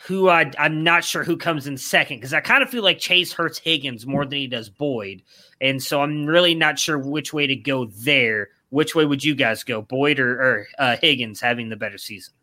who 0.06 0.30
I 0.30 0.52
I'm 0.60 0.84
not 0.84 1.04
sure 1.04 1.24
who 1.24 1.36
comes 1.36 1.66
in 1.66 1.78
second 1.78 2.18
because 2.18 2.34
I 2.34 2.42
kind 2.42 2.62
of 2.62 2.70
feel 2.70 2.84
like 2.84 3.00
Chase 3.00 3.34
hurts 3.34 3.58
Higgins 3.58 4.06
more 4.06 4.24
than 4.24 4.38
he 4.38 4.48
does 4.48 4.70
Boyd, 4.70 5.24
and 5.60 5.82
so 5.82 6.02
I'm 6.02 6.28
really 6.28 6.54
not 6.54 6.78
sure 6.78 7.00
which 7.00 7.34
way 7.34 7.48
to 7.48 7.56
go 7.56 7.86
there. 7.86 8.50
Which 8.70 8.94
way 8.94 9.06
would 9.06 9.24
you 9.24 9.34
guys 9.34 9.64
go, 9.64 9.82
Boyd 9.82 10.20
or, 10.20 10.42
or 10.42 10.68
uh, 10.78 10.98
Higgins 11.02 11.40
having 11.40 11.70
the 11.70 11.78
better 11.78 11.98
season? 11.98 12.34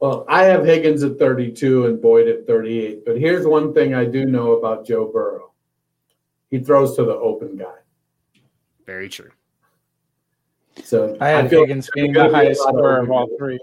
Well, 0.00 0.24
I 0.28 0.44
have 0.44 0.64
Higgins 0.64 1.02
at 1.02 1.18
32 1.18 1.86
and 1.86 2.00
Boyd 2.00 2.26
at 2.26 2.46
38. 2.46 3.04
But 3.04 3.18
here's 3.18 3.46
one 3.46 3.74
thing 3.74 3.94
I 3.94 4.06
do 4.06 4.24
know 4.24 4.52
about 4.52 4.86
Joe 4.86 5.10
Burrow 5.12 5.50
he 6.50 6.58
throws 6.58 6.96
to 6.96 7.04
the 7.04 7.14
open 7.14 7.56
guy. 7.56 7.76
Very 8.86 9.08
true. 9.08 9.30
So 10.82 11.16
I 11.20 11.28
had 11.28 11.44
I 11.46 11.48
Higgins 11.48 11.88
being 11.94 12.12
the 12.12 12.28
highest 12.28 12.62
score 12.62 12.98
of 12.98 13.10
all 13.10 13.28
three. 13.38 13.60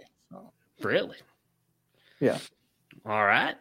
Really? 0.82 1.18
Yeah. 2.20 2.38
All 3.06 3.26
right. 3.26 3.56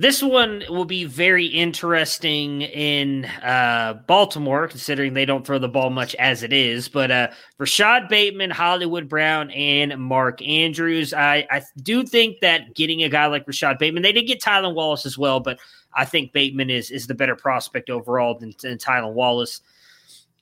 This 0.00 0.22
one 0.22 0.62
will 0.68 0.84
be 0.84 1.04
very 1.04 1.46
interesting 1.46 2.62
in 2.62 3.24
uh, 3.24 4.00
Baltimore, 4.06 4.68
considering 4.68 5.12
they 5.14 5.24
don't 5.24 5.44
throw 5.44 5.58
the 5.58 5.68
ball 5.68 5.90
much 5.90 6.14
as 6.14 6.44
it 6.44 6.52
is. 6.52 6.88
But 6.88 7.10
uh, 7.10 7.28
Rashod 7.58 8.08
Bateman, 8.08 8.50
Hollywood 8.50 9.08
Brown, 9.08 9.50
and 9.50 10.00
Mark 10.00 10.40
Andrews. 10.40 11.12
I, 11.12 11.48
I 11.50 11.62
do 11.82 12.04
think 12.06 12.38
that 12.40 12.76
getting 12.76 13.02
a 13.02 13.08
guy 13.08 13.26
like 13.26 13.44
Rashod 13.44 13.78
Bateman, 13.80 14.04
they 14.04 14.12
did 14.12 14.28
get 14.28 14.40
Tylan 14.40 14.74
Wallace 14.74 15.04
as 15.04 15.18
well, 15.18 15.40
but 15.40 15.58
I 15.92 16.04
think 16.04 16.32
Bateman 16.32 16.70
is 16.70 16.92
is 16.92 17.08
the 17.08 17.14
better 17.14 17.34
prospect 17.34 17.90
overall 17.90 18.38
than, 18.38 18.54
than 18.62 18.78
Tylan 18.78 19.14
Wallace. 19.14 19.62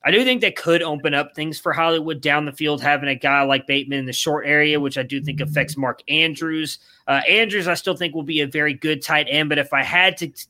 I 0.06 0.12
do 0.12 0.22
think 0.22 0.40
that 0.42 0.54
could 0.54 0.82
open 0.82 1.14
up 1.14 1.34
things 1.34 1.58
for 1.58 1.72
Hollywood 1.72 2.20
down 2.20 2.44
the 2.44 2.52
field, 2.52 2.80
having 2.80 3.08
a 3.08 3.16
guy 3.16 3.42
like 3.42 3.66
Bateman 3.66 3.98
in 3.98 4.06
the 4.06 4.12
short 4.12 4.46
area, 4.46 4.78
which 4.78 4.96
I 4.96 5.02
do 5.02 5.20
think 5.20 5.40
affects 5.40 5.76
Mark 5.76 6.00
Andrews. 6.08 6.78
Uh, 7.08 7.22
Andrews, 7.28 7.66
I 7.66 7.74
still 7.74 7.96
think 7.96 8.14
will 8.14 8.22
be 8.22 8.40
a 8.40 8.46
very 8.46 8.72
good 8.72 9.02
tight 9.02 9.26
end, 9.28 9.48
but 9.48 9.58
if 9.58 9.72
I 9.72 9.82
had 9.82 10.16
to 10.18 10.28
t- 10.28 10.44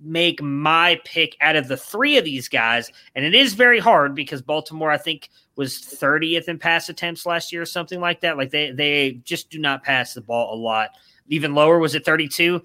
make 0.00 0.40
my 0.40 1.00
pick 1.04 1.36
out 1.40 1.56
of 1.56 1.66
the 1.66 1.76
three 1.76 2.18
of 2.18 2.24
these 2.24 2.48
guys, 2.48 2.92
and 3.16 3.24
it 3.24 3.34
is 3.34 3.54
very 3.54 3.80
hard 3.80 4.14
because 4.14 4.42
Baltimore, 4.42 4.92
I 4.92 4.96
think, 4.96 5.28
was 5.56 5.74
30th 5.74 6.46
in 6.46 6.60
pass 6.60 6.88
attempts 6.88 7.26
last 7.26 7.52
year 7.52 7.62
or 7.62 7.66
something 7.66 7.98
like 7.98 8.20
that. 8.20 8.36
Like 8.36 8.50
they 8.50 8.70
they 8.70 9.20
just 9.24 9.50
do 9.50 9.58
not 9.58 9.82
pass 9.82 10.14
the 10.14 10.20
ball 10.20 10.54
a 10.54 10.56
lot. 10.56 10.90
Even 11.26 11.52
lower 11.52 11.80
was 11.80 11.96
it 11.96 12.04
32? 12.04 12.62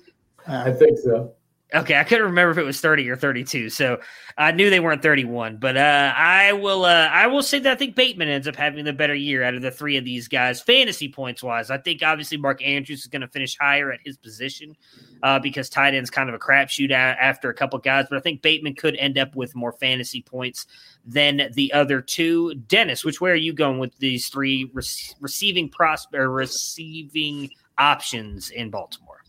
I 0.48 0.72
think 0.74 1.00
so. 1.00 1.34
Okay, 1.74 2.00
I 2.00 2.04
couldn't 2.04 2.26
remember 2.26 2.52
if 2.52 2.60
it 2.60 2.64
was 2.64 2.80
30 2.80 3.10
or 3.10 3.16
32. 3.16 3.72
So 3.72 4.00
I 4.38 4.52
knew 4.52 4.70
they 4.70 4.80
weren't 4.80 5.02
31. 5.02 5.58
But 5.58 5.76
uh, 5.76 6.14
I 6.16 6.54
will 6.54 6.86
uh, 6.86 7.08
I 7.08 7.26
will 7.26 7.42
say 7.42 7.58
that 7.58 7.72
I 7.72 7.76
think 7.76 7.96
Bateman 7.96 8.28
ends 8.28 8.48
up 8.48 8.56
having 8.56 8.86
the 8.86 8.94
better 8.94 9.16
year 9.16 9.44
out 9.44 9.56
of 9.56 9.64
the 9.64 9.72
three 9.72 9.98
of 9.98 10.06
these 10.06 10.28
guys, 10.28 10.62
fantasy 10.62 11.10
points 11.10 11.42
wise. 11.42 11.72
I 11.72 11.80
think 11.80 12.04
obviously 12.04 12.38
Mark 12.38 12.64
Andrews 12.64 13.00
is 13.02 13.08
going 13.08 13.24
to 13.24 13.28
finish 13.28 13.58
higher 13.58 13.92
at 13.92 14.00
his 14.06 14.16
position 14.16 14.76
uh, 15.24 15.40
because 15.40 15.68
tight 15.68 15.96
end's 15.96 16.12
kind 16.12 16.30
of 16.30 16.36
a 16.36 16.40
crapshoot 16.40 16.92
after 16.92 17.50
a 17.50 17.54
couple 17.54 17.80
guys. 17.80 18.06
But 18.12 18.20
I 18.20 18.22
think 18.22 18.44
Bateman 18.44 18.76
could 18.76 18.96
end 18.98 19.18
up 19.18 19.36
with 19.36 19.56
more 19.56 19.72
fantasy 19.72 20.22
points 20.22 20.68
than 21.04 21.50
the 21.54 21.74
other 21.74 22.00
two. 22.00 22.54
Dennis, 22.54 23.04
which 23.04 23.22
way 23.22 23.32
are 23.32 23.36
you 23.36 23.54
going 23.54 23.80
with 23.80 23.98
these 23.98 24.28
three 24.28 24.70
re- 24.72 24.84
receiving 25.20 25.70
pros- 25.70 26.08
or 26.14 26.30
receiving 26.30 27.50
options 27.80 28.52
in 28.52 28.70
Baltimore? 28.70 29.25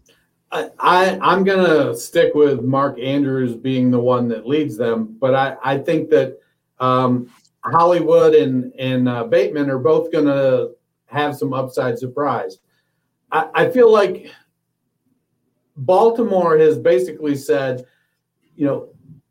I, 0.53 1.18
I'm 1.20 1.44
going 1.44 1.64
to 1.64 1.97
stick 1.97 2.34
with 2.34 2.62
Mark 2.62 2.99
Andrews 2.99 3.57
being 3.57 3.90
the 3.90 4.01
one 4.01 4.28
that 4.28 4.47
leads 4.47 4.76
them, 4.76 5.16
but 5.20 5.34
I, 5.34 5.57
I 5.62 5.78
think 5.78 6.09
that 6.11 6.38
um, 6.78 7.30
Hollywood 7.64 8.34
and, 8.34 8.72
and 8.78 9.09
uh, 9.09 9.24
Bateman 9.24 9.70
are 9.70 9.78
both 9.78 10.12
going 10.12 10.26
to 10.26 10.70
have 11.07 11.36
some 11.36 11.53
upside 11.53 11.99
surprise. 11.99 12.59
I, 13.32 13.49
I 13.55 13.70
feel 13.70 13.90
like 13.90 14.30
Baltimore 15.76 16.57
has 16.59 16.78
basically 16.78 17.36
said, 17.36 17.84
you 18.55 18.66
know, 18.66 18.88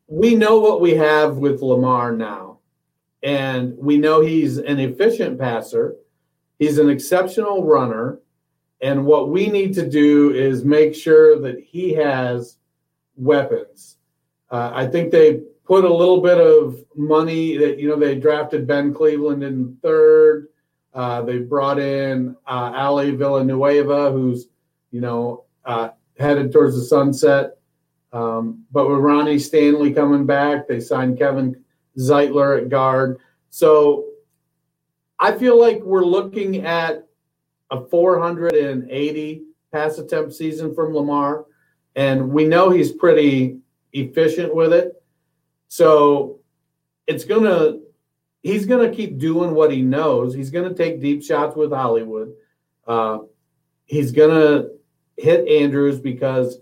we 0.07 0.35
know 0.35 0.59
what 0.59 0.81
we 0.81 0.93
have 0.95 1.37
with 1.37 1.61
Lamar 1.61 2.11
now, 2.11 2.59
and 3.23 3.75
we 3.77 3.97
know 3.97 4.21
he's 4.21 4.57
an 4.57 4.79
efficient 4.79 5.39
passer, 5.39 5.95
he's 6.59 6.77
an 6.77 6.89
exceptional 6.89 7.65
runner 7.65 8.19
and 8.85 9.03
what 9.03 9.29
we 9.29 9.47
need 9.47 9.73
to 9.73 9.89
do 9.89 10.31
is 10.31 10.63
make 10.63 10.93
sure 10.93 11.39
that 11.39 11.59
he 11.59 11.91
has 11.93 12.57
weapons. 13.17 13.97
Uh, 14.51 14.69
I 14.75 14.85
think 14.85 15.11
they 15.11 15.41
put 15.65 15.85
a 15.85 15.91
little 15.91 16.21
bit 16.21 16.37
of 16.37 16.85
money 16.95 17.57
that, 17.57 17.79
you 17.79 17.89
know, 17.89 17.95
they 17.95 18.13
drafted 18.13 18.67
Ben 18.67 18.93
Cleveland 18.93 19.43
in 19.43 19.75
third. 19.81 20.49
Uh, 20.93 21.23
they 21.23 21.39
brought 21.39 21.79
in 21.79 22.37
uh, 22.45 22.73
Ali 22.75 23.09
Villanueva, 23.09 24.11
who's, 24.11 24.49
you 24.91 25.01
know, 25.01 25.45
uh, 25.65 25.89
headed 26.19 26.53
towards 26.53 26.75
the 26.75 26.83
sunset. 26.83 27.57
Um, 28.13 28.65
but 28.71 28.87
with 28.87 28.99
Ronnie 28.99 29.39
Stanley 29.39 29.93
coming 29.93 30.27
back, 30.27 30.67
they 30.67 30.79
signed 30.79 31.17
Kevin 31.17 31.59
Zeitler 31.97 32.61
at 32.61 32.69
guard. 32.69 33.17
So 33.49 34.05
I 35.19 35.31
feel 35.31 35.59
like 35.59 35.81
we're 35.81 36.05
looking 36.05 36.67
at 36.67 37.04
a 37.75 37.85
480 37.87 39.43
pass 39.71 39.97
attempt 39.97 40.33
season 40.33 40.73
from 40.73 40.93
Lamar, 40.93 41.45
and 41.95 42.29
we 42.29 42.45
know 42.45 42.69
he's 42.69 42.91
pretty 42.91 43.57
efficient 43.93 44.53
with 44.53 44.73
it. 44.73 45.01
So 45.67 46.39
it's 47.07 47.25
gonna 47.25 47.79
he's 48.41 48.65
gonna 48.65 48.89
keep 48.89 49.17
doing 49.17 49.53
what 49.53 49.71
he 49.71 49.81
knows. 49.81 50.33
He's 50.33 50.49
gonna 50.49 50.73
take 50.73 51.01
deep 51.01 51.23
shots 51.23 51.55
with 51.55 51.71
Hollywood. 51.71 52.33
Uh, 52.87 53.19
he's 53.85 54.11
gonna 54.11 54.69
hit 55.17 55.47
Andrews 55.47 55.99
because 55.99 56.59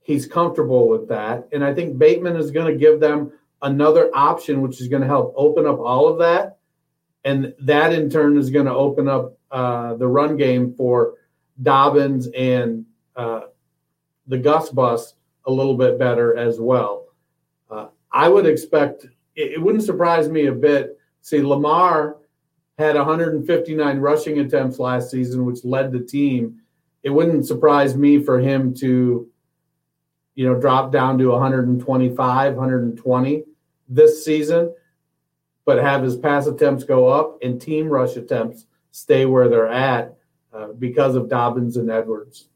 he's 0.00 0.26
comfortable 0.26 0.88
with 0.88 1.08
that, 1.08 1.48
and 1.52 1.64
I 1.64 1.74
think 1.74 1.98
Bateman 1.98 2.36
is 2.36 2.50
gonna 2.50 2.76
give 2.76 3.00
them 3.00 3.32
another 3.62 4.10
option, 4.14 4.60
which 4.60 4.80
is 4.80 4.88
to 5.02 5.08
help 5.08 5.32
open 5.36 5.66
up 5.66 5.78
all 5.78 6.08
of 6.08 6.18
that. 6.18 6.58
And 7.24 7.54
that 7.60 7.92
in 7.92 8.10
turn 8.10 8.36
is 8.36 8.50
to 8.66 8.74
open 8.74 9.08
up 9.08 9.38
uh, 9.52 9.94
the 9.94 10.08
run 10.08 10.36
game 10.36 10.74
for 10.74 11.14
Dobbins 11.62 12.26
and 12.28 12.86
uh, 13.14 13.42
the 14.26 14.38
Gus 14.38 14.70
bus 14.70 15.14
a 15.46 15.52
little 15.52 15.76
bit 15.76 15.98
better 15.98 16.36
as 16.36 16.58
well. 16.58 17.08
Uh, 17.70 17.88
I 18.10 18.28
would 18.28 18.46
expect 18.46 19.04
it, 19.04 19.52
it, 19.52 19.62
wouldn't 19.62 19.84
surprise 19.84 20.28
me 20.28 20.46
a 20.46 20.52
bit. 20.52 20.98
See, 21.20 21.42
Lamar 21.42 22.16
had 22.78 22.96
159 22.96 23.98
rushing 23.98 24.38
attempts 24.38 24.78
last 24.78 25.10
season, 25.10 25.44
which 25.44 25.64
led 25.64 25.92
the 25.92 26.00
team. 26.00 26.60
It 27.02 27.10
wouldn't 27.10 27.46
surprise 27.46 27.94
me 27.94 28.22
for 28.22 28.40
him 28.40 28.72
to, 28.76 29.28
you 30.34 30.46
know, 30.46 30.58
drop 30.58 30.92
down 30.92 31.18
to 31.18 31.28
125, 31.28 32.54
120 32.54 33.44
this 33.88 34.24
season, 34.24 34.74
but 35.66 35.78
have 35.78 36.02
his 36.02 36.16
pass 36.16 36.46
attempts 36.46 36.84
go 36.84 37.08
up 37.08 37.38
and 37.42 37.60
team 37.60 37.88
rush 37.88 38.16
attempts 38.16 38.66
stay 38.92 39.26
where 39.26 39.48
they're 39.48 39.68
at 39.68 40.14
uh, 40.52 40.68
because 40.78 41.16
of 41.16 41.28
Dobbins 41.28 41.76
and 41.76 41.90
Edwards. 41.90 42.48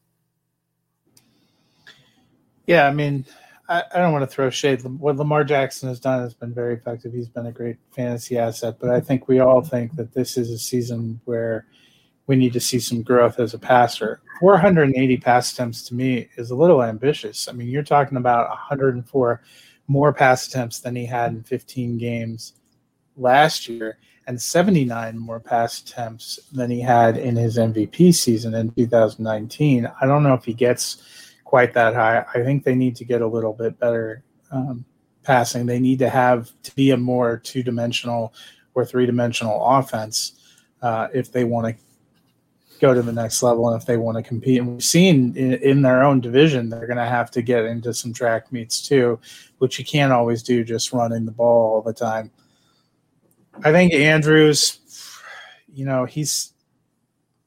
Yeah, 2.65 2.87
I 2.87 2.93
mean, 2.93 3.25
I, 3.67 3.83
I, 3.93 3.99
don't 3.99 4.13
want 4.13 4.23
to 4.23 4.33
throw 4.33 4.49
shade. 4.49 4.83
What 4.83 5.15
Lamar 5.15 5.43
Jackson 5.43 5.89
has 5.89 5.99
done 5.99 6.21
has 6.21 6.33
been 6.33 6.53
very 6.53 6.75
effective. 6.75 7.13
He's 7.13 7.29
been 7.29 7.47
a 7.47 7.51
great 7.51 7.77
fantasy 7.95 8.37
asset, 8.37 8.77
but 8.79 8.89
I 8.89 8.99
think 8.99 9.27
we 9.27 9.39
all 9.39 9.61
think 9.61 9.95
that 9.95 10.13
this 10.13 10.37
is 10.37 10.51
a 10.51 10.57
season 10.57 11.19
where 11.25 11.65
we 12.27 12.35
need 12.35 12.53
to 12.53 12.59
see 12.59 12.79
some 12.79 13.01
growth 13.01 13.39
as 13.39 13.53
a 13.53 13.59
passer. 13.59 14.21
480 14.41 15.17
pass 15.17 15.53
attempts 15.53 15.81
to 15.83 15.95
me 15.95 16.29
is 16.35 16.51
a 16.51 16.55
little 16.55 16.83
ambitious. 16.83 17.47
I 17.47 17.53
mean, 17.53 17.69
you're 17.69 17.83
talking 17.83 18.17
about 18.17 18.49
104 18.49 19.41
more 19.87 20.13
pass 20.13 20.47
attempts 20.47 20.79
than 20.81 20.95
he 20.95 21.05
had 21.05 21.31
in 21.31 21.43
15 21.43 21.97
games 21.97 22.53
last 23.15 23.69
year 23.69 23.97
and 24.27 24.39
79 24.39 25.17
more 25.17 25.39
pass 25.39 25.81
attempts 25.81 26.37
than 26.51 26.69
he 26.69 26.81
had 26.81 27.17
in 27.17 27.35
his 27.35 27.57
MVP 27.57 28.13
season 28.13 28.53
in 28.53 28.71
2019. 28.71 29.89
I 30.01 30.05
don't 30.05 30.23
know 30.23 30.33
if 30.33 30.43
he 30.43 30.53
gets 30.53 31.39
quite 31.45 31.73
that 31.73 31.95
high. 31.95 32.25
I 32.33 32.43
think 32.43 32.63
they 32.63 32.75
need 32.75 32.97
to 32.97 33.05
get 33.05 33.21
a 33.21 33.27
little 33.27 33.53
bit 33.53 33.79
better 33.79 34.23
um, 34.51 34.83
passing. 35.23 35.65
They 35.65 35.79
need 35.79 35.99
to 35.99 36.09
have 36.09 36.51
to 36.63 36.75
be 36.75 36.91
a 36.91 36.97
more 36.97 37.37
two 37.37 37.63
dimensional 37.63 38.33
or 38.75 38.85
three 38.85 39.05
dimensional 39.05 39.65
offense 39.65 40.33
uh, 40.81 41.07
if 41.13 41.31
they 41.31 41.45
want 41.45 41.67
to 41.67 41.83
go 42.79 42.93
to 42.93 43.01
the 43.01 43.13
next 43.13 43.41
level 43.41 43.69
and 43.69 43.81
if 43.81 43.87
they 43.87 43.97
want 43.97 44.17
to 44.17 44.23
compete. 44.23 44.59
And 44.59 44.73
we've 44.73 44.83
seen 44.83 45.35
in, 45.35 45.53
in 45.55 45.81
their 45.81 46.03
own 46.03 46.19
division, 46.19 46.69
they're 46.69 46.85
going 46.85 46.97
to 46.97 47.05
have 47.05 47.31
to 47.31 47.41
get 47.41 47.65
into 47.65 47.93
some 47.93 48.13
track 48.13 48.51
meets 48.51 48.85
too, 48.85 49.19
which 49.59 49.79
you 49.79 49.85
can't 49.85 50.11
always 50.11 50.43
do 50.43 50.63
just 50.63 50.93
running 50.93 51.25
the 51.25 51.31
ball 51.31 51.75
all 51.75 51.81
the 51.81 51.93
time. 51.93 52.29
I 53.63 53.71
think 53.71 53.93
Andrews, 53.93 54.79
you 55.73 55.85
know, 55.85 56.05
he's 56.05 56.53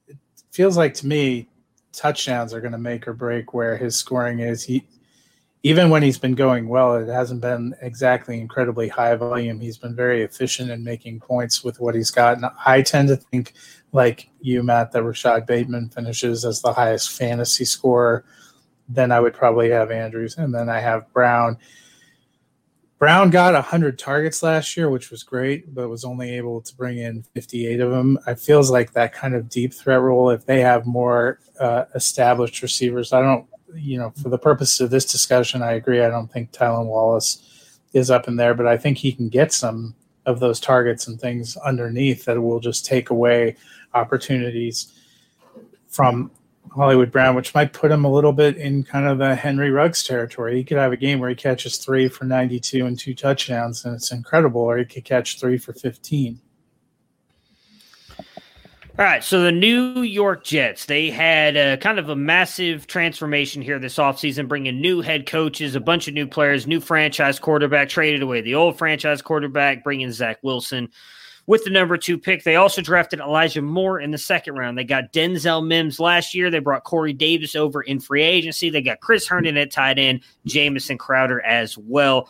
it 0.08 0.16
feels 0.50 0.76
like 0.76 0.94
to 0.94 1.06
me 1.06 1.48
touchdowns 1.92 2.54
are 2.54 2.60
going 2.60 2.72
to 2.72 2.78
make 2.78 3.06
or 3.06 3.12
break 3.12 3.54
where 3.54 3.76
his 3.76 3.96
scoring 3.96 4.40
is. 4.40 4.62
He 4.62 4.86
even 5.62 5.90
when 5.90 6.02
he's 6.02 6.18
been 6.18 6.34
going 6.34 6.68
well, 6.68 6.96
it 6.96 7.08
hasn't 7.08 7.42
been 7.42 7.74
exactly 7.82 8.40
incredibly 8.40 8.88
high 8.88 9.14
volume. 9.14 9.60
He's 9.60 9.76
been 9.76 9.94
very 9.94 10.22
efficient 10.22 10.70
in 10.70 10.82
making 10.82 11.20
points 11.20 11.62
with 11.62 11.80
what 11.80 11.94
he's 11.94 12.10
got. 12.10 12.36
And 12.36 12.46
I 12.64 12.80
tend 12.80 13.08
to 13.08 13.16
think, 13.16 13.52
like 13.92 14.30
you, 14.40 14.62
Matt, 14.62 14.92
that 14.92 15.02
Rashod 15.02 15.46
Bateman 15.46 15.90
finishes 15.90 16.46
as 16.46 16.62
the 16.62 16.72
highest 16.72 17.10
fantasy 17.10 17.66
scorer. 17.66 18.24
Then 18.88 19.12
I 19.12 19.20
would 19.20 19.34
probably 19.34 19.70
have 19.70 19.90
Andrews, 19.90 20.36
and 20.38 20.54
then 20.54 20.70
I 20.70 20.80
have 20.80 21.12
Brown. 21.12 21.58
Brown 23.00 23.30
got 23.30 23.54
100 23.54 23.98
targets 23.98 24.42
last 24.42 24.76
year, 24.76 24.90
which 24.90 25.10
was 25.10 25.22
great, 25.22 25.74
but 25.74 25.88
was 25.88 26.04
only 26.04 26.36
able 26.36 26.60
to 26.60 26.76
bring 26.76 26.98
in 26.98 27.22
58 27.22 27.80
of 27.80 27.90
them. 27.90 28.18
It 28.26 28.38
feels 28.38 28.70
like 28.70 28.92
that 28.92 29.14
kind 29.14 29.34
of 29.34 29.48
deep 29.48 29.72
threat 29.72 30.02
role, 30.02 30.28
if 30.28 30.44
they 30.44 30.60
have 30.60 30.84
more 30.84 31.40
uh, 31.58 31.86
established 31.94 32.60
receivers, 32.60 33.14
I 33.14 33.22
don't, 33.22 33.46
you 33.74 33.96
know, 33.96 34.12
for 34.22 34.28
the 34.28 34.36
purpose 34.36 34.80
of 34.80 34.90
this 34.90 35.10
discussion, 35.10 35.62
I 35.62 35.72
agree. 35.72 36.02
I 36.02 36.10
don't 36.10 36.30
think 36.30 36.52
Tylan 36.52 36.88
Wallace 36.88 37.80
is 37.94 38.10
up 38.10 38.28
in 38.28 38.36
there, 38.36 38.52
but 38.52 38.66
I 38.66 38.76
think 38.76 38.98
he 38.98 39.12
can 39.12 39.30
get 39.30 39.50
some 39.50 39.94
of 40.26 40.38
those 40.38 40.60
targets 40.60 41.08
and 41.08 41.18
things 41.18 41.56
underneath 41.56 42.26
that 42.26 42.38
will 42.38 42.60
just 42.60 42.84
take 42.84 43.08
away 43.08 43.56
opportunities 43.94 44.92
from 45.88 46.30
Hollywood 46.72 47.10
Brown, 47.10 47.34
which 47.34 47.54
might 47.54 47.72
put 47.72 47.90
him 47.90 48.04
a 48.04 48.12
little 48.12 48.32
bit 48.32 48.56
in 48.56 48.84
kind 48.84 49.06
of 49.06 49.18
the 49.18 49.34
Henry 49.34 49.70
Ruggs 49.70 50.04
territory. 50.04 50.56
He 50.56 50.64
could 50.64 50.76
have 50.76 50.92
a 50.92 50.96
game 50.96 51.18
where 51.18 51.30
he 51.30 51.34
catches 51.34 51.78
three 51.78 52.08
for 52.08 52.24
92 52.24 52.86
and 52.86 52.98
two 52.98 53.14
touchdowns, 53.14 53.84
and 53.84 53.94
it's 53.94 54.12
incredible, 54.12 54.60
or 54.60 54.78
he 54.78 54.84
could 54.84 55.04
catch 55.04 55.40
three 55.40 55.58
for 55.58 55.72
15. 55.72 56.40
All 58.98 59.06
right, 59.06 59.24
so 59.24 59.40
the 59.40 59.50
New 59.50 60.02
York 60.02 60.44
Jets, 60.44 60.84
they 60.84 61.10
had 61.10 61.56
a, 61.56 61.78
kind 61.78 61.98
of 61.98 62.10
a 62.10 62.16
massive 62.16 62.86
transformation 62.86 63.62
here 63.62 63.78
this 63.78 63.96
offseason, 63.96 64.46
bringing 64.46 64.78
new 64.80 65.00
head 65.00 65.24
coaches, 65.26 65.74
a 65.74 65.80
bunch 65.80 66.06
of 66.06 66.12
new 66.12 66.26
players, 66.26 66.66
new 66.66 66.80
franchise 66.80 67.38
quarterback, 67.38 67.88
traded 67.88 68.20
away 68.20 68.42
the 68.42 68.54
old 68.54 68.76
franchise 68.76 69.22
quarterback, 69.22 69.82
bringing 69.82 70.12
Zach 70.12 70.38
Wilson 70.42 70.90
with 71.50 71.64
the 71.64 71.70
number 71.70 71.96
two 71.96 72.16
pick. 72.16 72.44
They 72.44 72.54
also 72.54 72.80
drafted 72.80 73.18
Elijah 73.18 73.60
Moore 73.60 73.98
in 73.98 74.12
the 74.12 74.18
second 74.18 74.54
round. 74.54 74.78
They 74.78 74.84
got 74.84 75.12
Denzel 75.12 75.66
Mims 75.66 75.98
last 75.98 76.32
year. 76.32 76.48
They 76.48 76.60
brought 76.60 76.84
Corey 76.84 77.12
Davis 77.12 77.56
over 77.56 77.82
in 77.82 77.98
free 77.98 78.22
agency. 78.22 78.70
They 78.70 78.80
got 78.80 79.00
Chris 79.00 79.26
Herndon 79.26 79.56
at 79.56 79.72
tight 79.72 79.98
end, 79.98 80.20
Jamison 80.46 80.96
Crowder 80.96 81.40
as 81.40 81.76
well. 81.76 82.28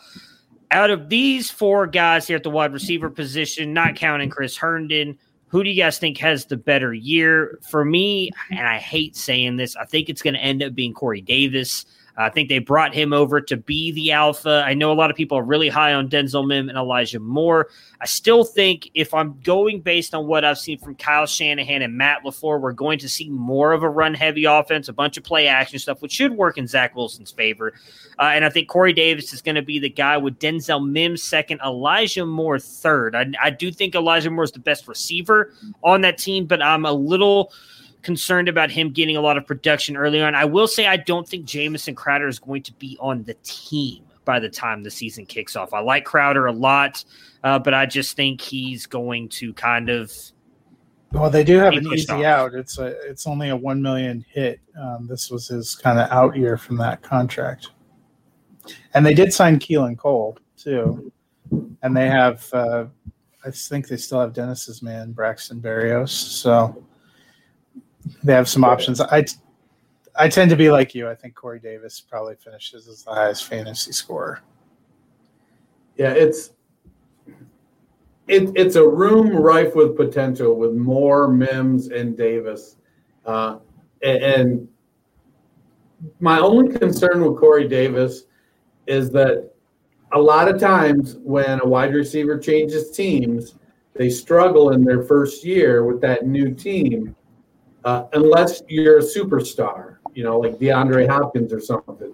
Out 0.71 0.89
of 0.89 1.09
these 1.09 1.51
four 1.51 1.85
guys 1.85 2.25
here 2.25 2.37
at 2.37 2.41
the 2.41 2.49
wide 2.49 2.73
receiver 2.73 3.11
position, 3.11 3.73
not 3.73 3.95
counting 3.95 4.31
Chris 4.31 4.57
Herndon, 4.57 5.19
who 5.49 5.63
do 5.63 5.69
you 5.69 5.79
guys 5.79 5.99
think 5.99 6.17
has 6.17 6.47
the 6.47 6.57
better 6.57 6.91
year? 6.91 7.59
For 7.69 7.85
me, 7.85 8.31
and 8.49 8.67
I 8.67 8.79
hate 8.79 9.15
saying 9.15 9.57
this, 9.57 9.75
I 9.75 9.85
think 9.85 10.09
it's 10.09 10.23
going 10.23 10.33
to 10.33 10.39
end 10.39 10.63
up 10.63 10.73
being 10.73 10.95
Corey 10.95 11.21
Davis. 11.21 11.85
I 12.17 12.29
think 12.29 12.49
they 12.49 12.59
brought 12.59 12.93
him 12.93 13.13
over 13.13 13.41
to 13.41 13.57
be 13.57 13.91
the 13.91 14.11
alpha. 14.11 14.63
I 14.65 14.73
know 14.73 14.91
a 14.91 14.93
lot 14.93 15.09
of 15.09 15.17
people 15.17 15.37
are 15.37 15.43
really 15.43 15.69
high 15.69 15.93
on 15.93 16.09
Denzel 16.09 16.45
Mim 16.45 16.69
and 16.69 16.77
Elijah 16.77 17.19
Moore. 17.19 17.69
I 17.99 18.05
still 18.05 18.43
think 18.43 18.89
if 18.93 19.13
I'm 19.13 19.39
going 19.43 19.81
based 19.81 20.13
on 20.13 20.27
what 20.27 20.43
I've 20.43 20.57
seen 20.57 20.77
from 20.77 20.95
Kyle 20.95 21.25
Shanahan 21.25 21.81
and 21.81 21.95
Matt 21.97 22.23
LaFleur, 22.23 22.59
we're 22.59 22.73
going 22.73 22.99
to 22.99 23.09
see 23.09 23.29
more 23.29 23.73
of 23.73 23.83
a 23.83 23.89
run 23.89 24.13
heavy 24.13 24.45
offense, 24.45 24.89
a 24.89 24.93
bunch 24.93 25.17
of 25.17 25.23
play 25.23 25.47
action 25.47 25.79
stuff, 25.79 26.01
which 26.01 26.11
should 26.11 26.33
work 26.33 26.57
in 26.57 26.67
Zach 26.67 26.95
Wilson's 26.95 27.31
favor. 27.31 27.73
Uh, 28.19 28.31
and 28.33 28.43
I 28.43 28.49
think 28.49 28.67
Corey 28.67 28.93
Davis 28.93 29.33
is 29.33 29.41
going 29.41 29.55
to 29.55 29.61
be 29.61 29.79
the 29.79 29.89
guy 29.89 30.17
with 30.17 30.39
Denzel 30.39 30.87
Mims 30.87 31.23
second, 31.23 31.61
Elijah 31.65 32.25
Moore 32.25 32.59
third. 32.59 33.15
I, 33.15 33.31
I 33.41 33.49
do 33.49 33.71
think 33.71 33.95
Elijah 33.95 34.29
Moore 34.29 34.43
is 34.43 34.51
the 34.51 34.59
best 34.59 34.87
receiver 34.87 35.53
on 35.83 36.01
that 36.01 36.17
team, 36.17 36.45
but 36.45 36.61
I'm 36.61 36.85
a 36.85 36.91
little 36.91 37.51
concerned 38.01 38.47
about 38.47 38.71
him 38.71 38.91
getting 38.91 39.17
a 39.17 39.21
lot 39.21 39.37
of 39.37 39.45
production 39.45 39.95
early 39.95 40.21
on. 40.21 40.35
I 40.35 40.45
will 40.45 40.67
say 40.67 40.87
I 40.87 40.97
don't 40.97 41.27
think 41.27 41.45
Jamison 41.45 41.95
Crowder 41.95 42.27
is 42.27 42.39
going 42.39 42.63
to 42.63 42.73
be 42.73 42.97
on 42.99 43.23
the 43.23 43.35
team 43.43 44.03
by 44.25 44.39
the 44.39 44.49
time 44.49 44.83
the 44.83 44.91
season 44.91 45.25
kicks 45.25 45.55
off. 45.55 45.73
I 45.73 45.79
like 45.79 46.05
Crowder 46.05 46.45
a 46.45 46.51
lot, 46.51 47.03
uh, 47.43 47.59
but 47.59 47.73
I 47.73 47.85
just 47.85 48.15
think 48.15 48.41
he's 48.41 48.85
going 48.85 49.29
to 49.29 49.53
kind 49.53 49.89
of. 49.89 50.11
Well, 51.11 51.29
they 51.29 51.43
do 51.43 51.57
have 51.57 51.73
an 51.73 51.85
easy 51.87 52.11
off. 52.11 52.23
out. 52.23 52.53
It's 52.53 52.77
a 52.77 52.87
it's 53.09 53.27
only 53.27 53.49
a 53.49 53.55
one 53.55 53.81
million 53.81 54.25
hit. 54.29 54.61
Um, 54.79 55.07
this 55.07 55.29
was 55.29 55.47
his 55.47 55.75
kind 55.75 55.99
of 55.99 56.09
out 56.09 56.37
year 56.37 56.57
from 56.57 56.77
that 56.77 57.01
contract, 57.01 57.71
and 58.93 59.05
they 59.05 59.13
did 59.13 59.33
sign 59.33 59.59
Keelan 59.59 59.97
Cole 59.97 60.37
too, 60.57 61.11
and 61.81 61.95
they 61.95 62.07
have. 62.07 62.47
Uh, 62.53 62.85
I 63.43 63.49
think 63.49 63.87
they 63.87 63.97
still 63.97 64.21
have 64.21 64.33
Dennis's 64.33 64.81
man 64.83 65.11
Braxton 65.11 65.59
Berrios. 65.59 66.09
So 66.09 66.85
they 68.23 68.33
have 68.33 68.49
some 68.49 68.63
options. 68.63 69.01
I 69.01 69.25
I 70.15 70.27
tend 70.27 70.49
to 70.49 70.55
be 70.55 70.71
like 70.71 70.93
you. 70.93 71.09
I 71.09 71.15
think 71.15 71.35
Corey 71.35 71.59
Davis 71.59 72.01
probably 72.01 72.35
finishes 72.35 72.87
as 72.87 73.03
the 73.03 73.11
highest 73.11 73.45
fantasy 73.45 73.91
scorer. 73.91 74.41
Yeah, 75.97 76.11
it's 76.11 76.51
it, 78.27 78.51
it's 78.55 78.75
a 78.75 78.87
room 78.87 79.35
rife 79.35 79.75
with 79.75 79.97
potential 79.97 80.55
with 80.55 80.73
Moore 80.73 81.27
Mims, 81.27 81.87
and 81.87 82.17
Davis. 82.17 82.77
Uh, 83.25 83.59
and, 84.03 84.23
and 84.23 84.67
my 86.19 86.39
only 86.39 86.77
concern 86.77 87.23
with 87.23 87.39
Corey 87.39 87.67
Davis 87.67 88.23
is 88.87 89.11
that 89.11 89.51
a 90.13 90.19
lot 90.19 90.47
of 90.47 90.59
times 90.59 91.17
when 91.19 91.61
a 91.61 91.65
wide 91.65 91.93
receiver 91.93 92.37
changes 92.37 92.91
teams, 92.91 93.55
they 93.93 94.09
struggle 94.09 94.71
in 94.71 94.83
their 94.83 95.03
first 95.03 95.43
year 95.45 95.85
with 95.85 96.01
that 96.01 96.25
new 96.25 96.53
team 96.53 97.15
uh, 97.83 98.05
unless 98.13 98.61
you're 98.67 98.99
a 98.99 99.03
superstar, 99.03 99.97
you 100.13 100.23
know, 100.23 100.39
like 100.39 100.57
DeAndre 100.57 101.07
Hopkins 101.07 101.51
or 101.51 101.59
something. 101.59 102.13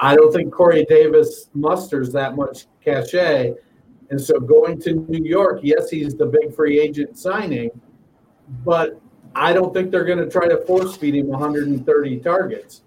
I 0.00 0.16
don't 0.16 0.32
think 0.32 0.52
Corey 0.52 0.84
Davis 0.88 1.48
musters 1.54 2.12
that 2.12 2.34
much 2.36 2.66
cachet. 2.84 3.54
And 4.10 4.20
so 4.20 4.38
going 4.40 4.80
to 4.82 4.94
New 4.94 5.24
York, 5.24 5.60
yes, 5.62 5.88
he's 5.90 6.14
the 6.14 6.26
big 6.26 6.54
free 6.54 6.80
agent 6.80 7.18
signing, 7.18 7.70
but 8.64 9.00
I 9.34 9.52
don't 9.52 9.72
think 9.72 9.90
they're 9.90 10.04
going 10.04 10.18
to 10.18 10.28
try 10.28 10.48
to 10.48 10.58
force 10.66 10.96
feed 10.96 11.14
him 11.14 11.28
130 11.28 12.18
targets. 12.18 12.82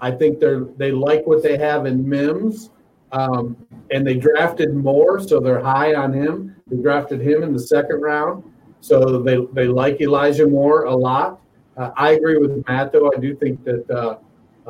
I 0.00 0.10
think 0.10 0.40
they're 0.40 0.64
they 0.76 0.90
like 0.90 1.26
what 1.26 1.42
they 1.42 1.56
have 1.56 1.86
in 1.86 2.06
Mims, 2.06 2.70
um, 3.12 3.56
and 3.90 4.06
they 4.06 4.14
drafted 4.14 4.74
Moore, 4.74 5.20
so 5.20 5.38
they're 5.38 5.62
high 5.62 5.94
on 5.94 6.12
him. 6.12 6.56
They 6.66 6.76
drafted 6.76 7.20
him 7.20 7.42
in 7.42 7.52
the 7.52 7.60
second 7.60 8.00
round. 8.00 8.42
So 8.84 9.22
they, 9.22 9.38
they 9.54 9.66
like 9.66 10.02
Elijah 10.02 10.46
Moore 10.46 10.84
a 10.84 10.94
lot. 10.94 11.40
Uh, 11.78 11.92
I 11.96 12.10
agree 12.10 12.36
with 12.36 12.62
Matt, 12.68 12.92
though. 12.92 13.10
I 13.16 13.18
do 13.18 13.34
think 13.34 13.64
that 13.64 13.90
uh, 13.90 14.18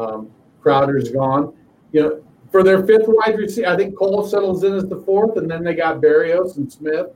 um, 0.00 0.30
Crowder's 0.62 1.10
gone. 1.10 1.52
You 1.90 2.00
know, 2.00 2.24
for 2.52 2.62
their 2.62 2.86
fifth 2.86 3.06
wide 3.08 3.36
receiver, 3.36 3.66
I 3.66 3.76
think 3.76 3.98
Cole 3.98 4.24
settles 4.24 4.62
in 4.62 4.72
as 4.72 4.86
the 4.86 5.00
fourth, 5.00 5.36
and 5.36 5.50
then 5.50 5.64
they 5.64 5.74
got 5.74 6.00
Berrios 6.00 6.58
and 6.58 6.72
Smith 6.72 7.08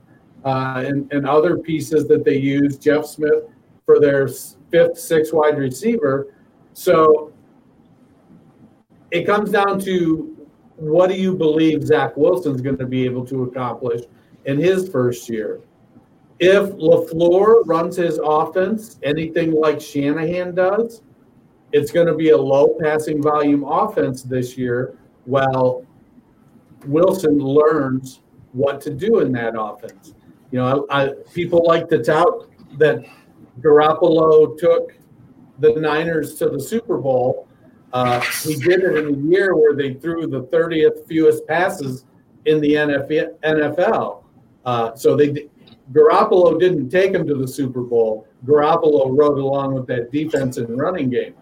uh, 0.43 0.83
and, 0.85 1.09
and 1.13 1.25
other 1.25 1.57
pieces 1.57 2.05
that 2.09 2.25
they 2.25 2.35
use, 2.35 2.77
Jeff 2.77 3.05
Smith, 3.05 3.45
for 3.85 4.01
their 4.01 4.27
fifth, 4.69 4.99
sixth 4.99 5.33
wide 5.33 5.57
receiver. 5.57 6.33
So 6.73 7.31
it 9.11 9.25
comes 9.25 9.51
down 9.51 9.79
to 9.85 10.35
what 10.75 11.07
do 11.07 11.15
you 11.15 11.33
believe 11.33 11.81
Zach 11.81 12.17
Wilson's 12.17 12.59
going 12.59 12.77
to 12.77 12.85
be 12.85 13.05
able 13.05 13.25
to 13.27 13.43
accomplish 13.43 14.01
in 14.43 14.57
his 14.57 14.89
first 14.89 15.29
year? 15.29 15.61
If 16.39 16.69
LaFleur 16.75 17.63
runs 17.65 17.97
his 17.97 18.19
offense 18.23 18.97
anything 19.03 19.51
like 19.51 19.81
Shanahan 19.81 20.55
does, 20.55 21.01
it's 21.71 21.91
going 21.91 22.07
to 22.07 22.15
be 22.15 22.29
a 22.29 22.37
low 22.37 22.77
passing 22.81 23.21
volume 23.21 23.63
offense 23.63 24.23
this 24.23 24.57
year 24.57 24.97
while 25.25 25.85
Wilson 26.85 27.37
learns 27.37 28.21
what 28.53 28.81
to 28.81 28.89
do 28.89 29.19
in 29.19 29.31
that 29.33 29.53
offense. 29.59 30.13
You 30.51 30.59
know, 30.59 30.87
I, 30.89 31.03
I, 31.03 31.09
people 31.33 31.63
like 31.65 31.89
to 31.89 32.03
tout 32.03 32.49
that 32.77 33.05
Garoppolo 33.61 34.57
took 34.57 34.93
the 35.59 35.73
Niners 35.73 36.35
to 36.35 36.49
the 36.49 36.59
Super 36.59 36.97
Bowl. 36.97 37.47
Uh, 37.91 38.21
he 38.43 38.55
did 38.55 38.83
it 38.83 38.97
in 38.97 39.13
a 39.13 39.17
year 39.29 39.55
where 39.55 39.75
they 39.75 39.93
threw 39.93 40.25
the 40.27 40.43
30th 40.43 41.05
fewest 41.07 41.45
passes 41.47 42.05
in 42.45 42.61
the 42.61 42.73
NFL. 42.73 44.23
Uh, 44.65 44.95
so 44.95 45.15
they 45.15 45.49
Garoppolo 45.91 46.59
didn't 46.59 46.89
take 46.89 47.13
him 47.13 47.25
to 47.27 47.35
the 47.35 47.47
Super 47.47 47.81
Bowl. 47.81 48.27
Garoppolo 48.45 49.17
rode 49.17 49.39
along 49.39 49.73
with 49.73 49.87
that 49.87 50.11
defense 50.11 50.57
and 50.57 50.77
running 50.77 51.09
game. 51.09 51.33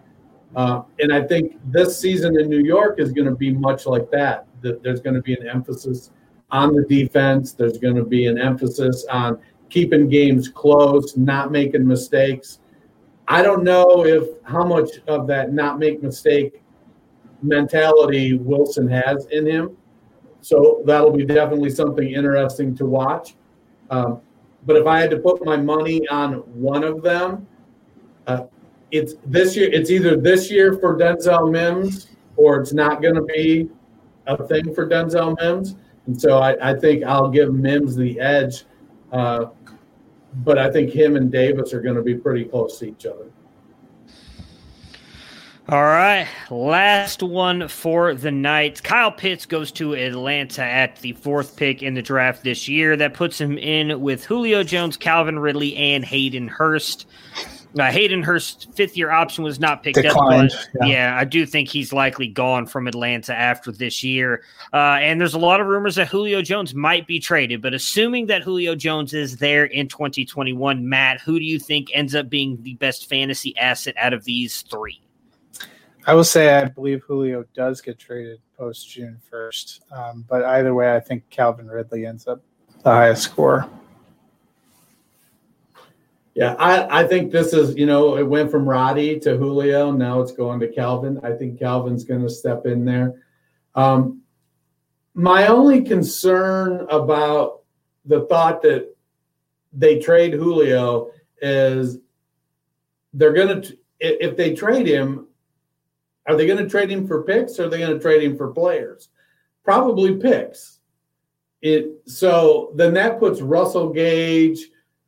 Uh, 0.56 0.82
and 0.98 1.12
I 1.12 1.22
think 1.22 1.58
this 1.66 1.98
season 2.00 2.38
in 2.40 2.48
New 2.48 2.62
York 2.64 2.98
is 2.98 3.12
going 3.12 3.28
to 3.28 3.34
be 3.34 3.52
much 3.52 3.86
like 3.86 4.10
that. 4.10 4.46
that 4.62 4.82
there's 4.82 5.00
going 5.00 5.14
to 5.14 5.22
be 5.22 5.34
an 5.34 5.46
emphasis 5.46 6.10
on 6.50 6.74
the 6.74 6.84
defense. 6.84 7.52
There's 7.52 7.78
going 7.78 7.96
to 7.96 8.04
be 8.04 8.26
an 8.26 8.38
emphasis 8.38 9.04
on 9.10 9.38
keeping 9.68 10.08
games 10.08 10.48
close, 10.48 11.16
not 11.16 11.52
making 11.52 11.86
mistakes. 11.86 12.60
I 13.26 13.42
don't 13.42 13.62
know 13.62 14.06
if 14.06 14.26
how 14.44 14.64
much 14.64 14.88
of 15.06 15.26
that 15.26 15.52
not 15.52 15.78
make 15.78 16.02
mistake 16.02 16.62
mentality 17.42 18.38
Wilson 18.38 18.88
has 18.88 19.26
in 19.26 19.46
him. 19.46 19.76
So 20.40 20.82
that'll 20.86 21.12
be 21.12 21.26
definitely 21.26 21.70
something 21.70 22.10
interesting 22.10 22.74
to 22.76 22.86
watch. 22.86 23.34
Um, 23.90 24.22
but 24.68 24.76
if 24.76 24.86
I 24.86 25.00
had 25.00 25.10
to 25.12 25.16
put 25.18 25.42
my 25.46 25.56
money 25.56 26.06
on 26.08 26.34
one 26.60 26.84
of 26.84 27.00
them, 27.02 27.46
uh, 28.26 28.44
it's 28.90 29.14
this 29.24 29.56
year. 29.56 29.70
It's 29.72 29.90
either 29.90 30.14
this 30.14 30.50
year 30.50 30.74
for 30.74 30.94
Denzel 30.94 31.50
Mims 31.50 32.08
or 32.36 32.60
it's 32.60 32.74
not 32.74 33.00
going 33.00 33.14
to 33.14 33.22
be 33.22 33.70
a 34.26 34.46
thing 34.46 34.74
for 34.74 34.86
Denzel 34.86 35.34
Mims. 35.40 35.76
And 36.06 36.20
so 36.20 36.36
I, 36.36 36.70
I 36.72 36.78
think 36.78 37.02
I'll 37.02 37.30
give 37.30 37.54
Mims 37.54 37.96
the 37.96 38.20
edge. 38.20 38.64
Uh, 39.10 39.46
but 40.44 40.58
I 40.58 40.70
think 40.70 40.90
him 40.90 41.16
and 41.16 41.32
Davis 41.32 41.72
are 41.72 41.80
going 41.80 41.96
to 41.96 42.02
be 42.02 42.14
pretty 42.14 42.44
close 42.44 42.78
to 42.80 42.90
each 42.90 43.06
other. 43.06 43.30
All 45.70 45.84
right, 45.84 46.26
last 46.50 47.22
one 47.22 47.68
for 47.68 48.14
the 48.14 48.30
night. 48.30 48.82
Kyle 48.82 49.12
Pitts 49.12 49.44
goes 49.44 49.70
to 49.72 49.94
Atlanta 49.94 50.62
at 50.62 50.96
the 51.00 51.12
fourth 51.12 51.56
pick 51.56 51.82
in 51.82 51.92
the 51.92 52.00
draft 52.00 52.42
this 52.42 52.68
year. 52.68 52.96
That 52.96 53.12
puts 53.12 53.38
him 53.38 53.58
in 53.58 54.00
with 54.00 54.24
Julio 54.24 54.62
Jones, 54.62 54.96
Calvin 54.96 55.38
Ridley, 55.38 55.76
and 55.76 56.06
Hayden 56.06 56.48
Hurst. 56.48 57.04
Uh, 57.78 57.90
Hayden 57.90 58.22
Hurst's 58.22 58.66
fifth 58.74 58.96
year 58.96 59.10
option 59.10 59.44
was 59.44 59.60
not 59.60 59.82
picked 59.82 60.00
Declined, 60.00 60.52
up. 60.52 60.58
But 60.72 60.88
yeah. 60.88 61.12
yeah. 61.12 61.20
I 61.20 61.24
do 61.26 61.44
think 61.44 61.68
he's 61.68 61.92
likely 61.92 62.28
gone 62.28 62.64
from 62.64 62.88
Atlanta 62.88 63.34
after 63.34 63.70
this 63.70 64.02
year. 64.02 64.42
Uh, 64.72 64.96
and 65.02 65.20
there's 65.20 65.34
a 65.34 65.38
lot 65.38 65.60
of 65.60 65.66
rumors 65.66 65.96
that 65.96 66.08
Julio 66.08 66.40
Jones 66.40 66.74
might 66.74 67.06
be 67.06 67.20
traded. 67.20 67.60
But 67.60 67.74
assuming 67.74 68.24
that 68.28 68.42
Julio 68.42 68.74
Jones 68.74 69.12
is 69.12 69.36
there 69.36 69.66
in 69.66 69.86
2021, 69.86 70.88
Matt, 70.88 71.20
who 71.20 71.38
do 71.38 71.44
you 71.44 71.58
think 71.58 71.88
ends 71.92 72.14
up 72.14 72.30
being 72.30 72.56
the 72.62 72.72
best 72.76 73.06
fantasy 73.06 73.54
asset 73.58 73.94
out 73.98 74.14
of 74.14 74.24
these 74.24 74.62
three? 74.62 75.02
I 76.06 76.14
will 76.14 76.24
say 76.24 76.56
I 76.56 76.64
believe 76.64 77.02
Julio 77.06 77.44
does 77.54 77.80
get 77.80 77.98
traded 77.98 78.40
post 78.56 78.88
June 78.88 79.20
first, 79.30 79.82
um, 79.92 80.24
but 80.28 80.44
either 80.44 80.74
way, 80.74 80.94
I 80.94 81.00
think 81.00 81.28
Calvin 81.30 81.68
Ridley 81.68 82.06
ends 82.06 82.26
up 82.26 82.40
the 82.82 82.90
highest 82.90 83.22
score. 83.22 83.68
Yeah, 86.34 86.54
I, 86.54 87.00
I 87.00 87.06
think 87.06 87.32
this 87.32 87.52
is 87.52 87.76
you 87.76 87.86
know 87.86 88.16
it 88.16 88.22
went 88.22 88.50
from 88.50 88.68
Roddy 88.68 89.18
to 89.20 89.36
Julio, 89.36 89.90
now 89.90 90.20
it's 90.20 90.32
going 90.32 90.60
to 90.60 90.68
Calvin. 90.68 91.20
I 91.22 91.32
think 91.32 91.58
Calvin's 91.58 92.04
going 92.04 92.22
to 92.22 92.30
step 92.30 92.64
in 92.64 92.84
there. 92.84 93.22
Um, 93.74 94.22
my 95.14 95.48
only 95.48 95.82
concern 95.82 96.86
about 96.90 97.62
the 98.04 98.24
thought 98.26 98.62
that 98.62 98.94
they 99.72 99.98
trade 99.98 100.32
Julio 100.32 101.10
is 101.42 101.98
they're 103.12 103.32
going 103.32 103.62
to 103.62 103.78
if 104.00 104.36
they 104.36 104.54
trade 104.54 104.86
him, 104.86 105.27
are 106.28 106.36
they 106.36 106.46
going 106.46 106.62
to 106.62 106.68
trade 106.68 106.90
him 106.90 107.06
for 107.06 107.22
picks 107.24 107.58
or 107.58 107.64
are 107.64 107.68
they 107.68 107.78
going 107.78 107.94
to 107.94 107.98
trade 107.98 108.22
him 108.22 108.36
for 108.36 108.48
players? 108.52 109.08
Probably 109.64 110.16
picks. 110.16 110.78
It 111.62 111.90
so 112.06 112.72
then 112.76 112.94
that 112.94 113.18
puts 113.18 113.40
Russell 113.40 113.90
Gage, 113.92 114.60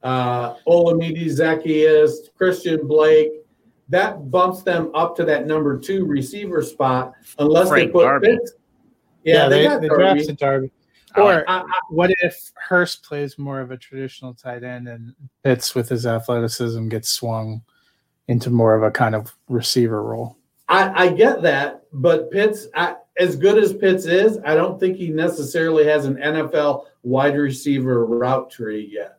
uh, 0.03 0.55
Olamide 0.67 1.25
Zaccheaus, 1.27 2.35
Christian 2.37 2.87
Blake. 2.89 3.31
that 3.89 4.31
bumps 4.31 4.63
them 4.63 4.91
up 4.95 5.17
to 5.17 5.25
that 5.25 5.47
number 5.47 5.79
two 5.79 6.05
receiver 6.07 6.63
spot 6.63 7.13
unless 7.39 7.69
Frank 7.69 7.89
they 7.89 7.93
put 7.93 8.03
Darby. 8.05 8.29
Pitts. 8.29 8.53
Yeah, 9.25 9.49
they, 9.49 9.65
got 9.65 9.81
they 9.81 9.89
Darby. 9.89 10.03
drafted 10.15 10.37
Darby. 10.39 10.73
Or 11.17 11.45
I- 11.49 11.61
I- 11.63 11.81
what 11.91 12.11
if 12.23 12.53
Hurst 12.55 13.03
plays 13.05 13.37
more 13.39 13.61
of 13.61 13.71
a 13.73 13.77
traditional 13.77 14.33
tight 14.33 14.63
end 14.63 14.87
and 14.89 15.13
Pitts 15.45 15.75
with 15.75 15.89
his 15.89 16.07
athleticism 16.07 16.89
gets 16.89 17.09
swung 17.11 17.63
into 18.29 18.49
more 18.51 18.75
of 18.77 18.83
a 18.85 18.91
kind 18.93 19.15
of 19.17 19.33
receiver 19.49 20.03
role? 20.03 20.37
I, 20.71 21.05
I 21.05 21.09
get 21.13 21.43
that, 21.43 21.83
but 21.93 22.31
Pitts, 22.31 22.69
I, 22.75 22.97
as 23.19 23.35
good 23.35 23.59
as 23.59 23.75
Pitts 23.75 24.07
is, 24.07 24.39
I 24.45 24.55
don't 24.55 24.79
think 24.79 24.97
he 24.97 25.09
necessarily 25.09 25.85
has 25.87 26.05
an 26.05 26.15
NFL 26.15 26.87
wide 27.03 27.37
receiver 27.37 28.07
route 28.07 28.51
tree 28.51 28.89
yet. 28.93 29.19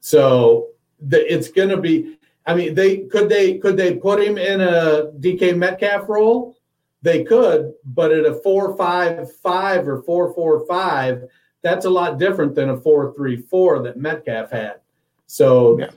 So 0.00 0.68
the, 1.00 1.32
it's 1.32 1.48
going 1.48 1.70
to 1.70 1.78
be. 1.78 2.18
I 2.46 2.54
mean, 2.54 2.74
they 2.74 2.98
could 2.98 3.28
they 3.28 3.58
could 3.58 3.76
they 3.76 3.94
put 3.96 4.22
him 4.22 4.38
in 4.38 4.60
a 4.60 5.10
DK 5.18 5.56
Metcalf 5.56 6.08
role? 6.08 6.56
They 7.02 7.24
could, 7.24 7.74
but 7.84 8.12
at 8.12 8.24
a 8.26 8.34
four 8.34 8.76
five 8.76 9.32
five 9.36 9.86
or 9.88 10.02
four 10.02 10.34
four 10.34 10.66
five, 10.66 11.24
that's 11.62 11.84
a 11.84 11.90
lot 11.90 12.18
different 12.18 12.54
than 12.54 12.70
a 12.70 12.76
four 12.76 13.14
three 13.14 13.36
four 13.36 13.82
that 13.82 13.96
Metcalf 13.98 14.50
had. 14.50 14.80
So 15.26 15.78
Yeah. 15.78 15.90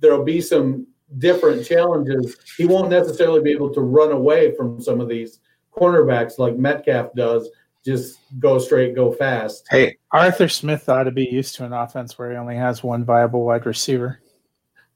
there'll 0.00 0.24
be 0.24 0.40
some 0.40 0.86
different 1.16 1.64
challenges. 1.66 2.36
He 2.56 2.66
won't 2.66 2.90
necessarily 2.90 3.40
be 3.40 3.52
able 3.52 3.72
to 3.74 3.80
run 3.80 4.12
away 4.12 4.54
from 4.54 4.80
some 4.80 5.00
of 5.00 5.08
these 5.08 5.40
cornerbacks 5.74 6.38
like 6.38 6.56
Metcalf 6.56 7.14
does. 7.14 7.48
Just 7.84 8.18
go 8.38 8.58
straight, 8.58 8.94
go 8.94 9.12
fast. 9.12 9.66
Hey, 9.70 9.96
Arthur 10.12 10.48
Smith 10.48 10.88
ought 10.88 11.04
to 11.04 11.10
be 11.10 11.24
used 11.24 11.54
to 11.56 11.64
an 11.64 11.72
offense 11.72 12.18
where 12.18 12.30
he 12.30 12.36
only 12.36 12.56
has 12.56 12.82
one 12.82 13.04
viable 13.04 13.44
wide 13.46 13.64
receiver. 13.64 14.20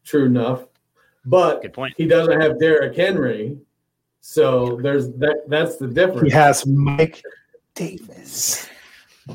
True 0.05 0.27
enough, 0.27 0.65
but 1.25 1.63
Good 1.63 1.73
point. 1.73 1.95
he 1.97 2.07
doesn't 2.07 2.41
have 2.41 2.59
Derrick 2.59 2.95
Henry, 2.97 3.57
so 4.21 4.79
there's 4.83 5.11
that. 5.13 5.45
That's 5.49 5.77
the 5.77 5.87
difference. 5.87 6.23
He 6.23 6.31
has 6.31 6.67
Mike 6.67 7.23
Davis 7.75 8.69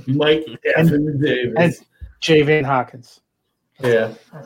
Mike 0.05 0.45
Evans 0.75 1.21
Davis. 1.23 1.53
and 1.57 1.73
Javian 2.21 2.65
Hawkins. 2.65 3.21
yeah. 3.81 4.13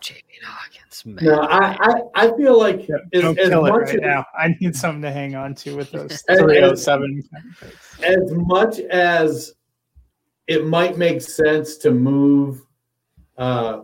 Jamie 0.00 0.22
Hawkins, 0.44 0.79
man. 1.06 1.24
No, 1.24 1.40
I, 1.40 1.76
I 1.80 1.94
I 2.14 2.36
feel 2.36 2.58
like 2.58 2.80
as, 3.12 3.22
Don't 3.22 3.38
as 3.38 3.48
kill 3.48 3.66
it 3.66 3.70
much 3.70 3.80
right 3.82 3.94
as, 3.96 4.00
now. 4.00 4.24
I 4.38 4.54
need 4.60 4.74
something 4.76 5.02
to 5.02 5.10
hang 5.12 5.34
on 5.34 5.54
to 5.56 5.76
with 5.76 5.90
those 5.90 6.22
And- 6.28 6.40
and- 6.40 6.48
307. 6.48 7.22
as 8.02 8.32
much 8.32 8.78
as 8.80 9.54
it 10.46 10.66
might 10.66 10.98
make 10.98 11.20
sense 11.22 11.76
to 11.78 11.90
move 11.92 12.62
uh, 13.38 13.82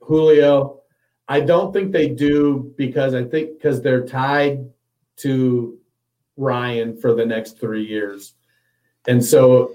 Julio, 0.00 0.80
I 1.28 1.40
don't 1.40 1.72
think 1.72 1.92
they 1.92 2.08
do 2.08 2.72
because 2.76 3.14
I 3.14 3.22
think 3.24 3.58
because 3.58 3.80
they're 3.82 4.04
tied 4.06 4.68
to 5.18 5.78
Ryan 6.36 6.96
for 6.96 7.14
the 7.14 7.24
next 7.26 7.60
three 7.60 7.84
years, 7.84 8.34
and 9.06 9.24
so 9.24 9.74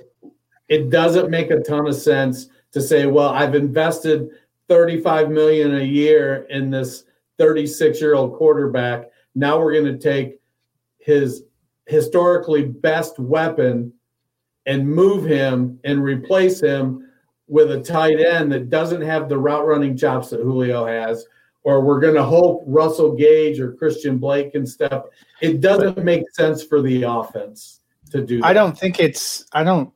it 0.67 0.89
doesn't 0.89 1.29
make 1.29 1.51
a 1.51 1.59
ton 1.59 1.87
of 1.87 1.95
sense 1.95 2.47
to 2.71 2.81
say, 2.81 3.05
well, 3.05 3.29
I've 3.29 3.53
invested 3.55 4.29
35 4.67 5.29
million 5.29 5.75
a 5.75 5.83
year 5.83 6.47
in 6.49 6.69
this 6.69 7.03
36 7.37 7.99
year 8.01 8.15
old 8.15 8.35
quarterback. 8.37 9.09
Now 9.35 9.59
we're 9.59 9.73
going 9.73 9.85
to 9.85 9.97
take 9.97 10.39
his 10.99 11.43
historically 11.85 12.65
best 12.65 13.19
weapon 13.19 13.93
and 14.65 14.87
move 14.87 15.25
him 15.25 15.79
and 15.83 16.03
replace 16.03 16.59
him 16.59 17.07
with 17.47 17.71
a 17.71 17.81
tight 17.81 18.19
end 18.19 18.51
that 18.51 18.69
doesn't 18.69 19.01
have 19.01 19.29
the 19.29 19.37
route 19.37 19.65
running 19.65 19.95
chops 19.95 20.31
that 20.31 20.41
Julio 20.41 20.85
has, 20.87 21.25
or 21.63 21.81
we're 21.81 21.99
going 21.99 22.15
to 22.15 22.23
hope 22.23 22.63
Russell 22.65 23.15
Gage 23.15 23.59
or 23.59 23.73
Christian 23.73 24.17
Blake 24.17 24.53
can 24.53 24.65
step. 24.65 25.11
It 25.41 25.61
doesn't 25.61 26.03
make 26.03 26.23
sense 26.33 26.63
for 26.63 26.81
the 26.81 27.03
offense 27.03 27.81
to 28.11 28.25
do. 28.25 28.41
That. 28.41 28.47
I 28.47 28.53
don't 28.53 28.77
think 28.77 28.99
it's. 28.99 29.45
I 29.51 29.63
don't 29.63 29.91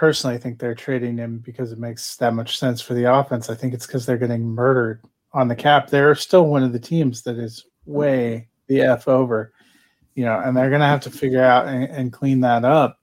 personally 0.00 0.38
think 0.38 0.58
they're 0.58 0.74
trading 0.74 1.18
him 1.18 1.36
because 1.44 1.72
it 1.72 1.78
makes 1.78 2.16
that 2.16 2.32
much 2.32 2.58
sense 2.58 2.80
for 2.80 2.94
the 2.94 3.04
offense. 3.04 3.50
I 3.50 3.54
think 3.54 3.74
it's 3.74 3.86
because 3.86 4.06
they're 4.06 4.16
getting 4.16 4.46
murdered 4.46 5.04
on 5.34 5.46
the 5.46 5.54
cap. 5.54 5.90
They're 5.90 6.14
still 6.14 6.46
one 6.46 6.62
of 6.62 6.72
the 6.72 6.78
teams 6.78 7.20
that 7.24 7.36
is 7.36 7.66
way 7.84 8.48
the 8.66 8.80
f 8.80 9.08
over, 9.08 9.52
you 10.14 10.24
know, 10.24 10.40
and 10.40 10.56
they're 10.56 10.70
going 10.70 10.80
to 10.80 10.86
have 10.86 11.02
to 11.02 11.10
figure 11.10 11.44
out 11.44 11.68
and, 11.68 11.84
and 11.84 12.14
clean 12.14 12.40
that 12.40 12.64
up. 12.64 12.96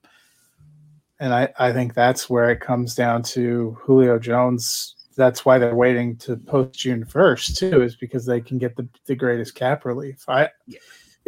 And 1.20 1.32
I, 1.32 1.50
I 1.56 1.72
think 1.72 1.94
that's 1.94 2.28
where 2.28 2.50
it 2.50 2.58
comes 2.58 2.96
down 2.96 3.22
to 3.34 3.78
Julio 3.80 4.18
Jones. 4.18 4.96
That's 5.14 5.44
why 5.44 5.58
they're 5.58 5.76
waiting 5.76 6.16
to 6.16 6.36
post 6.36 6.80
June 6.80 7.04
first 7.04 7.56
too, 7.58 7.80
is 7.80 7.94
because 7.94 8.26
they 8.26 8.40
can 8.40 8.58
get 8.58 8.74
the, 8.74 8.88
the 9.06 9.14
greatest 9.14 9.54
cap 9.54 9.84
relief. 9.84 10.24
I, 10.28 10.50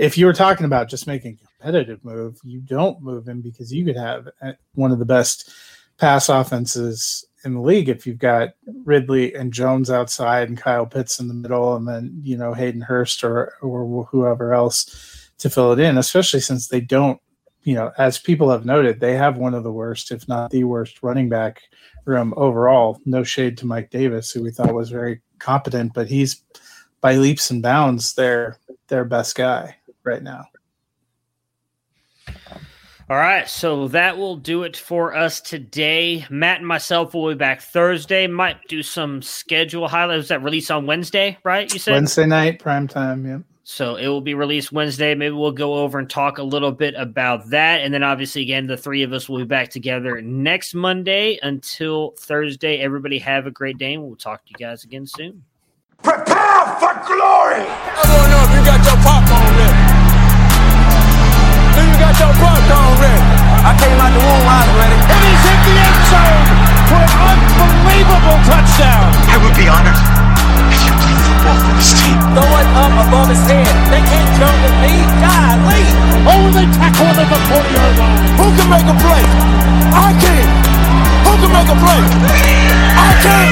if 0.00 0.16
you 0.16 0.24
were 0.24 0.32
talking 0.32 0.64
about 0.64 0.88
just 0.88 1.06
making 1.06 1.38
a 1.42 1.46
competitive 1.46 2.02
move, 2.02 2.40
you 2.42 2.60
don't 2.60 3.02
move 3.02 3.28
him 3.28 3.42
because 3.42 3.70
you 3.70 3.84
could 3.84 3.98
have 3.98 4.28
uh, 4.40 4.52
one 4.74 4.92
of 4.92 4.98
the 4.98 5.04
best 5.04 5.52
pass 5.98 6.30
offenses 6.30 7.26
in 7.44 7.52
the 7.52 7.60
league 7.60 7.90
if 7.90 8.06
you've 8.06 8.18
got 8.18 8.54
Ridley 8.84 9.34
and 9.34 9.52
Jones 9.52 9.90
outside 9.90 10.48
and 10.48 10.56
Kyle 10.56 10.86
Pitts 10.86 11.20
in 11.20 11.28
the 11.28 11.34
middle, 11.34 11.76
and 11.76 11.86
then 11.86 12.18
you 12.22 12.38
know 12.38 12.54
Hayden 12.54 12.80
Hurst 12.80 13.22
or 13.22 13.52
or 13.60 14.04
whoever 14.06 14.54
else 14.54 15.30
to 15.38 15.50
fill 15.50 15.72
it 15.72 15.78
in. 15.78 15.98
Especially 15.98 16.40
since 16.40 16.68
they 16.68 16.80
don't, 16.80 17.20
you 17.64 17.74
know, 17.74 17.92
as 17.98 18.18
people 18.18 18.50
have 18.50 18.64
noted, 18.64 19.00
they 19.00 19.16
have 19.16 19.36
one 19.36 19.52
of 19.52 19.64
the 19.64 19.72
worst, 19.72 20.10
if 20.12 20.26
not 20.26 20.50
the 20.50 20.64
worst, 20.64 21.02
running 21.02 21.28
back 21.28 21.60
room 22.06 22.32
overall. 22.38 22.98
No 23.04 23.22
shade 23.22 23.58
to 23.58 23.66
Mike 23.66 23.90
Davis, 23.90 24.32
who 24.32 24.42
we 24.42 24.50
thought 24.50 24.74
was 24.74 24.88
very 24.88 25.20
competent, 25.38 25.92
but 25.92 26.08
he's 26.08 26.42
by 27.02 27.16
leaps 27.16 27.50
and 27.50 27.62
bounds 27.62 28.14
their 28.14 28.56
their 28.88 29.04
best 29.04 29.34
guy 29.34 29.76
right 30.04 30.22
now. 30.22 30.44
All 33.10 33.16
right, 33.16 33.48
so 33.48 33.88
that 33.88 34.18
will 34.18 34.36
do 34.36 34.62
it 34.62 34.76
for 34.76 35.16
us 35.16 35.40
today. 35.40 36.24
Matt 36.30 36.58
and 36.58 36.66
myself 36.66 37.12
will 37.12 37.28
be 37.30 37.34
back 37.34 37.60
Thursday. 37.60 38.28
Might 38.28 38.68
do 38.68 38.84
some 38.84 39.20
schedule 39.20 39.88
highlights 39.88 40.28
that 40.28 40.44
release 40.44 40.70
on 40.70 40.86
Wednesday, 40.86 41.36
right? 41.42 41.72
You 41.72 41.80
said 41.80 41.94
Wednesday 41.94 42.26
night, 42.26 42.60
prime 42.60 42.86
time. 42.86 43.26
Yep. 43.26 43.40
So 43.64 43.96
it 43.96 44.06
will 44.06 44.20
be 44.20 44.34
released 44.34 44.70
Wednesday. 44.70 45.16
Maybe 45.16 45.34
we'll 45.34 45.50
go 45.50 45.74
over 45.74 45.98
and 45.98 46.08
talk 46.08 46.38
a 46.38 46.42
little 46.44 46.70
bit 46.70 46.94
about 46.96 47.50
that. 47.50 47.80
And 47.80 47.92
then 47.92 48.04
obviously, 48.04 48.42
again, 48.42 48.68
the 48.68 48.76
three 48.76 49.02
of 49.02 49.12
us 49.12 49.28
will 49.28 49.38
be 49.38 49.44
back 49.44 49.70
together 49.70 50.20
next 50.20 50.74
Monday 50.74 51.36
until 51.42 52.14
Thursday. 52.16 52.78
Everybody 52.78 53.18
have 53.18 53.46
a 53.46 53.50
great 53.50 53.76
day, 53.76 53.94
and 53.94 54.04
we'll 54.04 54.14
talk 54.14 54.44
to 54.44 54.50
you 54.50 54.66
guys 54.66 54.84
again 54.84 55.06
soon. 55.06 55.42
Prepare 56.00 56.66
for 56.78 56.94
glory! 57.06 57.66
I 57.66 58.02
don't 58.06 58.30
know 58.30 58.42
if 58.46 58.50
you 58.56 58.64
got 58.64 58.84
your 58.86 58.96
popcorn 59.02 59.49
your 62.20 62.28
brother 62.36 62.84
ready. 63.00 63.24
I 63.64 63.72
came 63.80 63.96
out 63.96 64.12
the 64.12 64.20
womb, 64.20 64.44
I 64.44 64.60
ready. 64.76 65.00
And 65.00 65.24
he's 65.24 65.40
hit 65.40 65.56
the 65.64 65.72
end 65.72 66.04
zone 66.12 66.44
for 66.92 67.00
an 67.00 67.40
unbelievable 67.64 68.36
touchdown. 68.44 69.08
I 69.32 69.40
would 69.40 69.56
be 69.56 69.72
honored 69.72 69.96
if 70.68 70.84
you 70.84 70.92
played 71.00 71.16
football 71.24 71.56
for 71.64 71.72
this 71.80 71.96
team. 71.96 72.20
Throw 72.36 72.44
it 72.44 72.68
up 72.76 72.92
above 73.08 73.32
his 73.32 73.40
head. 73.48 73.72
They 73.88 74.04
can't 74.04 74.28
jump 74.36 74.52
with 74.60 74.76
me. 74.84 75.00
God, 75.24 75.64
leave. 75.72 75.96
Oh, 76.28 76.44
they 76.52 76.68
tackle 76.76 77.08
him 77.08 77.24
at 77.24 77.32
the 77.32 77.40
40-yard 77.48 77.96
line. 77.96 78.20
Who 78.36 78.52
can 78.52 78.68
make 78.68 78.84
a 78.84 78.92
play? 79.00 79.24
I 79.96 80.12
can. 80.20 80.44
Who 81.24 81.32
can 81.40 81.56
make 81.56 81.72
a 81.72 81.78
play? 81.80 82.04
I 83.00 83.16
can. 83.24 83.48